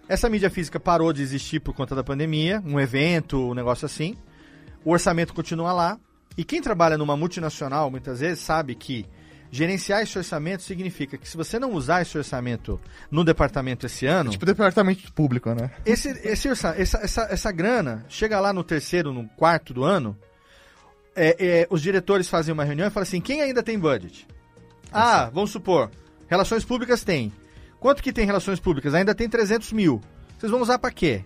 Essa 0.08 0.30
mídia 0.30 0.50
física 0.50 0.80
parou 0.80 1.12
de 1.12 1.22
existir 1.22 1.60
por 1.60 1.74
conta 1.74 1.94
da 1.94 2.06
pandemia, 2.06 2.64
um 2.66 2.80
evento, 2.80 3.52
um 3.52 3.54
negócio 3.54 3.86
assim. 3.86 4.16
O 4.86 4.92
orçamento 4.92 5.34
continua 5.34 5.72
lá. 5.74 6.00
E 6.38 6.44
quem 6.44 6.62
trabalha 6.62 6.98
numa 6.98 7.16
multinacional, 7.16 7.92
muitas 7.92 8.20
vezes, 8.20 8.40
sabe 8.40 8.76
que 8.76 9.06
Gerenciar 9.54 10.02
esse 10.02 10.18
orçamento 10.18 10.64
significa 10.64 11.16
que 11.16 11.30
se 11.30 11.38
você 11.38 11.60
não 11.60 11.74
usar 11.74 12.02
esse 12.02 12.18
orçamento 12.18 12.82
no 13.12 13.24
departamento 13.24 13.86
esse 13.86 14.04
ano, 14.08 14.32
Tipo 14.32 14.48
departamento 14.48 15.14
público, 15.14 15.54
né? 15.54 15.70
esse, 15.86 16.10
esse 16.28 16.48
essa, 16.48 16.70
essa, 16.76 17.22
essa 17.30 17.52
grana 17.52 18.04
chega 18.10 18.40
lá 18.40 18.52
no 18.52 18.64
terceiro, 18.64 19.14
no 19.14 19.30
quarto 19.38 19.72
do 19.72 19.84
ano, 19.84 20.18
é, 21.16 21.36
é, 21.38 21.68
os 21.70 21.84
diretores 21.84 22.28
fazem 22.28 22.52
uma 22.52 22.64
reunião 22.64 22.88
e 22.88 22.90
falam 22.90 23.04
assim: 23.04 23.22
quem 23.22 23.44
ainda 23.44 23.62
tem 23.62 23.78
budget? 23.78 24.28
Ah, 24.92 25.30
vamos 25.32 25.52
supor, 25.52 25.92
relações 26.28 26.66
públicas 26.66 27.04
tem. 27.04 27.32
Quanto 27.80 28.02
que 28.02 28.12
tem 28.12 28.26
relações 28.26 28.60
públicas? 28.60 28.96
Ainda 28.96 29.14
tem 29.14 29.30
300 29.30 29.72
mil. 29.72 30.02
Vocês 30.36 30.52
vão 30.52 30.64
usar 30.64 30.80
para 30.80 30.90
quê? 30.90 31.24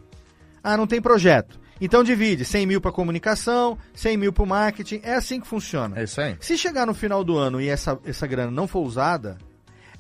Ah, 0.62 0.76
não 0.76 0.86
tem 0.86 1.02
projeto. 1.02 1.58
Então 1.80 2.04
divide 2.04 2.44
100 2.46 2.66
mil 2.66 2.82
para 2.82 2.92
comunicação, 2.92 3.78
100 3.94 4.18
mil 4.18 4.34
para 4.34 4.46
marketing. 4.46 5.00
É 5.04 5.14
assim 5.16 5.40
que 5.40 5.48
funciona. 5.48 6.00
É 6.00 6.04
isso 6.04 6.20
aí. 6.20 6.36
Se 6.40 6.58
chegar 6.58 6.86
no 6.86 6.94
final 6.94 7.24
do 7.24 7.38
ano 7.38 7.62
e 7.62 7.68
essa, 7.70 7.98
essa 8.06 8.26
grana 8.28 8.52
não 8.52 8.68
for 8.68 8.82
usada, 8.82 9.38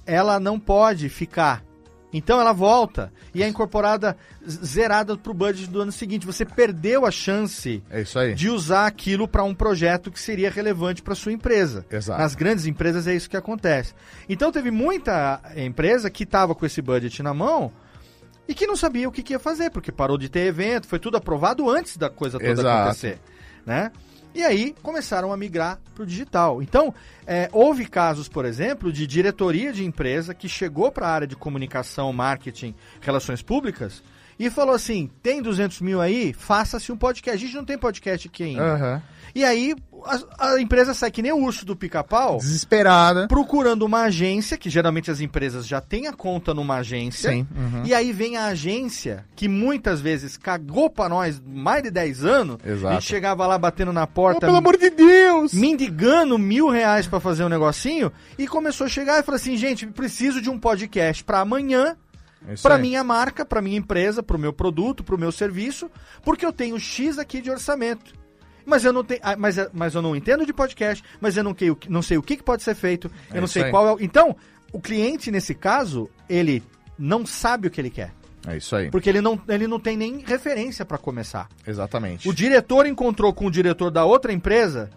ela 0.05 0.39
não 0.39 0.59
pode 0.59 1.09
ficar. 1.09 1.63
Então 2.13 2.39
ela 2.39 2.53
volta 2.53 3.11
e 3.35 3.43
é 3.43 3.47
incorporada 3.47 4.15
zerada 4.47 5.17
para 5.17 5.29
o 5.31 5.35
budget 5.35 5.69
do 5.69 5.81
ano 5.81 5.91
seguinte. 5.91 6.25
Você 6.25 6.45
perdeu 6.45 7.05
a 7.05 7.11
chance 7.11 7.83
É 7.89 8.01
isso 8.01 8.17
aí. 8.17 8.33
de 8.33 8.49
usar 8.49 8.87
aquilo 8.87 9.27
para 9.27 9.43
um 9.43 9.53
projeto 9.53 10.09
que 10.09 10.19
seria 10.19 10.49
relevante 10.49 11.01
para 11.03 11.13
sua 11.13 11.33
empresa. 11.33 11.85
Exato. 11.91 12.19
Nas 12.21 12.33
grandes 12.33 12.65
empresas 12.65 13.07
é 13.07 13.13
isso 13.13 13.29
que 13.29 13.35
acontece. 13.35 13.93
Então 14.29 14.53
teve 14.53 14.71
muita 14.71 15.41
empresa 15.57 16.09
que 16.09 16.23
estava 16.23 16.55
com 16.55 16.65
esse 16.65 16.81
budget 16.81 17.21
na 17.21 17.33
mão 17.33 17.73
e 18.47 18.53
que 18.53 18.67
não 18.67 18.75
sabia 18.75 19.07
o 19.07 19.11
que, 19.11 19.21
que 19.21 19.33
ia 19.33 19.39
fazer, 19.39 19.69
porque 19.69 19.91
parou 19.91 20.17
de 20.17 20.29
ter 20.29 20.41
evento, 20.41 20.87
foi 20.87 20.99
tudo 20.99 21.17
aprovado 21.17 21.69
antes 21.69 21.97
da 21.97 22.09
coisa 22.09 22.39
toda 22.39 22.51
Exato. 22.51 22.67
acontecer. 22.67 23.19
Né? 23.65 23.91
E 24.33 24.43
aí 24.43 24.75
começaram 24.83 25.33
a 25.33 25.37
migrar 25.37 25.79
para 25.95 26.03
o 26.03 26.05
digital. 26.05 26.61
Então, 26.61 26.93
é, 27.25 27.49
houve 27.51 27.85
casos, 27.85 28.29
por 28.29 28.45
exemplo, 28.45 28.93
de 28.93 29.07
diretoria 29.07 29.73
de 29.73 29.83
empresa 29.83 30.33
que 30.33 30.47
chegou 30.47 30.91
para 30.91 31.07
a 31.07 31.11
área 31.11 31.27
de 31.27 31.35
comunicação, 31.35 32.13
marketing, 32.13 32.75
relações 33.01 33.41
públicas 33.41 34.03
e 34.39 34.49
falou 34.49 34.75
assim: 34.75 35.09
tem 35.21 35.41
200 35.41 35.81
mil 35.81 35.99
aí? 35.99 36.33
Faça-se 36.33 36.91
um 36.91 36.97
podcast. 36.97 37.43
A 37.43 37.47
gente 37.47 37.55
não 37.57 37.65
tem 37.65 37.77
podcast 37.77 38.27
aqui 38.27 38.43
ainda. 38.43 38.63
Aham. 38.63 39.03
E 39.37 39.43
aí 39.45 39.75
a, 40.39 40.53
a 40.53 40.59
empresa 40.61 40.93
sai 40.95 41.11
que 41.11 41.21
nem 41.21 41.31
o 41.31 41.37
urso 41.43 41.63
do 41.63 41.75
pica-pau, 41.75 42.37
Desesperada. 42.37 43.27
procurando 43.27 43.83
uma 43.83 44.01
agência, 44.03 44.57
que 44.57 44.67
geralmente 44.69 45.11
as 45.11 45.19
empresas 45.21 45.67
já 45.67 45.79
têm 45.79 46.07
a 46.07 46.13
conta 46.13 46.53
numa 46.55 46.77
agência. 46.77 47.29
Sim. 47.31 47.47
uhum. 47.55 47.83
E 47.85 47.93
aí 47.93 48.11
vem 48.11 48.35
a 48.35 48.45
agência, 48.47 49.25
que 49.35 49.47
muitas 49.47 50.01
vezes 50.01 50.37
cagou 50.37 50.89
pra 50.89 51.07
nós 51.07 51.39
mais 51.45 51.83
de 51.83 51.91
10 51.91 52.25
anos. 52.25 52.57
Exato. 52.65 52.87
A 52.87 52.93
gente 52.99 53.05
chegava 53.07 53.45
lá 53.45 53.57
batendo 53.59 53.93
na 53.93 54.05
Oh, 54.05 54.07
porta, 54.07 54.39
pelo 54.39 54.55
amor 54.57 54.75
de 54.75 54.89
Deus! 54.89 55.53
mendigando 55.53 56.37
mil 56.39 56.69
reais 56.69 57.05
pra 57.05 57.19
fazer 57.19 57.43
um 57.43 57.49
negocinho. 57.49 58.11
E 58.39 58.47
começou 58.47 58.85
a 58.85 58.89
chegar 58.89 59.19
e 59.19 59.23
falou 59.23 59.35
assim: 59.35 59.55
gente, 59.55 59.85
preciso 59.85 60.41
de 60.41 60.49
um 60.49 60.57
podcast 60.57 61.23
pra 61.23 61.41
amanhã. 61.41 61.95
Isso 62.51 62.63
Pra 62.63 62.75
aí. 62.75 62.81
minha 62.81 63.03
marca, 63.03 63.45
pra 63.45 63.61
minha 63.61 63.77
empresa, 63.77 64.23
pro 64.23 64.37
meu 64.39 64.53
produto, 64.53 65.03
pro 65.03 65.17
meu 65.17 65.31
serviço, 65.31 65.91
porque 66.23 66.45
eu 66.45 66.53
tenho 66.53 66.79
X 66.79 67.17
aqui 67.19 67.39
de 67.41 67.51
orçamento. 67.51 68.13
Mas 68.67 68.83
eu 68.83 68.91
não 68.91 69.01
tenho, 69.03 69.21
ah, 69.23 69.37
mas, 69.37 69.55
mas 69.71 69.95
eu 69.95 70.01
não 70.01 70.13
entendo 70.13 70.45
de 70.45 70.51
podcast, 70.51 71.01
mas 71.21 71.37
eu 71.37 71.43
não, 71.43 71.53
que- 71.53 71.73
não 71.87 72.01
sei 72.01 72.17
o 72.17 72.21
que, 72.21 72.35
que 72.35 72.43
pode 72.43 72.61
ser 72.61 72.75
feito, 72.75 73.09
eu 73.31 73.37
É 73.37 73.39
não 73.39 73.47
sei 73.47 73.63
aí. 73.63 73.71
qual 73.71 73.87
é 73.87 73.93
o. 73.93 73.97
Então, 74.01 74.35
o 74.73 74.81
cliente, 74.81 75.31
nesse 75.31 75.55
caso, 75.55 76.09
ele 76.27 76.61
não 76.99 77.25
sabe 77.25 77.67
o 77.67 77.71
que 77.71 77.79
ele 77.79 77.89
quer. 77.89 78.11
É 78.45 78.57
isso 78.57 78.75
aí. 78.75 78.91
Porque 78.91 79.09
ele 79.09 79.21
não, 79.21 79.39
ele 79.47 79.67
não 79.67 79.79
tem 79.79 79.95
nem 79.95 80.19
referência 80.19 80.83
pra 80.85 80.97
começar. 80.97 81.47
Exatamente. 81.65 82.27
O 82.27 82.33
diretor 82.33 82.85
encontrou 82.85 83.33
com 83.33 83.45
o 83.45 83.51
diretor 83.51 83.89
da 83.89 84.03
outra 84.03 84.33
empresa 84.33 84.89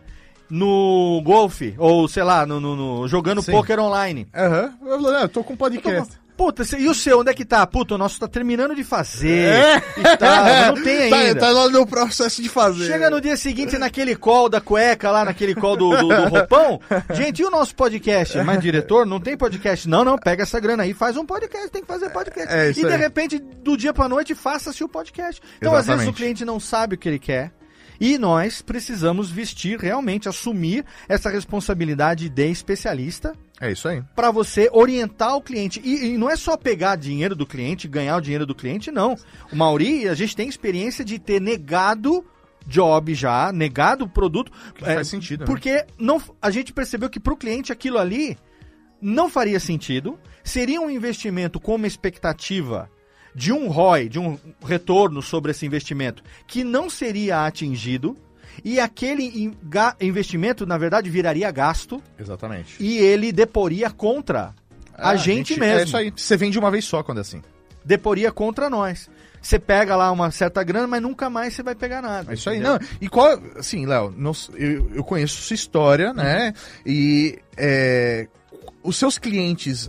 no 0.48 1.22
golfe, 1.24 1.74
ou 1.78 2.08
sei 2.08 2.22
lá, 2.24 2.44
no, 2.44 2.58
no- 2.60 2.74
no- 2.76 3.08
jogando 3.08 3.40
Sim. 3.40 3.52
poker 3.52 3.78
online. 3.78 4.26
Aham. 4.34 4.74
Eu 4.82 5.00
falei, 5.00 5.12
não, 5.12 5.20
eu 5.22 5.28
tô 5.28 5.44
com 5.44 5.56
podcast. 5.56 6.18
Puta, 6.40 6.64
e 6.78 6.88
o 6.88 6.94
seu, 6.94 7.20
onde 7.20 7.30
é 7.30 7.34
que 7.34 7.44
tá? 7.44 7.66
Puta, 7.66 7.96
o 7.96 7.98
nosso 7.98 8.18
tá 8.18 8.26
terminando 8.26 8.74
de 8.74 8.82
fazer. 8.82 9.52
É. 9.52 9.76
E 9.98 10.16
tal, 10.16 10.42
mas 10.42 10.66
não 10.68 10.82
tem 10.82 11.12
ainda. 11.12 11.34
Tá, 11.38 11.46
tá 11.48 11.52
lá 11.52 11.68
no 11.68 11.86
processo 11.86 12.40
de 12.40 12.48
fazer. 12.48 12.86
Chega 12.86 13.10
no 13.10 13.20
dia 13.20 13.36
seguinte 13.36 13.76
naquele 13.76 14.16
call 14.16 14.48
da 14.48 14.58
cueca 14.58 15.10
lá, 15.10 15.22
naquele 15.22 15.54
call 15.54 15.76
do, 15.76 15.90
do, 15.90 16.08
do 16.08 16.28
roupão. 16.30 16.80
Gente, 17.12 17.42
e 17.42 17.44
o 17.44 17.50
nosso 17.50 17.74
podcast? 17.74 18.38
Mas 18.38 18.58
diretor, 18.58 19.04
não 19.04 19.20
tem 19.20 19.36
podcast. 19.36 19.86
Não, 19.86 20.02
não, 20.02 20.16
pega 20.16 20.44
essa 20.44 20.58
grana 20.58 20.84
aí, 20.84 20.94
faz 20.94 21.14
um 21.18 21.26
podcast, 21.26 21.68
tem 21.68 21.82
que 21.82 21.86
fazer 21.86 22.08
podcast. 22.08 22.50
É 22.50 22.70
isso 22.70 22.80
e 22.80 22.84
de 22.86 22.90
aí. 22.90 22.98
repente, 22.98 23.38
do 23.38 23.76
dia 23.76 23.92
pra 23.92 24.08
noite, 24.08 24.34
faça-se 24.34 24.82
o 24.82 24.88
podcast. 24.88 25.42
Então, 25.58 25.74
às 25.74 25.84
vezes, 25.84 25.90
o 25.90 25.92
Exatamente. 25.92 26.16
cliente 26.16 26.44
não 26.46 26.58
sabe 26.58 26.94
o 26.94 26.98
que 26.98 27.06
ele 27.06 27.18
quer. 27.18 27.52
E 28.00 28.16
nós 28.16 28.62
precisamos 28.62 29.30
vestir, 29.30 29.78
realmente, 29.78 30.28
assumir 30.28 30.84
essa 31.06 31.28
responsabilidade 31.28 32.30
de 32.30 32.50
especialista 32.50 33.34
É 33.60 33.70
isso 33.70 33.86
aí. 33.86 34.02
para 34.16 34.30
você 34.30 34.70
orientar 34.72 35.36
o 35.36 35.42
cliente. 35.42 35.82
E, 35.84 36.14
e 36.14 36.18
não 36.18 36.30
é 36.30 36.34
só 36.34 36.56
pegar 36.56 36.96
dinheiro 36.96 37.36
do 37.36 37.46
cliente, 37.46 37.86
ganhar 37.86 38.16
o 38.16 38.20
dinheiro 38.20 38.46
do 38.46 38.54
cliente, 38.54 38.90
não. 38.90 39.14
O 39.52 39.56
Mauri, 39.56 40.08
a 40.08 40.14
gente 40.14 40.34
tem 40.34 40.48
experiência 40.48 41.04
de 41.04 41.18
ter 41.18 41.40
negado 41.40 42.24
job 42.66 43.14
já, 43.14 43.52
negado 43.52 44.04
o 44.04 44.08
produto. 44.08 44.50
Que 44.74 44.84
faz 44.84 45.08
sentido, 45.08 45.40
né? 45.40 45.46
Porque 45.46 45.84
não, 45.98 46.22
a 46.40 46.50
gente 46.50 46.72
percebeu 46.72 47.10
que 47.10 47.20
para 47.20 47.34
o 47.34 47.36
cliente 47.36 47.72
aquilo 47.72 47.98
ali 47.98 48.38
não 49.00 49.28
faria 49.28 49.58
sentido, 49.60 50.18
seria 50.44 50.80
um 50.80 50.90
investimento 50.90 51.58
com 51.60 51.74
uma 51.74 51.86
expectativa 51.86 52.90
de 53.34 53.52
um 53.52 53.68
ROI, 53.68 54.08
de 54.08 54.18
um 54.18 54.38
retorno 54.64 55.22
sobre 55.22 55.50
esse 55.52 55.64
investimento, 55.66 56.22
que 56.46 56.64
não 56.64 56.90
seria 56.90 57.46
atingido, 57.46 58.16
e 58.64 58.78
aquele 58.80 59.52
investimento, 60.00 60.66
na 60.66 60.76
verdade, 60.76 61.08
viraria 61.08 61.50
gasto, 61.50 62.02
Exatamente. 62.18 62.76
e 62.80 62.98
ele 62.98 63.32
deporia 63.32 63.88
contra 63.90 64.54
a, 64.94 65.10
Ah, 65.10 65.16
gente, 65.16 65.58
mesmo. 65.58 65.78
É 65.80 65.84
isso 65.84 65.96
aí. 65.96 66.12
Você 66.14 66.36
vende 66.36 66.58
uma 66.58 66.70
vez 66.70 66.84
só 66.84 67.02
quando 67.02 67.18
é 67.18 67.20
assim. 67.22 67.40
Deporia 67.84 68.30
contra 68.30 68.68
nós. 68.68 69.08
Você 69.40 69.58
pega 69.58 69.96
lá 69.96 70.12
uma 70.12 70.30
certa 70.30 70.62
grana, 70.62 70.86
mas 70.86 71.00
nunca 71.00 71.30
mais 71.30 71.54
você 71.54 71.62
vai 71.62 71.74
pegar 71.74 72.02
nada. 72.02 72.30
É 72.30 72.34
isso 72.34 72.50
aí. 72.50 72.56
entendeu? 72.58 72.78
Não, 72.78 72.86
e 73.00 73.08
qual. 73.08 73.40
Assim, 73.56 73.86
Léo, 73.86 74.14
eu, 74.54 74.90
eu 74.94 75.02
conheço 75.02 75.40
sua 75.40 75.54
história, 75.54 76.12
né? 76.12 76.52
E 76.84 77.38
é, 77.56 78.28
os 78.82 78.96
seus 78.96 79.16
clientes. 79.16 79.88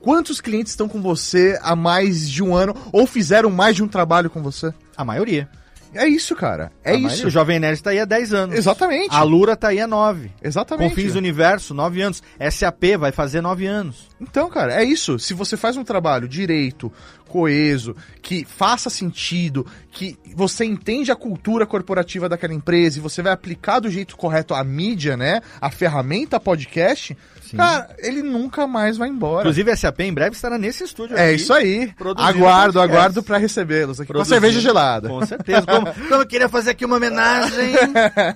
Quantos 0.00 0.40
clientes 0.40 0.72
estão 0.72 0.88
com 0.88 1.00
você 1.02 1.58
há 1.62 1.74
mais 1.74 2.28
de 2.28 2.42
um 2.42 2.54
ano 2.54 2.74
ou 2.92 3.06
fizeram 3.06 3.50
mais 3.50 3.76
de 3.76 3.82
um 3.82 3.88
trabalho 3.88 4.30
com 4.30 4.42
você? 4.42 4.72
A 4.96 5.04
maioria. 5.04 5.48
É 5.94 6.06
isso, 6.06 6.36
cara. 6.36 6.70
É 6.84 6.90
A 6.90 6.94
isso. 6.94 7.02
maioria. 7.04 7.26
O 7.26 7.30
Jovem 7.30 7.58
Nerd 7.58 7.74
está 7.78 7.90
aí 7.90 7.98
há 7.98 8.04
10 8.04 8.34
anos. 8.34 8.56
Exatamente. 8.56 9.08
A 9.14 9.22
Lura 9.22 9.56
tá 9.56 9.68
aí 9.68 9.80
há 9.80 9.86
9. 9.86 10.30
Exatamente. 10.42 10.90
Confins 10.90 11.14
do 11.14 11.18
Universo, 11.18 11.72
9 11.72 12.02
anos. 12.02 12.22
SAP 12.50 12.96
vai 12.98 13.10
fazer 13.10 13.40
9 13.40 13.66
anos. 13.66 14.06
Então, 14.20 14.50
cara, 14.50 14.74
é 14.74 14.84
isso. 14.84 15.18
Se 15.18 15.32
você 15.32 15.56
faz 15.56 15.78
um 15.78 15.84
trabalho 15.84 16.28
direito, 16.28 16.92
coeso, 17.26 17.96
que 18.20 18.44
faça 18.44 18.90
sentido, 18.90 19.66
que 19.90 20.18
você 20.36 20.64
entende 20.64 21.10
a 21.10 21.16
cultura 21.16 21.64
corporativa 21.66 22.28
daquela 22.28 22.52
empresa 22.54 22.98
e 22.98 23.02
você 23.02 23.22
vai 23.22 23.32
aplicar 23.32 23.80
do 23.80 23.90
jeito 23.90 24.14
correto 24.16 24.52
a 24.54 24.62
mídia, 24.62 25.16
né? 25.16 25.40
A 25.58 25.70
ferramenta 25.70 26.38
podcast, 26.38 27.16
cara, 27.56 27.88
ele 27.98 28.22
nunca 28.22 28.66
mais 28.66 28.96
vai 28.96 29.08
embora. 29.08 29.40
Inclusive, 29.42 29.70
a 29.70 29.76
SAP 29.76 30.00
em 30.00 30.12
breve 30.12 30.34
estará 30.36 30.58
nesse 30.58 30.84
estúdio 30.84 31.16
é 31.16 31.26
aqui, 31.28 31.36
isso 31.36 31.52
aí. 31.52 31.92
Aguardo, 32.16 32.80
aguardo 32.80 33.22
pra 33.22 33.38
recebê-los 33.38 34.00
aqui. 34.00 34.08
Com 34.08 34.14
produzindo- 34.14 34.34
cerveja 34.40 34.60
gelada. 34.60 35.08
Com 35.08 35.24
certeza. 35.26 35.62
Como, 35.66 35.86
como 36.08 36.22
eu 36.22 36.26
queria 36.26 36.48
fazer 36.48 36.70
aqui 36.70 36.84
uma 36.84 36.96
homenagem 36.96 37.72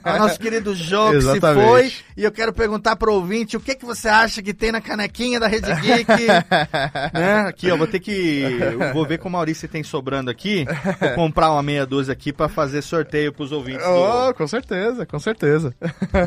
ao 0.05 0.19
nosso 0.19 0.39
querido 0.39 0.75
Jô, 0.75 1.11
que 1.11 1.21
se 1.21 1.41
foi. 1.41 1.93
E 2.17 2.25
eu 2.25 2.31
quero 2.33 2.53
perguntar 2.53 2.97
pro 2.97 3.13
ouvinte 3.15 3.57
o 3.57 3.61
que, 3.61 3.75
que 3.75 3.85
você 3.85 4.09
acha 4.09 4.43
que 4.43 4.53
tem 4.55 4.71
na 4.73 4.81
canequinha 4.81 5.41
da 5.41 5.47
Rede 5.49 5.73
Geek. 5.81 6.27
né? 7.13 7.41
Aqui, 7.49 7.71
ó, 7.71 7.77
vou 7.77 7.87
ter 7.87 8.01
que. 8.01 8.45
Vou 8.93 9.07
ver 9.07 9.19
com 9.19 9.29
o 9.29 9.33
Maurício 9.33 9.69
tem 9.69 9.83
sobrando 9.83 10.31
aqui. 10.31 10.65
Vou 11.01 11.11
comprar 11.15 11.51
uma 11.53 11.63
meia 11.63 11.87
dúzia 11.87 12.13
aqui 12.13 12.33
pra 12.33 12.49
fazer 12.49 12.83
sorteio 12.83 13.33
pros 13.33 13.53
ouvintes 13.53 13.83
Oh, 13.87 14.33
com 14.35 14.47
certeza, 14.47 15.07
com 15.07 15.19
certeza. 15.19 15.75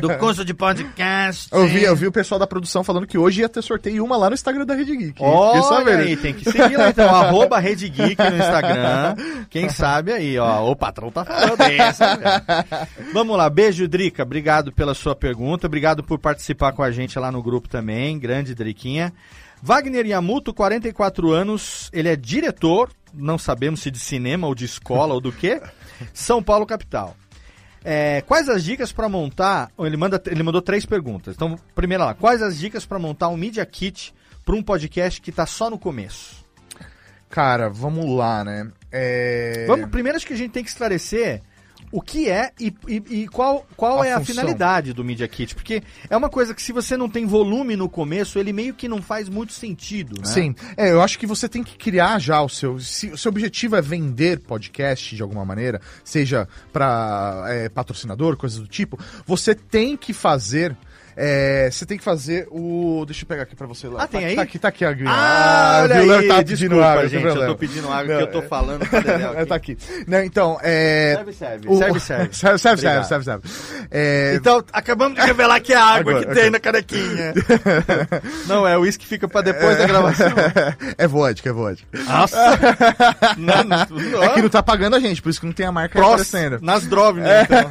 do, 0.00 0.08
do 0.08 0.14
curso 0.18 0.44
de 0.44 0.52
podcast. 0.54 1.48
Eu 1.52 1.66
vi, 1.66 1.82
eu 1.84 1.94
vi 1.96 2.06
o 2.06 2.12
pessoal 2.12 2.38
da 2.38 2.46
produção 2.46 2.75
falando 2.84 3.06
que 3.06 3.18
hoje 3.18 3.40
ia 3.40 3.48
ter 3.48 3.62
sorteio 3.62 4.04
uma 4.04 4.16
lá 4.16 4.28
no 4.28 4.34
Instagram 4.34 4.64
da 4.64 4.74
Rede 4.74 4.96
Geek. 4.96 5.08
Fiquei 5.08 5.26
Olha 5.26 5.62
sabendo. 5.62 6.02
aí, 6.02 6.16
tem 6.16 6.34
que 6.34 6.50
seguir 6.50 6.76
lá 6.76 6.90
então, 6.90 7.08
arroba 7.14 7.58
Rede 7.58 7.88
Geek 7.88 8.16
no 8.16 8.36
Instagram. 8.36 9.16
Quem 9.50 9.68
sabe 9.68 10.12
aí, 10.12 10.38
ó, 10.38 10.70
o 10.70 10.76
patrão 10.76 11.10
tá 11.10 11.24
falando 11.24 11.56
dessa. 11.56 12.16
velho. 12.16 13.12
Vamos 13.12 13.36
lá, 13.36 13.48
beijo, 13.48 13.86
Drica. 13.88 14.22
Obrigado 14.22 14.72
pela 14.72 14.94
sua 14.94 15.14
pergunta, 15.14 15.66
obrigado 15.66 16.02
por 16.02 16.18
participar 16.18 16.72
com 16.72 16.82
a 16.82 16.90
gente 16.90 17.18
lá 17.18 17.30
no 17.30 17.42
grupo 17.42 17.68
também. 17.68 18.18
Grande 18.18 18.54
Driquinha. 18.54 19.12
Wagner 19.62 20.06
Yamuto, 20.06 20.52
44 20.52 21.32
anos, 21.32 21.90
ele 21.92 22.08
é 22.08 22.16
diretor, 22.16 22.90
não 23.12 23.38
sabemos 23.38 23.80
se 23.80 23.90
de 23.90 23.98
cinema 23.98 24.46
ou 24.46 24.54
de 24.54 24.64
escola 24.64 25.14
ou 25.14 25.20
do 25.20 25.32
que, 25.32 25.60
São 26.12 26.42
Paulo 26.42 26.66
capital. 26.66 27.16
É, 27.88 28.20
quais 28.22 28.48
as 28.48 28.64
dicas 28.64 28.90
para 28.90 29.08
montar? 29.08 29.70
Ele, 29.78 29.96
manda, 29.96 30.20
ele 30.26 30.42
mandou 30.42 30.60
três 30.60 30.84
perguntas. 30.84 31.36
Então, 31.36 31.56
primeira 31.72 32.06
lá, 32.06 32.14
quais 32.14 32.42
as 32.42 32.58
dicas 32.58 32.84
para 32.84 32.98
montar 32.98 33.28
um 33.28 33.36
Media 33.36 33.64
Kit 33.64 34.12
para 34.44 34.56
um 34.56 34.62
podcast 34.62 35.20
que 35.20 35.30
tá 35.30 35.46
só 35.46 35.70
no 35.70 35.78
começo? 35.78 36.44
Cara, 37.30 37.68
vamos 37.68 38.10
lá, 38.10 38.42
né? 38.42 38.72
É... 38.90 39.66
Vamos, 39.68 39.88
primeiro 39.88 40.16
acho 40.16 40.26
que 40.26 40.32
a 40.32 40.36
gente 40.36 40.50
tem 40.50 40.64
que 40.64 40.70
esclarecer 40.70 41.42
o 41.92 42.00
que 42.02 42.28
é 42.28 42.52
e, 42.60 42.72
e- 42.88 43.02
e 43.22 43.28
qual, 43.28 43.66
qual 43.76 44.02
A 44.02 44.06
é 44.06 44.12
a 44.12 44.18
função. 44.18 44.34
finalidade 44.34 44.92
do 44.92 45.04
Media 45.04 45.26
Kit. 45.28 45.54
Porque 45.54 45.82
é 46.10 46.16
uma 46.16 46.28
coisa 46.28 46.54
que 46.54 46.62
se 46.62 46.72
você 46.72 46.96
não 46.96 47.08
tem 47.08 47.26
volume 47.26 47.76
no 47.76 47.88
começo, 47.88 48.38
ele 48.38 48.52
meio 48.52 48.74
que 48.74 48.88
não 48.88 49.00
faz 49.00 49.28
muito 49.28 49.52
sentido, 49.52 50.20
né? 50.20 50.26
Sim, 50.26 50.54
é, 50.76 50.90
eu 50.90 51.00
acho 51.00 51.18
que 51.18 51.26
você 51.26 51.48
tem 51.48 51.62
que 51.62 51.76
criar 51.76 52.18
já 52.18 52.40
o 52.42 52.48
seu. 52.48 52.78
Se 52.80 53.08
o 53.08 53.16
seu 53.18 53.30
objetivo 53.30 53.76
é 53.76 53.82
vender 53.82 54.40
podcast 54.40 55.14
de 55.14 55.22
alguma 55.22 55.44
maneira, 55.44 55.80
seja 56.04 56.48
para 56.72 57.44
patrocinador, 57.74 58.36
coisas 58.36 58.58
do 58.58 58.66
tipo, 58.66 58.98
você 59.26 59.54
tem 59.54 59.96
que 59.96 60.12
fazer. 60.12 60.76
É, 61.16 61.68
você 61.72 61.86
tem 61.86 61.96
que 61.96 62.04
fazer 62.04 62.46
o. 62.50 63.04
Deixa 63.06 63.22
eu 63.24 63.26
pegar 63.26 63.42
aqui 63.44 63.56
pra 63.56 63.66
você 63.66 63.88
lá. 63.88 64.02
Ah, 64.02 64.06
tem 64.06 64.20
tá, 64.20 64.26
aí? 64.28 64.36
Tá 64.36 64.42
aqui, 64.42 64.58
tá 64.58 64.68
aqui 64.68 64.84
a 64.84 64.90
aguinha. 64.90 65.10
Ah, 65.10 65.80
olha 65.84 65.94
viu? 65.94 66.02
O 66.04 66.06
Léo 66.08 66.18
aí, 66.20 66.28
tá 66.28 66.34
pedindo 66.36 66.56
desculpa, 66.58 66.84
água, 66.86 67.08
gente, 67.08 67.24
eu 67.24 67.46
tô 67.46 67.56
pedindo 67.56 67.88
água 67.92 68.04
Não, 68.14 68.16
que 68.16 68.22
eu 68.22 68.32
tô 68.32 68.42
falando 68.42 68.82
É, 68.92 69.40
aqui. 69.40 69.46
tá 69.48 69.54
aqui. 69.54 69.78
Não, 70.06 70.22
então, 70.22 70.58
é. 70.62 71.14
Serve, 71.16 71.32
serve. 71.32 71.68
o- 71.68 71.78
Serve, 71.78 72.00
serve. 72.00 72.28
serve, 72.36 72.58
serve, 72.58 72.80
serve, 72.82 73.04
serve, 73.06 73.24
serve. 73.24 73.42
É, 73.90 74.34
Então, 74.36 74.62
acabamos 74.72 75.18
de 75.18 75.24
revelar 75.24 75.60
que 75.60 75.72
é 75.72 75.76
a 75.76 75.82
água 75.84 76.12
Agora, 76.12 76.18
que 76.26 76.34
tem 76.34 76.44
agora. 76.44 76.50
na 76.50 76.60
canequinha. 76.60 77.34
não, 78.46 78.66
é 78.66 78.76
o 78.76 78.82
uísque 78.82 79.04
que 79.04 79.08
fica 79.08 79.26
pra 79.28 79.40
depois 79.40 79.78
da 79.78 79.86
gravação. 79.86 80.28
é 80.98 81.06
vodka, 81.06 81.48
é 81.48 81.52
vodka. 81.52 81.86
Nossa! 82.04 82.36
não, 83.38 83.64
não, 83.64 84.22
É 84.22 84.28
que 84.30 84.42
não 84.42 84.48
tá 84.48 84.62
pagando 84.62 84.96
a 84.96 85.00
gente, 85.00 85.22
por 85.22 85.30
isso 85.30 85.40
que 85.40 85.46
não 85.46 85.52
tem 85.52 85.66
a 85.66 85.72
marca 85.72 85.98
Próximo, 85.98 86.38
aparecendo. 86.38 86.58
nas 86.62 86.86
Drovne, 86.86 87.22
então. 87.22 87.68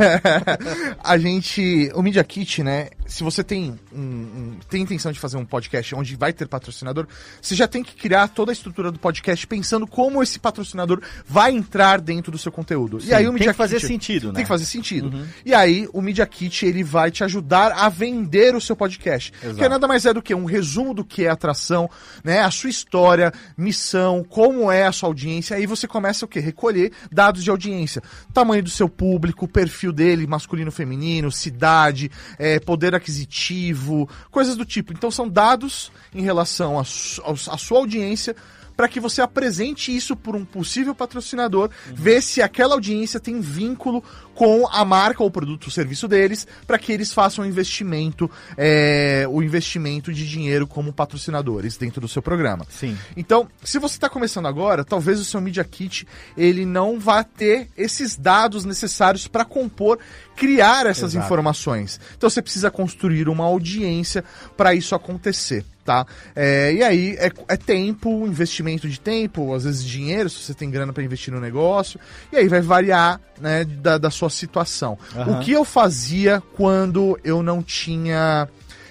a 1.04 1.18
gente. 1.18 1.92
O 1.94 2.02
Media 2.02 2.24
Kit, 2.24 2.64
né? 2.64 2.88
Se 3.08 3.24
você 3.24 3.44
tem, 3.44 3.80
um, 3.94 4.00
um- 4.02 4.58
tem 4.68 4.82
intenção 4.82 5.12
de 5.12 5.20
fazer 5.20 5.38
um 5.38 5.46
podcast 5.46 5.94
onde 5.94 6.16
vai 6.16 6.34
ter 6.34 6.48
patrocinador, 6.48 7.08
você 7.40 7.54
já 7.54 7.68
tem 7.68 7.84
que 7.84 7.96
criar 7.96 8.28
toda 8.30 8.52
a 8.52 8.54
estrutura 8.54 8.92
do 8.92 8.98
podcast 8.98 9.46
pensando 9.46 9.86
como 9.86 10.24
esse 10.24 10.40
patrocinador 10.40 11.02
vai 11.28 11.52
entrar 11.52 12.02
dentro 12.02 12.32
do 12.32 12.38
seu 12.38 12.52
conteúdo. 12.52 13.00
Sim, 13.00 13.10
e 13.10 13.14
aí 13.14 13.24
o 13.26 13.28
tem 13.28 13.34
Media 13.34 13.52
que 13.54 13.58
fazer 13.58 13.76
Kit- 13.76 13.88
sentido, 13.88 14.28
né? 14.30 14.34
Tem 14.34 14.44
que 14.44 14.48
fazer 14.50 14.66
sentido. 14.66 15.26
E 15.46 15.54
aí 15.54 15.88
o 15.94 16.02
Media 16.02 16.26
Kit 16.26 16.66
ele 16.66 16.84
vai 16.84 17.12
te 17.12 17.24
ajudar 17.24 17.72
a 17.74 17.90
vender 17.90 18.56
o 18.56 18.60
seu 18.62 18.76
podcast. 18.76 19.32
Exato. 19.40 19.56
Que 19.60 19.70
nada 19.70 19.88
mais 19.88 20.04
é 20.06 20.12
do 20.14 20.22
que 20.22 20.34
um 20.34 20.46
resumo 20.46 20.92
do 20.94 21.06
que 21.06 21.26
é 21.26 21.30
atração, 21.30 21.88
né? 22.24 22.40
A 22.40 22.50
sua 22.50 22.72
história, 22.72 23.32
missão, 23.56 24.24
como 24.28 24.72
é 24.72 24.86
a 24.88 24.92
sua 24.92 25.10
audiência. 25.10 25.56
Aí 25.56 25.68
você 25.68 25.88
começa 25.88 26.26
o 26.26 26.28
quê? 26.28 26.40
Recolher 26.40 26.92
dados 27.12 27.44
de 27.44 27.52
audiência. 27.52 28.02
Tamanho 28.34 28.64
do 28.64 28.70
seu 28.72 28.90
público, 28.90 29.48
perfil 29.48 29.92
dele, 29.94 30.26
masculino, 30.26 30.72
feminino, 30.72 31.32
cidade, 31.32 32.10
eh, 32.40 32.60
poder 32.60 32.95
aquisitivo, 32.96 34.10
coisas 34.32 34.56
do 34.56 34.66
tipo. 34.66 34.94
Então 34.94 35.12
são 35.12 35.28
dados 35.28 35.92
em 36.14 36.22
relação 36.22 36.80
à 36.80 36.84
sua 36.84 37.78
audiência 37.78 38.36
para 38.76 38.88
que 38.88 39.00
você 39.00 39.22
apresente 39.22 39.96
isso 39.96 40.16
por 40.16 40.36
um 40.36 40.44
possível 40.44 40.94
patrocinador, 40.94 41.70
ver 41.94 42.22
se 42.22 42.42
aquela 42.42 42.74
audiência 42.74 43.20
tem 43.20 43.40
vínculo 43.40 44.04
com 44.34 44.68
a 44.68 44.84
marca 44.84 45.24
ou 45.24 45.32
produto 45.32 45.66
ou 45.66 45.72
serviço 45.72 46.08
deles, 46.08 46.46
para 46.68 46.78
que 46.78 46.92
eles 46.92 47.14
façam 47.14 47.46
o 47.46 47.48
investimento, 47.48 48.30
é, 48.58 49.26
o 49.30 49.42
investimento 49.42 50.12
de 50.12 50.28
dinheiro 50.28 50.68
como 50.68 50.92
patrocinadores 50.92 51.78
dentro 51.78 52.02
do 52.02 52.08
seu 52.08 52.22
programa. 52.22 52.66
Sim. 52.70 52.98
Então, 53.16 53.48
se 53.64 53.80
você 53.80 53.96
está 53.96 54.10
começando 54.10 54.48
agora, 54.48 54.84
talvez 54.84 55.22
o 55.22 55.26
seu 55.26 55.40
Media 55.40 55.64
Kit 55.64 56.06
ele 56.36 56.66
não 56.66 57.00
vá 57.00 57.24
ter 57.24 57.70
esses 57.78 58.18
dados 58.18 58.66
necessários 58.66 59.26
para 59.26 59.46
compor, 59.46 60.00
criar 60.36 60.86
essas 60.86 61.14
Exato. 61.14 61.26
informações. 61.26 62.00
Então 62.18 62.30
você 62.30 62.42
precisa 62.42 62.70
construir 62.70 63.30
uma 63.30 63.46
audiência 63.46 64.24
para 64.58 64.74
isso 64.74 64.94
acontecer. 64.96 65.66
Tá? 65.84 66.04
É, 66.36 66.74
e 66.74 66.82
aí 66.82 67.16
é, 67.20 67.32
é 67.48 67.56
tempo, 67.56 68.26
investimento 68.26 68.90
de 68.90 69.00
tempo, 69.00 69.54
às 69.54 69.66
vezes 69.66 69.84
dinheiro, 69.84 70.28
se 70.32 70.40
você 70.40 70.54
tem 70.56 70.72
grana 70.72 70.92
para 70.92 71.04
investir 71.04 71.32
no 71.32 71.40
negócio, 71.40 72.00
e 72.34 72.38
aí 72.38 72.48
vai 72.48 72.60
variar 72.60 73.22
né, 73.40 73.64
da, 73.64 74.00
da 74.00 74.10
sua 74.10 74.32
situação. 74.32 74.98
Aham. 75.16 75.38
O 75.38 75.40
que 75.42 75.52
eu 75.52 75.64
fazia 75.64 76.42
quando 76.56 77.20
eu 77.24 77.44
não 77.44 77.62
tinha. 77.62 78.50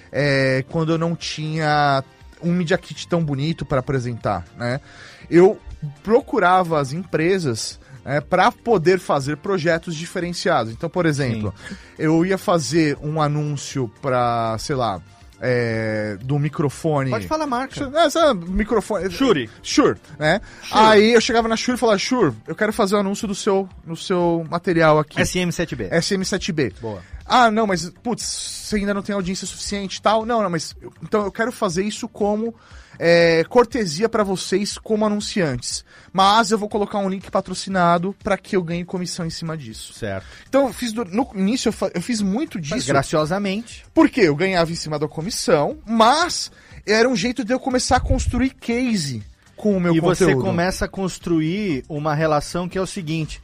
é, 0.09 0.63
quando 0.69 0.93
eu 0.93 0.97
não 0.97 1.17
tinha 1.17 2.01
um 2.41 2.53
Media 2.53 2.77
Kit 2.77 3.07
tão 3.09 3.21
bonito 3.21 3.65
para 3.65 3.79
apresentar, 3.79 4.45
né? 4.57 4.79
Eu 5.29 5.59
procurava 6.01 6.79
as 6.79 6.93
empresas 6.93 7.79
para 8.29 8.51
poder 8.51 8.99
fazer 8.99 9.37
projetos 9.37 9.95
diferenciados. 9.95 10.71
Então, 10.71 10.89
por 10.89 11.05
exemplo, 11.05 11.53
eu 11.97 12.25
ia 12.25 12.37
fazer 12.37 12.97
um 13.01 13.19
anúncio 13.19 13.91
para, 14.01 14.55
sei 14.59 14.75
lá, 14.75 15.01
é, 15.41 16.17
do 16.21 16.39
microfone. 16.39 17.09
Pode 17.09 17.27
falar 17.27 17.43
a 17.43 17.47
marca. 17.47 17.91
Essa 17.95 18.33
microfone. 18.33 19.09
Shure. 19.11 19.49
Shure, 19.61 19.97
né? 20.17 20.41
Shure. 20.63 20.79
Aí 20.79 21.13
eu 21.13 21.21
chegava 21.21 21.47
na 21.47 21.55
Shure 21.55 21.77
e 21.77 21.79
falava, 21.79 21.97
Shure, 21.97 22.33
eu 22.47 22.55
quero 22.55 22.71
fazer 22.71 22.95
o 22.95 22.99
anúncio 22.99 23.27
do 23.27 23.35
seu, 23.35 23.67
no 23.85 23.95
seu 23.95 24.45
material 24.49 24.99
aqui. 24.99 25.21
SM7B. 25.21 25.91
SM7B. 25.91 26.73
Boa. 26.79 27.01
Ah, 27.25 27.49
não, 27.49 27.65
mas, 27.65 27.89
putz, 28.03 28.23
você 28.23 28.77
ainda 28.77 28.93
não 28.93 29.01
tem 29.01 29.15
audiência 29.15 29.47
suficiente 29.47 29.97
e 29.97 30.01
tal. 30.01 30.25
Não, 30.25 30.41
não, 30.43 30.49
mas. 30.49 30.75
então 31.03 31.25
eu 31.25 31.31
quero 31.31 31.51
fazer 31.51 31.83
isso 31.83 32.07
como 32.07 32.53
é, 32.99 33.43
cortesia 33.45 34.07
pra 34.09 34.23
vocês, 34.23 34.77
como 34.77 35.05
anunciantes. 35.05 35.83
Mas 36.13 36.51
eu 36.51 36.57
vou 36.57 36.69
colocar 36.69 36.99
um 36.99 37.09
link 37.09 37.29
patrocinado 37.29 38.15
pra 38.23 38.37
que 38.37 38.55
eu 38.55 38.63
ganhe 38.63 38.85
comissão 38.85 39.25
em 39.25 39.29
cima 39.29 39.57
disso. 39.57 39.93
Certo. 39.93 40.25
Então 40.47 40.67
eu 40.67 40.73
fiz. 40.73 40.93
do- 40.93 41.05
no 41.05 41.27
início 41.35 41.69
eu, 41.69 41.73
fa- 41.73 41.91
eu 41.93 42.01
fiz 42.01 42.21
muito 42.21 42.57
Mas 42.57 42.67
disso. 42.67 42.87
graciosamente. 42.87 43.85
Porque 43.93 44.21
eu 44.21 44.35
ganhava 44.35 44.71
em 44.71 44.75
cima 44.75 44.97
da 44.99 45.07
comissão, 45.07 45.77
mas 45.85 46.51
era 46.85 47.09
um 47.09 47.15
jeito 47.15 47.43
de 47.43 47.53
eu 47.53 47.59
começar 47.59 47.97
a 47.97 47.99
construir 47.99 48.51
case 48.51 49.23
com 49.55 49.75
o 49.75 49.79
meu 49.79 49.95
e 49.95 49.99
conteúdo. 50.01 50.33
você 50.33 50.35
começa 50.35 50.85
a 50.85 50.87
construir 50.87 51.83
uma 51.89 52.13
relação 52.13 52.67
que 52.69 52.77
é 52.77 52.81
o 52.81 52.85
seguinte. 52.87 53.41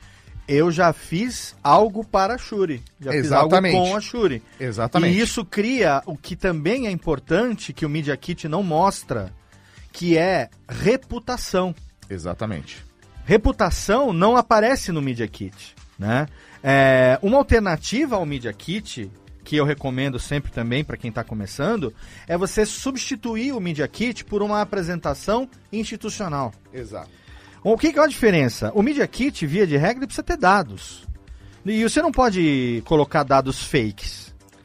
Eu 0.47 0.69
já 0.71 0.91
fiz 0.91 1.55
algo 1.63 2.03
para 2.03 2.35
a 2.35 2.37
Shuri. 2.37 2.83
Já 2.99 3.13
Exatamente. 3.15 3.71
fiz 3.71 3.79
algo 3.79 3.89
com 3.91 3.95
a 3.95 4.01
Shuri. 4.01 4.43
Exatamente. 4.59 5.17
E 5.17 5.21
isso 5.21 5.45
cria 5.45 6.01
o 6.05 6.17
que 6.17 6.35
também 6.35 6.87
é 6.87 6.91
importante, 6.91 7.71
que 7.71 7.85
o 7.85 7.89
Media 7.89 8.17
Kit 8.17 8.49
não 8.49 8.61
mostra, 8.61 9.31
que 9.91 10.17
é 10.17 10.49
reputação. 10.67 11.73
Exatamente. 12.09 12.83
Reputação 13.25 14.11
não 14.11 14.35
aparece 14.35 14.91
no 14.91 15.01
Media 15.01 15.27
Kit, 15.27 15.75
né? 15.97 16.27
É, 16.63 17.17
uma 17.21 17.37
alternativa 17.37 18.15
ao 18.15 18.25
Media 18.25 18.51
Kit, 18.51 19.09
que 19.43 19.55
eu 19.55 19.65
recomendo 19.65 20.19
sempre 20.19 20.51
também 20.51 20.83
para 20.83 20.97
quem 20.97 21.09
está 21.09 21.23
começando, 21.23 21.93
é 22.27 22.37
você 22.37 22.65
substituir 22.65 23.53
o 23.53 23.59
Media 23.59 23.87
Kit 23.87 24.25
por 24.25 24.41
uma 24.41 24.61
apresentação 24.61 25.49
institucional. 25.71 26.53
Exato. 26.73 27.09
O 27.63 27.77
que, 27.77 27.93
que 27.93 27.99
é 27.99 28.03
a 28.03 28.07
diferença? 28.07 28.71
O 28.73 28.81
Media 28.81 29.07
Kit, 29.07 29.45
via 29.45 29.67
de 29.67 29.77
regra, 29.77 30.05
precisa 30.05 30.23
ter 30.23 30.37
dados. 30.37 31.07
E 31.65 31.83
você 31.83 32.01
não 32.01 32.11
pode 32.11 32.81
colocar 32.85 33.23
dados 33.23 33.63
fakes. 33.63 34.20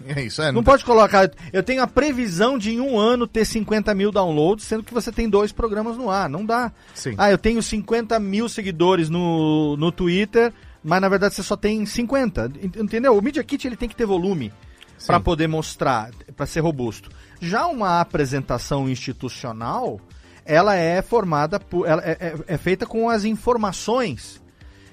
É 0.07 0.23
isso, 0.23 0.43
é. 0.43 0.53
Não 0.53 0.63
pode 0.63 0.85
colocar. 0.85 1.31
Eu 1.53 1.63
tenho 1.63 1.83
a 1.83 1.87
previsão 1.87 2.59
de 2.59 2.73
em 2.75 2.81
um 2.81 2.99
ano 2.99 3.27
ter 3.27 3.45
50 3.45 3.95
mil 3.95 4.11
downloads, 4.13 4.65
sendo 4.67 4.83
que 4.83 4.93
você 4.93 5.11
tem 5.11 5.29
dois 5.29 5.53
programas 5.53 5.97
no 5.97 6.11
ar. 6.11 6.29
Não 6.29 6.45
dá. 6.45 6.71
Sim. 6.95 7.15
Ah, 7.17 7.31
eu 7.31 7.39
tenho 7.39 7.63
50 7.63 8.19
mil 8.21 8.49
seguidores 8.49 9.09
no, 9.09 9.77
no 9.77 9.91
Twitter, 9.91 10.53
mas 10.85 11.01
na 11.01 11.09
verdade 11.09 11.35
você 11.35 11.43
só 11.43 11.57
tem 11.57 11.87
50. 11.87 12.53
Ent- 12.63 12.77
Entendeu? 12.77 13.17
O 13.17 13.23
Media 13.23 13.43
Kit 13.43 13.67
ele 13.67 13.77
tem 13.77 13.89
que 13.89 13.97
ter 13.97 14.05
volume 14.07 14.53
para 15.07 15.21
poder 15.21 15.47
mostrar, 15.47 16.11
para 16.37 16.47
ser 16.47 16.61
robusto. 16.61 17.11
Já 17.41 17.67
uma 17.67 18.01
apresentação 18.01 18.89
institucional, 18.89 20.01
ela 20.45 20.75
é 20.77 21.03
formada 21.03 21.59
por. 21.59 21.87
Ela 21.87 22.03
é, 22.03 22.13
é- 22.21 22.55
é 22.55 22.59
feita 22.59 22.87
com 22.87 23.09
as 23.11 23.25
informações 23.25 24.41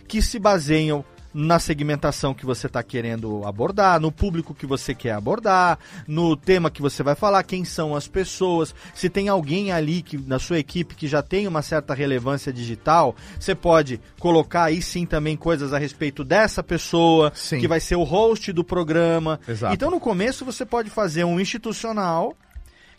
que 0.07 0.21
se 0.21 0.39
baseiam 0.39 1.05
na 1.34 1.59
segmentação 1.59 2.34
que 2.34 2.45
você 2.45 2.67
está 2.67 2.84
querendo 2.84 3.45
abordar, 3.45 3.99
no 3.99 4.11
público 4.11 4.53
que 4.53 4.65
você 4.65 4.93
quer 4.93 5.13
abordar, 5.13 5.79
no 6.07 6.36
tema 6.36 6.69
que 6.69 6.81
você 6.81 7.01
vai 7.01 7.15
falar, 7.15 7.43
quem 7.43 7.65
são 7.65 7.95
as 7.95 8.07
pessoas, 8.07 8.75
se 8.93 9.09
tem 9.09 9.27
alguém 9.29 9.71
ali 9.71 10.01
que, 10.01 10.17
na 10.17 10.38
sua 10.38 10.59
equipe 10.59 10.95
que 10.95 11.07
já 11.07 11.21
tem 11.21 11.47
uma 11.47 11.61
certa 11.61 11.93
relevância 11.93 12.53
digital, 12.53 13.15
você 13.39 13.55
pode 13.55 13.99
colocar 14.19 14.65
aí 14.65 14.81
sim 14.81 15.05
também 15.05 15.36
coisas 15.36 15.73
a 15.73 15.77
respeito 15.77 16.23
dessa 16.23 16.61
pessoa, 16.61 17.31
Sim. 17.34 17.59
que 17.59 17.67
vai 17.67 17.79
ser 17.79 17.95
o 17.95 18.03
host 18.03 18.51
do 18.53 18.63
programa. 18.63 19.39
Exato. 19.47 19.73
Então 19.73 19.89
no 19.89 19.99
começo 19.99 20.45
você 20.45 20.65
pode 20.65 20.89
fazer 20.89 21.23
um 21.23 21.39
institucional 21.39 22.36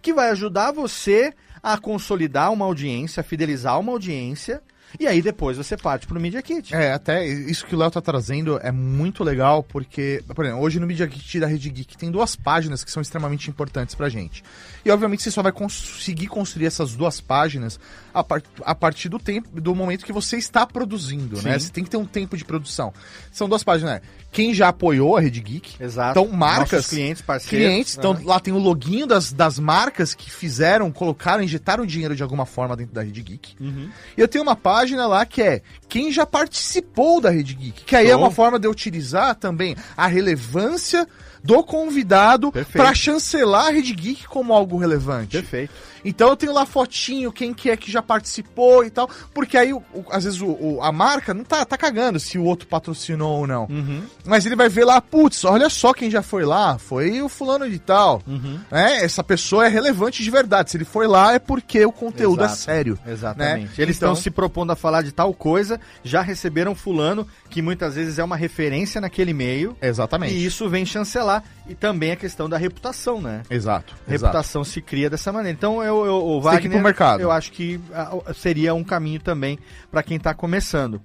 que 0.03 0.13
vai 0.13 0.31
ajudar 0.31 0.73
você 0.73 1.33
a 1.63 1.79
consolidar 1.79 2.53
uma 2.53 2.67
audiência, 2.67 3.23
a 3.23 3.25
fidelizar 3.25 3.81
uma 3.81 3.93
audiência, 3.93 4.63
e 4.99 5.07
aí 5.07 5.21
depois 5.23 5.57
você 5.57 5.77
parte 5.77 6.07
pro 6.07 6.21
Media 6.21 6.41
Kit. 6.43 6.75
É, 6.75 6.93
até 6.93 7.27
isso 7.27 7.67
que 7.67 7.75
o 7.75 7.79
Léo 7.79 7.91
tá 7.91 8.01
trazendo 8.01 8.59
é 8.63 8.71
muito 8.73 9.23
legal, 9.25 9.63
porque, 9.63 10.23
por 10.35 10.45
exemplo, 10.45 10.63
hoje 10.63 10.79
no 10.81 10.87
Media 10.87 11.07
Kit 11.07 11.41
da 11.41 11.47
Rede 11.47 11.71
Geek 11.71 11.97
tem 11.97 12.11
duas 12.11 12.37
páginas 12.37 12.85
que 12.85 12.91
são 12.91 13.01
extremamente 13.01 13.49
importantes 13.51 13.95
pra 13.95 14.09
gente. 14.09 14.43
E 14.85 14.91
obviamente 14.91 15.23
você 15.23 15.31
só 15.31 15.43
vai 15.43 15.53
conseguir 15.53 16.27
construir 16.27 16.67
essas 16.67 16.95
duas 16.95 17.21
páginas 17.21 17.81
a, 18.13 18.23
par- 18.23 18.43
a 18.63 18.75
partir 18.75 19.09
do 19.09 19.19
tempo, 19.19 19.61
do 19.61 19.75
momento 19.75 20.05
que 20.05 20.13
você 20.13 20.37
está 20.37 20.67
produzindo, 20.67 21.41
né? 21.43 21.59
Sim. 21.59 21.67
Você 21.67 21.73
tem 21.73 21.85
que 21.85 21.91
ter 21.91 21.97
um 21.97 22.05
tempo 22.05 22.37
de 22.37 22.45
produção. 22.45 22.93
São 23.33 23.49
duas 23.49 23.65
páginas, 23.65 23.95
né? 23.95 24.01
Quem 24.31 24.53
já 24.53 24.69
apoiou 24.69 25.17
a 25.17 25.21
Rede 25.21 25.41
Geek. 25.41 25.77
Exato. 25.83 26.19
Então, 26.21 26.37
marcas. 26.37 26.73
Nossos 26.73 26.91
clientes, 26.91 27.23
parceiros. 27.23 27.67
Clientes, 27.69 27.97
então 27.97 28.13
Aham. 28.13 28.23
lá 28.25 28.41
tem 28.41 28.53
o 28.53 28.59
loginho 28.59 29.07
das, 29.07 29.33
das 29.33 29.59
marcas 29.59 30.13
que 30.13 30.29
fizeram, 30.31 30.91
colocaram, 30.91 31.43
injetaram 31.43 31.87
dinheiro 31.87 32.15
de 32.17 32.23
alguma 32.23 32.45
forma 32.45 32.77
dentro 32.77 32.93
da 32.95 33.03
Rede 33.03 33.23
Geek. 33.23 33.55
Uhum. 33.61 33.89
E 34.17 34.21
eu 34.21 34.27
tenho 34.29 34.43
uma 34.43 34.57
página 34.57 34.84
lá 34.93 35.25
que 35.25 35.43
é 35.43 35.63
quem 35.89 36.13
já 36.13 36.27
participou 36.27 37.21
da 37.21 37.31
Rede 37.31 37.55
Geek. 37.55 37.85
Que 37.85 37.97
aí 37.97 38.11
é 38.11 38.17
uma 38.17 38.31
forma 38.31 38.59
de 38.59 38.67
eu 38.67 38.71
utilizar 38.71 39.35
também 39.35 39.77
a 39.97 40.07
relevância 40.07 41.07
do 41.43 41.63
convidado 41.63 42.53
para 42.73 42.95
chancelar 42.95 43.67
a 43.67 43.71
Rede 43.71 43.95
Geek 43.95 44.27
como 44.27 44.53
algo 44.53 44.77
relevante. 44.77 45.37
Perfeito. 45.39 45.73
Então 46.05 46.29
eu 46.29 46.37
tenho 46.37 46.53
lá 46.53 46.67
fotinho, 46.67 47.33
quem 47.33 47.55
que 47.55 47.71
é 47.71 47.77
que 47.77 47.91
já 47.91 48.03
participou 48.03 48.85
e 48.85 48.91
tal. 48.91 49.09
Porque 49.33 49.57
aí, 49.57 49.73
o- 49.73 49.83
o- 49.93 50.05
às 50.11 50.25
vezes, 50.25 50.41
o, 50.41 50.81
a 50.83 50.93
marca 50.93 51.33
não 51.35 51.45
tá, 51.45 51.65
tá 51.65 51.77
cagando 51.77 52.19
se 52.21 52.39
o 52.39 52.45
outro 52.45 52.67
patrocinou 52.69 53.39
ou 53.41 53.47
não. 53.47 53.65
Uhum. 53.71 54.03
Mas 54.25 54.45
ele 54.47 54.57
vai 54.57 54.69
ver 54.69 54.85
lá, 54.85 55.01
putz, 55.01 55.45
olha 55.45 55.69
só 55.71 55.93
quem 55.93 56.11
já 56.11 56.23
foi 56.23 56.45
lá. 56.45 56.79
Foi 56.79 57.23
o 57.23 57.29
fulano 57.29 57.69
de 57.69 57.79
tal. 57.79 58.23
Uhum. 58.27 58.59
né? 58.71 59.05
Essa 59.05 59.23
pessoa 59.25 59.67
é 59.67 59.69
relevante 59.69 60.23
de 60.23 60.31
verdade. 60.31 60.71
Se 60.71 60.77
ele 60.77 60.85
foi 60.85 61.07
lá, 61.07 61.35
é 61.35 61.39
porque 61.39 61.85
o 61.85 61.93
conteúdo 61.93 62.41
Exato. 62.45 62.53
é 62.55 62.57
sério. 62.57 62.99
Exatamente. 63.07 63.65
né? 63.67 63.71
Eles 63.79 63.97
Então- 63.97 64.13
estão 64.13 64.15
se 64.17 64.31
propondo 64.31 64.71
a 64.73 64.77
falar 64.77 65.03
de 65.03 65.13
tal 65.13 65.33
coisa, 65.35 65.81
já 66.03 66.21
receberam 66.23 66.75
fulano, 66.75 67.27
que 67.51 67.63
muitas 67.63 67.95
vezes 67.95 68.19
é 68.19 68.25
uma 68.25 68.37
referência 68.37 69.01
naquele 69.01 69.33
meio, 69.33 69.77
Exatamente. 69.81 70.35
e 70.35 70.45
isso 70.45 70.69
vem 70.69 70.85
chancelar. 70.85 71.43
E 71.67 71.75
também 71.75 72.13
a 72.13 72.17
questão 72.17 72.47
da 72.49 72.59
reputação, 72.59 73.23
né? 73.23 73.43
Exato. 73.49 73.95
Reputação 74.07 74.63
se 74.65 74.83
cria 74.83 75.09
dessa 75.09 75.33
maneira. 75.33 75.57
Então, 75.57 75.83
eu, 75.83 75.94
eu, 76.05 76.17
o 76.17 76.41
que 76.41 76.49
ir 76.49 76.51
Wagner, 76.51 76.73
pro 76.73 76.81
mercado. 76.83 77.21
eu 77.21 77.31
acho 77.31 77.53
que 77.53 77.81
ah, 77.93 78.33
seria 78.35 78.75
um 78.75 78.83
caminho 78.83 79.21
também 79.21 79.59
para 79.91 80.03
quem 80.03 80.17
está 80.17 80.33
começando. 80.35 81.01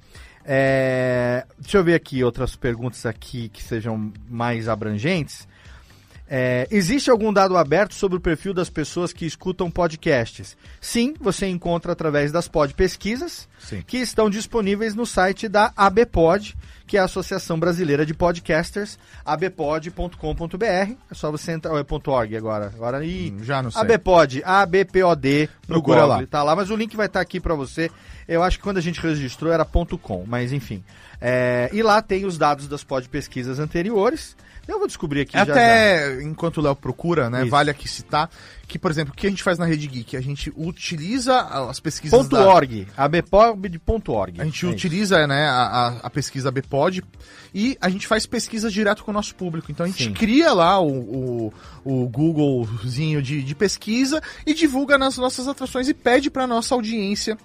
É, 0.46 1.46
deixa 1.60 1.78
eu 1.78 1.84
ver 1.84 1.94
aqui 1.94 2.24
outras 2.24 2.56
perguntas 2.56 3.06
aqui 3.06 3.50
que 3.50 3.62
sejam 3.62 4.12
mais 4.30 4.68
abrangentes. 4.68 5.48
É, 6.32 6.68
existe 6.70 7.10
algum 7.10 7.34
dado 7.34 7.58
aberto 7.58 7.96
sobre 7.96 8.18
o 8.18 8.22
perfil 8.22 8.54
das 8.54 8.70
pessoas 8.70 9.12
que 9.12 9.26
escutam 9.26 9.72
podcasts? 9.72 10.56
Sim, 10.80 11.16
você 11.20 11.48
encontra 11.48 11.92
através 11.92 12.32
das 12.32 12.48
pod 12.48 12.72
pesquisas 12.76 13.50
Sim. 13.60 13.84
que 13.86 13.98
estão 13.98 14.30
disponíveis 14.30 14.94
no 14.94 15.08
site 15.08 15.48
da 15.48 15.74
ABPod, 15.76 16.56
que 16.90 16.98
é 16.98 17.00
a 17.00 17.04
Associação 17.04 17.60
Brasileira 17.60 18.04
de 18.04 18.16
Podcasters, 18.16 18.98
abpod.com.br. 19.24 20.66
É 20.66 21.14
só 21.14 21.30
você 21.30 21.52
entrar, 21.52 21.78
é 21.78 21.84
ponto 21.84 22.10
.org 22.10 22.36
agora. 22.36 22.72
Agora 22.76 23.06
e 23.06 23.30
Hum, 23.32 23.44
Já 23.44 23.62
não 23.62 23.70
sei. 23.70 23.82
ABPod, 23.82 24.42
ABPOD 24.44 25.50
no 25.68 25.76
Procura 25.76 26.02
Google, 26.02 26.18
lá. 26.22 26.26
tá 26.26 26.42
lá, 26.42 26.56
mas 26.56 26.72
o 26.72 26.76
link 26.76 26.98
vai 26.98 27.06
estar 27.06 27.22
aqui 27.22 27.40
para 27.40 27.54
você. 27.54 27.92
Eu 28.28 28.42
acho 28.42 28.58
que 28.58 28.64
quando 28.64 28.78
a 28.78 28.82
gente 28.82 29.00
registrou 29.00 29.54
era 29.54 29.64
ponto 29.64 30.00
.com, 30.00 30.26
mas 30.26 30.52
enfim. 30.52 30.84
É, 31.22 31.70
e 31.72 31.84
lá 31.84 32.02
tem 32.02 32.26
os 32.26 32.40
dados 32.40 32.68
das 32.68 32.84
pod 32.84 33.08
pesquisas 33.08 33.60
anteriores. 33.60 34.36
Eu 34.70 34.78
vou 34.78 34.88
descobrir 34.88 35.22
aqui 35.22 35.34
já 35.34 35.46
já. 35.46 35.54
Até 35.54 36.22
enquanto 36.22 36.58
o 36.58 36.62
Léo 36.62 36.76
procura, 36.76 37.30
né? 37.30 37.42
Isso. 37.42 37.50
Vale 37.50 37.72
aqui 37.72 37.88
citar 37.88 38.30
que, 38.68 38.78
por 38.78 38.92
exemplo, 38.92 39.12
o 39.12 39.18
que 39.18 39.26
a 39.26 39.30
gente 39.30 39.42
faz 39.42 39.58
na 39.58 39.66
Rede 39.66 39.88
Geek? 39.88 40.16
A 40.16 40.22
gente 40.22 40.54
utiliza 40.56 41.40
as 41.42 41.80
pesquisas 41.80 42.18
Ponto 42.18 42.36
da, 42.36 42.48
.org, 42.48 42.88
abpod.org. 42.96 44.40
A 44.40 44.46
gente 44.46 44.66
É 44.66 44.70
isso. 44.70 44.76
utiliza 44.76 45.26
né, 45.26 45.48
a, 45.48 45.64
a, 45.64 45.88
a 46.04 46.10
pesquisa 46.10 46.52
BPOD 46.52 47.04
e 47.54 47.76
a 47.82 47.90
gente 47.90 48.06
faz 48.06 48.28
pesquisa 48.28 48.70
direto 48.70 49.04
com 49.04 49.10
o 49.10 49.14
nosso 49.14 49.34
público. 49.34 49.72
Então 49.72 49.86
a 49.86 49.90
gente 49.90 50.04
Sim. 50.04 50.14
cria 50.14 50.54
lá 50.54 50.80
o, 50.80 50.88
o, 50.88 51.54
o 51.84 52.08
Googlezinho 52.08 53.24
de, 53.24 53.42
de 53.42 53.56
pesquisa 53.56 54.22
e 54.46 54.54
divulga 54.54 55.00
nas 55.00 55.18
nossas 55.18 55.48
atrações 55.48 55.90
e 55.90 55.94
pede 55.96 56.30
para 56.30 56.46
nossa 56.46 56.76
audiência 56.76 57.38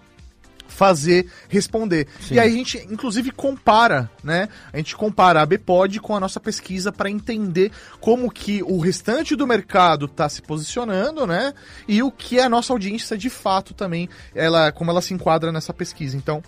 fazer, 0.74 1.26
responder. 1.48 2.06
Sim. 2.20 2.34
E 2.34 2.38
aí 2.40 2.52
a 2.52 2.56
gente, 2.56 2.78
inclusive, 2.90 3.30
compara, 3.30 4.10
né? 4.22 4.48
A 4.72 4.76
gente 4.76 4.96
compara 4.96 5.40
a 5.40 5.46
BPOD 5.46 6.00
com 6.00 6.14
a 6.16 6.20
nossa 6.20 6.40
pesquisa 6.40 6.90
para 6.92 7.08
entender 7.08 7.70
como 8.00 8.30
que 8.30 8.62
o 8.62 8.78
restante 8.80 9.36
do 9.36 9.46
mercado 9.46 10.06
está 10.06 10.28
se 10.28 10.42
posicionando, 10.42 11.26
né? 11.26 11.54
E 11.86 12.02
o 12.02 12.10
que 12.10 12.40
a 12.40 12.48
nossa 12.48 12.72
audiência 12.72 13.16
de 13.16 13.30
fato 13.30 13.72
também, 13.72 14.08
ela, 14.34 14.72
como 14.72 14.90
ela 14.90 15.00
se 15.00 15.14
enquadra 15.14 15.52
nessa 15.52 15.72
pesquisa. 15.72 16.16
Então, 16.16 16.42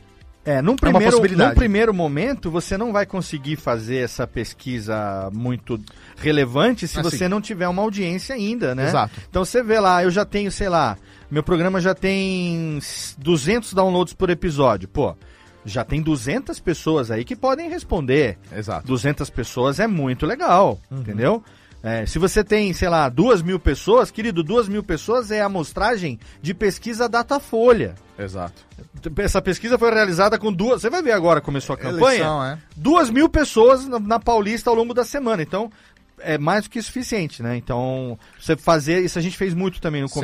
É, 0.44 0.62
num 0.62 0.72
uma 0.72 0.76
primeiro, 0.78 1.10
possibilidade. 1.12 1.50
num 1.50 1.56
primeiro 1.56 1.92
momento, 1.94 2.50
você 2.50 2.76
não 2.76 2.92
vai 2.92 3.04
conseguir 3.06 3.56
fazer 3.56 3.96
essa 3.96 4.26
pesquisa 4.28 5.28
muito 5.32 5.80
relevante 6.16 6.86
se 6.86 6.98
Ah, 6.98 7.02
você 7.02 7.28
não 7.28 7.40
tiver 7.40 7.68
uma 7.68 7.82
audiência 7.82 8.34
ainda, 8.34 8.74
né? 8.74 8.86
Exato. 8.88 9.20
Então 9.28 9.44
você 9.44 9.62
vê 9.62 9.78
lá, 9.80 10.02
eu 10.04 10.10
já 10.10 10.24
tenho, 10.24 10.50
sei 10.52 10.68
lá, 10.68 10.96
meu 11.30 11.42
programa 11.42 11.80
já 11.80 11.94
tem 11.94 12.78
200 13.18 13.74
downloads 13.74 14.14
por 14.14 14.30
episódio. 14.30 14.88
Pô, 14.88 15.16
já 15.64 15.84
tem 15.84 16.00
200 16.00 16.60
pessoas 16.60 17.10
aí 17.10 17.24
que 17.24 17.34
podem 17.34 17.68
responder. 17.68 18.38
exato. 18.52 18.86
200 18.86 19.28
pessoas 19.30 19.80
é 19.80 19.86
muito 19.86 20.24
legal, 20.24 20.80
entendeu? 20.90 21.42
É, 21.82 22.04
se 22.04 22.18
você 22.18 22.42
tem, 22.42 22.72
sei 22.72 22.88
lá, 22.88 23.08
duas 23.08 23.42
mil 23.42 23.60
pessoas, 23.60 24.10
querido, 24.10 24.42
duas 24.42 24.68
mil 24.68 24.82
pessoas 24.82 25.30
é 25.30 25.40
a 25.40 25.46
amostragem 25.46 26.18
de 26.42 26.52
pesquisa 26.52 27.08
Datafolha. 27.08 27.94
Exato. 28.18 28.64
Essa 29.18 29.40
pesquisa 29.40 29.78
foi 29.78 29.92
realizada 29.92 30.36
com 30.36 30.52
duas. 30.52 30.80
Você 30.80 30.90
vai 30.90 31.00
ver 31.00 31.12
agora, 31.12 31.40
começou 31.40 31.74
a 31.74 31.76
campanha. 31.76 32.18
Eleição, 32.18 32.44
é. 32.44 32.58
Duas 32.76 33.08
mil 33.08 33.28
pessoas 33.28 33.86
na, 33.86 34.00
na 34.00 34.18
Paulista 34.18 34.68
ao 34.68 34.74
longo 34.74 34.92
da 34.92 35.04
semana. 35.04 35.42
Então, 35.42 35.70
é 36.18 36.38
mais 36.38 36.64
do 36.64 36.70
que 36.70 36.82
suficiente, 36.82 37.42
né? 37.42 37.56
Então, 37.56 38.18
você 38.40 38.56
fazer. 38.56 39.04
Isso 39.04 39.18
a 39.18 39.22
gente 39.22 39.36
fez 39.36 39.54
muito 39.54 39.80
também 39.80 40.02
no 40.02 40.08
Sim. 40.08 40.14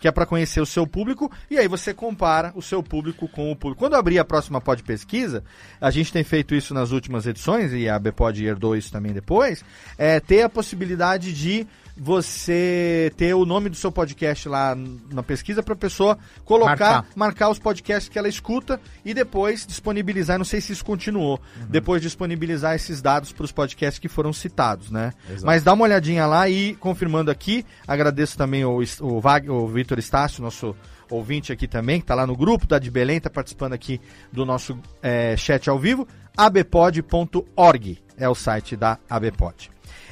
Que 0.00 0.08
é 0.08 0.10
para 0.10 0.26
conhecer 0.26 0.60
o 0.60 0.66
seu 0.66 0.86
público. 0.86 1.30
E 1.50 1.58
aí 1.58 1.68
você 1.68 1.92
compara 1.92 2.52
o 2.54 2.62
seu 2.62 2.82
público 2.82 3.28
com 3.28 3.52
o 3.52 3.56
público. 3.56 3.80
Quando 3.80 3.94
abrir 3.94 4.18
a 4.18 4.24
próxima 4.24 4.60
pod 4.60 4.82
pesquisa, 4.82 5.44
a 5.80 5.90
gente 5.90 6.12
tem 6.12 6.24
feito 6.24 6.54
isso 6.54 6.72
nas 6.72 6.90
últimas 6.90 7.26
edições, 7.26 7.72
e 7.72 7.88
a 7.88 7.98
Bpod 7.98 8.44
herdou 8.44 8.76
isso 8.76 8.90
também 8.90 9.12
depois, 9.12 9.64
é 9.98 10.18
ter 10.18 10.42
a 10.42 10.48
possibilidade 10.48 11.32
de 11.32 11.66
você 12.02 13.12
ter 13.14 13.34
o 13.34 13.44
nome 13.44 13.68
do 13.68 13.76
seu 13.76 13.92
podcast 13.92 14.48
lá 14.48 14.74
na 15.12 15.22
pesquisa 15.22 15.62
para 15.62 15.74
a 15.74 15.76
pessoa 15.76 16.18
colocar, 16.46 16.78
Marcar. 16.78 17.06
marcar 17.14 17.50
os 17.50 17.58
podcasts 17.58 18.08
que 18.08 18.18
ela 18.18 18.26
escuta 18.26 18.80
e 19.04 19.12
depois 19.12 19.66
disponibilizar, 19.66 20.38
não 20.38 20.44
sei 20.46 20.62
se 20.62 20.72
isso 20.72 20.82
continuou, 20.82 21.38
depois 21.68 22.00
disponibilizar 22.00 22.74
esses 22.74 23.02
dados 23.02 23.32
para 23.32 23.44
os 23.44 23.52
podcasts 23.52 23.98
que 23.98 24.08
foram 24.08 24.32
citados, 24.32 24.90
né? 24.90 25.12
Exato. 25.28 25.44
Mas 25.44 25.62
dá 25.62 25.74
uma 25.74 25.84
olhadinha 25.84 26.24
lá 26.24 26.48
e 26.48 26.74
confirmando 26.76 27.30
aqui, 27.30 27.66
agradeço 27.86 28.38
também 28.38 28.64
o, 28.64 28.80
o, 29.00 29.20
Vag, 29.20 29.50
o 29.50 29.66
Vitor 29.68 29.98
Estácio, 29.98 30.42
nosso 30.42 30.74
ouvinte 31.10 31.52
aqui 31.52 31.68
também, 31.68 32.00
que 32.00 32.04
está 32.04 32.14
lá 32.14 32.26
no 32.26 32.34
grupo 32.34 32.66
da 32.66 32.78
de 32.78 32.90
Belém, 32.90 33.18
está 33.18 33.28
participando 33.28 33.74
aqui 33.74 34.00
do 34.32 34.46
nosso 34.46 34.78
eh, 35.02 35.36
chat 35.36 35.68
ao 35.68 35.78
vivo, 35.78 36.08
abpod.org 36.34 37.98
é 38.16 38.28
o 38.28 38.34
site 38.34 38.74
da 38.76 38.98
Abpod. 39.08 39.70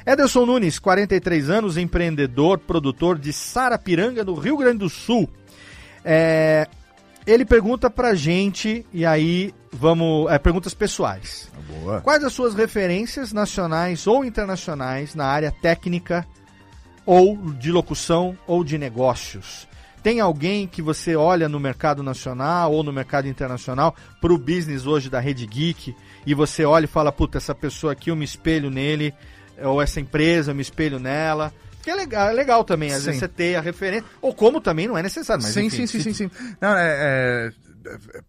Ederson 0.09 0.47
Nunes, 0.47 0.79
43 0.79 1.51
anos, 1.51 1.77
empreendedor, 1.77 2.59
produtor 2.61 3.19
de 3.19 3.31
Sarapiranga, 3.31 4.25
no 4.25 4.33
Rio 4.33 4.57
Grande 4.57 4.79
do 4.79 4.89
Sul. 4.89 5.29
É, 6.03 6.67
ele 7.27 7.45
pergunta 7.45 7.91
pra 7.91 8.15
gente, 8.15 8.87
e 8.91 9.05
aí 9.05 9.55
vamos. 9.71 10.31
é, 10.31 10.39
perguntas 10.39 10.73
pessoais. 10.73 11.53
Boa. 11.69 12.01
Quais 12.01 12.25
as 12.25 12.33
suas 12.33 12.55
referências 12.55 13.35
nacionais 13.35 14.07
ou 14.07 14.25
internacionais 14.25 15.15
na 15.15 15.27
área 15.27 15.53
técnica, 15.53 16.27
ou 17.05 17.37
de 17.37 17.71
locução, 17.71 18.35
ou 18.47 18.65
de 18.65 18.79
negócios? 18.79 19.69
Tem 20.03 20.21
alguém 20.21 20.67
que 20.67 20.81
você 20.81 21.17
olha 21.17 21.51
no 21.51 21.61
mercado 21.61 22.03
nacional 22.03 22.73
ou 22.73 22.83
no 22.83 22.95
mercado 22.95 23.29
internacional 23.29 23.95
para 24.23 24.33
o 24.33 24.39
business 24.39 24.87
hoje 24.87 25.11
da 25.11 25.21
Rede 25.21 25.47
Geek 25.47 25.95
e 26.25 26.33
você 26.33 26.65
olha 26.65 26.85
e 26.85 26.89
fala, 26.89 27.13
puta, 27.13 27.37
essa 27.37 27.55
pessoa 27.55 27.93
aqui 27.93 28.11
eu 28.11 28.17
me 28.17 28.25
espelho 28.25 28.71
nele, 28.71 29.13
ou 29.63 29.81
essa 29.83 30.01
empresa 30.01 30.51
eu 30.51 30.55
me 30.55 30.63
espelho 30.63 30.99
nela. 30.99 31.53
Que 31.83 31.91
é 31.91 31.95
legal, 31.95 32.29
é 32.29 32.33
legal 32.33 32.65
também, 32.65 32.91
às 32.91 33.01
Sim. 33.01 33.07
vezes 33.07 33.21
você 33.21 33.29
ter 33.29 33.55
a 33.55 33.61
referência, 33.61 34.07
ou 34.21 34.35
como 34.35 34.61
também 34.61 34.87
não 34.87 34.99
é 34.99 35.03
necessário, 35.03 35.43
mas 35.43 35.53
sim, 35.53 35.67
enfim, 35.67 35.87
sim, 35.87 36.01
sim, 36.01 36.13
sim, 36.13 36.29
sim. 36.29 36.55
Não, 36.61 36.77
é, 36.77 36.97
é, 36.99 37.53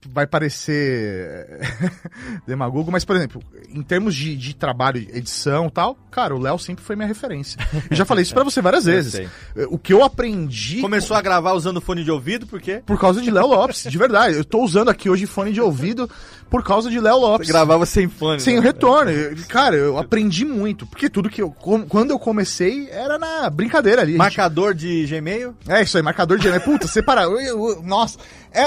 vai 0.07 0.26
parecer 0.27 1.60
demagogo, 2.47 2.91
mas, 2.91 3.03
por 3.03 3.15
exemplo, 3.15 3.41
em 3.69 3.81
termos 3.81 4.15
de, 4.15 4.35
de 4.35 4.56
trabalho, 4.56 5.01
edição 5.14 5.68
e 5.68 5.72
tal, 5.72 5.97
cara, 6.11 6.35
o 6.35 6.39
Léo 6.39 6.57
sempre 6.57 6.84
foi 6.84 6.95
minha 6.95 7.07
referência. 7.07 7.60
Eu 7.89 7.95
já 7.95 8.06
falei 8.06 8.23
isso 8.23 8.34
pra 8.34 8.43
você 8.43 8.61
várias 8.61 8.85
vezes. 8.85 9.27
O 9.69 9.77
que 9.77 9.93
eu 9.93 10.03
aprendi 10.03 10.81
Começou 10.81 11.15
a 11.18 11.22
gravar 11.22 11.53
usando 11.53 11.81
fone 11.81 12.03
de 12.03 12.11
ouvido, 12.11 12.47
por 12.47 12.61
quê? 12.61 12.81
por 12.85 12.99
causa 12.99 13.22
de 13.22 13.31
Léo 13.31 13.47
Lopes, 13.47 13.84
de 13.84 13.97
verdade. 13.97 14.35
Eu 14.35 14.45
tô 14.45 14.64
usando 14.64 14.89
aqui 14.89 15.10
hoje 15.10 15.26
fone 15.26 15.51
de 15.51 15.61
ouvido 15.61 16.10
por 16.49 16.63
causa 16.63 16.89
de 16.89 16.99
Léo 16.99 17.17
Lopes. 17.17 17.47
Gravava 17.47 17.85
sem 17.85 18.07
fone. 18.09 18.39
Sem 18.39 18.55
né? 18.55 18.61
retorno. 18.61 19.11
Eu- 19.11 19.35
Cara, 19.47 19.76
eu 19.76 19.97
aprendi 19.97 20.43
muito. 20.45 20.85
Porque 20.88 21.09
tudo 21.09 21.30
que 21.30 21.41
eu. 21.41 21.51
Quando 21.51 22.11
eu 22.11 22.19
comecei, 22.19 22.89
era 22.91 23.17
na 23.19 23.49
brincadeira 23.49 24.01
ali. 24.01 24.11
A 24.11 24.13
gente- 24.13 24.17
Marcador 24.17 24.73
de 24.73 25.05
Gmail? 25.05 25.55
É 25.67 25.81
isso 25.84 25.97
aí, 25.97 26.03
marcador 26.03 26.38
de 26.39 26.47
e-mail. 26.47 26.61
Puta, 26.61 26.88
separa. 26.88 27.21
eu- 27.23 27.39
eu- 27.39 27.84
Nossa, 27.84 28.17
é, 28.51 28.63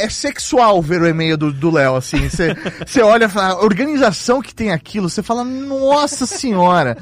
é, 0.00 0.04
é 0.04 0.08
sexual 0.10 0.82
ver 0.82 1.00
o 1.02 1.06
e-mail 1.06 1.36
do 1.36 1.52
do 1.52 1.70
Léo, 1.70 1.94
assim. 1.96 2.28
Você 2.28 3.00
olha 3.02 3.26
e 3.26 3.28
fala, 3.28 3.54
a 3.54 3.62
organização 3.64 4.42
que 4.42 4.54
tem 4.54 4.72
aquilo, 4.72 5.08
você 5.08 5.22
fala, 5.22 5.44
nossa 5.44 6.26
senhora. 6.26 6.96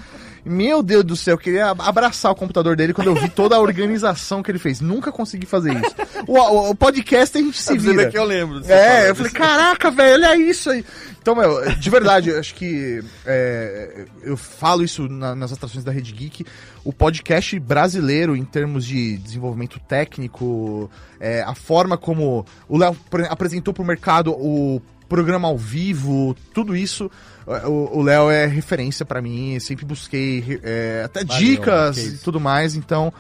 Meu 0.44 0.82
Deus 0.82 1.02
do 1.04 1.16
céu, 1.16 1.34
eu 1.34 1.38
queria 1.38 1.70
abraçar 1.70 2.30
o 2.30 2.34
computador 2.34 2.76
dele 2.76 2.92
quando 2.92 3.08
eu 3.08 3.14
vi 3.14 3.28
toda 3.30 3.56
a 3.56 3.60
organização 3.60 4.42
que 4.42 4.50
ele 4.50 4.58
fez. 4.58 4.80
Nunca 4.80 5.10
consegui 5.10 5.46
fazer 5.46 5.72
isso. 5.74 5.94
O, 6.26 6.38
o, 6.38 6.70
o 6.70 6.74
podcast 6.74 7.36
a 7.38 7.40
gente 7.40 7.60
se 7.60 7.76
vira. 7.78 8.10
que 8.10 8.18
eu 8.18 8.24
lembro. 8.24 8.62
É, 8.70 9.08
eu 9.10 9.14
falei, 9.14 9.32
caraca, 9.32 9.90
velho, 9.90 10.14
olha 10.14 10.36
isso 10.36 10.68
aí. 10.70 10.84
Então, 11.20 11.34
meu, 11.34 11.74
de 11.76 11.88
verdade, 11.88 12.28
eu 12.28 12.38
acho 12.38 12.54
que 12.54 13.02
é, 13.24 14.04
eu 14.22 14.36
falo 14.36 14.82
isso 14.84 15.08
na- 15.08 15.34
nas 15.34 15.50
atrações 15.52 15.82
da 15.82 15.90
Rede 15.90 16.12
Geek. 16.12 16.44
O 16.84 16.92
podcast 16.92 17.58
brasileiro, 17.58 18.36
em 18.36 18.44
termos 18.44 18.84
de 18.84 19.16
desenvolvimento 19.16 19.80
técnico, 19.88 20.90
é, 21.18 21.42
a 21.42 21.54
forma 21.54 21.96
como 21.96 22.44
o 22.68 22.76
Léo 22.76 22.94
pre- 23.08 23.26
apresentou 23.30 23.72
para 23.72 23.82
o 23.82 23.86
mercado 23.86 24.32
o 24.32 24.82
programa 25.14 25.46
ao 25.46 25.56
vivo, 25.56 26.34
tudo 26.52 26.74
isso, 26.74 27.08
é, 27.46 27.68
o 27.68 28.02
Léo 28.02 28.30
é 28.30 28.46
referência 28.46 29.04
para 29.04 29.22
mim. 29.22 29.60
Sempre 29.60 29.84
busquei 29.84 30.60
é, 30.60 31.02
até 31.04 31.24
Valeu, 31.24 31.40
dicas 31.40 31.98
e 31.98 32.18
tudo 32.18 32.40
mais. 32.40 32.74
Então, 32.74 33.12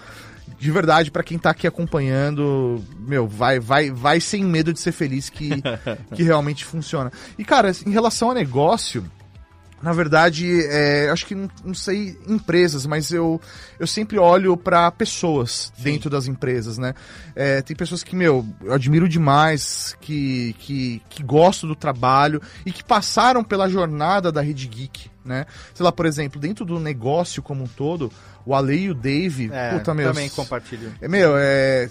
de 0.58 0.70
verdade, 0.72 1.12
pra 1.12 1.22
quem 1.22 1.38
tá 1.38 1.50
aqui 1.50 1.68
acompanhando, 1.68 2.82
meu, 2.98 3.28
vai, 3.28 3.60
vai, 3.60 3.92
vai 3.92 4.18
sem 4.18 4.44
medo 4.44 4.72
de 4.72 4.80
ser 4.80 4.90
feliz 4.90 5.30
que, 5.30 5.50
que 6.16 6.24
realmente 6.24 6.64
funciona. 6.64 7.12
E, 7.38 7.44
cara, 7.44 7.70
em 7.86 7.90
relação 7.90 8.28
a 8.28 8.34
negócio, 8.34 9.04
na 9.84 9.92
verdade, 9.92 10.64
é, 10.66 11.10
acho 11.10 11.26
que 11.26 11.34
não, 11.34 11.46
não 11.62 11.74
sei 11.74 12.18
empresas, 12.26 12.86
mas 12.86 13.12
eu, 13.12 13.38
eu 13.78 13.86
sempre 13.86 14.18
olho 14.18 14.56
pra 14.56 14.90
pessoas 14.90 15.70
dentro 15.76 16.08
das 16.08 16.26
empresas, 16.26 16.78
né? 16.78 16.94
É, 17.36 17.60
tem 17.60 17.76
pessoas 17.76 18.02
que, 18.02 18.16
meu, 18.16 18.46
eu 18.62 18.72
admiro 18.72 19.06
demais, 19.06 19.94
que, 20.00 20.56
que, 20.58 21.02
que 21.10 21.22
gostam 21.22 21.68
do 21.68 21.76
trabalho 21.76 22.40
e 22.64 22.72
que 22.72 22.82
passaram 22.82 23.44
pela 23.44 23.68
jornada 23.68 24.32
da 24.32 24.40
Rede 24.40 24.66
Geek, 24.66 25.10
né? 25.22 25.44
Sei 25.74 25.84
lá, 25.84 25.92
por 25.92 26.06
exemplo, 26.06 26.40
dentro 26.40 26.64
do 26.64 26.80
negócio 26.80 27.42
como 27.42 27.64
um 27.64 27.68
todo, 27.68 28.10
o 28.46 28.54
Ale 28.54 28.84
e 28.84 28.90
o 28.90 28.94
Dave, 28.94 29.50
É, 29.52 29.72
puta, 29.76 29.92
meu, 29.92 30.08
também 30.08 30.30
compartilho. 30.30 30.94
é, 30.98 31.06
meu, 31.06 31.34
é. 31.36 31.90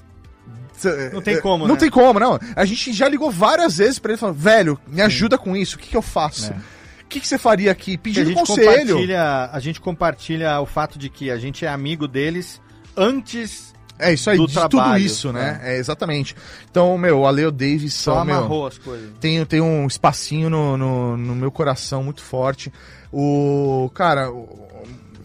Não 1.13 1.21
tem 1.21 1.35
é, 1.35 1.39
como, 1.39 1.67
Não 1.67 1.75
né? 1.75 1.79
tem 1.79 1.91
como, 1.91 2.19
não. 2.19 2.39
A 2.55 2.65
gente 2.65 2.91
já 2.91 3.07
ligou 3.07 3.29
várias 3.29 3.77
vezes 3.77 3.99
pra 3.99 4.11
ele 4.13 4.19
falando, 4.19 4.35
velho, 4.37 4.79
me 4.87 4.99
ajuda 5.01 5.37
com 5.37 5.55
isso, 5.55 5.75
o 5.75 5.79
que, 5.79 5.89
que 5.89 5.95
eu 5.95 6.01
faço? 6.01 6.51
É. 6.51 6.72
O 7.13 7.15
que, 7.15 7.19
que 7.19 7.27
você 7.27 7.37
faria 7.37 7.71
aqui? 7.71 7.93
A 7.93 7.97
Pedindo 7.99 8.29
gente 8.29 8.37
conselho. 8.37 8.87
compartilha, 8.87 9.49
a 9.51 9.59
gente 9.59 9.79
compartilha 9.79 10.59
o 10.59 10.65
fato 10.65 10.97
de 10.97 11.09
que 11.09 11.29
a 11.29 11.37
gente 11.37 11.63
é 11.63 11.69
amigo 11.69 12.07
deles 12.07 12.59
antes 12.97 13.71
É 13.99 14.11
isso 14.13 14.31
aí, 14.31 14.37
do 14.37 14.47
de 14.47 14.53
trabalho, 14.53 14.93
tudo 14.93 14.97
isso, 14.97 15.31
né? 15.31 15.61
É, 15.63 15.77
exatamente. 15.77 16.35
Então, 16.71 16.97
meu, 16.97 17.19
o 17.19 17.27
Ale 17.27 17.43
e 17.43 17.45
o 17.45 17.51
Dave 17.51 17.87
só 17.89 18.15
são, 18.15 18.25
meu, 18.25 18.37
amarrou 18.37 18.65
as 18.65 18.79
coisas. 18.79 19.11
tem, 19.19 19.45
tem 19.45 19.61
um 19.61 19.85
espacinho 19.85 20.49
no, 20.49 20.75
no, 20.75 21.17
no 21.17 21.35
meu 21.35 21.51
coração 21.51 22.03
muito 22.03 22.23
forte. 22.23 22.73
O, 23.11 23.91
cara, 23.93 24.31
o 24.31 24.63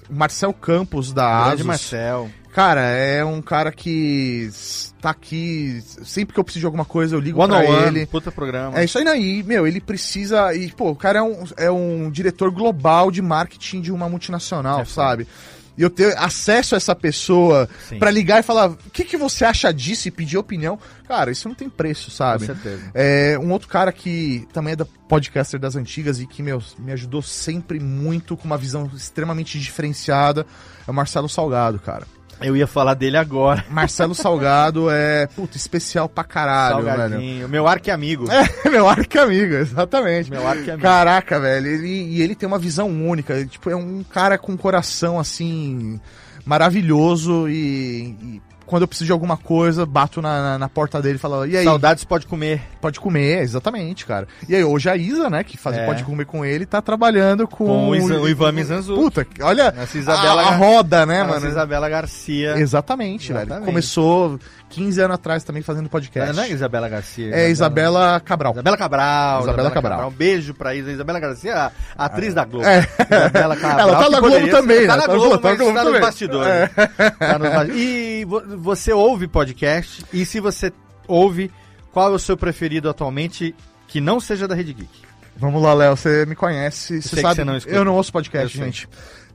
o 0.08 0.14
Marcel 0.14 0.52
Campos 0.52 1.12
da 1.12 1.44
Grande 1.44 1.54
Asus. 1.54 1.66
Marcel. 1.66 2.30
Cara, 2.58 2.80
é 2.80 3.24
um 3.24 3.40
cara 3.40 3.70
que 3.70 4.50
tá 5.00 5.10
aqui. 5.10 5.80
Sempre 6.02 6.34
que 6.34 6.40
eu 6.40 6.42
preciso 6.42 6.62
de 6.62 6.66
alguma 6.66 6.84
coisa, 6.84 7.14
eu 7.14 7.20
ligo 7.20 7.40
One 7.40 7.52
pra 7.52 7.60
on 7.60 7.72
One, 7.72 7.86
ele. 7.98 8.06
puta 8.06 8.32
programa. 8.32 8.76
É 8.76 8.84
isso 8.84 8.98
aí, 8.98 9.06
aí, 9.06 9.44
meu, 9.44 9.64
ele 9.64 9.80
precisa. 9.80 10.52
E, 10.52 10.68
pô, 10.72 10.90
o 10.90 10.96
cara 10.96 11.20
é 11.20 11.22
um, 11.22 11.44
é 11.56 11.70
um 11.70 12.10
diretor 12.10 12.50
global 12.50 13.12
de 13.12 13.22
marketing 13.22 13.80
de 13.80 13.92
uma 13.92 14.08
multinacional, 14.08 14.80
É 14.80 14.84
sabe? 14.84 15.28
E 15.76 15.82
eu 15.84 15.88
ter 15.88 16.18
acesso 16.18 16.74
a 16.74 16.78
essa 16.78 16.96
pessoa 16.96 17.68
pra 17.96 18.10
ligar 18.10 18.40
e 18.40 18.42
falar: 18.42 18.70
o 18.70 18.76
que, 18.92 19.04
que 19.04 19.16
você 19.16 19.44
acha 19.44 19.72
disso 19.72 20.08
e 20.08 20.10
pedir 20.10 20.36
opinião, 20.36 20.80
cara, 21.06 21.30
isso 21.30 21.46
não 21.46 21.54
tem 21.54 21.70
preço, 21.70 22.06
Com 22.06 22.16
sabe? 22.16 22.46
certeza. 22.46 22.90
É, 22.92 23.38
um 23.40 23.52
outro 23.52 23.68
cara 23.68 23.92
que 23.92 24.48
também 24.52 24.72
é 24.72 24.76
da 24.76 24.84
podcaster 25.08 25.60
das 25.60 25.76
antigas 25.76 26.18
e 26.18 26.26
que, 26.26 26.42
meu, 26.42 26.60
me 26.76 26.90
ajudou 26.90 27.22
sempre 27.22 27.78
muito 27.78 28.36
com 28.36 28.46
uma 28.46 28.58
visão 28.58 28.90
extremamente 28.92 29.60
diferenciada 29.60 30.44
é 30.84 30.90
o 30.90 30.94
Marcelo 30.94 31.28
Salgado, 31.28 31.78
cara. 31.78 32.17
Eu 32.40 32.56
ia 32.56 32.66
falar 32.66 32.94
dele 32.94 33.16
agora. 33.16 33.64
Marcelo 33.70 34.14
Salgado 34.14 34.88
é, 34.90 35.26
puta, 35.26 35.56
especial 35.56 36.08
pra 36.08 36.24
caralho, 36.24 36.84
velho. 36.84 36.96
Salgadinho. 36.98 37.48
Meu 37.48 37.66
arco 37.66 37.90
amigo. 37.90 38.26
É, 38.64 38.70
meu 38.70 38.88
arco 38.88 39.18
amigo, 39.18 39.54
exatamente. 39.54 40.30
Meu 40.30 40.46
arco 40.46 40.62
amigo. 40.62 40.80
Caraca, 40.82 41.40
velho, 41.40 41.66
ele, 41.66 41.88
e 41.88 42.22
ele 42.22 42.34
tem 42.34 42.46
uma 42.46 42.58
visão 42.58 42.88
única. 42.88 43.34
ele, 43.34 43.46
tipo, 43.46 43.68
é 43.70 43.76
um 43.76 44.04
cara 44.04 44.38
com 44.38 44.52
um 44.52 44.56
coração 44.56 45.18
assim 45.18 46.00
maravilhoso 46.44 47.48
e, 47.48 48.16
e 48.22 48.42
quando 48.68 48.82
eu 48.82 48.88
preciso 48.88 49.06
de 49.06 49.12
alguma 49.12 49.36
coisa, 49.36 49.86
bato 49.86 50.20
na, 50.20 50.42
na, 50.42 50.58
na 50.58 50.68
porta 50.68 51.00
dele 51.00 51.16
e 51.16 51.18
falo, 51.18 51.46
e 51.46 51.56
aí, 51.56 51.64
Saudades 51.64 52.04
pode 52.04 52.26
comer. 52.26 52.60
pode 52.80 53.00
comer, 53.00 53.42
exatamente, 53.42 54.04
cara. 54.06 54.28
E 54.48 54.54
aí, 54.54 54.62
hoje 54.62 54.88
a 54.90 54.96
Isa, 54.96 55.30
né, 55.30 55.42
que 55.42 55.56
faz 55.56 55.76
É. 55.76 55.86
Pode 55.86 56.04
Comer 56.04 56.26
com 56.26 56.44
ele, 56.44 56.64
tá 56.66 56.80
trabalhando 56.82 57.46
com, 57.48 57.64
Com 57.66 57.88
o 57.88 57.96
Isa- 57.96 58.20
o 58.20 58.28
Ivan 58.28 58.52
Mizanzuki. 58.52 59.00
Puta, 59.00 59.26
olha 59.42 59.74
Isabela 59.94 60.42
a, 60.42 60.48
a 60.48 60.56
roda, 60.56 61.04
né, 61.06 61.22
Nossa, 61.22 61.40
mano? 61.40 61.50
Isabela 61.50 61.88
Garcia. 61.88 62.58
Exatamente, 62.58 63.32
velho. 63.32 63.44
Exatamente. 63.46 63.66
Começou 63.66 64.38
15 64.70 65.00
anos 65.00 65.14
atrás 65.14 65.44
também 65.44 65.62
fazendo 65.62 65.88
podcast. 65.88 66.34
Não 66.36 66.42
é 66.42 66.50
Isabela 66.50 66.88
Garcia. 66.88 67.34
É 67.34 67.48
Isabela 67.50 68.20
Cabral. 68.20 68.52
Isabela 68.52 68.76
Cabral. 68.76 69.42
Isabela 69.42 69.70
Cabral. 69.70 70.08
Um 70.08 70.12
beijo 70.12 70.54
pra 70.54 70.74
Isa. 70.74 70.90
Isabela 70.92 71.18
Garcia, 71.20 71.72
a 71.96 72.04
atriz 72.04 72.34
da 72.34 72.44
Globo. 72.44 72.66
É. 72.66 72.80
Isabela 72.80 73.56
Cabral. 73.60 73.88
Ela 73.88 74.04
tá 74.04 74.10
na 74.10 74.20
Globo 74.20 74.48
também, 74.50 74.86
Tá 74.86 74.96
né? 74.96 75.02
na 75.02 75.06
Tá 75.08 75.14
Globo, 75.14 75.30
na 75.30 75.36
Globo, 75.36 75.42
tá 75.42 75.54
Globo 75.54 75.74
tá 75.74 75.84
nos 75.84 76.00
bastidores. 76.00 76.70
Tá 77.18 77.38
nos 77.38 77.48
bastidores. 77.50 77.76
E 77.82 78.24
vo- 78.24 78.42
você 78.58 78.92
ouve 78.92 79.26
podcast? 79.26 80.04
E 80.12 80.24
se 80.26 80.38
você 80.40 80.72
ouve, 81.06 81.50
qual 81.92 82.12
é 82.12 82.14
o 82.14 82.18
seu 82.18 82.36
preferido 82.36 82.88
atualmente 82.88 83.54
que 83.86 84.00
não 84.00 84.20
seja 84.20 84.46
da 84.46 84.54
Rede 84.54 84.74
Geek? 84.74 85.08
Vamos 85.36 85.62
lá, 85.62 85.72
Léo, 85.72 85.96
você 85.96 86.26
me 86.26 86.34
conhece, 86.34 87.00
você 87.00 87.20
sabe. 87.20 87.36
você 87.36 87.44
não 87.44 87.56
eu 87.66 87.84
não 87.84 87.94
ouço 87.94 88.12
podcast, 88.12 88.56
gente. 88.58 88.88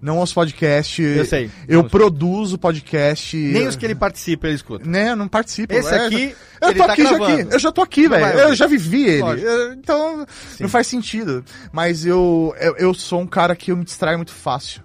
Não 0.03 0.17
ouço 0.17 0.33
podcast. 0.35 1.01
Eu 1.01 1.23
sei. 1.25 1.49
Eu 1.65 1.85
produzo 1.85 2.57
podcast. 2.57 3.37
Nem 3.37 3.67
os 3.67 3.77
que 3.77 3.85
ele 3.85 3.95
participa, 3.95 4.47
ele 4.47 4.55
escuta. 4.55 4.85
Né, 4.85 5.11
eu 5.11 5.15
não 5.15 5.29
participo. 5.29 5.73
Esse 5.73 5.93
É, 5.93 6.05
aqui, 6.05 6.35
Eu 6.61 6.73
tô 6.75 6.85
tá 6.85 6.91
aqui, 6.93 7.03
já 7.03 7.09
aqui. 7.15 7.47
Eu 7.53 7.59
já 7.59 7.71
tô 7.71 7.81
aqui, 7.81 8.07
velho. 8.09 8.25
Eu 8.39 8.53
já 8.55 8.67
vivi 8.67 9.05
ele. 9.05 9.41
Eu- 9.41 9.73
Então, 9.73 10.25
Sim. 10.55 10.63
não 10.63 10.69
faz 10.69 10.87
sentido. 10.87 11.43
Mas 11.71 12.05
eu, 12.05 12.53
eu, 12.59 12.75
eu 12.75 12.93
sou 12.93 13.21
um 13.21 13.27
cara 13.27 13.55
que 13.55 13.71
eu 13.71 13.77
me 13.77 13.85
distraio 13.85 14.17
muito 14.17 14.33
fácil. 14.33 14.81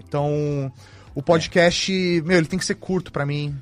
Então, 0.00 0.72
o 1.14 1.22
podcast, 1.22 1.92
meu, 2.26 2.36
ele 2.38 2.46
tem 2.46 2.58
que 2.58 2.64
ser 2.64 2.74
curto 2.74 3.12
pra 3.12 3.24
mim. 3.24 3.54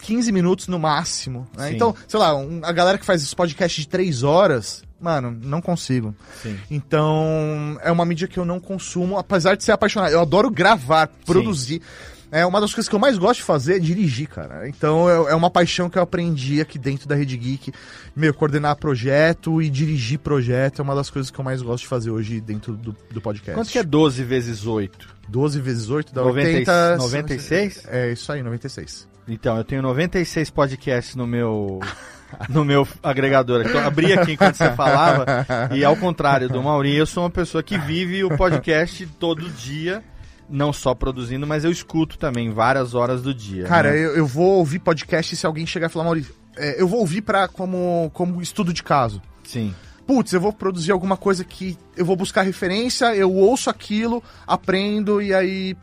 15 0.00 0.32
minutos 0.32 0.66
no 0.66 0.78
máximo. 0.80 1.46
né? 1.56 1.72
Então, 1.72 1.94
sei 2.08 2.18
lá, 2.18 2.34
um- 2.36 2.60
a 2.64 2.72
galera 2.72 2.98
que 2.98 3.04
faz 3.06 3.22
os 3.22 3.32
podcasts 3.34 3.82
de 3.84 3.88
3 3.88 4.24
horas, 4.24 4.82
mano, 5.02 5.36
não 5.42 5.60
consigo. 5.60 6.14
Sim. 6.40 6.56
Então, 6.70 7.78
é 7.82 7.90
uma 7.90 8.04
mídia 8.04 8.28
que 8.28 8.38
eu 8.38 8.44
não 8.44 8.60
consumo, 8.60 9.18
apesar 9.18 9.56
de 9.56 9.64
ser 9.64 9.72
apaixonado. 9.72 10.12
Eu 10.12 10.20
adoro 10.20 10.50
gravar, 10.50 11.08
produzir. 11.26 11.82
É 12.30 12.46
uma 12.46 12.62
das 12.62 12.72
coisas 12.72 12.88
que 12.88 12.94
eu 12.94 12.98
mais 12.98 13.18
gosto 13.18 13.40
de 13.40 13.44
fazer 13.44 13.76
é 13.76 13.78
dirigir, 13.78 14.26
cara. 14.26 14.66
Então, 14.66 15.06
é 15.10 15.32
é 15.32 15.34
uma 15.34 15.50
paixão 15.50 15.90
que 15.90 15.98
eu 15.98 16.02
aprendi 16.02 16.62
aqui 16.62 16.78
dentro 16.78 17.06
da 17.06 17.14
Rede 17.14 17.36
Geek. 17.36 17.70
Meu, 18.16 18.32
coordenar 18.32 18.76
projeto 18.76 19.60
e 19.60 19.68
dirigir 19.68 20.18
projeto 20.18 20.80
é 20.80 20.82
uma 20.82 20.94
das 20.94 21.10
coisas 21.10 21.30
que 21.30 21.38
eu 21.38 21.44
mais 21.44 21.60
gosto 21.60 21.82
de 21.82 21.88
fazer 21.88 22.10
hoje 22.10 22.40
dentro 22.40 22.72
do, 22.72 22.96
do 23.10 23.20
podcast. 23.20 23.52
Quanto 23.52 23.70
que 23.70 23.78
é 23.78 23.82
12 23.82 24.24
vezes 24.24 24.64
8? 24.64 25.14
12 25.28 25.60
vezes 25.60 25.90
8 25.90 26.14
dá 26.14 26.22
90 26.22 26.48
e- 26.48 26.54
80... 26.60 26.96
96? 26.96 27.86
É 27.88 28.12
isso 28.12 28.32
aí, 28.32 28.42
96. 28.42 29.08
Então, 29.28 29.58
eu 29.58 29.64
tenho 29.64 29.82
96 29.82 30.48
podcasts 30.48 31.14
no 31.14 31.26
meu 31.26 31.80
no 32.48 32.64
meu 32.64 32.86
agregador. 33.02 33.64
Então, 33.66 33.80
abri 33.80 34.12
aqui 34.12 34.32
enquanto 34.32 34.56
você 34.56 34.70
falava 34.72 35.46
e 35.72 35.84
ao 35.84 35.96
contrário 35.96 36.48
do 36.48 36.62
Maurinho, 36.62 36.98
eu 36.98 37.06
sou 37.06 37.24
uma 37.24 37.30
pessoa 37.30 37.62
que 37.62 37.78
vive 37.78 38.24
o 38.24 38.36
podcast 38.36 39.06
todo 39.18 39.48
dia, 39.50 40.02
não 40.48 40.72
só 40.72 40.94
produzindo, 40.94 41.46
mas 41.46 41.64
eu 41.64 41.70
escuto 41.70 42.18
também 42.18 42.50
várias 42.50 42.94
horas 42.94 43.22
do 43.22 43.34
dia. 43.34 43.64
Cara, 43.64 43.90
né? 43.90 43.98
eu, 43.98 44.16
eu 44.16 44.26
vou 44.26 44.58
ouvir 44.58 44.78
podcast 44.78 45.34
se 45.34 45.46
alguém 45.46 45.66
chegar 45.66 45.86
e 45.88 45.90
falar, 45.90 46.04
Maurício, 46.04 46.34
é, 46.56 46.80
eu 46.80 46.86
vou 46.86 47.00
ouvir 47.00 47.22
pra, 47.22 47.48
como, 47.48 48.10
como 48.12 48.40
estudo 48.42 48.72
de 48.72 48.82
caso. 48.82 49.20
sim. 49.44 49.74
Putz, 50.04 50.32
eu 50.32 50.40
vou 50.40 50.52
produzir 50.52 50.90
alguma 50.90 51.16
coisa 51.16 51.44
que 51.44 51.78
eu 51.96 52.04
vou 52.04 52.16
buscar 52.16 52.42
referência, 52.42 53.14
eu 53.14 53.32
ouço 53.32 53.70
aquilo, 53.70 54.22
aprendo 54.44 55.22
e 55.22 55.32
aí 55.32 55.76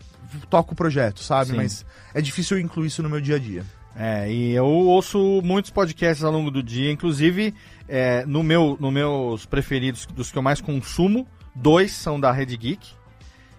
toco 0.49 0.73
o 0.73 0.75
projeto, 0.75 1.23
sabe? 1.23 1.51
Sim. 1.51 1.55
Mas 1.55 1.85
é 2.13 2.21
difícil 2.21 2.57
eu 2.57 2.63
incluir 2.63 2.87
isso 2.87 3.01
no 3.01 3.09
meu 3.09 3.21
dia 3.21 3.37
a 3.37 3.39
dia. 3.39 3.63
É, 4.01 4.31
e 4.31 4.53
eu 4.53 4.65
ouço 4.65 5.41
muitos 5.43 5.71
podcasts 5.71 6.23
ao 6.23 6.31
longo 6.31 6.49
do 6.49 6.63
dia, 6.63 6.89
inclusive 6.89 7.53
é, 7.85 8.25
no 8.25 8.41
meu, 8.41 8.77
no 8.79 8.89
meus 8.89 9.45
preferidos, 9.45 10.05
dos 10.05 10.31
que 10.31 10.37
eu 10.37 10.41
mais 10.41 10.61
consumo, 10.61 11.27
dois 11.53 11.91
são 11.91 12.17
da 12.17 12.31
Rede 12.31 12.55
Geek, 12.55 12.87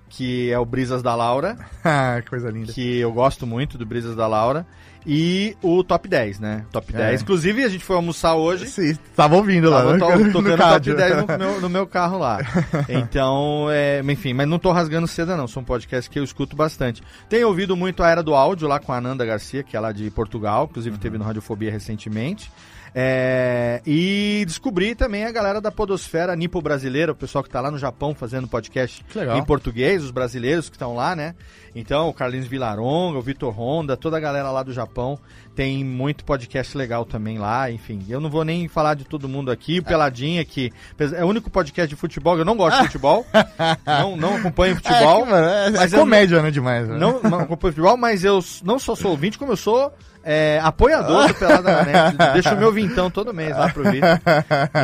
que 0.09 0.51
é 0.51 0.59
o 0.59 0.65
Brisas 0.65 1.03
da 1.03 1.15
Laura, 1.15 1.59
Ah, 1.85 2.23
coisa 2.29 2.49
linda. 2.51 2.73
que 2.73 2.97
eu 2.99 3.13
gosto 3.13 3.47
muito 3.47 3.77
do 3.77 3.85
Brisas 3.85 4.17
da 4.17 4.27
Laura, 4.27 4.67
e 5.07 5.57
o 5.63 5.83
Top 5.83 6.07
10, 6.09 6.41
né? 6.41 6.65
Top 6.71 6.93
10. 6.93 7.21
É. 7.21 7.23
Inclusive, 7.23 7.65
a 7.65 7.69
gente 7.69 7.85
foi 7.85 7.97
almoçar 7.97 8.35
hoje. 8.35 8.67
Sim, 8.69 8.97
tava 9.17 9.37
ouvindo 9.37 9.71
lá, 9.71 9.79
Tava 9.99 10.17
né? 10.17 10.25
to- 10.27 10.33
tocando 10.33 10.57
top 10.57 10.63
rádio. 10.63 10.97
10 10.97 11.17
no 11.27 11.39
meu, 11.39 11.61
no 11.61 11.69
meu 11.69 11.87
carro 11.87 12.19
lá. 12.19 12.39
Então, 12.89 13.67
é, 13.71 14.01
enfim, 14.05 14.33
mas 14.33 14.47
não 14.49 14.59
tô 14.59 14.73
rasgando 14.73 15.07
seda 15.07 15.37
não, 15.37 15.47
são 15.49 15.63
podcasts 15.65 16.09
que 16.09 16.19
eu 16.19 16.25
escuto 16.25 16.55
bastante. 16.57 17.03
Tenho 17.29 17.49
ouvido 17.49 17.77
muito 17.77 18.03
a 18.03 18.09
Era 18.11 18.23
do 18.23 18.35
Áudio 18.35 18.69
lá 18.69 18.79
com 18.79 18.93
a 18.93 18.97
Ananda 18.99 19.25
Garcia, 19.25 19.63
que 19.63 19.77
é 19.77 19.81
lá 19.81 19.93
de 19.93 20.11
Portugal, 20.11 20.67
inclusive 20.71 20.99
teve 20.99 21.19
no 21.19 21.25
Radiofobia 21.25 21.71
recentemente. 21.71 22.51
É, 22.95 23.81
e 23.87 24.45
descobri 24.47 24.95
também 24.95 25.25
a 25.25 25.31
galera 25.31 25.61
da 25.61 25.71
Podosfera 25.71 26.35
Nipo 26.35 26.61
Brasileira, 26.61 27.13
o 27.13 27.15
pessoal 27.15 27.43
que 27.43 27.49
está 27.49 27.61
lá 27.61 27.71
no 27.71 27.79
Japão 27.79 28.15
fazendo 28.15 28.49
podcast 28.49 29.05
em 29.37 29.45
português, 29.45 30.03
os 30.03 30.11
brasileiros 30.11 30.69
que 30.69 30.77
estão 30.77 30.95
lá, 30.95 31.15
né? 31.15 31.35
Então, 31.75 32.09
o 32.09 32.15
Carlinhos 32.15 32.49
Vilaronga, 32.49 33.19
o 33.19 33.23
Vitor 33.23 33.57
Honda, 33.57 33.97
toda 33.97 34.17
a 34.17 34.21
galera 34.21 34.51
lá 34.51 34.63
do 34.63 34.73
Japão 34.73 35.19
tem 35.55 35.85
muito 35.85 36.25
podcast 36.25 36.77
legal 36.77 37.05
também 37.05 37.39
lá, 37.39 37.71
enfim. 37.71 38.05
Eu 38.09 38.21
não 38.21 38.31
vou 38.31 38.45
nem 38.45 38.67
falar 38.67 38.95
de 38.95 39.05
todo 39.05 39.29
mundo 39.29 39.51
aqui, 39.51 39.79
o 39.79 39.85
Peladinha, 39.85 40.45
que 40.45 40.73
é 40.99 41.25
o 41.25 41.29
único 41.29 41.51
podcast 41.51 41.89
de 41.89 41.97
futebol, 42.01 42.39
eu 42.39 42.45
não 42.45 42.57
gosto 42.57 42.79
de 42.79 42.87
futebol, 42.87 43.27
não, 43.87 44.17
não 44.17 44.37
acompanho 44.37 44.77
futebol. 44.77 45.21
É, 45.21 45.25
que, 45.25 45.31
mano, 45.31 45.47
é, 45.47 45.71
mas 45.71 45.93
é 45.93 45.99
comédia, 45.99 46.37
não, 46.39 46.45
né, 46.45 46.51
demais. 46.51 46.89
Né? 46.89 46.97
Não, 46.97 47.21
não 47.23 47.41
acompanho 47.41 47.73
futebol, 47.73 47.97
mas 47.97 48.25
eu 48.25 48.41
não 48.65 48.79
só 48.79 48.97
sou 48.97 49.11
ouvinte, 49.11 49.39
como 49.39 49.53
eu 49.53 49.57
sou 49.57 49.93
é, 50.23 50.61
apoiador 50.63 51.29
do 51.29 51.35
Pelada 51.35 51.73
na 51.73 51.85
Net. 51.85 52.17
Deixa 52.35 52.55
o 52.55 52.59
meu 52.59 52.73
vintão 52.73 53.11
todo 53.11 53.33
mês 53.33 53.57
lá 53.57 53.69
pro 53.71 53.91
Vitor. 53.91 54.21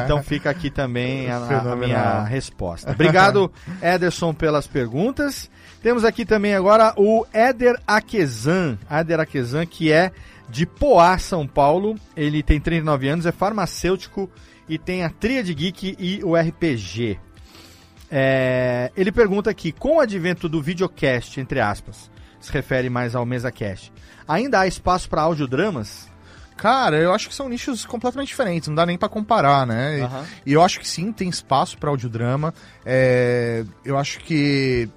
Então 0.04 0.22
fica 0.22 0.50
aqui 0.50 0.70
também 0.70 1.30
a, 1.30 1.36
a, 1.36 1.76
minha 1.76 2.24
resposta. 2.24 2.90
Obrigado, 2.90 3.50
Ederson, 3.82 4.32
pelas 4.32 4.66
perguntas. 4.66 5.50
Temos 5.82 6.04
aqui 6.04 6.24
também 6.24 6.54
agora 6.54 6.94
o 6.96 7.24
Éder 7.32 7.78
Aquezan. 7.86 8.78
Éder 8.90 9.20
Aquezan, 9.20 9.66
que 9.66 9.92
é 9.92 10.10
de 10.48 10.66
Poá, 10.66 11.18
São 11.18 11.46
Paulo. 11.46 11.96
Ele 12.16 12.42
tem 12.42 12.58
39 12.58 13.08
anos, 13.08 13.26
é 13.26 13.32
farmacêutico 13.32 14.30
e 14.68 14.78
tem 14.78 15.04
a 15.04 15.10
Tríade 15.10 15.54
Geek 15.54 15.96
e 15.98 16.20
o 16.24 16.34
RPG. 16.34 17.18
É, 18.10 18.90
ele 18.96 19.10
pergunta 19.10 19.50
aqui, 19.50 19.72
com 19.72 19.96
o 19.96 20.00
advento 20.00 20.48
do 20.48 20.62
videocast, 20.62 21.38
entre 21.38 21.60
aspas, 21.60 22.10
se 22.40 22.52
refere 22.52 22.88
mais 22.90 23.14
ao 23.14 23.26
MesaCast, 23.26 23.92
ainda 24.26 24.60
há 24.60 24.66
espaço 24.66 25.08
para 25.08 25.22
audiodramas? 25.22 26.08
Cara, 26.56 26.96
eu 26.96 27.12
acho 27.12 27.28
que 27.28 27.34
são 27.34 27.48
nichos 27.48 27.84
completamente 27.84 28.28
diferentes, 28.28 28.68
não 28.68 28.74
dá 28.74 28.86
nem 28.86 28.96
para 28.96 29.10
comparar, 29.10 29.66
né? 29.66 30.02
Uhum. 30.02 30.24
E, 30.46 30.50
e, 30.50 30.52
eu 30.54 30.62
acho 30.62 30.80
que 30.80 30.88
sim, 30.88 31.12
tem 31.12 31.28
espaço 31.28 31.76
para 31.76 31.90
audiodrama. 31.90 32.54
É, 32.84 33.62
eu 33.84 33.98
acho 33.98 34.20
que 34.20 34.88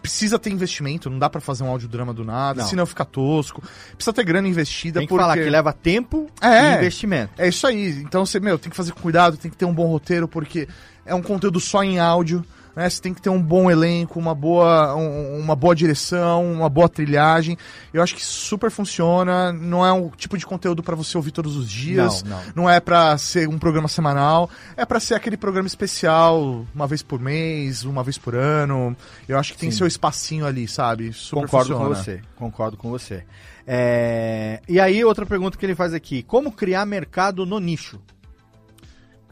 precisa 0.00 0.38
ter 0.38 0.50
investimento, 0.50 1.10
não 1.10 1.18
dá 1.18 1.28
para 1.28 1.40
fazer 1.40 1.64
um 1.64 1.68
audiodrama 1.68 2.12
do 2.12 2.24
nada, 2.24 2.62
não. 2.62 2.68
senão 2.68 2.86
fica 2.86 3.04
tosco. 3.04 3.62
Precisa 3.94 4.12
ter 4.12 4.24
grana 4.24 4.48
investida. 4.48 5.00
Tem 5.00 5.06
que 5.06 5.10
porque... 5.10 5.22
falar 5.22 5.36
que 5.36 5.50
leva 5.50 5.72
tempo 5.72 6.28
é, 6.40 6.72
e 6.72 6.76
investimento. 6.76 7.32
É 7.36 7.48
isso 7.48 7.66
aí. 7.66 7.90
Então 8.00 8.24
você, 8.24 8.38
meu, 8.38 8.58
tem 8.58 8.70
que 8.70 8.76
fazer 8.76 8.92
com 8.92 9.00
cuidado, 9.00 9.36
tem 9.36 9.50
que 9.50 9.56
ter 9.56 9.64
um 9.64 9.74
bom 9.74 9.86
roteiro, 9.86 10.28
porque 10.28 10.68
é 11.04 11.14
um 11.14 11.22
conteúdo 11.22 11.58
só 11.58 11.82
em 11.82 11.98
áudio 11.98 12.44
né? 12.74 12.88
Você 12.88 13.00
tem 13.00 13.14
que 13.14 13.20
ter 13.20 13.30
um 13.30 13.40
bom 13.40 13.70
elenco, 13.70 14.18
uma 14.18 14.34
boa, 14.34 14.94
um, 14.96 15.38
uma 15.38 15.54
boa 15.54 15.74
direção, 15.74 16.52
uma 16.52 16.68
boa 16.68 16.88
trilhagem. 16.88 17.56
Eu 17.92 18.02
acho 18.02 18.14
que 18.14 18.24
super 18.24 18.70
funciona. 18.70 19.52
Não 19.52 19.84
é 19.84 19.92
um 19.92 20.08
tipo 20.10 20.36
de 20.38 20.46
conteúdo 20.46 20.82
para 20.82 20.96
você 20.96 21.16
ouvir 21.16 21.30
todos 21.30 21.56
os 21.56 21.68
dias. 21.68 22.22
Não, 22.22 22.36
não. 22.36 22.42
não 22.56 22.70
é 22.70 22.80
para 22.80 23.16
ser 23.18 23.48
um 23.48 23.58
programa 23.58 23.88
semanal. 23.88 24.48
É 24.76 24.84
para 24.84 25.00
ser 25.00 25.14
aquele 25.14 25.36
programa 25.36 25.66
especial, 25.66 26.66
uma 26.74 26.86
vez 26.86 27.02
por 27.02 27.20
mês, 27.20 27.84
uma 27.84 28.02
vez 28.02 28.18
por 28.18 28.34
ano. 28.34 28.96
Eu 29.28 29.38
acho 29.38 29.52
que 29.52 29.58
tem 29.58 29.70
Sim. 29.70 29.78
seu 29.78 29.86
espacinho 29.86 30.46
ali, 30.46 30.66
sabe? 30.66 31.12
Super 31.12 31.42
Concordo 31.42 31.74
funciona. 31.74 31.88
com 31.88 31.94
você. 31.94 32.20
Concordo 32.36 32.76
com 32.76 32.90
você. 32.90 33.24
É... 33.66 34.60
E 34.68 34.80
aí, 34.80 35.04
outra 35.04 35.24
pergunta 35.24 35.56
que 35.56 35.64
ele 35.64 35.74
faz 35.74 35.94
aqui: 35.94 36.22
como 36.22 36.50
criar 36.50 36.84
mercado 36.86 37.46
no 37.46 37.60
nicho? 37.60 38.00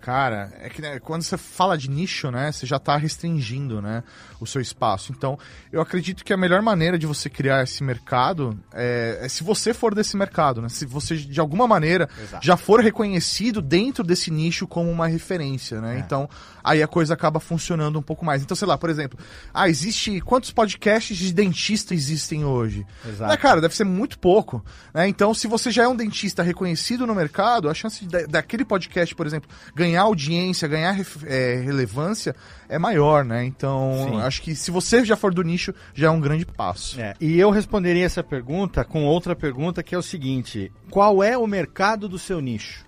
Cara, 0.00 0.50
é 0.60 0.70
que 0.70 0.80
né, 0.80 0.98
quando 0.98 1.22
você 1.22 1.36
fala 1.36 1.76
de 1.76 1.90
nicho, 1.90 2.30
né, 2.30 2.50
você 2.50 2.66
já 2.66 2.76
está 2.76 2.96
restringindo, 2.96 3.82
né, 3.82 4.02
o 4.40 4.46
seu 4.46 4.60
espaço. 4.60 5.12
Então, 5.12 5.38
eu 5.70 5.80
acredito 5.80 6.24
que 6.24 6.32
a 6.32 6.36
melhor 6.38 6.62
maneira 6.62 6.98
de 6.98 7.06
você 7.06 7.28
criar 7.28 7.62
esse 7.62 7.84
mercado 7.84 8.58
é, 8.72 9.18
é 9.20 9.28
se 9.28 9.44
você 9.44 9.74
for 9.74 9.94
desse 9.94 10.16
mercado, 10.16 10.62
né, 10.62 10.70
se 10.70 10.86
você 10.86 11.16
de 11.16 11.38
alguma 11.38 11.66
maneira 11.66 12.08
Exato. 12.18 12.44
já 12.44 12.56
for 12.56 12.80
reconhecido 12.80 13.60
dentro 13.60 14.02
desse 14.02 14.30
nicho 14.30 14.66
como 14.66 14.90
uma 14.90 15.06
referência, 15.06 15.80
né. 15.82 15.96
É. 15.96 15.98
Então, 15.98 16.28
aí 16.64 16.82
a 16.82 16.88
coisa 16.88 17.12
acaba 17.12 17.38
funcionando 17.38 17.98
um 17.98 18.02
pouco 18.02 18.24
mais. 18.24 18.42
Então, 18.42 18.56
sei 18.56 18.66
lá, 18.66 18.78
por 18.78 18.88
exemplo, 18.88 19.18
ah, 19.52 19.68
existe 19.68 20.18
quantos 20.22 20.50
podcasts 20.50 21.16
de 21.16 21.32
dentista 21.32 21.94
existem 21.94 22.42
hoje? 22.42 22.86
Exato. 23.06 23.30
Né, 23.30 23.36
cara, 23.36 23.60
deve 23.60 23.76
ser 23.76 23.84
muito 23.84 24.18
pouco, 24.18 24.64
né. 24.94 25.06
Então, 25.08 25.34
se 25.34 25.46
você 25.46 25.70
já 25.70 25.82
é 25.82 25.88
um 25.88 25.96
dentista 25.96 26.42
reconhecido 26.42 27.06
no 27.06 27.14
mercado, 27.14 27.68
a 27.68 27.74
chance 27.74 28.06
de, 28.06 28.26
daquele 28.26 28.64
podcast, 28.64 29.14
por 29.14 29.26
exemplo, 29.26 29.50
ganhar 29.74 29.89
ganhar 29.90 30.02
audiência, 30.02 30.68
ganhar 30.68 30.96
é, 31.26 31.56
relevância 31.56 32.34
é 32.68 32.78
maior, 32.78 33.24
né? 33.24 33.44
Então, 33.44 34.08
Sim. 34.08 34.20
acho 34.20 34.42
que 34.42 34.54
se 34.54 34.70
você 34.70 35.04
já 35.04 35.16
for 35.16 35.34
do 35.34 35.42
nicho, 35.42 35.74
já 35.92 36.06
é 36.06 36.10
um 36.10 36.20
grande 36.20 36.46
passo. 36.46 37.00
É, 37.00 37.14
e 37.20 37.38
eu 37.38 37.50
responderia 37.50 38.06
essa 38.06 38.22
pergunta 38.22 38.84
com 38.84 39.04
outra 39.04 39.34
pergunta 39.34 39.82
que 39.82 39.94
é 39.94 39.98
o 39.98 40.02
seguinte: 40.02 40.72
qual 40.90 41.22
é 41.22 41.36
o 41.36 41.46
mercado 41.46 42.08
do 42.08 42.18
seu 42.18 42.40
nicho? 42.40 42.84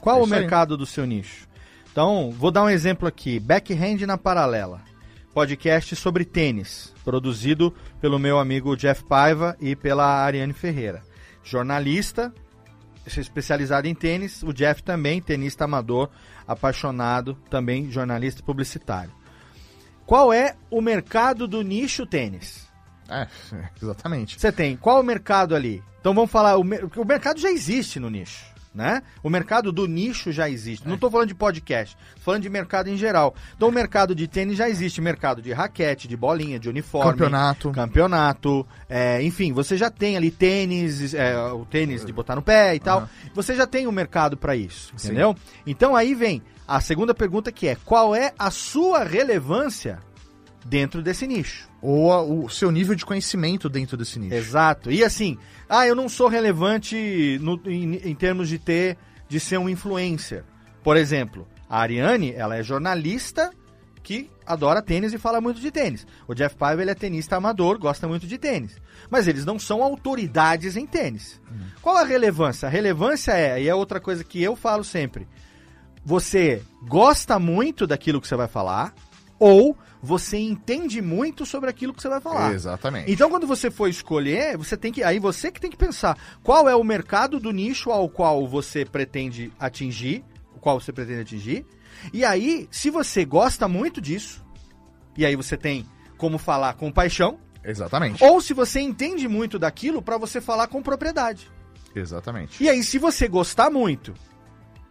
Qual 0.00 0.20
é 0.20 0.22
o 0.22 0.26
mercado 0.26 0.74
aí. 0.74 0.78
do 0.78 0.86
seu 0.86 1.04
nicho? 1.04 1.46
Então, 1.90 2.30
vou 2.30 2.50
dar 2.50 2.64
um 2.64 2.70
exemplo 2.70 3.06
aqui: 3.06 3.38
Backhand 3.38 4.06
na 4.06 4.16
Paralela, 4.16 4.80
podcast 5.34 5.94
sobre 5.96 6.24
tênis, 6.24 6.94
produzido 7.04 7.74
pelo 8.00 8.18
meu 8.18 8.38
amigo 8.38 8.76
Jeff 8.76 9.04
Paiva 9.04 9.56
e 9.60 9.76
pela 9.76 10.04
Ariane 10.04 10.52
Ferreira. 10.52 11.02
Jornalista, 11.44 12.34
especializado 13.06 13.86
em 13.86 13.94
tênis, 13.94 14.42
o 14.42 14.52
Jeff 14.52 14.82
também, 14.82 15.20
tenista 15.20 15.64
amador, 15.64 16.10
apaixonado, 16.46 17.34
também 17.48 17.90
jornalista 17.90 18.42
publicitário. 18.42 19.12
Qual 20.04 20.32
é 20.32 20.56
o 20.70 20.80
mercado 20.80 21.48
do 21.48 21.62
nicho 21.62 22.06
tênis? 22.06 22.68
É, 23.08 23.26
exatamente. 23.80 24.38
Você 24.38 24.50
tem, 24.50 24.76
qual 24.76 25.00
o 25.00 25.04
mercado 25.04 25.54
ali? 25.54 25.82
Então 26.00 26.14
vamos 26.14 26.30
falar, 26.30 26.56
o, 26.56 26.62
o 26.62 27.04
mercado 27.04 27.40
já 27.40 27.50
existe 27.50 27.98
no 27.98 28.10
nicho 28.10 28.55
né? 28.76 29.02
O 29.22 29.30
mercado 29.30 29.72
do 29.72 29.86
nicho 29.86 30.30
já 30.30 30.48
existe. 30.48 30.86
Não 30.86 30.96
estou 30.96 31.10
falando 31.10 31.28
de 31.28 31.34
podcast, 31.34 31.96
tô 32.16 32.20
falando 32.20 32.42
de 32.42 32.50
mercado 32.50 32.88
em 32.88 32.96
geral. 32.96 33.34
Então 33.56 33.68
o 33.68 33.72
mercado 33.72 34.14
de 34.14 34.28
tênis 34.28 34.58
já 34.58 34.68
existe, 34.68 35.00
mercado 35.00 35.40
de 35.40 35.52
raquete, 35.52 36.06
de 36.06 36.16
bolinha, 36.16 36.58
de 36.58 36.68
uniforme, 36.68 37.12
campeonato, 37.12 37.70
campeonato, 37.72 38.66
é, 38.88 39.22
enfim, 39.22 39.52
você 39.52 39.76
já 39.76 39.90
tem 39.90 40.16
ali 40.16 40.30
tênis, 40.30 41.14
é, 41.14 41.36
o 41.38 41.64
tênis 41.64 42.04
de 42.04 42.12
botar 42.12 42.36
no 42.36 42.42
pé 42.42 42.74
e 42.74 42.80
tal. 42.80 43.00
Uhum. 43.00 43.06
Você 43.34 43.54
já 43.54 43.66
tem 43.66 43.86
o 43.86 43.88
um 43.88 43.92
mercado 43.92 44.36
para 44.36 44.54
isso, 44.54 44.92
entendeu? 44.94 45.34
Sim. 45.34 45.62
Então 45.66 45.96
aí 45.96 46.14
vem 46.14 46.42
a 46.68 46.80
segunda 46.80 47.14
pergunta 47.14 47.50
que 47.50 47.68
é: 47.68 47.76
qual 47.84 48.14
é 48.14 48.32
a 48.38 48.50
sua 48.50 49.04
relevância 49.04 50.00
dentro 50.68 51.02
desse 51.02 51.26
nicho? 51.26 51.68
Ou 51.80 52.12
a, 52.12 52.22
o 52.22 52.48
seu 52.48 52.70
nível 52.70 52.94
de 52.94 53.04
conhecimento 53.04 53.68
dentro 53.68 53.96
desse 53.96 54.18
nicho? 54.18 54.34
Exato. 54.34 54.90
E 54.90 55.04
assim, 55.04 55.38
ah, 55.68 55.86
eu 55.86 55.94
não 55.94 56.08
sou 56.08 56.28
relevante 56.28 57.38
no, 57.40 57.60
em, 57.66 57.96
em 57.96 58.14
termos 58.14 58.48
de 58.48 58.58
ter, 58.58 58.96
de 59.28 59.40
ser 59.40 59.58
um 59.58 59.68
influencer. 59.68 60.44
Por 60.82 60.96
exemplo, 60.96 61.46
a 61.68 61.80
Ariane, 61.80 62.32
ela 62.32 62.56
é 62.56 62.62
jornalista 62.62 63.50
que 64.02 64.30
adora 64.46 64.80
tênis 64.80 65.12
e 65.12 65.18
fala 65.18 65.40
muito 65.40 65.60
de 65.60 65.70
tênis. 65.72 66.06
O 66.28 66.34
Jeff 66.34 66.54
Pive, 66.54 66.82
ele 66.82 66.92
é 66.92 66.94
tenista 66.94 67.36
amador, 67.36 67.76
gosta 67.76 68.06
muito 68.06 68.24
de 68.24 68.38
tênis. 68.38 68.80
Mas 69.10 69.26
eles 69.26 69.44
não 69.44 69.58
são 69.58 69.82
autoridades 69.82 70.76
em 70.76 70.86
tênis. 70.86 71.40
Hum. 71.50 71.58
Qual 71.82 71.96
a 71.96 72.04
relevância? 72.04 72.68
A 72.68 72.70
relevância 72.70 73.32
é, 73.32 73.60
e 73.60 73.68
é 73.68 73.74
outra 73.74 74.00
coisa 74.00 74.22
que 74.22 74.40
eu 74.40 74.54
falo 74.54 74.84
sempre, 74.84 75.26
você 76.04 76.62
gosta 76.86 77.36
muito 77.40 77.84
daquilo 77.84 78.20
que 78.20 78.28
você 78.28 78.36
vai 78.36 78.46
falar, 78.46 78.94
ou 79.40 79.76
você 80.06 80.38
entende 80.38 81.02
muito 81.02 81.44
sobre 81.44 81.68
aquilo 81.68 81.92
que 81.92 82.00
você 82.00 82.08
vai 82.08 82.20
falar. 82.20 82.54
Exatamente. 82.54 83.10
Então, 83.10 83.28
quando 83.28 83.46
você 83.46 83.70
for 83.70 83.88
escolher, 83.88 84.56
você 84.56 84.76
tem 84.76 84.92
que. 84.92 85.02
Aí 85.02 85.18
você 85.18 85.50
que 85.50 85.60
tem 85.60 85.70
que 85.70 85.76
pensar 85.76 86.16
qual 86.42 86.68
é 86.68 86.76
o 86.76 86.84
mercado 86.84 87.40
do 87.40 87.50
nicho 87.50 87.90
ao 87.90 88.08
qual 88.08 88.46
você 88.46 88.84
pretende 88.84 89.52
atingir, 89.58 90.24
o 90.54 90.60
qual 90.60 90.80
você 90.80 90.92
pretende 90.92 91.20
atingir. 91.20 91.66
E 92.12 92.24
aí, 92.24 92.68
se 92.70 92.88
você 92.88 93.24
gosta 93.24 93.66
muito 93.66 94.00
disso, 94.00 94.44
e 95.16 95.26
aí 95.26 95.34
você 95.34 95.56
tem 95.56 95.84
como 96.16 96.38
falar 96.38 96.74
com 96.74 96.92
paixão. 96.92 97.38
Exatamente. 97.64 98.22
Ou 98.22 98.40
se 98.40 98.54
você 98.54 98.80
entende 98.80 99.26
muito 99.26 99.58
daquilo 99.58 100.00
para 100.00 100.16
você 100.16 100.40
falar 100.40 100.68
com 100.68 100.80
propriedade. 100.80 101.50
Exatamente. 101.94 102.62
E 102.62 102.68
aí, 102.68 102.84
se 102.84 102.96
você 102.96 103.26
gostar 103.26 103.70
muito 103.70 104.14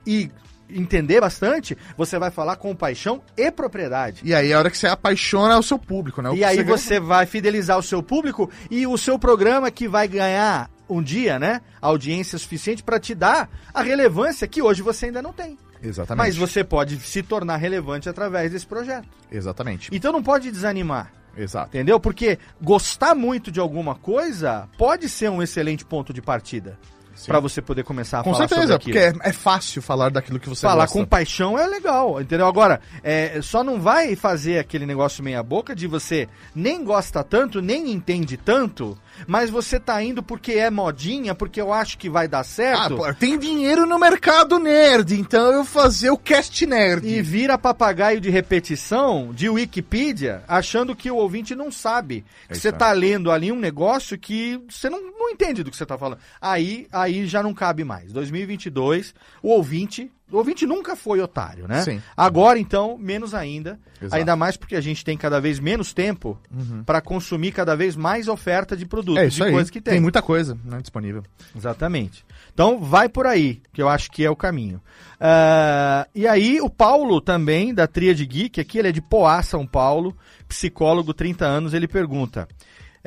e 0.05 0.29
entender 0.69 1.21
bastante, 1.21 1.77
você 1.97 2.17
vai 2.17 2.31
falar 2.31 2.55
com 2.55 2.75
paixão 2.75 3.21
e 3.37 3.51
propriedade. 3.51 4.21
E 4.23 4.33
aí 4.33 4.51
é 4.51 4.53
a 4.53 4.59
hora 4.59 4.69
que 4.69 4.77
você 4.77 4.87
apaixona 4.87 5.57
o 5.57 5.63
seu 5.63 5.77
público, 5.77 6.21
né? 6.21 6.29
O 6.29 6.35
e 6.35 6.43
aí 6.43 6.63
você, 6.63 6.99
vai 6.99 7.25
fidelizar 7.25 7.77
o 7.77 7.83
seu 7.83 8.01
público 8.01 8.49
e 8.69 8.87
o 8.87 8.97
seu 8.97 9.19
programa 9.19 9.69
que 9.71 9.87
vai 9.87 10.07
ganhar 10.07 10.69
um 10.89 11.01
dia, 11.01 11.39
né, 11.39 11.61
audiência 11.81 12.37
suficiente 12.37 12.83
para 12.83 12.99
te 12.99 13.15
dar 13.15 13.49
a 13.73 13.81
relevância 13.81 14.47
que 14.47 14.61
hoje 14.61 14.81
você 14.81 15.07
ainda 15.07 15.21
não 15.21 15.33
tem. 15.33 15.57
Exatamente. 15.81 16.25
Mas 16.25 16.37
você 16.37 16.63
pode 16.63 16.99
se 16.99 17.21
tornar 17.21 17.57
relevante 17.57 18.07
através 18.07 18.51
desse 18.51 18.65
projeto. 18.65 19.07
Exatamente. 19.31 19.89
Então 19.91 20.11
não 20.11 20.23
pode 20.23 20.51
desanimar. 20.51 21.11
Exato. 21.37 21.67
Entendeu? 21.69 21.99
Porque 21.99 22.39
gostar 22.61 23.13
muito 23.13 23.51
de 23.51 23.59
alguma 23.59 23.95
coisa 23.95 24.69
pode 24.77 25.09
ser 25.09 25.29
um 25.29 25.43
excelente 25.43 25.83
ponto 25.83 26.13
de 26.13 26.21
partida. 26.21 26.77
Para 27.25 27.39
você 27.39 27.61
poder 27.61 27.83
começar 27.83 28.19
a 28.19 28.23
Com 28.23 28.33
falar 28.33 28.47
certeza, 28.47 28.73
sobre 28.73 28.83
porque 28.85 28.99
aquilo. 28.99 29.21
é, 29.23 29.29
é 29.29 29.33
fácil 29.33 29.81
falar 29.81 30.09
daquilo 30.09 30.39
que 30.39 30.49
você 30.49 30.61
Falar 30.61 30.83
gosta. 30.85 30.99
com 30.99 31.05
paixão 31.05 31.57
é 31.57 31.65
legal, 31.67 32.19
entendeu? 32.21 32.47
Agora, 32.47 32.79
é, 33.03 33.39
só 33.41 33.63
não 33.63 33.79
vai 33.79 34.15
fazer 34.15 34.59
aquele 34.59 34.85
negócio 34.85 35.23
meia 35.23 35.41
boca 35.43 35.75
de 35.75 35.87
você 35.87 36.27
nem 36.53 36.83
gosta 36.83 37.23
tanto, 37.23 37.61
nem 37.61 37.91
entende 37.91 38.37
tanto, 38.37 38.97
mas 39.27 39.49
você 39.49 39.79
tá 39.79 40.01
indo 40.03 40.21
porque 40.23 40.53
é 40.53 40.69
modinha, 40.69 41.33
porque 41.35 41.59
eu 41.61 41.71
acho 41.71 41.97
que 41.97 42.09
vai 42.09 42.27
dar 42.27 42.39
Ah, 42.39 42.43
certo. 42.43 42.97
pô, 42.97 43.13
tem 43.13 43.37
dinheiro 43.37 43.85
no 43.85 43.97
mercado 43.99 44.57
nerd, 44.59 45.13
então 45.19 45.47
eu 45.47 45.63
vou 45.63 45.65
fazer 45.65 46.09
o 46.09 46.17
cast 46.17 46.65
nerd. 46.65 47.07
E 47.07 47.21
vira 47.21 47.57
papagaio 47.57 48.19
de 48.19 48.29
repetição 48.29 49.31
de 49.33 49.47
Wikipedia, 49.49 50.43
achando 50.47 50.95
que 50.95 51.11
o 51.11 51.15
ouvinte 51.17 51.53
não 51.55 51.71
sabe. 51.71 52.25
Que 52.47 52.53
É 52.53 52.55
você 52.55 52.71
tá 52.71 52.91
lendo 52.91 53.31
ali 53.31 53.51
um 53.51 53.59
negócio 53.59 54.17
que 54.17 54.59
você 54.69 54.89
não, 54.89 55.01
não 55.01 55.29
entende 55.29 55.63
do 55.63 55.71
que 55.71 55.77
você 55.77 55.85
tá 55.85 55.97
falando. 55.97 56.19
Aí, 56.41 56.87
aí 56.91 57.05
já 57.26 57.41
não 57.44 57.53
cabe 57.53 57.84
mais. 57.84 58.11
2022, 58.11 59.14
o 59.41 59.49
ouvinte. 59.49 60.11
O 60.32 60.38
ouvinte 60.38 60.65
nunca 60.65 60.95
foi 60.95 61.22
otário, 61.22 61.68
né? 61.68 61.84
Sim. 61.84 62.02
Agora, 62.18 62.57
então, 62.57 62.98
menos 62.98 63.36
ainda. 63.36 63.80
Exato. 64.02 64.15
Ainda 64.15 64.36
mais 64.36 64.57
porque 64.57 64.76
a 64.76 64.82
gente 64.82 65.06
tem 65.06 65.15
cada 65.15 65.40
vez 65.40 65.60
menos 65.60 65.94
tempo 65.94 66.40
para 66.84 66.99
consumir 66.99 67.52
cada 67.52 67.76
vez 67.76 67.95
mais 67.95 68.27
oferta 68.27 68.76
de 68.76 68.88
produtos, 68.88 69.22
é 69.22 69.27
isso 69.27 69.38
de 69.38 69.44
aí. 69.44 69.52
coisas 69.52 69.69
que 69.69 69.80
tem. 69.80 69.94
Tem 69.94 70.02
muita 70.02 70.23
coisa 70.23 70.57
né, 70.65 70.80
disponível. 70.82 71.23
Exatamente. 71.56 72.26
Então 72.53 72.80
vai 72.80 73.07
por 73.07 73.27
aí, 73.27 73.61
que 73.72 73.82
eu 73.82 73.88
acho 73.88 74.11
que 74.11 74.26
é 74.26 74.30
o 74.30 74.36
caminho. 74.36 74.82
Ah, 75.19 76.07
e 76.14 76.27
aí 76.27 76.60
o 76.60 76.69
Paulo 76.69 77.22
também, 77.22 77.73
da 77.73 77.88
Tríade 77.88 78.26
Geek, 78.26 78.60
aqui 78.60 78.80
ele 78.80 78.90
é 78.90 78.91
de 78.91 79.02
Poá, 79.02 79.41
São 79.44 79.65
Paulo, 79.65 80.15
psicólogo, 80.48 81.14
30 81.14 81.45
anos, 81.45 81.73
ele 81.73 81.88
pergunta, 81.88 82.48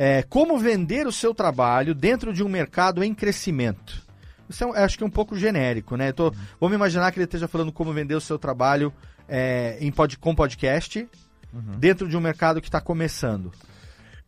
é, 0.01 0.23
como 0.23 0.57
vender 0.59 1.07
o 1.09 1.12
seu 1.12 1.35
trabalho 1.35 1.93
dentro 1.95 2.33
de 2.33 2.45
um 2.45 2.49
mercado 2.49 3.03
em 3.03 3.12
crescimento? 3.12 4.07
Isso 4.49 4.62
é, 4.62 4.66
um- 4.69 4.73
acho 4.73 4.97
que 4.97 5.03
é 5.03 5.07
um 5.07 5.11
pouco 5.11 5.37
genérico, 5.37 5.97
né? 5.97 6.11
Eu 6.11 6.12
tô- 6.15 6.35
vamos 6.61 6.77
imaginar 6.77 7.11
que 7.11 7.19
ele 7.19 7.25
esteja 7.25 7.49
falando 7.49 7.73
como 7.73 7.93
vender 7.93 8.15
o 8.15 8.20
seu 8.20 8.39
trabalho 8.39 8.93
é, 9.29 9.77
em 9.81 9.91
pod, 9.91 10.16
com 10.19 10.35
podcast 10.35 11.07
dentro 11.79 12.09
de 12.09 12.16
um 12.16 12.20
mercado 12.20 12.61
que 12.62 12.69
está 12.69 12.81
começando. 12.81 13.53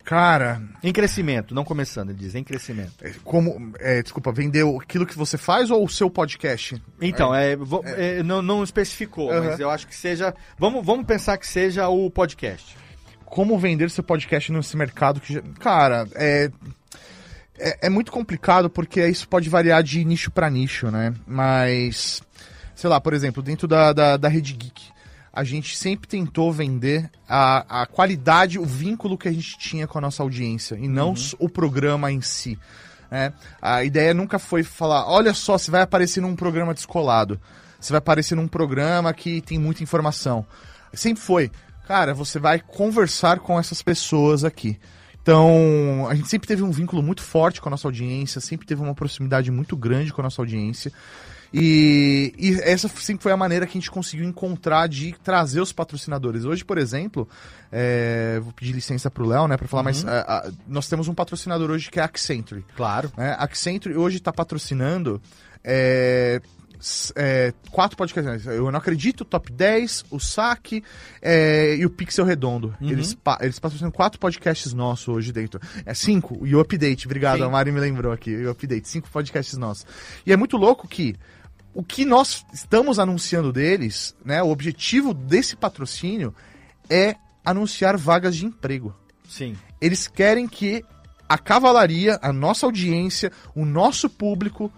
Cara, 0.05 0.61
Em 0.83 0.93
crescimento, 0.93 1.55
não 1.55 1.63
começando, 1.63 2.09
ele 2.11 2.19
diz, 2.19 2.35
em 2.35 2.43
crescimento. 2.43 2.93
é, 3.03 3.13
como. 3.23 3.73
é, 3.79 4.03
desculpa, 4.03 4.33
vender 4.33 4.65
aquilo 4.81 5.07
que 5.07 5.17
você 5.17 5.37
faz 5.39 5.71
ou 5.71 5.85
o 5.85 5.89
seu 5.89 6.11
podcast? 6.11 6.83
Então, 7.01 7.35
é, 7.35 7.55
vo- 7.55 7.83
é, 7.85 8.23
não, 8.23 8.41
não 8.43 8.65
especificou, 8.65 9.31
Aham. 9.31 9.51
mas 9.51 9.61
eu 9.61 9.71
acho 9.71 9.87
que 9.87 9.95
seja. 9.95 10.35
Vamos, 10.59 10.85
vamos 10.85 11.05
pensar 11.07 11.37
que 11.37 11.47
seja 11.47 11.87
o 11.89 12.11
podcast. 12.11 12.77
Como 13.31 13.59
vender 13.59 13.89
seu 13.91 14.05
podcast 14.05 14.53
nesse 14.53 14.77
mercado 14.77 15.21
que. 15.21 15.41
Cara, 15.61 16.07
é. 16.15 16.51
É, 17.59 17.87
é 17.87 17.91
muito 17.91 18.11
complicado 18.11 18.69
porque 18.71 19.07
isso 19.07 19.29
pode 19.29 19.49
variar 19.51 19.83
de 19.83 20.05
nicho 20.05 20.31
para 20.31 20.51
nicho, 20.51 20.91
né? 20.91 21.15
Mas. 21.27 22.23
Sei 22.75 22.89
lá, 22.91 23.01
por 23.01 23.13
exemplo, 23.15 23.43
dentro 23.43 23.69
da, 23.69 23.93
da, 23.93 24.17
da 24.17 24.29
Rede 24.29 24.55
Geek, 24.55 24.83
a 25.33 25.45
gente 25.45 25.77
sempre 25.77 26.09
tentou 26.09 26.51
vender 26.53 27.11
a, 27.29 27.83
a 27.83 27.87
qualidade, 27.87 28.59
o 28.59 28.65
vínculo 28.65 29.19
que 29.19 29.29
a 29.29 29.33
gente 29.33 29.59
tinha 29.59 29.87
com 29.87 29.99
a 29.99 30.01
nossa 30.01 30.23
audiência 30.23 30.75
e 30.77 30.89
não 30.89 31.13
s- 31.13 31.37
o 31.39 31.47
programa 31.49 32.11
em 32.11 32.23
si. 32.23 32.59
né? 33.11 33.35
A 33.61 33.85
ideia 33.85 34.15
nunca 34.15 34.39
foi 34.39 34.63
falar, 34.63 35.07
olha 35.07 35.35
só, 35.35 35.59
você 35.59 35.71
vai 35.71 35.83
aparecer 35.83 36.23
num 36.23 36.35
programa 36.35 36.73
descolado. 36.73 37.39
Você 37.79 37.93
vai 37.93 37.99
aparecer 37.99 38.35
num 38.35 38.49
programa 38.49 39.13
que 39.13 39.43
tem 39.43 39.59
muita 39.59 39.83
informação. 39.83 40.47
Sempre 40.95 41.23
foi, 41.23 41.51
cara, 41.91 42.15
você 42.15 42.39
vai 42.39 42.61
conversar 42.61 43.41
com 43.41 43.59
essas 43.59 43.83
pessoas 43.83 44.45
aqui. 44.45 44.79
Então, 45.21 46.07
a 46.09 46.15
gente 46.15 46.29
sempre 46.29 46.47
teve 46.47 46.63
um 46.63 46.71
vínculo 46.71 47.03
muito 47.03 47.21
forte 47.21 47.61
com 47.61 47.69
a 47.69 47.73
nossa 47.73 47.89
audiência, 47.89 48.41
sempre 48.41 48.65
teve 48.65 48.81
uma 48.81 48.95
proximidade 48.95 49.51
muito 49.51 49.77
grande 49.77 50.13
com 50.13 50.21
a 50.21 50.25
nossa 50.25 50.41
audiência. 50.41 50.93
E, 51.53 52.33
e 52.39 52.55
essa 52.61 52.87
sempre 52.87 53.25
foi 53.25 53.33
a 53.33 53.37
maneira 53.37 53.67
que 53.67 53.77
a 53.77 53.81
gente 53.81 53.91
conseguiu 53.91 54.25
encontrar 54.25 54.89
de 54.89 55.17
trazer 55.25 55.61
os 55.61 55.73
patrocinadores. 55.73 56.45
Hoje, 56.45 56.65
por 56.65 56.79
exemplo, 56.79 57.29
é, 57.73 58.39
vou 58.41 58.53
pedir 58.53 58.71
licença 58.73 59.11
pro 59.11 59.27
Léo, 59.27 59.49
né, 59.49 59.57
para 59.57 59.67
falar, 59.67 59.83
mas 59.83 60.07
a- 60.07 60.21
a- 60.21 60.51
nós 60.69 60.89
temos 60.89 61.09
um 61.09 61.13
patrocinador 61.15 61.71
hoje 61.73 61.91
que 61.91 61.99
é 61.99 62.03
a 62.03 62.07
Accenture. 62.07 62.65
Claro. 62.77 63.11
Né? 63.17 63.33
A 63.33 63.43
Accenture 63.43 63.97
hoje 63.97 64.19
está 64.19 64.33
patrocinando 64.33 65.21
é, 65.65 66.41
é, 67.17 67.53
quatro 67.71 67.97
podcasts. 67.97 68.47
Eu 68.47 68.71
não 68.71 68.79
acredito, 68.79 69.25
Top 69.25 69.53
10, 69.53 70.05
o 70.11 70.19
Saque 70.19 70.83
é, 71.21 71.77
e 71.77 71.85
o 71.87 71.91
Pixel 71.91 72.25
Redondo. 72.25 72.75
Eles, 72.81 73.15
pa- 73.15 73.39
eles 73.41 73.59
patrocinam 73.59 73.91
quatro 73.91 74.19
podcasts 74.19 74.73
nossos 74.73 75.09
hoje 75.09 75.33
dentro. 75.33 75.61
É 75.85 75.95
cinco, 75.95 76.47
e 76.47 76.55
o 76.55 76.61
Update. 76.61 77.07
Obrigado, 77.07 77.39
Sim. 77.39 77.45
a 77.45 77.49
Mari 77.49 77.71
me 77.73 77.81
lembrou 77.81 78.13
aqui. 78.13 78.35
O 78.37 78.51
Update, 78.51 78.89
cinco 78.89 79.09
podcasts 79.11 79.57
nossos. 79.57 79.87
E 80.27 80.33
é 80.33 80.37
muito 80.37 80.57
louco 80.57 80.89
que 80.89 81.15
o 81.73 81.83
que 81.85 82.05
nós 82.05 82.45
estamos 82.53 82.99
anunciando 82.99 83.53
deles, 83.53 84.15
né? 84.25 84.43
O 84.43 84.49
objetivo 84.49 85.15
desse 85.15 85.55
patrocínio 85.57 86.35
é 86.89 87.15
anunciar 87.45 87.97
vagas 87.97 88.35
de 88.37 88.45
emprego 88.45 88.95
Sim. 89.29 89.57
eles 89.81 90.07
querem 90.09 90.47
que 90.49 90.85
a 91.29 91.39
cavalaria, 91.39 92.19
a 92.21 92.33
nossa 92.33 92.67
audiência, 92.67 93.31
o 93.55 93.65
nosso 93.65 94.11
público 94.11 94.71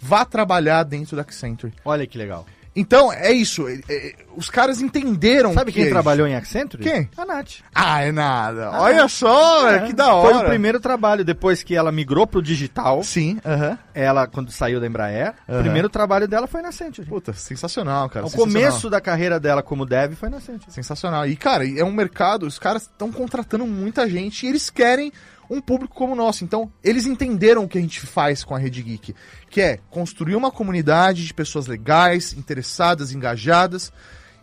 vá 0.00 0.24
trabalhar 0.24 0.82
dentro 0.84 1.16
da 1.16 1.22
Accenture. 1.22 1.72
Olha 1.84 2.06
que 2.06 2.16
legal. 2.18 2.46
Então, 2.76 3.12
é 3.12 3.32
isso. 3.32 3.66
é- 3.66 3.80
é- 3.88 4.14
os 4.36 4.48
caras 4.48 4.80
entenderam 4.80 5.52
Sabe 5.52 5.72
que 5.72 5.80
quem 5.80 5.88
é 5.88 5.90
trabalhou 5.90 6.28
em 6.28 6.36
Accenture? 6.36 6.80
Quem? 6.80 7.10
A 7.16 7.24
Nath. 7.24 7.54
Ah, 7.74 8.02
é 8.02 8.12
nada. 8.12 8.70
Olha 8.72 9.08
só, 9.08 9.68
É, 9.68 9.80
que 9.86 9.92
da 9.92 10.14
hora. 10.14 10.34
Foi 10.36 10.44
o 10.44 10.48
primeiro 10.48 10.78
trabalho, 10.78 11.24
depois 11.24 11.64
que 11.64 11.74
ela 11.74 11.90
migrou 11.90 12.24
pro 12.24 12.40
digital, 12.40 13.02
Sim, 13.02 13.40
aham. 13.44 13.76
ela, 13.92 14.28
quando 14.28 14.52
saiu 14.52 14.78
da 14.80 14.86
Embraer, 14.86 15.34
o 15.48 15.52
Aham. 15.54 15.62
primeiro 15.62 15.88
trabalho 15.88 16.28
dela 16.28 16.46
foi 16.46 16.62
na 16.62 16.68
Accenture. 16.68 17.08
Puta, 17.08 17.32
sensacional, 17.32 18.08
cara. 18.08 18.26
O 18.26 18.28
sensacional. 18.30 18.62
começo 18.62 18.88
da 18.88 19.00
carreira 19.00 19.40
dela 19.40 19.60
como 19.62 19.84
dev 19.84 20.12
foi 20.14 20.28
na 20.28 20.36
Accenture. 20.36 20.70
Sensacional. 20.70 21.26
E, 21.26 21.34
cara, 21.34 21.66
é 21.68 21.82
um 21.82 21.90
mercado, 21.92 22.46
os 22.46 22.60
caras 22.60 22.82
estão 22.82 23.10
contratando 23.10 23.66
muita 23.66 24.08
gente 24.08 24.46
e 24.46 24.48
eles 24.50 24.70
querem 24.70 25.10
um 25.50 25.60
público 25.60 25.94
como 25.94 26.12
o 26.12 26.16
nosso. 26.16 26.44
Então, 26.44 26.70
eles 26.82 27.06
entenderam 27.06 27.64
o 27.64 27.68
que 27.68 27.78
a 27.78 27.80
gente 27.80 28.00
faz 28.00 28.44
com 28.44 28.54
a 28.54 28.58
Rede 28.58 28.82
Geek, 28.82 29.14
que 29.50 29.60
é 29.60 29.78
construir 29.90 30.36
uma 30.36 30.50
comunidade 30.50 31.26
de 31.26 31.34
pessoas 31.34 31.66
legais, 31.66 32.32
interessadas, 32.32 33.12
engajadas 33.12 33.92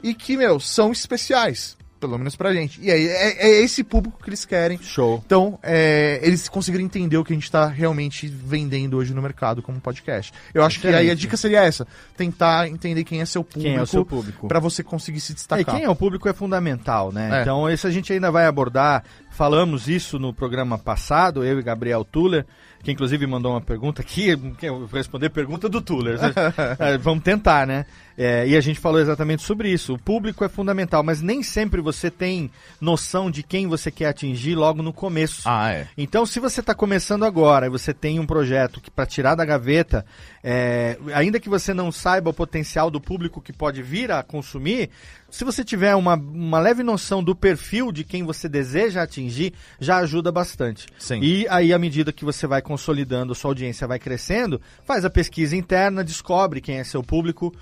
e 0.02 0.14
que, 0.14 0.38
meu, 0.38 0.60
são 0.60 0.92
especiais, 0.92 1.78
pelo 2.08 2.18
menos 2.18 2.36
pra 2.36 2.54
gente. 2.54 2.80
E 2.82 2.92
aí, 2.92 3.08
é, 3.08 3.48
é 3.48 3.62
esse 3.62 3.84
público 3.84 4.22
que 4.24 4.30
eles 4.30 4.46
querem. 4.46 4.78
Show. 4.82 5.22
Então, 5.26 5.60
é, 5.62 6.20
eles 6.24 6.48
conseguiram 6.48 6.84
entender 6.86 7.18
o 7.18 7.24
que 7.24 7.34
a 7.34 7.36
gente 7.36 7.52
tá 7.52 7.68
realmente 7.68 8.28
vendendo 8.28 8.98
hoje 8.98 9.14
no 9.14 9.22
mercado 9.22 9.62
como 9.62 9.80
podcast. 9.80 10.32
Eu 10.54 10.64
acho 10.64 10.80
que 10.80 10.88
aí 10.88 10.94
a 10.94 11.00
Excelente. 11.00 11.20
dica 11.20 11.38
seria 11.38 11.64
essa: 11.64 11.88
tentar 12.16 12.68
entender 12.68 13.04
quem 13.04 13.22
é 13.22 13.26
seu 13.26 13.44
público. 13.44 13.62
Quem 13.70 13.76
é 13.76 13.82
o 13.82 13.88
seu 13.88 14.06
público? 14.06 14.48
Pra 14.48 14.60
você 14.60 14.84
conseguir 14.84 15.20
se 15.20 15.32
É, 15.32 15.34
e 15.34 15.36
destacar. 15.36 15.76
quem 15.76 15.84
é 15.84 15.90
o 15.90 15.96
público 15.96 16.30
é 16.30 16.34
fundamental, 16.34 17.12
né? 17.12 17.40
É. 17.40 17.42
Então, 17.42 17.70
isso 17.70 17.88
a 17.88 17.92
gente 17.92 18.12
ainda 18.14 18.32
vai 18.32 18.46
abordar. 18.46 19.04
Falamos 19.32 19.88
isso 19.90 20.18
no 20.18 20.34
programa 20.34 20.78
passado, 20.78 21.44
eu 21.44 21.60
e 21.60 21.62
Gabriel 21.62 22.06
Tuller, 22.06 22.46
que 22.82 22.92
inclusive 22.92 23.28
mandou 23.28 23.52
uma 23.52 23.60
pergunta 23.60 24.02
aqui, 24.02 24.38
que 24.58 24.66
eu 24.68 24.88
vou 24.88 24.98
responder 24.98 25.30
pergunta 25.30 25.68
do 25.68 25.82
Tuller. 25.82 26.18
É, 26.80 26.98
vamos 26.98 27.24
tentar, 27.24 27.68
né? 27.68 27.86
É, 28.18 28.48
e 28.48 28.56
a 28.56 28.62
gente 28.62 28.80
falou 28.80 29.00
exatamente 29.00 29.44
sobre 29.44 29.70
isso. 29.70 29.94
O 29.94 30.00
público 30.00 30.44
é 30.44 30.50
fundamental, 30.50 31.04
mas 31.04 31.22
nem 31.22 31.44
sempre 31.44 31.82
você 31.82 32.10
tem 32.10 32.50
noção 32.80 33.30
de 33.30 33.44
quem 33.44 33.68
você 33.68 33.92
quer 33.92 34.08
atingir 34.08 34.56
logo 34.56 34.82
no 34.82 34.94
começo. 34.94 35.42
Ah, 35.46 35.72
é. 35.72 35.88
Então, 35.98 36.26
se 36.26 36.40
você 36.40 36.62
está 36.62 36.74
começando 36.74 37.26
agora 37.26 37.66
e 37.66 37.70
você 37.70 37.94
tem 37.94 38.20
um 38.20 38.26
projeto 38.26 38.80
que 38.80 38.90
para 38.90 39.06
tirar 39.06 39.36
da 39.36 39.44
gaveta, 39.44 40.06
é, 40.44 40.98
ainda 41.14 41.40
que 41.40 41.50
você 41.50 41.74
não 41.74 41.92
saiba 41.92 42.30
o 42.30 42.34
potencial 42.34 42.90
do 42.90 43.02
público 43.02 43.42
que 43.42 43.52
pode 43.52 43.82
vir 43.82 44.12
a 44.12 44.24
consumir, 44.24 44.90
se 45.36 45.44
você 45.44 45.66
tiver 45.66 45.94
uma, 45.96 46.14
uma 46.16 46.60
leve 46.60 46.82
noção 46.82 47.22
do 47.22 47.36
perfil 47.36 47.92
de 47.92 48.06
quem 48.06 48.24
você 48.24 48.48
deseja 48.48 49.02
atingir, 49.02 49.54
já 49.80 49.98
ajuda 49.98 50.32
bastante. 50.32 50.88
Sim. 50.98 51.20
E 51.22 51.46
aí, 51.50 51.74
à 51.74 51.78
medida 51.78 52.14
que 52.14 52.24
você 52.24 52.48
vai 52.48 52.62
consolidando, 52.62 53.36
sua 53.36 53.52
audiência 53.52 53.86
vai 53.86 54.00
crescendo, 54.00 54.62
faz 54.86 55.04
a 55.04 55.10
pesquisa 55.10 55.54
interna, 55.54 56.06
descobre 56.06 56.62
quem 56.62 56.78
é 56.78 56.86
seu 56.86 57.04
público, 57.04 57.54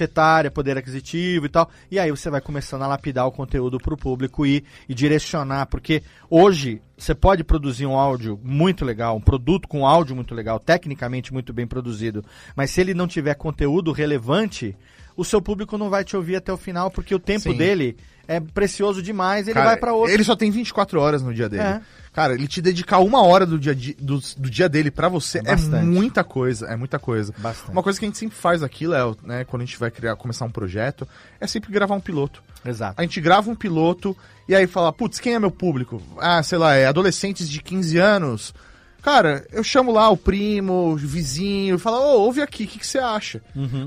faixa 0.00 0.04
etária, 0.04 0.50
poder 0.50 0.76
aquisitivo 0.78 1.46
e 1.46 1.48
tal. 1.48 1.68
E 1.90 1.98
aí 1.98 2.10
você 2.10 2.30
vai 2.30 2.40
começando 2.40 2.82
a 2.82 2.86
lapidar 2.86 3.26
o 3.26 3.32
conteúdo 3.32 3.78
para 3.78 3.94
o 3.94 3.96
público 3.96 4.46
e, 4.46 4.64
e 4.88 4.94
direcionar, 4.94 5.66
porque 5.66 6.02
hoje 6.28 6.80
você 6.96 7.14
pode 7.14 7.44
produzir 7.44 7.86
um 7.86 7.96
áudio 7.96 8.38
muito 8.42 8.84
legal, 8.84 9.16
um 9.16 9.20
produto 9.20 9.68
com 9.68 9.86
áudio 9.86 10.14
muito 10.14 10.34
legal, 10.34 10.58
tecnicamente 10.58 11.32
muito 11.32 11.52
bem 11.52 11.66
produzido, 11.66 12.24
mas 12.54 12.70
se 12.70 12.80
ele 12.80 12.94
não 12.94 13.06
tiver 13.06 13.34
conteúdo 13.34 13.92
relevante, 13.92 14.76
o 15.16 15.24
seu 15.24 15.40
público 15.40 15.78
não 15.78 15.90
vai 15.90 16.04
te 16.04 16.16
ouvir 16.16 16.36
até 16.36 16.52
o 16.52 16.56
final, 16.56 16.90
porque 16.90 17.14
o 17.14 17.18
tempo 17.18 17.50
Sim. 17.50 17.56
dele 17.56 17.96
é 18.30 18.38
precioso 18.38 19.02
demais, 19.02 19.48
ele 19.48 19.54
Cara, 19.54 19.66
vai 19.66 19.76
para 19.76 19.92
outro. 19.92 20.14
Ele 20.14 20.22
só 20.22 20.36
tem 20.36 20.52
24 20.52 21.00
horas 21.00 21.20
no 21.20 21.34
dia 21.34 21.48
dele. 21.48 21.64
É. 21.64 21.80
Cara, 22.12 22.34
ele 22.34 22.46
te 22.46 22.62
dedicar 22.62 22.98
uma 23.00 23.22
hora 23.24 23.44
do 23.44 23.58
dia, 23.58 23.74
di- 23.74 23.96
do, 23.98 24.20
do 24.36 24.48
dia 24.48 24.68
dele 24.68 24.90
pra 24.90 25.08
você 25.08 25.38
É 25.38 25.52
é, 25.52 25.82
muita 25.82 26.22
coisa, 26.22 26.66
é 26.66 26.76
muita 26.76 26.98
coisa. 26.98 27.34
Bastante. 27.38 27.72
Uma 27.72 27.82
coisa 27.82 27.98
que 27.98 28.04
a 28.04 28.08
gente 28.08 28.18
sempre 28.18 28.36
faz 28.36 28.62
aqui, 28.62 28.86
Léo, 28.86 29.16
né, 29.24 29.44
quando 29.44 29.62
a 29.62 29.64
gente 29.64 29.76
vai 29.78 29.90
criar, 29.90 30.14
começar 30.14 30.44
um 30.44 30.50
projeto, 30.50 31.08
é 31.40 31.46
sempre 31.46 31.72
gravar 31.72 31.96
um 31.96 32.00
piloto. 32.00 32.40
Exato. 32.64 32.94
A 32.96 33.02
gente 33.02 33.20
grava 33.20 33.50
um 33.50 33.54
piloto 33.56 34.16
e 34.48 34.54
aí 34.54 34.68
fala, 34.68 34.92
putz, 34.92 35.18
quem 35.18 35.34
é 35.34 35.38
meu 35.40 35.50
público? 35.50 36.00
Ah, 36.18 36.40
sei 36.42 36.58
lá, 36.58 36.74
é 36.76 36.86
adolescentes 36.86 37.48
de 37.48 37.60
15 37.60 37.98
anos 37.98 38.54
Cara, 39.02 39.46
eu 39.50 39.64
chamo 39.64 39.90
lá 39.92 40.10
o 40.10 40.16
primo, 40.16 40.90
o 40.92 40.96
vizinho, 40.96 41.76
e 41.76 41.78
falo, 41.78 41.96
ô, 41.96 42.18
ouve 42.20 42.42
aqui, 42.42 42.64
o 42.64 42.66
que, 42.66 42.78
que 42.78 42.86
você 42.86 42.98
acha? 42.98 43.40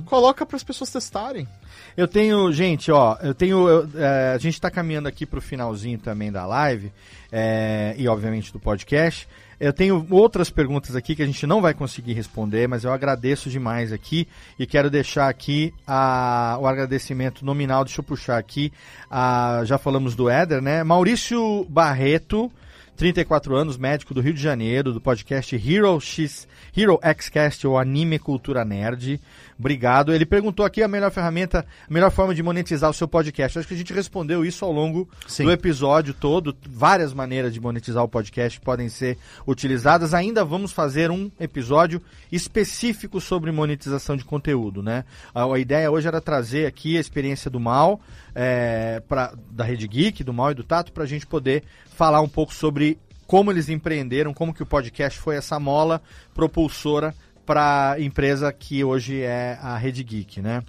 Coloca 0.05 0.45
para 0.45 0.55
as 0.57 0.63
pessoas 0.63 0.89
testarem. 0.89 1.47
Eu 1.95 2.07
tenho, 2.07 2.51
gente, 2.51 2.91
ó, 2.91 3.17
eu 3.21 3.33
tenho. 3.35 3.67
eu, 3.67 3.89
é, 3.95 4.33
a 4.33 4.37
gente 4.37 4.55
está 4.55 4.69
caminhando 4.71 5.07
aqui 5.07 5.25
para 5.25 5.37
o 5.39 5.41
finalzinho 5.41 5.99
também 5.99 6.31
da 6.31 6.45
live 6.45 6.91
é, 7.31 7.93
e, 7.97 8.07
obviamente, 8.07 8.51
do 8.51 8.59
podcast. 8.59 9.27
Eu 9.59 9.71
tenho 9.71 10.05
outras 10.09 10.49
perguntas 10.49 10.95
aqui 10.95 11.15
que 11.15 11.21
a 11.23 11.25
gente 11.25 11.45
não 11.47 11.61
vai 11.61 11.73
conseguir 11.73 12.13
responder, 12.13 12.67
mas 12.67 12.83
eu 12.83 12.91
agradeço 12.91 13.49
demais 13.49 13.93
aqui 13.93 14.27
e 14.59 14.65
quero 14.65 14.89
deixar 14.89 15.29
aqui 15.29 15.73
a- 15.87 16.57
o 16.59 16.67
agradecimento 16.67 17.45
nominal. 17.45 17.85
Deixa 17.85 18.01
eu 18.01 18.03
puxar 18.03 18.37
aqui. 18.37 18.73
a- 19.09 19.61
já 19.63 19.77
falamos 19.77 20.15
do 20.15 20.27
Éder, 20.29 20.61
né? 20.61 20.83
Maurício 20.83 21.63
Barreto. 21.69 22.51
34 22.95 23.55
anos, 23.55 23.77
médico 23.77 24.13
do 24.13 24.21
Rio 24.21 24.33
de 24.33 24.41
Janeiro, 24.41 24.93
do 24.93 25.01
podcast 25.01 25.55
Hero 25.55 25.99
X, 25.99 26.47
Hero 26.75 26.99
Xcast 27.19 27.65
ou 27.65 27.77
Anime 27.77 28.19
Cultura 28.19 28.63
Nerd. 28.63 29.19
Obrigado. 29.57 30.13
Ele 30.13 30.25
perguntou 30.25 30.65
aqui 30.65 30.83
a 30.83 30.87
melhor 30.87 31.11
ferramenta, 31.11 31.65
a 31.89 31.93
melhor 31.93 32.11
forma 32.11 32.35
de 32.35 32.43
monetizar 32.43 32.89
o 32.89 32.93
seu 32.93 33.07
podcast. 33.07 33.57
Acho 33.57 33.67
que 33.67 33.73
a 33.73 33.77
gente 33.77 33.93
respondeu 33.93 34.45
isso 34.45 34.63
ao 34.63 34.71
longo 34.71 35.09
Sim. 35.27 35.45
do 35.45 35.51
episódio 35.51 36.13
todo. 36.13 36.55
Várias 36.69 37.13
maneiras 37.13 37.53
de 37.53 37.59
monetizar 37.59 38.03
o 38.03 38.07
podcast 38.07 38.59
podem 38.59 38.89
ser 38.89 39.17
utilizadas. 39.47 40.13
Ainda 40.13 40.43
vamos 40.45 40.71
fazer 40.71 41.09
um 41.09 41.31
episódio 41.39 42.01
específico 42.31 43.19
sobre 43.19 43.51
monetização 43.51 44.15
de 44.15 44.25
conteúdo, 44.25 44.83
né? 44.83 45.03
A, 45.33 45.45
a 45.45 45.59
ideia 45.59 45.89
hoje 45.89 46.07
era 46.07 46.21
trazer 46.21 46.65
aqui 46.65 46.97
a 46.97 47.01
experiência 47.01 47.49
do 47.49 47.59
Mal, 47.59 48.01
é, 48.35 49.01
pra, 49.07 49.33
da 49.51 49.63
Rede 49.63 49.87
Geek, 49.87 50.23
do 50.23 50.33
Mal 50.33 50.51
e 50.51 50.55
do 50.55 50.63
Tato, 50.63 50.91
para 50.91 51.03
a 51.03 51.07
gente 51.07 51.25
poder 51.25 51.63
falar 51.95 52.21
um 52.21 52.27
pouco 52.27 52.53
sobre 52.53 52.92
como 53.33 53.51
eles 53.51 53.67
empreenderam, 53.67 54.31
como 54.31 54.53
que 54.53 54.61
o 54.61 54.65
podcast 54.65 55.19
foi 55.19 55.35
essa 55.35 55.59
mola 55.59 55.99
propulsora 56.35 57.15
para 57.43 57.93
a 57.93 57.99
empresa 57.99 58.53
que 58.53 58.83
hoje 58.83 59.21
é 59.21 59.57
a 59.59 59.75
Rede 59.75 60.03
Geek, 60.03 60.39
né? 60.39 60.61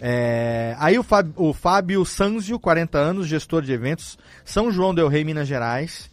É, 0.00 0.76
aí 0.78 0.96
o, 0.96 1.02
Fábio, 1.02 1.32
o 1.34 1.52
Fábio 1.52 2.04
Sanzio, 2.04 2.60
40 2.60 2.96
anos, 2.96 3.26
gestor 3.26 3.60
de 3.60 3.72
eventos, 3.72 4.16
São 4.44 4.70
João 4.70 4.94
del 4.94 5.08
Rei, 5.08 5.24
Minas 5.24 5.48
Gerais. 5.48 6.08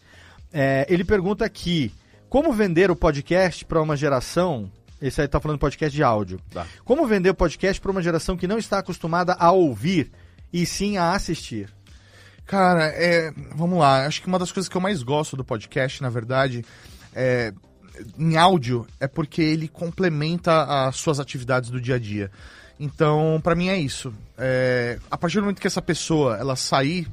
É, 0.52 0.84
ele 0.88 1.04
pergunta 1.04 1.44
aqui, 1.44 1.94
como 2.28 2.52
vender 2.52 2.90
o 2.90 2.96
podcast 2.96 3.64
para 3.64 3.80
uma 3.80 3.96
geração... 3.96 4.68
Esse 5.00 5.20
aí 5.20 5.28
tá 5.28 5.38
falando 5.38 5.60
podcast 5.60 5.94
de 5.94 6.02
áudio. 6.02 6.40
Tá. 6.52 6.66
Como 6.84 7.06
vender 7.06 7.30
o 7.30 7.34
podcast 7.36 7.80
para 7.80 7.92
uma 7.92 8.02
geração 8.02 8.36
que 8.36 8.48
não 8.48 8.58
está 8.58 8.80
acostumada 8.80 9.34
a 9.38 9.52
ouvir 9.52 10.10
e 10.52 10.66
sim 10.66 10.96
a 10.96 11.12
assistir? 11.12 11.72
Cara, 12.46 12.86
é, 12.86 13.32
vamos 13.54 13.78
lá. 13.78 14.06
Acho 14.06 14.20
que 14.22 14.26
uma 14.26 14.38
das 14.38 14.50
coisas 14.50 14.68
que 14.68 14.76
eu 14.76 14.80
mais 14.80 15.02
gosto 15.02 15.36
do 15.36 15.44
podcast, 15.44 16.02
na 16.02 16.08
verdade, 16.08 16.64
é, 17.14 17.52
em 18.18 18.36
áudio, 18.36 18.86
é 18.98 19.06
porque 19.06 19.42
ele 19.42 19.68
complementa 19.68 20.86
as 20.86 20.96
suas 20.96 21.20
atividades 21.20 21.70
do 21.70 21.80
dia 21.80 21.96
a 21.96 21.98
dia. 21.98 22.30
Então, 22.78 23.40
pra 23.42 23.54
mim 23.54 23.68
é 23.68 23.78
isso. 23.78 24.12
É, 24.38 24.98
a 25.10 25.18
partir 25.18 25.36
do 25.36 25.42
momento 25.42 25.60
que 25.60 25.66
essa 25.66 25.82
pessoa 25.82 26.36
ela 26.38 26.56
sair 26.56 27.06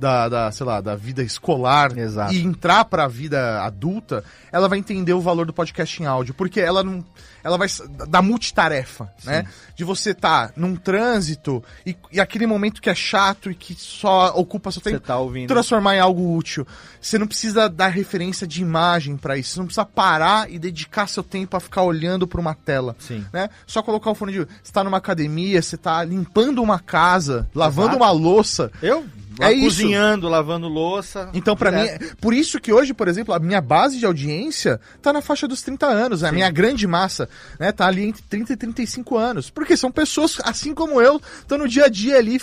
da, 0.00 0.28
da, 0.30 0.50
sei 0.50 0.64
lá, 0.64 0.80
da 0.80 0.96
vida 0.96 1.22
escolar 1.22 1.96
Exato. 1.96 2.32
e 2.32 2.42
entrar 2.42 2.86
pra 2.86 3.06
vida 3.06 3.62
adulta, 3.62 4.24
ela 4.50 4.66
vai 4.66 4.78
entender 4.78 5.12
o 5.12 5.20
valor 5.20 5.44
do 5.44 5.52
podcast 5.52 6.02
em 6.02 6.06
áudio, 6.06 6.32
porque 6.32 6.58
ela 6.58 6.82
não, 6.82 7.04
ela 7.44 7.58
vai 7.58 7.68
da 8.08 8.22
multitarefa, 8.22 9.12
né? 9.24 9.44
De 9.76 9.84
você 9.84 10.12
estar 10.12 10.52
num 10.56 10.74
trânsito 10.74 11.62
e, 11.84 11.94
e 12.10 12.18
aquele 12.18 12.46
momento 12.46 12.80
que 12.80 12.88
é 12.88 12.94
chato 12.94 13.50
e 13.50 13.54
que 13.54 13.74
só 13.74 14.32
ocupa 14.34 14.72
seu 14.72 14.80
tempo, 14.80 15.00
tá 15.00 15.18
ouvindo? 15.18 15.48
transformar 15.48 15.96
em 15.96 16.00
algo 16.00 16.34
útil. 16.34 16.66
Você 16.98 17.18
não 17.18 17.26
precisa 17.26 17.68
dar 17.68 17.88
referência 17.88 18.46
de 18.46 18.62
imagem 18.62 19.18
pra 19.18 19.36
isso, 19.36 19.50
você 19.52 19.58
não 19.58 19.66
precisa 19.66 19.84
parar 19.84 20.50
e 20.50 20.58
dedicar 20.58 21.06
seu 21.08 21.22
tempo 21.22 21.56
a 21.58 21.60
ficar 21.60 21.82
olhando 21.82 22.26
pra 22.26 22.40
uma 22.40 22.54
tela. 22.54 22.96
Sim. 22.98 23.24
Né? 23.30 23.50
Só 23.66 23.82
colocar 23.82 24.10
o 24.10 24.14
fone 24.14 24.32
de. 24.32 24.38
Você 24.62 24.72
tá 24.72 24.82
numa 24.82 24.96
academia, 24.96 25.60
você 25.60 25.76
tá 25.76 26.02
limpando 26.02 26.62
uma 26.62 26.78
casa, 26.78 27.46
lavando 27.54 27.90
Exato. 27.90 28.02
uma 28.02 28.10
louça. 28.10 28.70
Eu? 28.82 29.04
É 29.40 29.44
Lá 29.46 29.52
isso. 29.52 29.64
cozinhando, 29.64 30.28
lavando 30.28 30.68
louça. 30.68 31.30
Então, 31.32 31.56
pra 31.56 31.72
mim, 31.72 31.86
por 32.20 32.34
isso 32.34 32.60
que 32.60 32.72
hoje, 32.72 32.92
por 32.94 33.08
exemplo, 33.08 33.34
a 33.34 33.38
minha 33.38 33.60
base 33.60 33.98
de 33.98 34.06
audiência 34.06 34.80
tá 35.00 35.12
na 35.12 35.22
faixa 35.22 35.48
dos 35.48 35.62
30 35.62 35.86
anos, 35.86 36.22
né? 36.22 36.28
a 36.28 36.32
minha 36.32 36.50
grande 36.50 36.86
massa, 36.86 37.28
né, 37.58 37.72
tá 37.72 37.86
ali 37.86 38.04
entre 38.04 38.22
30 38.22 38.52
e 38.52 38.56
35 38.56 39.16
anos. 39.16 39.50
Porque 39.50 39.76
são 39.76 39.90
pessoas, 39.90 40.38
assim 40.44 40.74
como 40.74 41.00
eu, 41.00 41.20
estão 41.40 41.58
no 41.58 41.68
dia 41.68 41.86
a 41.86 41.88
dia 41.88 42.16
ali 42.18 42.38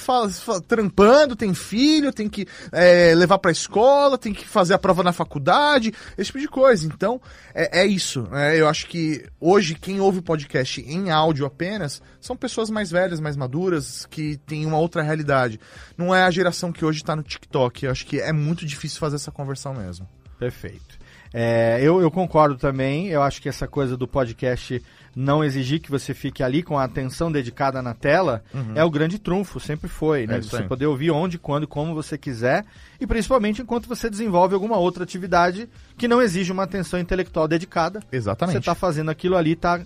trampando, 0.67 1.35
tem 1.35 1.53
filho, 1.53 2.11
tem 2.11 2.27
que 2.27 2.47
é, 2.71 3.13
levar 3.15 3.37
pra 3.37 3.51
escola, 3.51 4.17
tem 4.17 4.33
que 4.33 4.47
fazer 4.47 4.73
a 4.73 4.77
prova 4.79 5.03
na 5.03 5.13
faculdade, 5.13 5.93
esse 6.17 6.27
tipo 6.27 6.39
de 6.39 6.47
coisa. 6.47 6.85
Então, 6.85 7.21
é, 7.53 7.81
é 7.81 7.85
isso. 7.85 8.23
né? 8.31 8.59
Eu 8.59 8.67
acho 8.67 8.87
que 8.87 9.25
hoje, 9.39 9.75
quem 9.75 9.99
ouve 9.99 10.21
podcast 10.21 10.81
em 10.81 11.09
áudio 11.09 11.45
apenas, 11.45 12.01
são 12.19 12.35
pessoas 12.35 12.69
mais 12.69 12.91
velhas, 12.91 13.19
mais 13.19 13.35
maduras, 13.35 14.05
que 14.09 14.37
têm 14.45 14.65
uma 14.65 14.77
outra 14.77 15.01
realidade. 15.01 15.59
Não 15.97 16.13
é 16.13 16.23
a 16.23 16.31
geração 16.31 16.71
que 16.71 16.85
hoje 16.87 17.03
tá 17.03 17.15
no 17.15 17.23
TikTok. 17.23 17.85
Eu 17.85 17.91
acho 17.91 18.05
que 18.05 18.19
é 18.19 18.33
muito 18.33 18.65
difícil 18.65 18.99
fazer 18.99 19.17
essa 19.17 19.31
conversão 19.31 19.73
mesmo. 19.73 20.07
Perfeito. 20.39 20.97
É, 21.33 21.79
eu, 21.81 22.01
eu 22.01 22.09
concordo 22.09 22.55
também. 22.55 23.07
Eu 23.07 23.21
acho 23.21 23.41
que 23.41 23.49
essa 23.49 23.67
coisa 23.67 23.97
do 23.97 24.07
podcast 24.07 24.81
não 25.15 25.43
exigir 25.43 25.79
que 25.79 25.89
você 25.89 26.13
fique 26.13 26.43
ali 26.43 26.61
com 26.61 26.77
a 26.77 26.83
atenção 26.83 27.31
dedicada 27.31 27.81
na 27.81 27.95
tela 27.95 28.43
é 28.75 28.83
o 28.83 28.89
grande 28.89 29.17
trunfo, 29.17 29.59
sempre 29.59 29.89
foi, 29.89 30.27
né? 30.27 30.35
Uhum. 30.35 30.39
É 30.39 30.41
você 30.43 30.63
poder 30.63 30.85
ouvir 30.85 31.09
onde, 31.09 31.39
quando, 31.39 31.67
como 31.67 31.95
você 31.95 32.19
quiser 32.19 32.63
e 33.01 33.07
principalmente 33.07 33.59
enquanto 33.59 33.87
você 33.87 34.11
desenvolve 34.11 34.53
alguma 34.53 34.77
outra 34.77 35.03
atividade 35.03 35.67
que 35.97 36.07
não 36.07 36.21
exige 36.21 36.51
uma 36.51 36.63
atenção 36.63 36.99
intelectual 36.99 37.47
dedicada. 37.47 37.99
Exatamente. 38.11 38.53
Você 38.53 38.59
está 38.59 38.75
fazendo 38.75 39.09
aquilo 39.09 39.35
ali, 39.35 39.55
tá. 39.55 39.81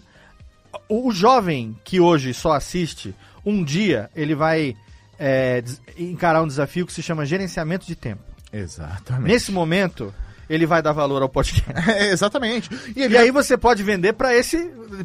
O, 0.90 1.08
o 1.08 1.12
jovem 1.14 1.78
que 1.86 2.02
hoje 2.02 2.34
só 2.34 2.52
assiste, 2.52 3.16
um 3.46 3.64
dia 3.64 4.10
ele 4.14 4.36
vai 4.36 4.76
é, 5.24 5.64
encarar 5.96 6.42
um 6.42 6.48
desafio 6.48 6.84
que 6.84 6.92
se 6.92 7.04
chama 7.04 7.28
gerenciamento 7.28 7.86
de 7.86 7.96
tempo. 7.96 8.24
Exatamente. 8.52 9.32
Nesse 9.32 9.52
momento, 9.52 10.12
ele 10.50 10.66
vai 10.66 10.82
dar 10.82 10.94
valor 10.94 11.22
ao 11.22 11.30
podcast. 11.30 11.72
É, 11.92 12.10
exatamente. 12.12 12.70
E, 12.96 13.08
E 13.08 13.16
aí 13.16 13.30
você 13.30 13.56
pode 13.56 13.84
vender 13.84 14.14
para 14.14 14.36
esse, 14.36 14.58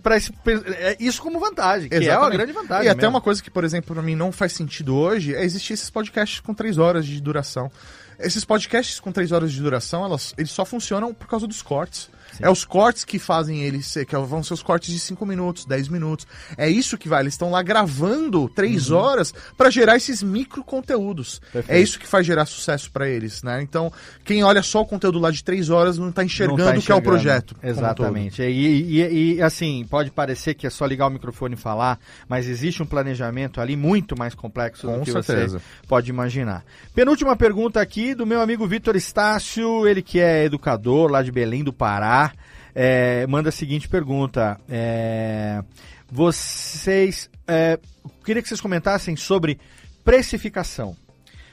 para 0.02 0.16
esse, 0.16 0.32
é, 0.78 0.97
isso 0.98 1.20
como 1.20 1.38
vantagem, 1.38 1.90
que 1.90 1.94
é 1.94 1.98
uma 1.98 2.05
Exatamente. 2.06 2.36
grande 2.38 2.52
vantagem. 2.52 2.86
E 2.86 2.88
até 2.88 3.02
mesmo. 3.02 3.10
uma 3.10 3.20
coisa 3.20 3.43
que, 3.43 3.51
por 3.51 3.62
exemplo, 3.62 3.94
pra 3.94 4.02
mim 4.02 4.16
não 4.16 4.32
faz 4.32 4.55
sentido 4.55 4.97
hoje 4.97 5.34
é 5.34 5.44
existir 5.44 5.74
esses 5.74 5.90
podcasts 5.90 6.40
com 6.40 6.55
três 6.55 6.78
horas 6.78 7.05
de 7.05 7.20
duração. 7.20 7.70
Esses 8.18 8.43
podcasts 8.43 8.98
com 8.98 9.12
três 9.12 9.30
horas 9.32 9.52
de 9.52 9.60
duração, 9.60 10.02
elas, 10.02 10.32
eles 10.38 10.51
só 10.51 10.64
funcionam 10.64 11.12
por 11.12 11.28
causa 11.28 11.47
dos 11.47 11.60
cortes. 11.60 12.09
É 12.40 12.50
os 12.50 12.64
cortes 12.64 13.04
que 13.04 13.18
fazem 13.18 13.62
eles 13.62 13.86
ser, 13.86 14.04
que 14.06 14.16
vão 14.16 14.42
ser 14.42 14.54
os 14.54 14.62
cortes 14.62 14.92
de 14.92 14.98
5 14.98 15.24
minutos, 15.26 15.64
10 15.64 15.88
minutos. 15.88 16.26
É 16.56 16.68
isso 16.68 16.96
que 16.98 17.08
vai. 17.08 17.22
Eles 17.22 17.34
estão 17.34 17.50
lá 17.50 17.62
gravando 17.62 18.48
três 18.48 18.90
horas 18.90 19.32
pra 19.56 19.70
gerar 19.70 19.96
esses 19.96 20.22
micro 20.22 20.62
conteúdos. 20.64 21.34
Uhum. 21.36 21.50
Perfeito. 21.52 21.76
É 21.78 21.80
isso 21.80 21.98
que 21.98 22.06
faz 22.06 22.26
gerar 22.26 22.46
sucesso 22.46 22.90
pra 22.90 23.08
eles, 23.08 23.42
né? 23.42 23.62
Então, 23.62 23.92
quem 24.24 24.42
olha 24.44 24.62
só 24.62 24.80
o 24.82 24.86
conteúdo 24.86 25.18
lá 25.18 25.30
de 25.30 25.42
três 25.42 25.70
horas 25.70 25.98
não 25.98 26.12
tá 26.12 26.24
enxergando 26.24 26.58
Não 26.58 26.64
tá 26.72 26.78
o 26.78 26.82
que 26.82 26.92
é 26.92 26.94
o 26.94 26.98
enxergando. 26.98 27.02
projeto. 27.02 27.56
Exatamente. 27.62 28.42
E, 28.42 28.46
e- 28.46 29.34
e, 29.36 29.42
assim, 29.42 29.86
pode 29.88 30.10
parecer 30.10 30.54
que 30.54 30.66
é 30.66 30.70
só 30.70 30.84
ligar 30.86 31.06
o 31.06 31.10
microfone 31.10 31.54
e 31.54 31.58
falar, 31.58 31.98
mas 32.28 32.46
existe 32.48 32.82
um 32.82 32.86
planejamento 32.86 33.60
ali 33.60 33.76
muito 33.76 34.16
mais 34.18 34.34
complexo 34.34 34.86
Com 34.86 34.98
do 34.98 35.04
que 35.04 35.12
certeza. 35.12 35.58
você 35.58 35.64
pode 35.88 36.10
imaginar. 36.10 36.64
Penúltima 36.94 37.36
pergunta 37.36 37.80
aqui 37.80 38.14
do 38.14 38.26
meu 38.26 38.40
amigo 38.40 38.66
Vitor 38.66 38.96
Estácio, 38.96 39.86
ele 39.86 40.02
que 40.02 40.18
é 40.20 40.44
educador 40.44 41.10
lá 41.10 41.22
de 41.22 41.30
Belém 41.32 41.62
do 41.64 41.72
Pará. 41.72 42.26
É, 42.74 43.27
manda 43.27 43.48
a 43.48 43.53
seguinte 43.53 43.89
pergunta. 43.89 44.59
é, 44.69 45.62
vocês. 46.11 47.28
é, 47.47 47.78
queria 48.24 48.43
que 48.43 48.48
vocês 48.48 48.61
comentassem 48.61 49.16
sobre 49.16 49.59
precificação. 50.05 50.97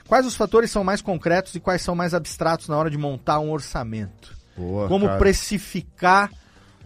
Quais 0.07 0.25
os 0.25 0.35
fatores 0.35 0.69
são 0.69 0.83
mais 0.83 1.01
concretos 1.01 1.55
e 1.55 1.59
quais 1.59 1.81
são 1.81 1.95
mais 1.95 2.13
abstratos 2.13 2.67
na 2.67 2.77
hora 2.77 2.89
de 2.89 2.97
montar 2.97 3.39
um 3.39 3.51
orçamento? 3.51 4.35
Boa, 4.55 4.87
como 4.87 5.05
cara. 5.07 5.17
precificar 5.17 6.29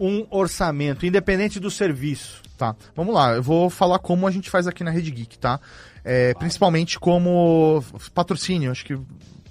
um 0.00 0.26
orçamento, 0.30 1.04
independente 1.04 1.58
do 1.58 1.70
serviço. 1.70 2.42
Tá, 2.56 2.74
vamos 2.94 3.14
lá. 3.14 3.32
Eu 3.32 3.42
vou 3.42 3.68
falar 3.68 3.98
como 3.98 4.26
a 4.26 4.30
gente 4.30 4.48
faz 4.48 4.66
aqui 4.66 4.82
na 4.82 4.90
Rede 4.90 5.10
Geek, 5.10 5.38
tá? 5.38 5.60
É, 6.04 6.32
principalmente 6.34 6.98
como 6.98 7.84
patrocínio, 8.14 8.70
acho 8.70 8.84
que 8.84 8.98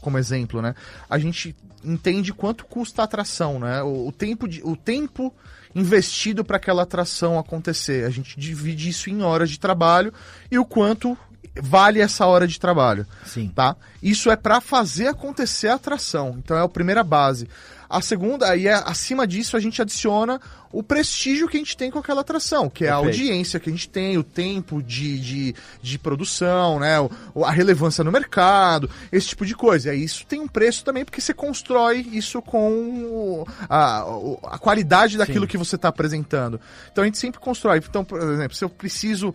como 0.08 0.18
exemplo, 0.18 0.62
né? 0.62 0.74
A 1.10 1.20
gente 1.20 1.54
entende 1.84 2.32
quanto 2.32 2.64
custa 2.64 3.02
a 3.02 3.06
atração, 3.06 3.60
né? 3.60 3.84
O, 3.84 4.08
o 4.08 4.12
tempo, 4.14 4.48
de, 4.48 4.62
o 4.64 4.74
tempo 4.74 5.36
investido 5.76 6.46
para 6.46 6.56
aquela 6.56 6.84
atração 6.84 7.38
acontecer. 7.38 8.06
A 8.06 8.10
gente 8.10 8.40
divide 8.40 8.88
isso 8.88 9.10
em 9.10 9.22
horas 9.22 9.50
de 9.50 9.60
trabalho 9.60 10.14
e 10.50 10.58
o 10.58 10.64
quanto 10.64 11.18
vale 11.62 12.00
essa 12.00 12.26
hora 12.26 12.48
de 12.48 12.58
trabalho. 12.58 13.06
Sim. 13.26 13.52
Tá? 13.54 13.76
Isso 14.02 14.32
é 14.32 14.38
para 14.38 14.62
fazer 14.62 15.08
acontecer 15.08 15.68
a 15.68 15.76
atração. 15.76 16.38
Então 16.38 16.56
é 16.56 16.62
a 16.62 16.70
primeira 16.70 17.04
base. 17.04 17.50
A 17.90 18.02
segunda, 18.02 18.50
aí 18.50 18.68
é, 18.68 18.74
acima 18.74 19.26
disso, 19.26 19.56
a 19.56 19.60
gente 19.60 19.82
adiciona 19.82 20.40
o 20.74 20.84
prestígio 20.84 21.48
que 21.48 21.56
a 21.56 21.60
gente 21.60 21.78
tem 21.78 21.90
com 21.90 22.00
aquela 22.00 22.20
atração, 22.22 22.70
que 22.70 22.84
é 22.86 22.90
a 22.90 22.96
audiência 22.96 23.60
que 23.60 23.70
a 23.70 23.72
gente 23.72 23.88
tem, 23.88 24.18
o 24.18 24.24
tempo 24.24 24.84
de, 24.84 25.18
de, 25.20 25.56
de 25.82 25.98
produção, 25.98 26.80
né? 26.80 27.00
O- 27.34 27.46
a 27.46 27.52
relevância 27.52 28.04
no 28.04 28.12
mercado, 28.12 28.90
esse 29.12 29.30
tipo 29.30 29.46
de 29.46 29.56
coisa. 29.56 29.94
E 29.96 30.04
isso 30.04 30.26
tem 30.26 30.42
um 30.42 30.48
preço 30.48 30.84
também, 30.84 31.06
porque 31.06 31.22
você 31.22 31.34
constrói 31.34 32.06
isso 32.12 32.42
com 32.42 33.46
a, 33.70 34.04
a 34.44 34.58
qualidade 34.60 35.18
daquilo 35.18 35.46
Sim. 35.46 35.48
que 35.52 35.58
você 35.58 35.76
está 35.78 35.88
apresentando. 35.88 36.60
Então 36.92 37.04
a 37.04 37.08
gente 37.08 37.18
sempre 37.18 37.40
constrói. 37.40 37.78
Então, 37.78 38.04
por 38.04 38.22
exemplo, 38.22 38.56
se 38.56 38.64
eu 38.66 38.70
preciso, 38.70 39.34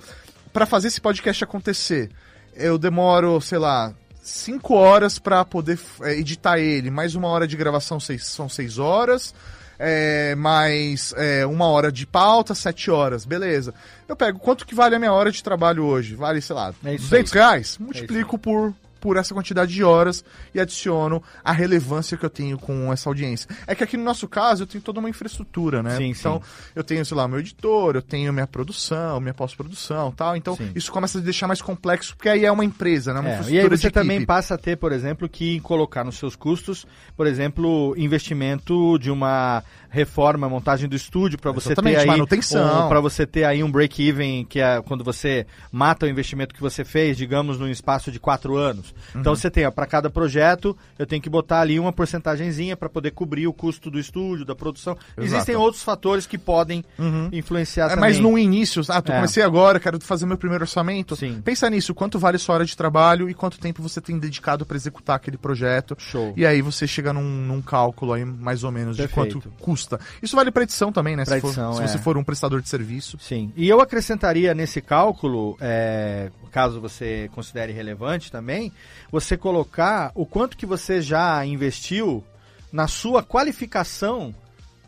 para 0.52 0.66
fazer 0.66 0.88
esse 0.88 1.00
podcast 1.00 1.42
acontecer, 1.42 2.10
eu 2.54 2.76
demoro, 2.76 3.40
sei 3.40 3.56
lá, 3.58 3.94
cinco 4.22 4.74
horas 4.74 5.18
para 5.18 5.44
poder 5.44 5.78
é, 6.02 6.12
editar 6.14 6.58
ele, 6.58 6.90
mais 6.90 7.14
uma 7.14 7.28
hora 7.28 7.46
de 7.46 7.56
gravação 7.56 7.98
seis, 7.98 8.26
são 8.26 8.48
seis 8.48 8.78
horas, 8.78 9.34
é, 9.78 10.34
mais 10.36 11.12
é, 11.16 11.44
uma 11.44 11.66
hora 11.66 11.90
de 11.90 12.06
pauta, 12.06 12.54
sete 12.54 12.90
horas, 12.90 13.24
beleza. 13.24 13.74
Eu 14.08 14.14
pego 14.14 14.38
quanto 14.38 14.64
que 14.66 14.74
vale 14.74 14.94
a 14.94 14.98
minha 14.98 15.12
hora 15.12 15.30
de 15.32 15.42
trabalho 15.42 15.84
hoje? 15.84 16.14
Vale, 16.14 16.40
sei 16.40 16.54
lá, 16.54 16.72
É 16.84 16.94
isso 16.94 17.04
200 17.10 17.32
aí. 17.32 17.38
reais? 17.38 17.78
Multiplico 17.78 18.38
por 18.38 18.72
por 19.02 19.16
essa 19.16 19.34
quantidade 19.34 19.74
de 19.74 19.82
horas 19.82 20.24
e 20.54 20.60
adiciono 20.60 21.20
a 21.44 21.50
relevância 21.50 22.16
que 22.16 22.24
eu 22.24 22.30
tenho 22.30 22.56
com 22.56 22.92
essa 22.92 23.10
audiência. 23.10 23.48
É 23.66 23.74
que 23.74 23.82
aqui 23.82 23.96
no 23.96 24.04
nosso 24.04 24.28
caso 24.28 24.62
eu 24.62 24.66
tenho 24.66 24.82
toda 24.82 25.00
uma 25.00 25.10
infraestrutura, 25.10 25.82
né? 25.82 25.96
Sim, 25.96 26.10
então 26.10 26.40
sim. 26.40 26.72
eu 26.76 26.84
tenho, 26.84 27.04
sei 27.04 27.16
lá, 27.16 27.26
meu 27.26 27.40
editor, 27.40 27.96
eu 27.96 28.02
tenho 28.02 28.32
minha 28.32 28.46
produção, 28.46 29.20
minha 29.20 29.34
pós-produção 29.34 30.12
tal. 30.12 30.36
Então 30.36 30.54
Sim. 30.56 30.70
isso 30.74 30.92
começa 30.92 31.18
a 31.18 31.20
deixar 31.20 31.48
mais 31.48 31.60
complexo, 31.60 32.16
porque 32.16 32.28
aí 32.28 32.44
é 32.44 32.52
uma 32.52 32.64
empresa, 32.64 33.12
né? 33.12 33.18
Uma 33.18 33.30
É, 33.30 33.42
e 33.48 33.58
aí 33.58 33.68
você 33.68 33.90
também 33.90 34.24
passa 34.24 34.54
a 34.54 34.58
ter, 34.58 34.76
por 34.76 34.92
exemplo, 34.92 35.28
que 35.28 35.58
colocar 35.60 36.04
nos 36.04 36.16
seus 36.16 36.36
custos, 36.36 36.86
por 37.16 37.26
exemplo, 37.26 37.94
investimento 37.98 38.96
de 39.00 39.10
uma 39.10 39.64
reforma, 39.92 40.48
montagem 40.48 40.88
do 40.88 40.96
estúdio 40.96 41.38
para 41.38 41.52
você 41.52 41.74
ter 41.74 41.96
aí 41.96 42.06
manutenção. 42.06 42.88
para 42.88 42.98
você 42.98 43.26
ter 43.26 43.44
aí 43.44 43.62
um 43.62 43.70
break-even 43.70 44.44
que 44.46 44.58
é 44.58 44.80
quando 44.80 45.04
você 45.04 45.46
mata 45.70 46.06
o 46.06 46.08
investimento 46.08 46.54
que 46.54 46.60
você 46.62 46.82
fez, 46.82 47.14
digamos, 47.16 47.58
num 47.58 47.68
espaço 47.68 48.10
de 48.10 48.18
quatro 48.18 48.56
anos. 48.56 48.94
Uhum. 49.14 49.20
Então 49.20 49.36
você 49.36 49.50
tem, 49.50 49.70
para 49.70 49.86
cada 49.86 50.08
projeto, 50.08 50.74
eu 50.98 51.06
tenho 51.06 51.20
que 51.20 51.28
botar 51.28 51.60
ali 51.60 51.78
uma 51.78 51.92
porcentagenzinha 51.92 52.74
para 52.74 52.88
poder 52.88 53.10
cobrir 53.10 53.46
o 53.46 53.52
custo 53.52 53.90
do 53.90 53.98
estúdio, 53.98 54.46
da 54.46 54.54
produção. 54.54 54.96
Existem 55.18 55.54
outros 55.56 55.82
fatores 55.82 56.26
que 56.26 56.38
podem 56.38 56.82
influenciar 57.30 57.86
É, 57.86 57.88
também. 57.90 58.00
mas 58.10 58.18
no 58.18 58.38
início, 58.38 58.82
ah, 58.88 59.02
tu 59.02 59.12
É. 59.12 59.16
comecei 59.16 59.42
agora, 59.42 59.78
quero 59.78 60.00
fazer 60.00 60.24
meu 60.24 60.38
primeiro 60.38 60.64
orçamento. 60.64 61.14
Sim. 61.16 61.42
Pensa 61.44 61.68
nisso, 61.68 61.92
quanto 61.94 62.18
vale 62.18 62.38
sua 62.38 62.54
hora 62.54 62.64
de 62.64 62.74
trabalho 62.74 63.28
e 63.28 63.34
quanto 63.34 63.58
tempo 63.58 63.82
você 63.82 64.00
tem 64.00 64.18
dedicado 64.18 64.64
para 64.64 64.76
executar 64.76 65.16
aquele 65.16 65.36
projeto. 65.36 65.94
Show. 65.98 66.32
E 66.34 66.46
aí 66.46 66.62
você 66.62 66.86
chega 66.86 67.12
num, 67.12 67.22
num 67.22 67.60
cálculo 67.60 68.14
aí, 68.14 68.24
mais 68.24 68.64
ou 68.64 68.72
menos, 68.72 68.96
Perfeito. 68.96 69.34
de 69.38 69.42
quanto 69.44 69.54
custa. 69.60 69.81
Isso 70.22 70.36
vale 70.36 70.50
para 70.50 70.62
edição 70.62 70.92
também, 70.92 71.16
né? 71.16 71.24
Se 71.24 71.40
for- 71.40 71.46
edição, 71.48 71.72
se 71.74 71.82
é. 71.82 71.86
você 71.86 71.98
for 71.98 72.16
um 72.16 72.24
prestador 72.24 72.60
de 72.60 72.68
serviço. 72.68 73.18
Sim. 73.20 73.52
E 73.56 73.68
eu 73.68 73.80
acrescentaria 73.80 74.54
nesse 74.54 74.80
cálculo, 74.80 75.56
é, 75.60 76.30
caso 76.50 76.80
você 76.80 77.30
considere 77.34 77.72
relevante 77.72 78.30
também, 78.30 78.72
você 79.10 79.36
colocar 79.36 80.12
o 80.14 80.26
quanto 80.26 80.56
que 80.56 80.66
você 80.66 81.00
já 81.00 81.44
investiu 81.44 82.24
na 82.72 82.86
sua 82.88 83.22
qualificação 83.22 84.34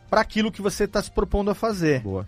para 0.09 0.21
aquilo 0.21 0.53
que 0.53 0.63
você 0.63 0.85
está 0.85 1.03
se 1.03 1.11
propondo 1.11 1.51
a 1.51 1.55
fazer. 1.55 2.01
Boa. 2.01 2.27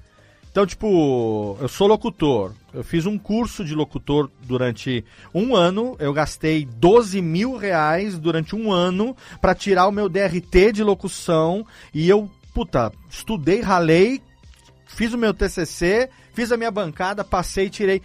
Então, 0.57 0.65
tipo, 0.65 1.55
eu 1.61 1.69
sou 1.69 1.87
locutor. 1.87 2.51
Eu 2.73 2.83
fiz 2.83 3.05
um 3.05 3.19
curso 3.19 3.63
de 3.63 3.75
locutor 3.75 4.31
durante 4.43 5.05
um 5.35 5.55
ano. 5.55 5.95
Eu 5.99 6.15
gastei 6.15 6.65
12 6.65 7.21
mil 7.21 7.59
reais 7.59 8.19
durante 8.19 8.57
um 8.57 8.73
ano 8.73 9.15
para 9.39 9.55
tirar 9.55 9.87
o 9.87 9.93
meu 9.93 10.09
DRT 10.09 10.73
de 10.73 10.83
locução. 10.83 11.67
E 11.93 12.09
eu, 12.09 12.31
puta, 12.57 12.91
estudei, 13.11 13.61
ralei, 13.61 14.23
fiz 14.87 15.13
o 15.13 15.19
meu 15.19 15.35
TCC, 15.35 16.09
fiz 16.33 16.51
a 16.51 16.57
minha 16.57 16.71
bancada, 16.71 17.23
passei, 17.23 17.69
tirei. 17.69 18.01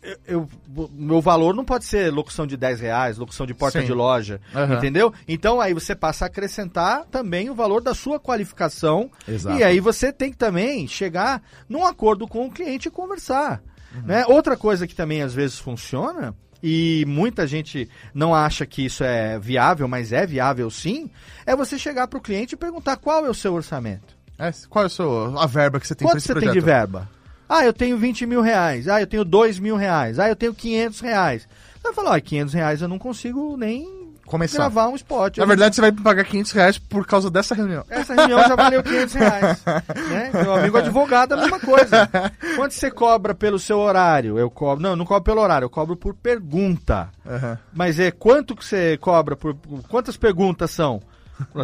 Eu, 0.00 0.46
eu- 0.76 0.90
meu 0.92 1.20
valor 1.20 1.52
não 1.56 1.64
pode 1.64 1.84
ser 1.86 2.08
locução 2.12 2.46
de 2.46 2.56
10 2.56 2.78
reais, 2.78 3.18
locução 3.18 3.44
de 3.44 3.52
porta 3.52 3.80
Sim. 3.80 3.86
de 3.86 3.92
loja, 3.92 4.40
Aham. 4.54 4.76
entendeu? 4.76 5.12
Então 5.26 5.60
aí 5.60 5.74
você 5.74 5.92
passa 5.96 6.24
a 6.24 6.28
acrescentar 6.28 7.04
também 7.10 7.50
o 7.50 7.54
valor 7.54 7.82
da 7.82 7.92
sua 7.92 8.20
qualificação 8.20 9.10
Exato. 9.26 9.58
e 9.58 9.64
aí 9.64 9.80
você 9.80 10.12
tem 10.12 10.30
que 10.30 10.36
também 10.38 10.86
chegar 10.86 11.42
num 11.68 11.84
acordo 11.84 12.28
com 12.28 12.46
o 12.46 12.50
cliente 12.52 12.86
e 12.86 12.92
conversar. 12.92 13.60
Uhum. 13.92 14.02
Né? 14.02 14.24
Outra 14.28 14.56
coisa 14.56 14.86
que 14.86 14.94
também 14.94 15.20
às 15.20 15.34
vezes 15.34 15.58
funciona, 15.58 16.32
e 16.62 17.04
muita 17.06 17.46
gente 17.46 17.88
não 18.14 18.34
acha 18.34 18.66
que 18.66 18.84
isso 18.84 19.02
é 19.02 19.38
viável, 19.38 19.88
mas 19.88 20.12
é 20.12 20.26
viável 20.26 20.70
sim, 20.70 21.10
é 21.46 21.56
você 21.56 21.78
chegar 21.78 22.06
para 22.08 22.18
o 22.18 22.22
cliente 22.22 22.54
e 22.54 22.58
perguntar 22.58 22.96
qual 22.96 23.24
é 23.24 23.30
o 23.30 23.34
seu 23.34 23.54
orçamento. 23.54 24.18
É, 24.38 24.50
qual 24.68 24.84
é 24.84 24.86
a, 24.86 24.90
sua, 24.90 25.42
a 25.42 25.46
verba 25.46 25.78
que 25.78 25.86
você 25.86 25.94
tem 25.94 26.06
para 26.06 26.14
Quanto 26.14 26.18
esse 26.18 26.26
você 26.26 26.32
projeto? 26.32 26.52
tem 26.52 26.60
de 26.60 26.64
verba? 26.64 27.08
Ah, 27.48 27.64
eu 27.64 27.72
tenho 27.72 27.98
20 27.98 28.26
mil 28.26 28.40
reais. 28.40 28.86
Ah, 28.88 29.00
eu 29.00 29.06
tenho 29.06 29.24
2 29.24 29.58
mil 29.58 29.76
reais. 29.76 30.18
Ah, 30.18 30.28
eu 30.28 30.36
tenho 30.36 30.54
500 30.54 31.00
reais. 31.00 31.48
Você 31.74 31.82
vai 31.82 31.92
falar, 31.92 32.16
ó, 32.16 32.20
500 32.20 32.54
reais 32.54 32.80
eu 32.80 32.88
não 32.88 32.98
consigo 32.98 33.56
nem 33.56 33.99
Começar. 34.30 34.58
gravar 34.58 34.88
um 34.88 34.94
spot. 34.94 35.38
Na 35.38 35.44
verdade, 35.44 35.74
você 35.74 35.80
vai 35.80 35.90
pagar 35.90 36.24
500 36.24 36.52
reais 36.52 36.78
por 36.78 37.04
causa 37.04 37.28
dessa 37.28 37.52
reunião. 37.52 37.84
Essa 37.90 38.14
reunião 38.14 38.38
já 38.38 38.54
valeu 38.54 38.80
500 38.84 39.14
reais. 39.14 39.64
Né? 40.08 40.30
Meu 40.32 40.54
amigo 40.54 40.78
advogado, 40.78 41.32
a 41.32 41.36
mesma 41.36 41.58
coisa. 41.58 42.08
Quanto 42.54 42.72
você 42.72 42.92
cobra 42.92 43.34
pelo 43.34 43.58
seu 43.58 43.78
horário? 43.78 44.38
Eu 44.38 44.48
cobro. 44.48 44.80
Não, 44.82 44.90
eu 44.90 44.96
não 44.96 45.04
cobro 45.04 45.24
pelo 45.24 45.40
horário, 45.40 45.64
eu 45.66 45.70
cobro 45.70 45.96
por 45.96 46.14
pergunta. 46.14 47.08
Aham. 47.26 47.58
Mas 47.72 47.98
é 47.98 48.12
quanto 48.12 48.54
que 48.54 48.64
você 48.64 48.96
cobra 48.98 49.34
por. 49.34 49.56
Quantas 49.88 50.16
perguntas 50.16 50.70
são? 50.70 51.02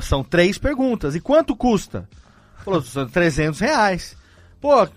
São 0.03 0.25
três 0.25 0.59
perguntas. 0.59 1.15
E 1.15 1.21
quanto 1.21 1.55
custa? 1.55 2.09
Falou, 2.65 2.83
são 2.83 3.07
300 3.07 3.61
reais. 3.61 4.17
Pô, 4.61 4.89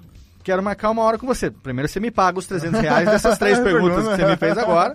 quero 0.44 0.64
marcar 0.64 0.90
uma 0.90 1.04
hora 1.04 1.18
com 1.18 1.28
você. 1.28 1.50
Primeiro 1.52 1.88
você 1.88 2.00
me 2.00 2.10
paga 2.12 2.40
os 2.40 2.48
300 2.48 2.80
reais 2.82 3.10
dessas 3.10 3.38
três 3.38 3.60
perguntas 3.64 4.08
que 4.08 4.16
você 4.16 4.26
me 4.26 4.36
fez 4.38 4.58
agora. 4.58 4.94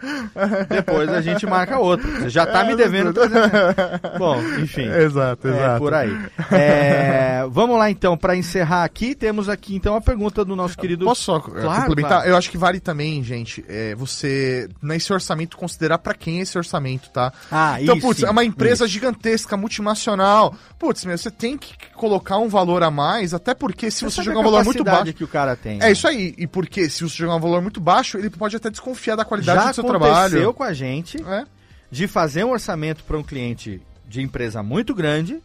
Depois 0.68 1.08
a 1.10 1.20
gente 1.20 1.46
marca 1.46 1.78
outra. 1.78 2.08
Você 2.10 2.28
já 2.30 2.46
tá 2.46 2.64
me 2.64 2.74
devendo 2.76 3.12
300 3.12 3.50
reais. 3.50 3.74
Bom, 4.18 4.42
enfim. 4.60 4.86
Exato, 4.88 5.48
É, 5.48 5.50
exato. 5.50 5.78
por 5.78 5.94
aí. 5.94 6.16
É, 6.50 7.44
vamos 7.50 7.78
lá 7.78 7.90
então, 7.90 8.16
para 8.16 8.36
encerrar 8.36 8.84
aqui, 8.84 9.14
temos 9.14 9.48
aqui 9.48 9.74
então 9.76 9.94
a 9.96 10.00
pergunta 10.00 10.44
do 10.44 10.56
nosso 10.56 10.76
querido. 10.76 11.04
Posso 11.04 11.22
só 11.22 11.36
eh, 11.36 11.40
Claro, 11.62 11.80
complementar? 11.82 12.10
claro. 12.18 12.28
Eu 12.28 12.36
acho 12.36 12.50
que 12.50 12.58
vale 12.58 12.80
também, 12.80 13.22
gente, 13.22 13.64
é, 13.68 13.94
você, 13.94 14.68
nesse 14.82 15.12
orçamento, 15.12 15.56
considerar 15.56 15.98
pra 15.98 16.14
quem 16.14 16.38
é 16.38 16.42
esse 16.42 16.56
orçamento, 16.56 17.10
tá? 17.10 17.32
Ah, 17.50 17.80
então, 17.80 17.96
isso, 17.96 18.06
putz, 18.06 18.22
é 18.22 18.30
uma 18.30 18.44
empresa 18.44 18.86
gigantesca, 18.86 19.56
multinacional. 19.56 20.54
Putz, 20.78 21.04
meu, 21.04 21.16
você 21.16 21.30
tem 21.30 21.56
que 21.56 21.74
colocar 21.94 22.38
um 22.38 22.48
valor 22.48 22.82
a 22.82 22.90
mais, 22.90 23.34
até 23.34 23.54
porque 23.54 23.90
se 23.90 24.04
você 24.04 24.16
sabe 24.16 24.26
jogar 24.26 24.40
um 24.40 24.44
valor 24.44 24.64
muito 24.64 24.84
baixo. 24.84 25.12
Cara 25.34 25.56
tem. 25.56 25.82
É 25.82 25.90
isso 25.90 26.06
aí. 26.06 26.32
E 26.38 26.46
porque 26.46 26.88
se 26.88 27.02
você 27.02 27.16
jogar 27.16 27.34
um 27.34 27.40
valor 27.40 27.60
muito 27.60 27.80
baixo, 27.80 28.16
ele 28.16 28.30
pode 28.30 28.54
até 28.54 28.70
desconfiar 28.70 29.16
da 29.16 29.24
qualidade 29.24 29.58
Já 29.58 29.70
do 29.70 29.74
seu 29.74 29.84
aconteceu 29.84 30.10
trabalho. 30.14 30.54
com 30.54 30.62
a 30.62 30.72
gente 30.72 31.20
É, 31.24 31.44
de 31.90 32.06
fazer 32.06 32.44
um 32.44 32.50
orçamento 32.52 33.02
para 33.02 33.18
um 33.18 33.22
cliente 33.22 33.82
de 34.08 34.22
empresa 34.22 34.62
muito 34.62 34.94
grande 34.94 35.42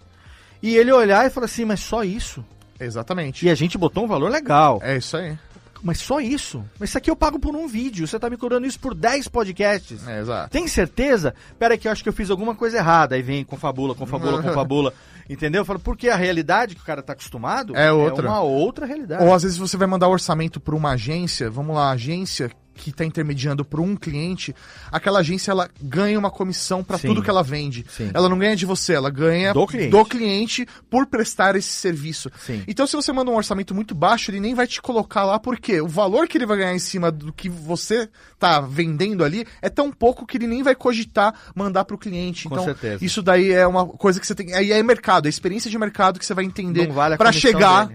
e 0.61 0.75
ele 0.77 0.91
olhar 0.91 1.25
e 1.25 1.29
falar 1.31 1.45
assim, 1.45 1.65
mas 1.65 1.79
só 1.79 2.03
isso? 2.03 2.45
exatamente. 2.79 3.45
E 3.45 3.49
a 3.49 3.55
gente 3.55 3.77
botou 3.77 4.05
um 4.05 4.07
valor 4.07 4.29
legal. 4.31 4.79
É 4.83 4.95
isso 4.97 5.17
aí. 5.17 5.37
Mas 5.81 5.99
só 5.99 6.19
isso? 6.19 6.63
Mas 6.79 6.89
isso 6.89 6.97
aqui 6.97 7.09
eu 7.09 7.15
pago 7.15 7.39
por 7.39 7.55
um 7.55 7.67
vídeo. 7.67 8.05
Você 8.07 8.19
tá 8.19 8.29
me 8.29 8.37
cobrando 8.37 8.67
isso 8.67 8.79
por 8.79 8.93
10 8.93 9.27
podcasts. 9.27 10.05
É, 10.07 10.19
exato. 10.19 10.49
Tem 10.51 10.67
certeza? 10.67 11.33
Pera 11.57 11.73
aí 11.73 11.77
que 11.77 11.87
eu 11.87 11.91
acho 11.91 12.03
que 12.03 12.09
eu 12.09 12.13
fiz 12.13 12.29
alguma 12.29 12.53
coisa 12.55 12.77
errada. 12.77 13.15
Aí 13.15 13.21
vem 13.21 13.43
confabula, 13.43 13.95
confabula, 13.95 14.41
confabula. 14.41 14.93
Entendeu? 15.29 15.61
Eu 15.61 15.65
falo, 15.65 15.79
porque 15.79 16.09
a 16.09 16.15
realidade 16.15 16.75
que 16.75 16.81
o 16.81 16.85
cara 16.85 17.03
tá 17.03 17.13
acostumado 17.13 17.75
É 17.75 17.91
outra. 17.91 18.27
uma 18.27 18.41
outra 18.41 18.85
realidade. 18.85 19.23
Ou 19.23 19.33
às 19.33 19.43
vezes 19.43 19.57
você 19.57 19.77
vai 19.77 19.87
mandar 19.87 20.07
o 20.07 20.11
orçamento 20.11 20.59
para 20.59 20.75
uma 20.75 20.91
agência, 20.91 21.51
vamos 21.51 21.75
lá, 21.75 21.91
agência 21.91 22.49
que 22.79 22.91
está 22.91 23.03
intermediando 23.03 23.65
para 23.65 23.81
um 23.81 23.95
cliente, 23.95 24.55
aquela 24.91 25.19
agência 25.19 25.51
ela 25.51 25.69
ganha 25.81 26.17
uma 26.17 26.31
comissão 26.31 26.83
para 26.83 26.97
tudo 26.97 27.21
que 27.21 27.29
ela 27.29 27.43
vende. 27.43 27.85
Sim. 27.89 28.09
Ela 28.13 28.29
não 28.29 28.39
ganha 28.39 28.55
de 28.55 28.65
você, 28.65 28.93
ela 28.93 29.09
ganha 29.09 29.53
Do 29.53 29.67
cliente. 29.67 30.09
cliente 30.09 30.67
por 30.89 31.05
prestar 31.05 31.55
esse 31.55 31.69
serviço. 31.69 32.31
Sim. 32.39 32.63
Então 32.67 32.87
se 32.87 32.95
você 32.95 33.11
manda 33.11 33.29
um 33.29 33.35
orçamento 33.35 33.75
muito 33.75 33.93
baixo, 33.93 34.31
ele 34.31 34.39
nem 34.39 34.53
vai 34.53 34.65
te 34.65 34.81
colocar 34.81 35.25
lá 35.25 35.37
porque 35.39 35.81
o 35.81 35.87
valor 35.87 36.27
que 36.27 36.37
ele 36.37 36.45
vai 36.45 36.57
ganhar 36.57 36.73
em 36.73 36.79
cima 36.79 37.11
do 37.11 37.33
que 37.33 37.49
você 37.49 38.09
tá 38.37 38.61
vendendo 38.61 39.23
ali 39.23 39.45
é 39.61 39.69
tão 39.69 39.91
pouco 39.91 40.25
que 40.25 40.37
ele 40.37 40.47
nem 40.47 40.63
vai 40.63 40.75
cogitar 40.75 41.33
mandar 41.53 41.83
para 41.85 41.95
o 41.95 41.99
cliente. 41.99 42.47
Com 42.47 42.55
então 42.55 42.65
certeza. 42.65 43.03
isso 43.03 43.21
daí 43.21 43.51
é 43.51 43.67
uma 43.67 43.85
coisa 43.85 44.19
que 44.19 44.25
você 44.25 44.33
tem, 44.33 44.53
aí 44.53 44.71
é 44.71 44.81
mercado, 44.81 45.25
é 45.25 45.29
experiência 45.29 45.69
de 45.69 45.77
mercado 45.77 46.17
que 46.17 46.25
você 46.25 46.33
vai 46.33 46.45
entender 46.45 46.87
vale 46.87 47.17
para 47.17 47.31
chegar 47.31 47.89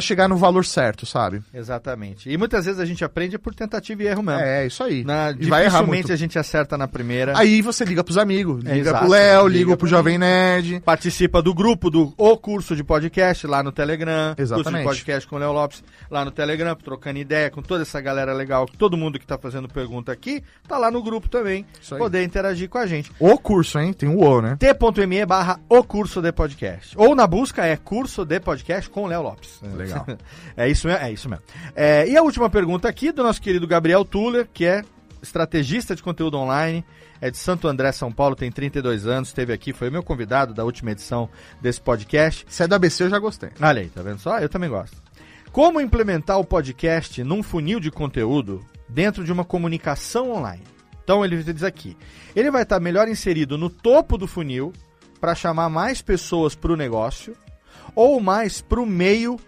chegar 0.00 0.28
no 0.28 0.36
valor 0.36 0.64
certo, 0.64 1.06
sabe? 1.06 1.42
Exatamente. 1.52 2.30
E 2.30 2.36
muitas 2.36 2.64
vezes 2.64 2.80
a 2.80 2.84
gente 2.84 3.04
aprende 3.04 3.38
por 3.38 3.54
tentativa 3.54 4.02
e 4.02 4.06
erro 4.06 4.21
erro 4.22 4.38
mesmo. 4.38 4.40
É, 4.40 4.66
isso 4.66 4.82
aí. 4.82 5.04
Na, 5.04 5.34
E 5.38 5.46
vai 5.46 5.64
errar 5.64 5.82
muito. 5.82 6.12
a 6.12 6.16
gente 6.16 6.38
acerta 6.38 6.76
na 6.78 6.86
primeira. 6.88 7.32
Aí 7.36 7.60
você 7.62 7.84
liga 7.84 8.02
pros 8.04 8.18
amigos, 8.18 8.62
liga 8.62 8.76
exato. 8.76 8.98
pro 9.00 9.08
Léo, 9.10 9.46
Liga 9.48 9.58
liga 9.64 9.76
pro 9.76 9.86
Jovem 9.86 10.18
Nerd. 10.18 10.80
Participa 10.80 11.42
do 11.42 11.54
grupo 11.54 11.90
do 11.90 12.12
O 12.16 12.36
Curso 12.36 12.74
de 12.76 12.82
Podcast 12.84 13.46
lá 13.46 13.62
no 13.62 13.72
Telegram. 13.72 14.34
Curso 14.34 14.36
de 14.36 14.42
Exatamente. 14.42 14.84
Podcast 14.84 15.28
com 15.28 15.36
o 15.36 15.38
Léo 15.38 15.52
Lopes 15.52 15.82
lá 16.10 16.24
no 16.24 16.30
Telegram, 16.30 16.74
trocando 16.74 17.18
ideia 17.18 17.50
com 17.50 17.62
toda 17.62 17.82
essa 17.82 18.00
galera 18.00 18.32
legal. 18.32 18.66
Todo 18.78 18.96
mundo 18.96 19.18
que 19.18 19.26
tá 19.26 19.38
fazendo 19.38 19.68
pergunta 19.68 20.12
aqui, 20.12 20.42
tá 20.66 20.78
lá 20.78 20.90
no 20.90 21.02
grupo 21.02 21.28
também. 21.28 21.66
Isso 21.80 21.94
aí. 21.94 22.00
Poder 22.00 22.22
interagir 22.24 22.68
com 22.68 22.78
a 22.78 22.86
gente. 22.86 23.10
O 23.18 23.38
curso, 23.38 23.78
hein? 23.78 23.92
Tem 23.92 24.08
o 24.08 24.20
O, 24.22 24.40
né? 24.42 24.56
t.me 24.58 25.26
barra 25.26 25.60
o 25.68 25.82
curso 25.82 26.20
de 26.20 26.32
podcast. 26.32 26.96
Ou 26.96 27.14
na 27.14 27.26
busca 27.26 27.64
é 27.64 27.76
curso 27.76 28.24
de 28.24 28.40
podcast 28.40 28.88
com 28.90 29.06
Léo 29.06 29.22
Lopes. 29.22 29.60
Legal. 29.62 30.06
É 30.54 30.68
isso 30.68 30.86
mesmo. 30.86 31.02
É 31.02 31.10
isso 31.10 31.28
mesmo. 31.28 31.42
É, 31.74 32.06
e 32.08 32.16
a 32.16 32.22
última 32.22 32.50
pergunta 32.50 32.86
aqui 32.88 33.10
do 33.10 33.22
nosso 33.22 33.40
querido 33.40 33.66
Gabriel 33.66 34.01
Tuller, 34.04 34.48
que 34.52 34.64
é 34.64 34.84
estrategista 35.22 35.94
de 35.94 36.02
conteúdo 36.02 36.36
online, 36.36 36.84
é 37.20 37.30
de 37.30 37.38
Santo 37.38 37.68
André, 37.68 37.92
São 37.92 38.10
Paulo, 38.10 38.34
tem 38.34 38.50
32 38.50 39.06
anos, 39.06 39.28
esteve 39.28 39.52
aqui, 39.52 39.72
foi 39.72 39.88
meu 39.90 40.02
convidado 40.02 40.52
da 40.52 40.64
última 40.64 40.90
edição 40.90 41.30
desse 41.60 41.80
podcast. 41.80 42.44
Se 42.48 42.64
é 42.64 42.68
da 42.68 42.76
ABC, 42.76 43.04
eu 43.04 43.10
já 43.10 43.18
gostei. 43.18 43.50
Olha 43.60 43.80
aí, 43.80 43.88
tá 43.88 44.02
vendo 44.02 44.18
só? 44.18 44.40
Eu 44.40 44.48
também 44.48 44.68
gosto. 44.68 45.00
Como 45.52 45.80
implementar 45.80 46.38
o 46.38 46.44
podcast 46.44 47.22
num 47.22 47.42
funil 47.42 47.78
de 47.78 47.90
conteúdo 47.90 48.64
dentro 48.88 49.22
de 49.22 49.30
uma 49.30 49.44
comunicação 49.44 50.32
online? 50.32 50.64
Então 51.04 51.24
ele 51.24 51.42
diz 51.42 51.62
aqui, 51.62 51.96
ele 52.34 52.50
vai 52.50 52.62
estar 52.62 52.80
melhor 52.80 53.08
inserido 53.08 53.58
no 53.58 53.68
topo 53.68 54.16
do 54.16 54.26
funil 54.26 54.72
para 55.20 55.34
chamar 55.34 55.68
mais 55.68 56.00
pessoas 56.00 56.54
para 56.54 56.72
o 56.72 56.76
negócio 56.76 57.36
ou 57.94 58.20
mais 58.20 58.60
para 58.60 58.80
o 58.80 58.86
meio 58.86 59.38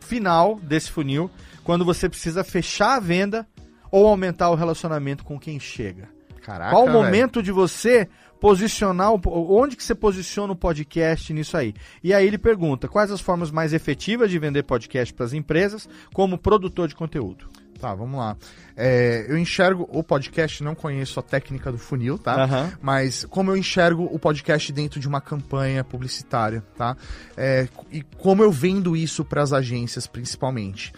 final 0.00 0.58
desse 0.60 0.90
funil 0.90 1.30
quando 1.64 1.84
você 1.84 2.08
precisa 2.08 2.42
fechar 2.42 2.96
a 2.96 3.00
venda 3.00 3.46
ou 3.92 4.08
aumentar 4.08 4.50
o 4.50 4.56
relacionamento 4.56 5.22
com 5.22 5.38
quem 5.38 5.60
chega. 5.60 6.08
Caraca, 6.40 6.70
Qual 6.72 6.82
o 6.82 6.86
velho. 6.86 6.98
momento 6.98 7.40
de 7.40 7.52
você 7.52 8.08
posicionar, 8.40 9.12
o, 9.12 9.56
onde 9.56 9.76
que 9.76 9.84
você 9.84 9.94
posiciona 9.94 10.52
o 10.52 10.56
podcast 10.56 11.32
nisso 11.32 11.56
aí? 11.56 11.72
E 12.02 12.12
aí 12.12 12.26
ele 12.26 12.38
pergunta, 12.38 12.88
quais 12.88 13.12
as 13.12 13.20
formas 13.20 13.52
mais 13.52 13.72
efetivas 13.72 14.28
de 14.28 14.38
vender 14.40 14.64
podcast 14.64 15.14
para 15.14 15.26
as 15.26 15.32
empresas 15.32 15.88
como 16.12 16.36
produtor 16.36 16.88
de 16.88 16.96
conteúdo? 16.96 17.48
Tá, 17.78 17.94
vamos 17.94 18.18
lá. 18.18 18.36
É, 18.76 19.26
eu 19.28 19.36
enxergo 19.36 19.88
o 19.90 20.04
podcast, 20.04 20.62
não 20.62 20.74
conheço 20.74 21.18
a 21.18 21.22
técnica 21.22 21.70
do 21.70 21.78
funil, 21.78 22.16
tá? 22.16 22.44
Aham. 22.44 22.72
Mas 22.80 23.24
como 23.24 23.50
eu 23.50 23.56
enxergo 23.56 24.08
o 24.10 24.18
podcast 24.20 24.72
dentro 24.72 25.00
de 25.00 25.08
uma 25.08 25.20
campanha 25.20 25.82
publicitária, 25.82 26.62
tá? 26.76 26.96
É, 27.36 27.66
e 27.90 28.02
como 28.18 28.42
eu 28.42 28.52
vendo 28.52 28.96
isso 28.96 29.24
para 29.24 29.42
as 29.42 29.52
agências, 29.52 30.06
principalmente. 30.06 30.92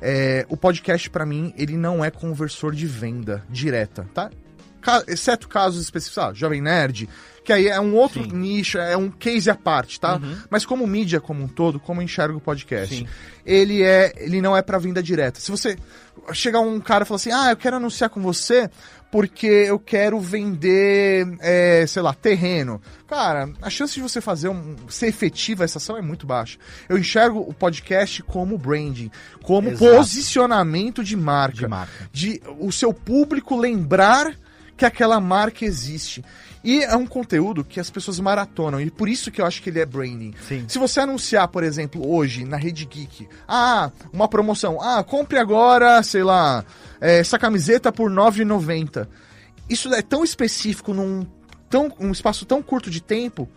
É, 0.00 0.46
o 0.48 0.56
podcast, 0.56 1.10
para 1.10 1.26
mim, 1.26 1.52
ele 1.56 1.76
não 1.76 2.04
é 2.04 2.10
conversor 2.10 2.74
de 2.74 2.86
venda 2.86 3.44
direta, 3.50 4.06
tá? 4.14 4.30
Ca- 4.80 5.02
exceto 5.08 5.48
casos 5.48 5.82
específicos, 5.82 6.18
ah, 6.18 6.32
Jovem 6.32 6.62
Nerd, 6.62 7.08
que 7.44 7.52
aí 7.52 7.66
é 7.66 7.80
um 7.80 7.94
outro 7.94 8.22
Sim. 8.22 8.30
nicho, 8.30 8.78
é 8.78 8.96
um 8.96 9.10
case 9.10 9.50
à 9.50 9.54
parte, 9.56 9.98
tá? 9.98 10.16
Uhum. 10.16 10.36
Mas 10.48 10.64
como 10.64 10.86
mídia 10.86 11.20
como 11.20 11.42
um 11.42 11.48
todo, 11.48 11.80
como 11.80 12.00
eu 12.00 12.04
enxergo 12.04 12.38
o 12.38 12.40
podcast, 12.40 12.94
Sim. 12.94 13.08
ele 13.44 13.82
é, 13.82 14.12
ele 14.18 14.40
não 14.40 14.56
é 14.56 14.62
para 14.62 14.78
venda 14.78 15.02
direta. 15.02 15.40
Se 15.40 15.50
você 15.50 15.76
chegar 16.32 16.60
um 16.60 16.78
cara 16.78 17.04
e 17.04 17.06
falar 17.06 17.16
assim, 17.16 17.32
ah, 17.32 17.50
eu 17.50 17.56
quero 17.56 17.76
anunciar 17.76 18.10
com 18.10 18.20
você 18.20 18.70
porque 19.10 19.46
eu 19.46 19.78
quero 19.78 20.20
vender, 20.20 21.26
é, 21.40 21.86
sei 21.86 22.02
lá, 22.02 22.12
terreno. 22.12 22.80
Cara, 23.06 23.48
a 23.62 23.70
chance 23.70 23.94
de 23.94 24.00
você 24.02 24.20
fazer 24.20 24.48
um, 24.48 24.76
ser 24.88 25.06
efetiva 25.06 25.64
essa 25.64 25.78
ação 25.78 25.96
é 25.96 26.02
muito 26.02 26.26
baixa. 26.26 26.58
Eu 26.88 26.98
enxergo 26.98 27.40
o 27.40 27.54
podcast 27.54 28.22
como 28.22 28.58
branding, 28.58 29.10
como 29.42 29.70
Exato. 29.70 29.96
posicionamento 29.96 31.02
de 31.02 31.16
marca, 31.16 31.58
De 31.58 31.68
marca. 31.68 32.08
de 32.12 32.42
o 32.58 32.70
seu 32.70 32.92
público 32.92 33.56
lembrar 33.56 34.34
que 34.76 34.84
aquela 34.84 35.20
marca 35.20 35.64
existe. 35.64 36.22
E 36.62 36.82
é 36.82 36.96
um 36.96 37.06
conteúdo 37.06 37.64
que 37.64 37.80
as 37.80 37.88
pessoas 37.88 38.20
maratonam, 38.20 38.80
e 38.80 38.90
por 38.90 39.08
isso 39.08 39.30
que 39.30 39.40
eu 39.40 39.46
acho 39.46 39.62
que 39.62 39.70
ele 39.70 39.80
é 39.80 39.86
branding. 39.86 40.34
Sim. 40.46 40.64
Se 40.68 40.78
você 40.78 41.00
anunciar, 41.00 41.48
por 41.48 41.62
exemplo, 41.64 42.06
hoje 42.06 42.44
na 42.44 42.56
Rede 42.56 42.84
Geek, 42.84 43.28
ah, 43.46 43.90
uma 44.12 44.28
promoção, 44.28 44.80
ah, 44.82 45.02
compre 45.02 45.38
agora, 45.38 46.02
sei 46.02 46.22
lá, 46.22 46.64
é, 47.00 47.18
essa 47.18 47.38
camiseta 47.38 47.92
por 47.92 48.10
R$ 48.10 48.16
9,90. 48.16 49.06
Isso 49.68 49.92
é 49.92 50.02
tão 50.02 50.24
específico 50.24 50.94
num 50.94 51.26
tão, 51.68 51.92
um 52.00 52.10
espaço 52.10 52.46
tão 52.46 52.62
curto 52.62 52.90
de 52.90 53.00
tempo 53.02 53.48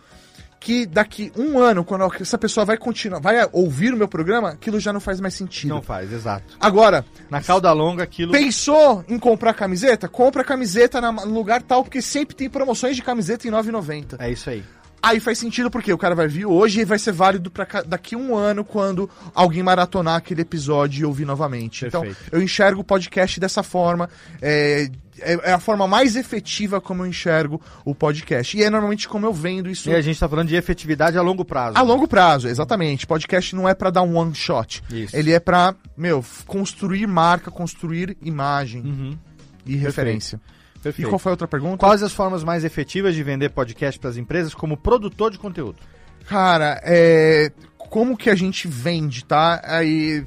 que 0.60 0.86
daqui 0.86 1.32
um 1.36 1.58
ano, 1.58 1.84
quando 1.84 2.04
essa 2.20 2.38
pessoa 2.38 2.64
vai 2.64 2.76
continuar, 2.76 3.18
vai 3.20 3.48
ouvir 3.52 3.92
o 3.92 3.96
meu 3.96 4.06
programa, 4.06 4.50
aquilo 4.50 4.78
já 4.78 4.92
não 4.92 5.00
faz 5.00 5.18
mais 5.20 5.34
sentido. 5.34 5.70
Não 5.70 5.82
faz, 5.82 6.12
exato. 6.12 6.56
Agora, 6.60 7.04
Na 7.28 7.42
cauda 7.42 7.72
longa 7.72 8.04
aquilo... 8.04 8.30
Pensou 8.30 9.04
em 9.08 9.18
comprar 9.18 9.54
camiseta? 9.54 10.08
Compra 10.08 10.44
camiseta 10.44 11.00
no 11.00 11.34
lugar 11.34 11.62
tal, 11.62 11.82
porque 11.82 12.00
sempre 12.00 12.36
tem 12.36 12.48
promoções 12.48 12.94
de 12.94 13.02
camiseta 13.02 13.48
em 13.48 13.50
R$ 13.50 13.56
9,90. 13.56 14.16
É 14.20 14.30
isso 14.30 14.50
aí. 14.50 14.62
Aí 15.02 15.18
faz 15.18 15.36
sentido 15.38 15.68
porque 15.70 15.92
o 15.92 15.98
cara 15.98 16.14
vai 16.14 16.28
vir 16.28 16.46
hoje 16.46 16.80
e 16.80 16.84
vai 16.84 16.98
ser 16.98 17.12
válido 17.12 17.50
para 17.50 17.82
daqui 17.82 18.14
um 18.14 18.36
ano 18.36 18.64
quando 18.64 19.10
alguém 19.34 19.62
maratonar 19.62 20.16
aquele 20.16 20.42
episódio 20.42 21.02
e 21.02 21.04
ouvir 21.04 21.24
novamente. 21.24 21.80
Perfeito. 21.90 22.16
Então, 22.26 22.38
eu 22.38 22.42
enxergo 22.42 22.82
o 22.82 22.84
podcast 22.84 23.40
dessa 23.40 23.62
forma. 23.64 24.08
É, 24.40 24.88
é, 25.18 25.50
é 25.50 25.52
a 25.52 25.58
forma 25.58 25.86
mais 25.88 26.14
efetiva 26.16 26.80
como 26.80 27.02
eu 27.02 27.06
enxergo 27.06 27.60
o 27.84 27.94
podcast. 27.94 28.56
E 28.56 28.62
é 28.62 28.70
normalmente 28.70 29.08
como 29.08 29.26
eu 29.26 29.32
vendo 29.32 29.68
isso 29.68 29.90
E 29.90 29.94
a 29.94 30.00
gente 30.00 30.18
tá 30.20 30.28
falando 30.28 30.48
de 30.48 30.54
efetividade 30.56 31.18
a 31.18 31.22
longo 31.22 31.44
prazo. 31.44 31.76
a 31.76 31.82
longo 31.82 32.06
prazo, 32.06 32.46
exatamente. 32.48 33.04
Podcast 33.06 33.54
não 33.56 33.68
é 33.68 33.74
pra 33.74 33.90
dar 33.90 34.02
um 34.02 34.16
one 34.16 34.34
shot. 34.34 34.82
Isso. 34.88 35.16
Ele 35.16 35.32
é 35.32 35.40
pra, 35.40 35.74
meu, 35.96 36.24
construir 36.46 37.06
marca, 37.08 37.50
construir 37.50 38.16
imagem 38.22 38.82
Uhum. 38.82 39.18
e 39.66 39.74
referência. 39.76 40.40
E 40.82 40.84
Perfeito. 40.84 41.08
qual 41.08 41.18
foi 41.18 41.30
a 41.30 41.34
outra 41.34 41.46
pergunta? 41.46 41.78
Quais 41.78 42.02
as 42.02 42.12
formas 42.12 42.42
mais 42.42 42.64
efetivas 42.64 43.14
de 43.14 43.22
vender 43.22 43.50
podcast 43.50 44.00
para 44.00 44.10
as 44.10 44.16
empresas 44.16 44.52
como 44.52 44.76
produtor 44.76 45.30
de 45.30 45.38
conteúdo? 45.38 45.78
Cara, 46.26 46.80
é. 46.84 47.52
Como 47.78 48.16
que 48.16 48.28
a 48.28 48.34
gente 48.34 48.66
vende, 48.66 49.24
tá? 49.24 49.60
Aí. 49.64 50.26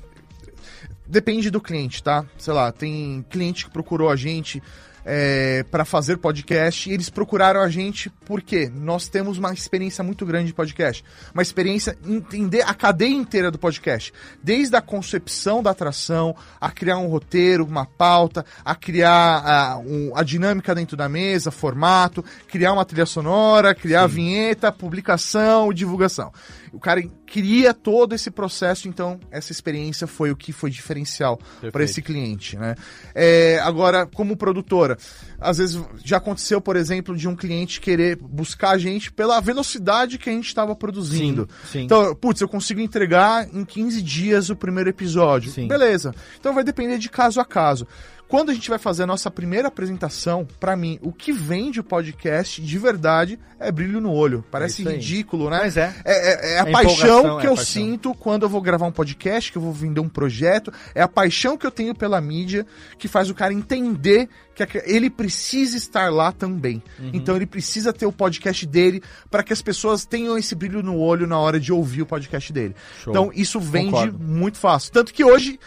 Depende 1.08 1.52
do 1.52 1.62
cliente, 1.62 2.02
tá? 2.02 2.26
Sei 2.38 2.54
lá, 2.54 2.72
tem 2.72 3.24
cliente 3.30 3.66
que 3.66 3.72
procurou 3.72 4.10
a 4.10 4.16
gente 4.16 4.62
é, 5.06 5.64
para 5.70 5.86
fazer 5.86 6.18
podcast 6.18 6.90
e 6.90 6.94
eles 6.94 7.10
procuraram 7.10 7.62
a 7.62 7.70
gente 7.70 8.10
porque 8.26 8.70
nós 8.74 9.08
temos 9.08 9.38
uma 9.38 9.54
experiência 9.54 10.04
muito 10.04 10.26
grande 10.26 10.48
de 10.48 10.54
podcast. 10.54 11.04
Uma 11.34 11.44
experiência 11.44 11.96
em 12.04 12.16
entender 12.16 12.62
a 12.64 12.74
cadeia 12.74 13.14
inteira 13.14 13.52
do 13.52 13.60
podcast. 13.60 14.12
Desde 14.44 14.76
a 14.76 14.82
concepção 14.82 15.62
da 15.62 15.70
atração, 15.72 16.36
a 16.60 16.72
criar 16.72 16.98
um 16.98 17.08
roteiro, 17.08 17.66
uma 17.66 17.86
pauta, 17.86 18.44
a 18.64 18.74
criar 18.74 19.44
a, 19.46 19.78
um- 19.78 20.12
a 20.16 20.24
dinâmica 20.24 20.74
dentro 20.74 20.98
da 20.98 21.08
mesa, 21.08 21.52
formato, 21.52 22.26
criar 22.48 22.74
uma 22.74 22.84
trilha 22.86 23.06
sonora, 23.06 23.76
criar 23.76 24.04
a 24.04 24.08
vinheta, 24.08 24.72
publicação, 24.72 25.72
divulgação. 25.72 26.34
O 26.76 26.80
cara 26.80 27.02
queria 27.26 27.74
todo 27.74 28.14
esse 28.14 28.30
processo, 28.30 28.88
então 28.88 29.20
essa 29.32 29.52
experiência 29.52 30.06
foi 30.06 30.30
o 30.30 30.36
que 30.36 30.52
foi 30.52 30.70
diferencial 30.70 31.40
para 31.72 31.84
esse 31.84 32.02
cliente, 32.02 32.58
né? 32.58 32.76
É, 33.14 33.60
agora, 33.64 34.06
como 34.06 34.36
produtora, 34.36 34.98
às 35.40 35.58
vezes 35.58 35.82
já 36.04 36.18
aconteceu, 36.18 36.60
por 36.60 36.76
exemplo, 36.76 37.16
de 37.16 37.28
um 37.28 37.36
cliente 37.36 37.80
querer 37.80 38.18
buscar 38.18 38.72
a 38.72 38.78
gente 38.78 39.12
pela 39.12 39.40
velocidade 39.40 40.18
que 40.18 40.30
a 40.30 40.34
gente 40.34 40.48
estava 40.48 40.76
produzindo. 40.76 41.48
Sim, 41.64 41.72
sim. 41.72 41.84
Então, 41.86 42.14
putz, 42.16 42.42
eu 42.42 42.48
consigo 42.48 42.82
entregar 42.82 43.48
em 43.54 43.64
15 43.64 44.02
dias 44.02 44.50
o 44.50 44.56
primeiro 44.56 44.90
episódio. 44.90 45.52
Sim. 45.52 45.68
Beleza. 45.68 46.14
Então 46.40 46.54
vai 46.54 46.64
depender 46.64 46.98
de 46.98 47.10
caso 47.10 47.40
a 47.40 47.46
caso. 47.46 47.88
Quando 48.28 48.50
a 48.50 48.54
gente 48.54 48.70
vai 48.70 48.80
fazer 48.80 49.04
a 49.04 49.08
nossa 49.08 49.30
primeira 49.30 49.68
apresentação, 49.68 50.48
pra 50.60 50.76
mim, 50.76 50.98
o 51.02 51.12
que 51.12 51.32
vende 51.32 51.80
o 51.80 51.84
podcast 51.84 52.60
de 52.62 52.78
verdade 52.80 53.40
é 53.60 53.72
brilho 53.72 54.02
no 54.02 54.12
olho. 54.12 54.44
Parece 54.50 54.86
aí. 54.88 54.96
ridículo, 54.96 55.50
né? 55.50 55.60
Mas 55.62 55.78
é. 55.78 55.94
É, 56.04 56.14
é- 56.14 56.54
é 56.56 56.60
a 56.60 56.64
É 56.68 56.72
paixão 56.72 57.22
que 57.22 57.46
é 57.46 57.50
a 57.50 57.52
eu 57.52 57.56
paixão. 57.56 57.58
sinto 57.58 58.14
quando 58.16 58.44
eu 58.44 58.50
vou 58.50 58.62
gravar 58.62 58.88
um 58.88 58.92
podcast, 58.92 59.52
que 59.52 59.58
eu 59.58 59.62
vou 59.62 59.72
vender 59.72 60.00
um 60.00 60.10
projeto. 60.10 60.74
É 60.96 61.02
a 61.04 61.08
paixão 61.08 61.56
que 61.56 61.66
eu 61.68 61.72
tenho 61.72 61.94
pela 61.94 62.20
mídia 62.20 62.66
que 62.98 63.08
faz 63.08 63.30
o 63.30 63.36
cara 63.36 63.54
entender 63.54 64.28
que 64.56 64.66
ele 64.86 65.10
precisa 65.10 65.78
estar 65.78 66.12
lá 66.12 66.32
também. 66.32 66.82
Uhum. 67.00 67.12
Então 67.14 67.36
ele 67.36 67.46
precisa 67.46 67.94
ter 67.94 68.06
o 68.08 68.12
podcast 68.12 68.66
dele 68.66 69.04
para 69.30 69.44
que 69.44 69.54
as 69.54 69.62
pessoas 69.62 70.04
tenham 70.06 70.38
esse 70.38 70.56
brilho 70.56 70.82
no 70.82 70.98
olho 70.98 71.28
na 71.28 71.38
hora 71.38 71.60
de 71.60 71.72
ouvir 71.72 72.02
o 72.02 72.06
podcast 72.06 72.52
dele. 72.52 72.76
Show. 73.04 73.12
Então 73.14 73.32
isso 73.36 73.60
vende 73.60 73.92
Concordo. 73.92 74.20
muito 74.20 74.58
fácil. 74.58 74.92
Tanto 74.92 75.14
que 75.14 75.24
hoje, 75.24 75.60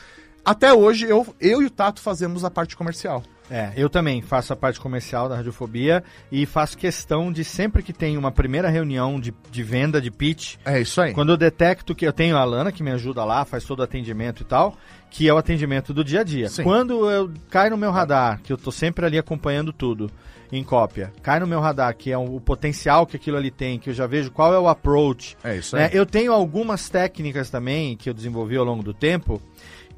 até 0.51 0.73
hoje, 0.73 1.07
eu, 1.07 1.27
eu 1.41 1.63
e 1.63 1.67
o 1.67 1.71
Tato 1.71 2.01
fazemos 2.01 2.45
a 2.45 2.51
parte 2.51 2.77
comercial. 2.77 3.23
É, 3.51 3.73
eu 3.77 3.89
também 3.89 4.21
faço 4.21 4.53
a 4.53 4.57
parte 4.57 4.79
comercial 4.79 5.27
da 5.27 5.37
Radiofobia 5.37 6.05
e 6.31 6.45
faço 6.45 6.77
questão 6.77 7.33
de 7.33 7.43
sempre 7.45 7.83
que 7.83 7.95
tem 7.95 8.19
uma 8.19 8.31
primeira 8.31 8.69
reunião 8.69 9.19
de, 9.19 9.33
de 9.51 9.63
venda, 9.63 10.03
de 10.03 10.11
pitch, 10.11 10.57
É 10.67 10.79
isso 10.81 11.01
aí. 11.01 11.15
quando 11.15 11.31
eu 11.33 11.37
detecto 11.37 11.95
que 11.95 12.07
eu 12.07 12.13
tenho 12.13 12.37
a 12.37 12.41
Alana 12.41 12.71
que 12.71 12.83
me 12.83 12.91
ajuda 12.91 13.25
lá, 13.25 13.47
faz 13.47 13.65
todo 13.65 13.81
o 13.81 13.83
atendimento 13.83 14.43
e 14.43 14.45
tal, 14.45 14.77
que 15.11 15.27
é 15.27 15.33
o 15.33 15.39
atendimento 15.39 15.95
do 15.95 16.05
dia 16.05 16.21
a 16.21 16.25
dia. 16.25 16.51
Sim. 16.51 16.63
Quando 16.63 17.11
eu 17.11 17.31
cai 17.49 17.71
no 17.71 17.79
meu 17.79 17.91
radar, 17.91 18.39
que 18.43 18.53
eu 18.53 18.59
tô 18.59 18.71
sempre 18.71 19.07
ali 19.07 19.17
acompanhando 19.17 19.73
tudo 19.73 20.11
em 20.53 20.63
cópia, 20.63 21.11
cai 21.23 21.41
no 21.41 21.47
meu 21.47 21.61
radar, 21.61 21.97
que 21.97 22.13
é 22.13 22.19
o, 22.19 22.39
potencial 22.41 23.07
que 23.07 23.17
aquilo 23.17 23.39
ali 23.39 23.51
tem, 23.51 23.79
que 23.79 23.89
eu 23.89 23.95
já 23.95 24.07
vejo 24.07 24.31
qual 24.31 24.53
é 24.53 24.59
o 24.59 24.69
approach, 24.69 25.39
É 25.43 25.57
isso 25.57 25.75
né? 25.75 25.87
aí. 25.87 25.91
Eu 25.97 26.05
tenho 26.05 26.35
algumas 26.35 26.91
técnicas 26.91 27.49
também 27.49 27.97
que 27.97 28.11
eu 28.11 28.15
desenvolvi 28.15 28.59
ao 28.59 28.65
longo 28.65 28.83
do 28.83 28.93
tempo 28.93 29.41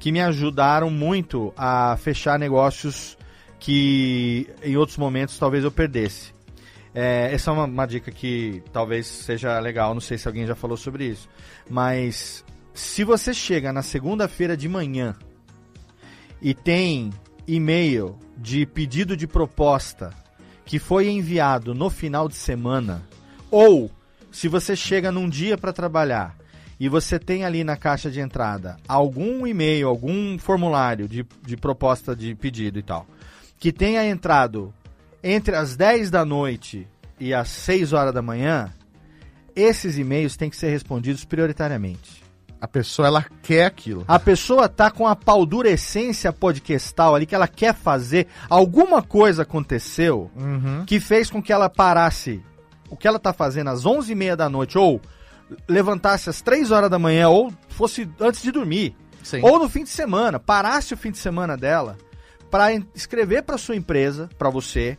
que 0.01 0.11
me 0.11 0.19
ajudaram 0.19 0.89
muito 0.89 1.53
a 1.55 1.95
fechar 1.95 2.39
negócios 2.39 3.15
que 3.59 4.49
em 4.63 4.75
outros 4.75 4.97
momentos 4.97 5.37
talvez 5.37 5.63
eu 5.63 5.71
perdesse. 5.71 6.33
É, 6.91 7.31
essa 7.31 7.51
é 7.51 7.53
uma, 7.53 7.65
uma 7.65 7.85
dica 7.85 8.11
que 8.11 8.63
talvez 8.73 9.05
seja 9.05 9.59
legal, 9.59 9.93
não 9.93 10.01
sei 10.01 10.17
se 10.17 10.27
alguém 10.27 10.47
já 10.47 10.55
falou 10.55 10.75
sobre 10.75 11.05
isso. 11.05 11.29
Mas 11.69 12.43
se 12.73 13.03
você 13.03 13.31
chega 13.31 13.71
na 13.71 13.83
segunda-feira 13.83 14.57
de 14.57 14.67
manhã 14.67 15.15
e 16.41 16.55
tem 16.55 17.11
e-mail 17.47 18.17
de 18.35 18.65
pedido 18.65 19.15
de 19.15 19.27
proposta 19.27 20.11
que 20.65 20.79
foi 20.79 21.09
enviado 21.09 21.75
no 21.75 21.91
final 21.91 22.27
de 22.27 22.35
semana, 22.35 23.03
ou 23.51 23.91
se 24.31 24.47
você 24.47 24.75
chega 24.75 25.11
num 25.11 25.29
dia 25.29 25.59
para 25.59 25.71
trabalhar 25.71 26.40
e 26.83 26.89
você 26.89 27.19
tem 27.19 27.45
ali 27.45 27.63
na 27.63 27.77
caixa 27.77 28.09
de 28.09 28.19
entrada 28.19 28.75
algum 28.87 29.45
e-mail, 29.45 29.87
algum 29.87 30.39
formulário 30.39 31.07
de, 31.07 31.23
de 31.45 31.55
proposta 31.55 32.15
de 32.15 32.33
pedido 32.33 32.79
e 32.79 32.81
tal, 32.81 33.05
que 33.59 33.71
tenha 33.71 34.03
entrado 34.03 34.73
entre 35.23 35.55
as 35.55 35.75
10 35.75 36.09
da 36.09 36.25
noite 36.25 36.87
e 37.19 37.35
as 37.35 37.49
6 37.49 37.93
horas 37.93 38.11
da 38.11 38.23
manhã, 38.23 38.73
esses 39.55 39.95
e-mails 39.95 40.35
têm 40.35 40.49
que 40.49 40.55
ser 40.57 40.71
respondidos 40.71 41.23
prioritariamente. 41.23 42.23
A 42.59 42.67
pessoa, 42.67 43.07
ela 43.07 43.25
quer 43.43 43.65
aquilo. 43.65 44.03
A 44.07 44.17
pessoa 44.17 44.67
tá 44.67 44.89
com 44.89 45.07
a 45.07 45.15
paldurecência 45.15 46.33
podcastal 46.33 47.13
ali, 47.13 47.27
que 47.27 47.35
ela 47.35 47.47
quer 47.47 47.75
fazer, 47.75 48.25
alguma 48.49 49.03
coisa 49.03 49.43
aconteceu 49.43 50.31
Uhum. 50.35 50.83
que 50.87 50.99
fez 50.99 51.29
com 51.29 51.43
que 51.43 51.53
ela 51.53 51.69
parasse 51.69 52.41
o 52.89 52.97
que 52.97 53.07
ela 53.07 53.19
tá 53.19 53.31
fazendo 53.31 53.69
às 53.69 53.85
11h30 53.85 54.35
da 54.35 54.49
noite, 54.49 54.79
ou 54.79 54.99
levantasse 55.67 56.29
às 56.29 56.41
3 56.41 56.71
horas 56.71 56.89
da 56.89 56.99
manhã, 56.99 57.29
ou 57.29 57.51
fosse 57.69 58.09
antes 58.19 58.41
de 58.41 58.51
dormir, 58.51 58.95
Sim. 59.23 59.41
ou 59.43 59.59
no 59.59 59.69
fim 59.69 59.83
de 59.83 59.89
semana, 59.89 60.39
parasse 60.39 60.93
o 60.93 60.97
fim 60.97 61.11
de 61.11 61.17
semana 61.17 61.55
dela 61.57 61.97
para 62.49 62.73
escrever 62.93 63.43
para 63.43 63.57
sua 63.57 63.75
empresa, 63.75 64.29
para 64.37 64.49
você, 64.49 64.97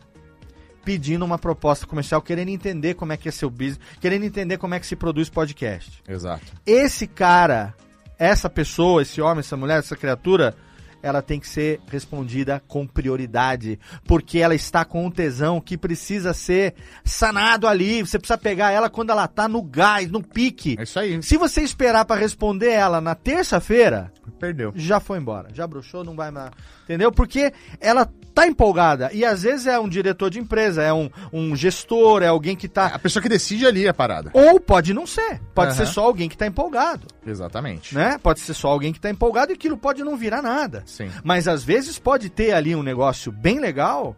pedindo 0.83 1.23
uma 1.23 1.37
proposta 1.37 1.85
comercial, 1.85 2.21
querendo 2.21 2.49
entender 2.49 2.95
como 2.95 3.13
é 3.13 3.17
que 3.17 3.29
é 3.29 3.31
seu 3.31 3.49
business, 3.49 3.79
querendo 4.01 4.23
entender 4.23 4.57
como 4.57 4.73
é 4.73 4.79
que 4.79 4.87
se 4.87 4.95
produz 4.95 5.29
podcast. 5.29 6.01
Exato. 6.07 6.45
Esse 6.65 7.07
cara, 7.07 7.73
essa 8.17 8.49
pessoa, 8.49 9.01
esse 9.01 9.21
homem, 9.21 9.39
essa 9.39 9.55
mulher, 9.55 9.79
essa 9.79 9.95
criatura, 9.95 10.55
ela 11.03 11.21
tem 11.21 11.37
que 11.39 11.47
ser 11.47 11.81
respondida 11.87 12.63
com 12.65 12.87
prioridade, 12.87 13.77
porque 14.05 14.39
ela 14.39 14.55
está 14.55 14.85
com 14.85 15.05
um 15.05 15.11
tesão 15.11 15.59
que 15.59 15.77
precisa 15.77 16.33
ser 16.33 16.73
sanado 17.03 17.67
ali. 17.67 18.01
Você 18.01 18.17
precisa 18.17 18.37
pegar 18.37 18.71
ela 18.71 18.89
quando 18.89 19.09
ela 19.09 19.27
tá 19.27 19.47
no 19.49 19.61
gás, 19.61 20.09
no 20.09 20.23
pique. 20.23 20.77
É 20.79 20.83
isso 20.83 20.97
aí. 20.97 21.21
Se 21.21 21.37
você 21.37 21.61
esperar 21.61 22.05
para 22.05 22.19
responder 22.19 22.71
ela 22.71 23.01
na 23.01 23.13
terça-feira, 23.13 24.11
Perdeu. 24.39 24.71
já 24.75 25.01
foi 25.01 25.17
embora, 25.17 25.49
já 25.53 25.67
bruxou, 25.67 26.05
não 26.05 26.15
vai 26.15 26.31
mais. 26.31 26.51
Entendeu? 26.85 27.11
Porque 27.11 27.51
ela 27.81 28.09
tá 28.33 28.47
empolgada. 28.47 29.09
E 29.13 29.23
às 29.23 29.43
vezes 29.43 29.67
é 29.67 29.79
um 29.79 29.87
diretor 29.87 30.29
de 30.29 30.39
empresa, 30.39 30.81
é 30.81 30.93
um, 30.93 31.09
um 31.31 31.55
gestor, 31.55 32.23
é 32.23 32.27
alguém 32.27 32.55
que 32.55 32.67
tá. 32.67 32.87
A 32.87 32.99
pessoa 32.99 33.21
que 33.21 33.29
decide 33.29 33.65
ali 33.65 33.87
a 33.87 33.93
parada. 33.93 34.31
Ou 34.33 34.59
pode 34.59 34.93
não 34.93 35.05
ser. 35.05 35.39
Pode 35.53 35.71
Aham. 35.71 35.77
ser 35.77 35.85
só 35.87 36.03
alguém 36.03 36.27
que 36.27 36.37
tá 36.37 36.47
empolgado. 36.47 37.07
Exatamente. 37.25 37.93
Né? 37.95 38.17
Pode 38.21 38.39
ser 38.39 38.53
só 38.53 38.69
alguém 38.69 38.91
que 38.91 38.99
tá 38.99 39.09
empolgado 39.09 39.51
e 39.51 39.55
aquilo 39.55 39.77
pode 39.77 40.03
não 40.03 40.17
virar 40.17 40.41
nada. 40.41 40.83
Sim. 40.85 41.11
Mas 41.23 41.47
às 41.47 41.63
vezes 41.63 41.99
pode 41.99 42.29
ter 42.29 42.53
ali 42.53 42.75
um 42.75 42.83
negócio 42.83 43.31
bem 43.31 43.59
legal 43.59 44.15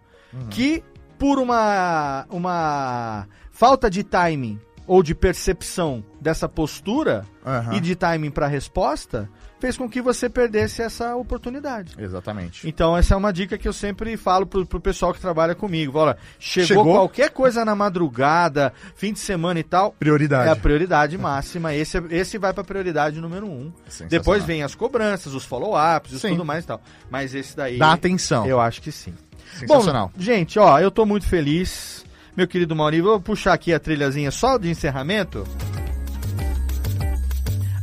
que, 0.49 0.83
por 1.17 1.39
uma, 1.39 2.25
uma 2.29 3.27
falta 3.51 3.89
de 3.89 4.03
timing 4.03 4.59
ou 4.87 5.01
de 5.01 5.15
percepção 5.15 6.03
dessa 6.19 6.47
postura 6.47 7.25
Aham. 7.45 7.75
e 7.75 7.79
de 7.79 7.95
timing 7.95 8.29
para 8.29 8.47
resposta, 8.47 9.29
fez 9.59 9.77
com 9.77 9.89
que 9.89 10.01
você 10.01 10.29
perdesse 10.29 10.81
essa 10.81 11.15
oportunidade. 11.15 11.93
Exatamente. 11.97 12.67
Então, 12.67 12.95
essa 12.97 13.13
é 13.13 13.17
uma 13.17 13.31
dica 13.31 13.57
que 13.57 13.67
eu 13.67 13.73
sempre 13.73 14.15
falo 14.17 14.45
pro, 14.45 14.65
pro 14.65 14.79
pessoal 14.79 15.13
que 15.13 15.19
trabalha 15.19 15.55
comigo. 15.55 15.97
Olha, 15.97 16.17
chegou, 16.39 16.67
Chegou? 16.67 16.93
qualquer 16.95 17.29
coisa 17.31 17.63
na 17.65 17.75
madrugada, 17.75 18.73
fim 18.95 19.13
de 19.13 19.19
semana 19.19 19.59
e 19.59 19.63
tal, 19.63 19.91
Prioridade. 19.93 20.47
é 20.49 20.51
a 20.51 20.55
prioridade 20.55 21.17
máxima. 21.17 21.73
Esse, 21.73 21.97
esse 22.09 22.37
vai 22.37 22.53
pra 22.53 22.63
prioridade 22.63 23.19
número 23.19 23.45
um. 23.47 23.71
Depois 24.09 24.43
vem 24.43 24.61
as 24.63 24.75
cobranças, 24.75 25.33
os 25.33 25.45
follow-ups, 25.45 26.19
Sim. 26.21 26.29
tudo 26.31 26.45
mais 26.45 26.63
e 26.63 26.67
tal. 26.67 26.81
Mas 27.09 27.33
esse 27.33 27.55
daí. 27.55 27.77
Dá 27.77 27.93
atenção. 27.93 28.45
Eu 28.45 28.59
acho 28.59 28.81
que 28.81 28.91
sim. 28.91 29.13
Sensacional. 29.59 30.11
Bom, 30.13 30.21
gente, 30.21 30.59
ó, 30.59 30.79
eu 30.79 30.91
tô 30.91 31.05
muito 31.05 31.25
feliz. 31.27 32.03
Meu 32.35 32.47
querido 32.47 32.75
Maurício, 32.75 33.05
vou 33.05 33.21
puxar 33.21 33.53
aqui 33.53 33.73
a 33.73 33.79
trilhazinha 33.79 34.29
só 34.29 34.57
de 34.57 34.69
encerramento. 34.69 35.45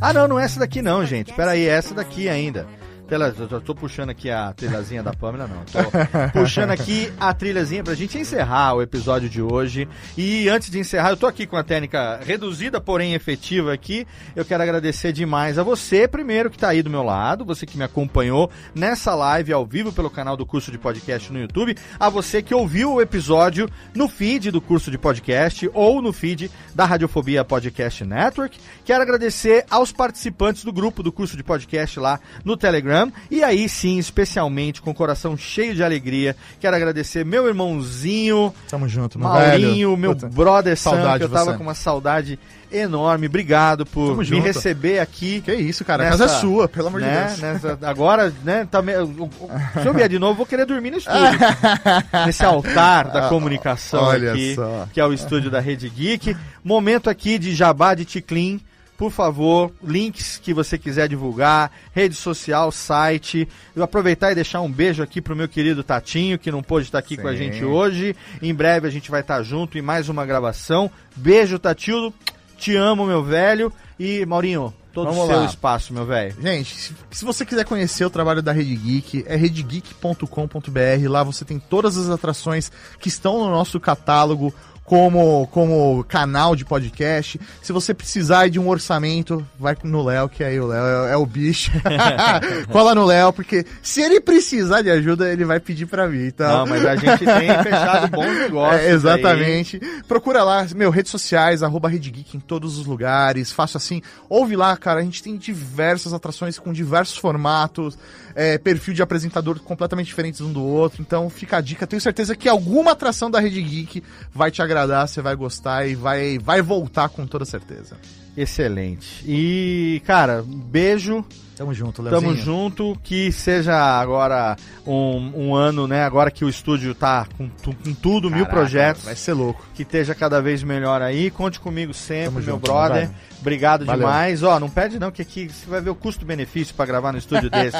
Ah, 0.02 0.12
não, 0.12 0.26
não 0.26 0.40
é 0.40 0.44
essa 0.44 0.58
daqui 0.58 0.82
não, 0.82 1.06
gente. 1.06 1.32
Pera 1.32 1.52
aí, 1.52 1.64
é 1.64 1.70
essa 1.70 1.94
daqui 1.94 2.28
ainda. 2.28 2.66
Eu 3.12 3.46
tô, 3.46 3.60
tô 3.60 3.74
puxando 3.74 4.08
aqui 4.08 4.30
a 4.30 4.54
trilhazinha 4.54 5.02
da 5.02 5.12
Pamela, 5.12 5.46
não. 5.46 5.62
Tô 5.66 6.40
puxando 6.40 6.70
aqui 6.70 7.12
a 7.20 7.34
trilhazinha 7.34 7.84
pra 7.84 7.94
gente 7.94 8.16
encerrar 8.16 8.72
o 8.72 8.80
episódio 8.80 9.28
de 9.28 9.42
hoje. 9.42 9.86
E 10.16 10.48
antes 10.48 10.70
de 10.70 10.78
encerrar, 10.78 11.10
eu 11.10 11.16
tô 11.18 11.26
aqui 11.26 11.46
com 11.46 11.58
a 11.58 11.62
técnica 11.62 12.20
reduzida, 12.24 12.80
porém 12.80 13.12
efetiva 13.12 13.70
aqui. 13.70 14.06
Eu 14.34 14.46
quero 14.46 14.62
agradecer 14.62 15.12
demais 15.12 15.58
a 15.58 15.62
você, 15.62 16.08
primeiro, 16.08 16.48
que 16.50 16.56
tá 16.56 16.68
aí 16.68 16.82
do 16.82 16.88
meu 16.88 17.02
lado, 17.02 17.44
você 17.44 17.66
que 17.66 17.76
me 17.76 17.84
acompanhou 17.84 18.50
nessa 18.74 19.14
live 19.14 19.52
ao 19.52 19.66
vivo 19.66 19.92
pelo 19.92 20.08
canal 20.08 20.34
do 20.34 20.46
curso 20.46 20.72
de 20.72 20.78
podcast 20.78 21.30
no 21.30 21.38
YouTube, 21.38 21.76
a 22.00 22.08
você 22.08 22.40
que 22.40 22.54
ouviu 22.54 22.94
o 22.94 23.02
episódio 23.02 23.68
no 23.94 24.08
feed 24.08 24.50
do 24.50 24.60
curso 24.60 24.90
de 24.90 24.96
podcast 24.96 25.70
ou 25.74 26.00
no 26.00 26.14
feed 26.14 26.50
da 26.74 26.86
Radiofobia 26.86 27.44
Podcast 27.44 28.04
Network. 28.06 28.58
Quero 28.86 29.02
agradecer 29.02 29.66
aos 29.68 29.92
participantes 29.92 30.64
do 30.64 30.72
grupo 30.72 31.02
do 31.02 31.12
curso 31.12 31.36
de 31.36 31.42
podcast 31.42 32.00
lá 32.00 32.18
no 32.42 32.56
Telegram. 32.56 33.01
E 33.30 33.42
aí 33.42 33.68
sim, 33.68 33.98
especialmente 33.98 34.82
com 34.82 34.90
o 34.90 34.94
coração 34.94 35.36
cheio 35.36 35.74
de 35.74 35.82
alegria, 35.82 36.36
quero 36.60 36.76
agradecer 36.76 37.24
meu 37.24 37.46
irmãozinho, 37.48 38.52
Tamo 38.68 38.88
junto, 38.88 39.18
meu 39.18 39.28
Maurinho, 39.28 39.88
velho. 39.90 39.96
meu 39.96 40.14
Puta, 40.14 40.28
brother 40.28 40.76
Sam, 40.76 41.18
que 41.18 41.24
eu 41.24 41.28
tava 41.28 41.52
você. 41.52 41.56
com 41.56 41.62
uma 41.62 41.74
saudade 41.74 42.38
enorme. 42.70 43.26
Obrigado 43.26 43.84
por 43.84 44.08
Tamo 44.08 44.18
me 44.18 44.24
junto. 44.24 44.42
receber 44.42 44.98
aqui. 44.98 45.40
Que 45.42 45.54
isso, 45.54 45.84
cara. 45.84 46.04
Nessa- 46.04 46.24
a 46.24 46.26
casa 46.26 46.36
é 46.36 46.40
sua, 46.40 46.68
pelo 46.68 46.88
amor 46.88 47.00
né, 47.00 47.24
de 47.34 47.40
Deus. 47.40 47.40
nessa- 47.40 47.78
agora, 47.82 48.32
né, 48.44 48.66
tá 48.70 48.80
me- 48.80 48.92
se 48.94 49.86
eu 49.86 49.92
vier 49.94 50.08
de 50.08 50.18
novo, 50.18 50.34
vou 50.36 50.46
querer 50.46 50.64
dormir 50.64 50.90
no 50.90 50.98
estúdio. 50.98 51.20
nesse 52.26 52.44
altar 52.44 53.08
da 53.10 53.28
comunicação 53.28 54.02
Olha 54.04 54.32
aqui, 54.32 54.54
só. 54.54 54.88
que 54.92 55.00
é 55.00 55.04
o 55.04 55.12
estúdio 55.12 55.50
da 55.50 55.60
Rede 55.60 55.88
Geek. 55.88 56.36
Momento 56.64 57.10
aqui 57.10 57.38
de 57.38 57.54
jabá 57.54 57.94
de 57.94 58.04
Ticlin. 58.04 58.60
Por 59.02 59.10
favor, 59.10 59.72
links 59.82 60.38
que 60.38 60.54
você 60.54 60.78
quiser 60.78 61.08
divulgar, 61.08 61.72
rede 61.92 62.14
social, 62.14 62.70
site. 62.70 63.48
Eu 63.74 63.82
aproveitar 63.82 64.30
e 64.30 64.36
deixar 64.36 64.60
um 64.60 64.70
beijo 64.70 65.02
aqui 65.02 65.20
pro 65.20 65.34
meu 65.34 65.48
querido 65.48 65.82
Tatinho, 65.82 66.38
que 66.38 66.52
não 66.52 66.62
pôde 66.62 66.86
estar 66.86 67.00
aqui 67.00 67.16
com 67.16 67.26
a 67.26 67.32
Sim. 67.32 67.38
gente 67.38 67.64
hoje. 67.64 68.14
Em 68.40 68.54
breve 68.54 68.86
a 68.86 68.90
gente 68.92 69.10
vai 69.10 69.20
estar 69.20 69.42
junto 69.42 69.76
em 69.76 69.82
mais 69.82 70.08
uma 70.08 70.24
gravação. 70.24 70.88
Beijo, 71.16 71.58
Tatildo. 71.58 72.14
Te 72.56 72.76
amo, 72.76 73.04
meu 73.04 73.24
velho. 73.24 73.72
E, 73.98 74.24
Maurinho, 74.24 74.72
todo 74.92 75.10
o 75.10 75.14
seu 75.14 75.40
lá. 75.40 75.46
espaço, 75.46 75.92
meu 75.92 76.06
velho. 76.06 76.36
Gente, 76.40 76.72
se, 76.72 76.94
se 77.10 77.24
você 77.24 77.44
quiser 77.44 77.64
conhecer 77.64 78.04
o 78.04 78.10
trabalho 78.10 78.40
da 78.40 78.52
Rede 78.52 78.76
Geek, 78.76 79.24
é 79.26 79.34
redegeek.com.br. 79.34 81.08
Lá 81.08 81.24
você 81.24 81.44
tem 81.44 81.58
todas 81.58 81.96
as 81.96 82.08
atrações 82.08 82.70
que 83.00 83.08
estão 83.08 83.40
no 83.40 83.50
nosso 83.50 83.80
catálogo 83.80 84.54
como, 84.92 85.46
como 85.46 86.04
canal 86.04 86.54
de 86.54 86.66
podcast. 86.66 87.40
Se 87.62 87.72
você 87.72 87.94
precisar 87.94 88.50
de 88.50 88.60
um 88.60 88.68
orçamento, 88.68 89.42
vai 89.58 89.74
no 89.84 90.04
Léo, 90.04 90.28
que 90.28 90.44
aí 90.44 90.60
o 90.60 90.66
Léo 90.66 90.84
é, 90.84 91.12
é 91.14 91.16
o 91.16 91.24
bicho. 91.24 91.72
Cola 92.70 92.94
no 92.94 93.06
Léo, 93.06 93.32
porque 93.32 93.64
se 93.80 94.02
ele 94.02 94.20
precisar 94.20 94.82
de 94.82 94.90
ajuda, 94.90 95.32
ele 95.32 95.46
vai 95.46 95.58
pedir 95.58 95.86
pra 95.86 96.06
mim. 96.06 96.26
Então... 96.26 96.58
Não, 96.58 96.66
mas 96.66 96.84
a 96.84 96.94
gente 96.94 97.24
tem 97.24 97.48
fechado 97.64 98.08
bons 98.08 98.36
negócios. 98.36 98.82
É, 98.82 98.90
exatamente. 98.90 99.80
Procura 100.06 100.44
lá, 100.44 100.66
meu, 100.76 100.90
redes 100.90 101.10
sociais, 101.10 101.62
arroba 101.62 101.88
Geek 101.88 102.36
em 102.36 102.40
todos 102.40 102.76
os 102.76 102.84
lugares. 102.84 103.50
Faça 103.50 103.78
assim. 103.78 104.02
Ouve 104.28 104.56
lá, 104.56 104.76
cara. 104.76 105.00
A 105.00 105.02
gente 105.02 105.22
tem 105.22 105.38
diversas 105.38 106.12
atrações 106.12 106.58
com 106.58 106.70
diversos 106.70 107.16
formatos, 107.16 107.96
é, 108.34 108.58
perfil 108.58 108.94
de 108.94 109.02
apresentador 109.02 109.58
completamente 109.60 110.06
diferentes 110.06 110.40
um 110.40 110.52
do 110.52 110.62
outro. 110.62 111.00
Então 111.02 111.28
fica 111.30 111.58
a 111.58 111.60
dica. 111.60 111.86
Tenho 111.86 112.00
certeza 112.02 112.34
que 112.36 112.48
alguma 112.48 112.92
atração 112.92 113.30
da 113.30 113.40
Rede 113.40 113.60
Geek 113.62 114.02
vai 114.32 114.50
te 114.50 114.62
agradar, 114.62 115.06
você 115.08 115.20
vai 115.22 115.34
gostar 115.34 115.86
e 115.86 115.94
vai, 115.94 116.38
vai 116.38 116.60
voltar 116.62 117.08
com 117.08 117.26
toda 117.26 117.44
certeza. 117.44 117.96
Excelente. 118.36 119.22
E, 119.26 120.00
cara, 120.06 120.42
beijo. 120.46 121.24
Tamo 121.54 121.74
junto, 121.74 122.00
Leozinho. 122.00 122.32
Tamo 122.32 122.42
junto. 122.42 122.98
Que 123.04 123.30
seja 123.30 123.74
agora 124.00 124.56
um, 124.86 125.32
um 125.48 125.54
ano, 125.54 125.86
né? 125.86 126.02
Agora 126.02 126.30
que 126.30 126.42
o 126.44 126.48
estúdio 126.48 126.94
tá 126.94 127.26
com, 127.36 127.46
tu- 127.48 127.76
com 127.84 127.92
tudo, 127.92 128.30
mil 128.30 128.46
Caraca, 128.46 128.52
projetos. 128.52 129.04
Vai 129.04 129.14
ser 129.16 129.34
louco. 129.34 129.62
Que 129.74 129.82
esteja 129.82 130.14
cada 130.14 130.40
vez 130.40 130.62
melhor 130.62 131.02
aí. 131.02 131.30
Conte 131.30 131.60
comigo 131.60 131.92
sempre, 131.92 132.24
Tamo 132.26 132.36
meu 132.40 132.54
junto, 132.54 132.62
brother. 132.62 133.10
Obrigado 133.42 133.84
Valeu. 133.84 134.06
demais. 134.06 134.42
Ó, 134.42 134.58
não 134.58 134.70
perde 134.70 134.98
não, 134.98 135.10
que 135.10 135.20
aqui 135.20 135.48
você 135.50 135.68
vai 135.68 135.80
ver 135.82 135.90
o 135.90 135.94
custo-benefício 135.94 136.74
pra 136.74 136.86
gravar 136.86 137.12
no 137.12 137.18
estúdio 137.18 137.50
desse. 137.52 137.76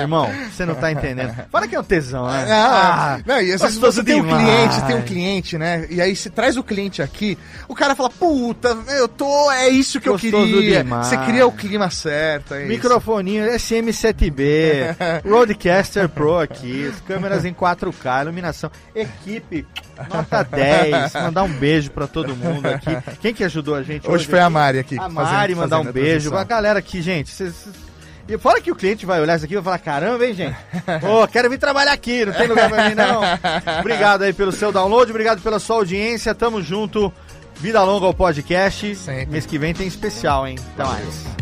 Irmão, 0.00 0.28
você 0.50 0.66
não 0.66 0.74
tá 0.74 0.90
entendendo. 0.90 1.32
Fala 1.50 1.68
que 1.68 1.76
é 1.76 1.80
um 1.80 1.84
tesão, 1.84 2.26
né? 2.26 2.46
Ah, 2.50 3.20
não, 3.24 3.40
e 3.40 3.52
às 3.52 3.60
vezes 3.62 3.78
você 3.78 4.02
tem 4.02 4.20
um 4.20 4.24
demais. 4.24 4.42
cliente, 4.44 4.86
tem 4.86 4.96
um 4.96 5.02
cliente, 5.02 5.58
né? 5.58 5.86
E 5.90 6.00
aí 6.00 6.16
você 6.16 6.28
traz 6.28 6.56
o 6.56 6.64
cliente 6.64 7.00
aqui, 7.02 7.38
o 7.68 7.74
cara 7.74 7.94
fala, 7.94 8.10
puta, 8.10 8.76
eu 8.98 9.06
tô, 9.06 9.52
é 9.52 9.68
isso 9.68 9.92
isso 9.92 10.00
que 10.00 10.08
eu 10.08 10.14
Gostoso 10.14 10.46
queria. 10.46 10.82
demais. 10.82 11.06
Você 11.08 11.16
cria 11.18 11.46
o 11.46 11.52
clima 11.52 11.90
certo. 11.90 12.54
É 12.54 12.60
isso. 12.60 12.68
Microfoninho 12.68 13.44
SM7B, 13.52 14.96
Rodecaster 15.28 16.08
Pro 16.08 16.38
aqui, 16.38 16.90
câmeras 17.06 17.44
em 17.44 17.52
4K, 17.52 18.22
iluminação, 18.22 18.70
equipe 18.94 19.66
nota 20.08 20.42
10. 20.44 21.12
Mandar 21.14 21.42
um 21.42 21.52
beijo 21.52 21.90
pra 21.90 22.06
todo 22.06 22.34
mundo 22.36 22.66
aqui. 22.66 22.96
Quem 23.20 23.34
que 23.34 23.44
ajudou 23.44 23.74
a 23.74 23.82
gente 23.82 24.06
hoje? 24.06 24.14
Hoje 24.16 24.26
foi 24.26 24.38
a 24.40 24.44
aqui? 24.46 24.52
Mari 24.54 24.78
aqui. 24.78 24.96
A 24.98 25.02
fazendo- 25.02 25.14
Mari 25.14 25.54
mandar 25.54 25.76
fazendo 25.76 25.86
um 25.86 25.90
a 25.90 25.92
beijo. 25.92 26.10
transmissão. 26.30 26.38
A 26.38 26.44
galera 26.44 26.78
aqui, 26.78 27.02
gente. 27.02 27.30
Cês, 27.30 27.54
cês- 27.54 27.74
e 28.28 28.38
fora 28.38 28.60
que 28.60 28.70
o 28.70 28.76
cliente 28.76 29.04
vai 29.04 29.20
olhar 29.20 29.34
isso 29.36 29.44
aqui 29.44 29.52
e 29.54 29.56
vai 29.56 29.64
falar: 29.64 29.78
caramba, 29.78 30.24
hein, 30.24 30.32
gente? 30.34 30.56
Ô, 31.04 31.26
quero 31.26 31.50
vir 31.50 31.58
trabalhar 31.58 31.92
aqui, 31.92 32.24
não 32.24 32.32
tem 32.32 32.46
lugar 32.46 32.68
pra 32.70 32.88
mim, 32.88 32.94
não. 32.94 33.20
Obrigado 33.80 34.22
aí 34.22 34.32
pelo 34.32 34.52
seu 34.52 34.70
download, 34.70 35.10
obrigado 35.10 35.42
pela 35.42 35.58
sua 35.58 35.76
audiência. 35.76 36.34
Tamo 36.34 36.62
junto. 36.62 37.12
Vida 37.56 37.82
longa 37.82 38.06
ao 38.06 38.14
podcast. 38.14 38.94
Sempre. 38.96 39.26
Mês 39.26 39.44
que 39.46 39.58
vem 39.58 39.74
tem 39.74 39.86
especial, 39.86 40.46
hein? 40.46 40.56
Até 40.74 40.84
mais. 40.84 41.41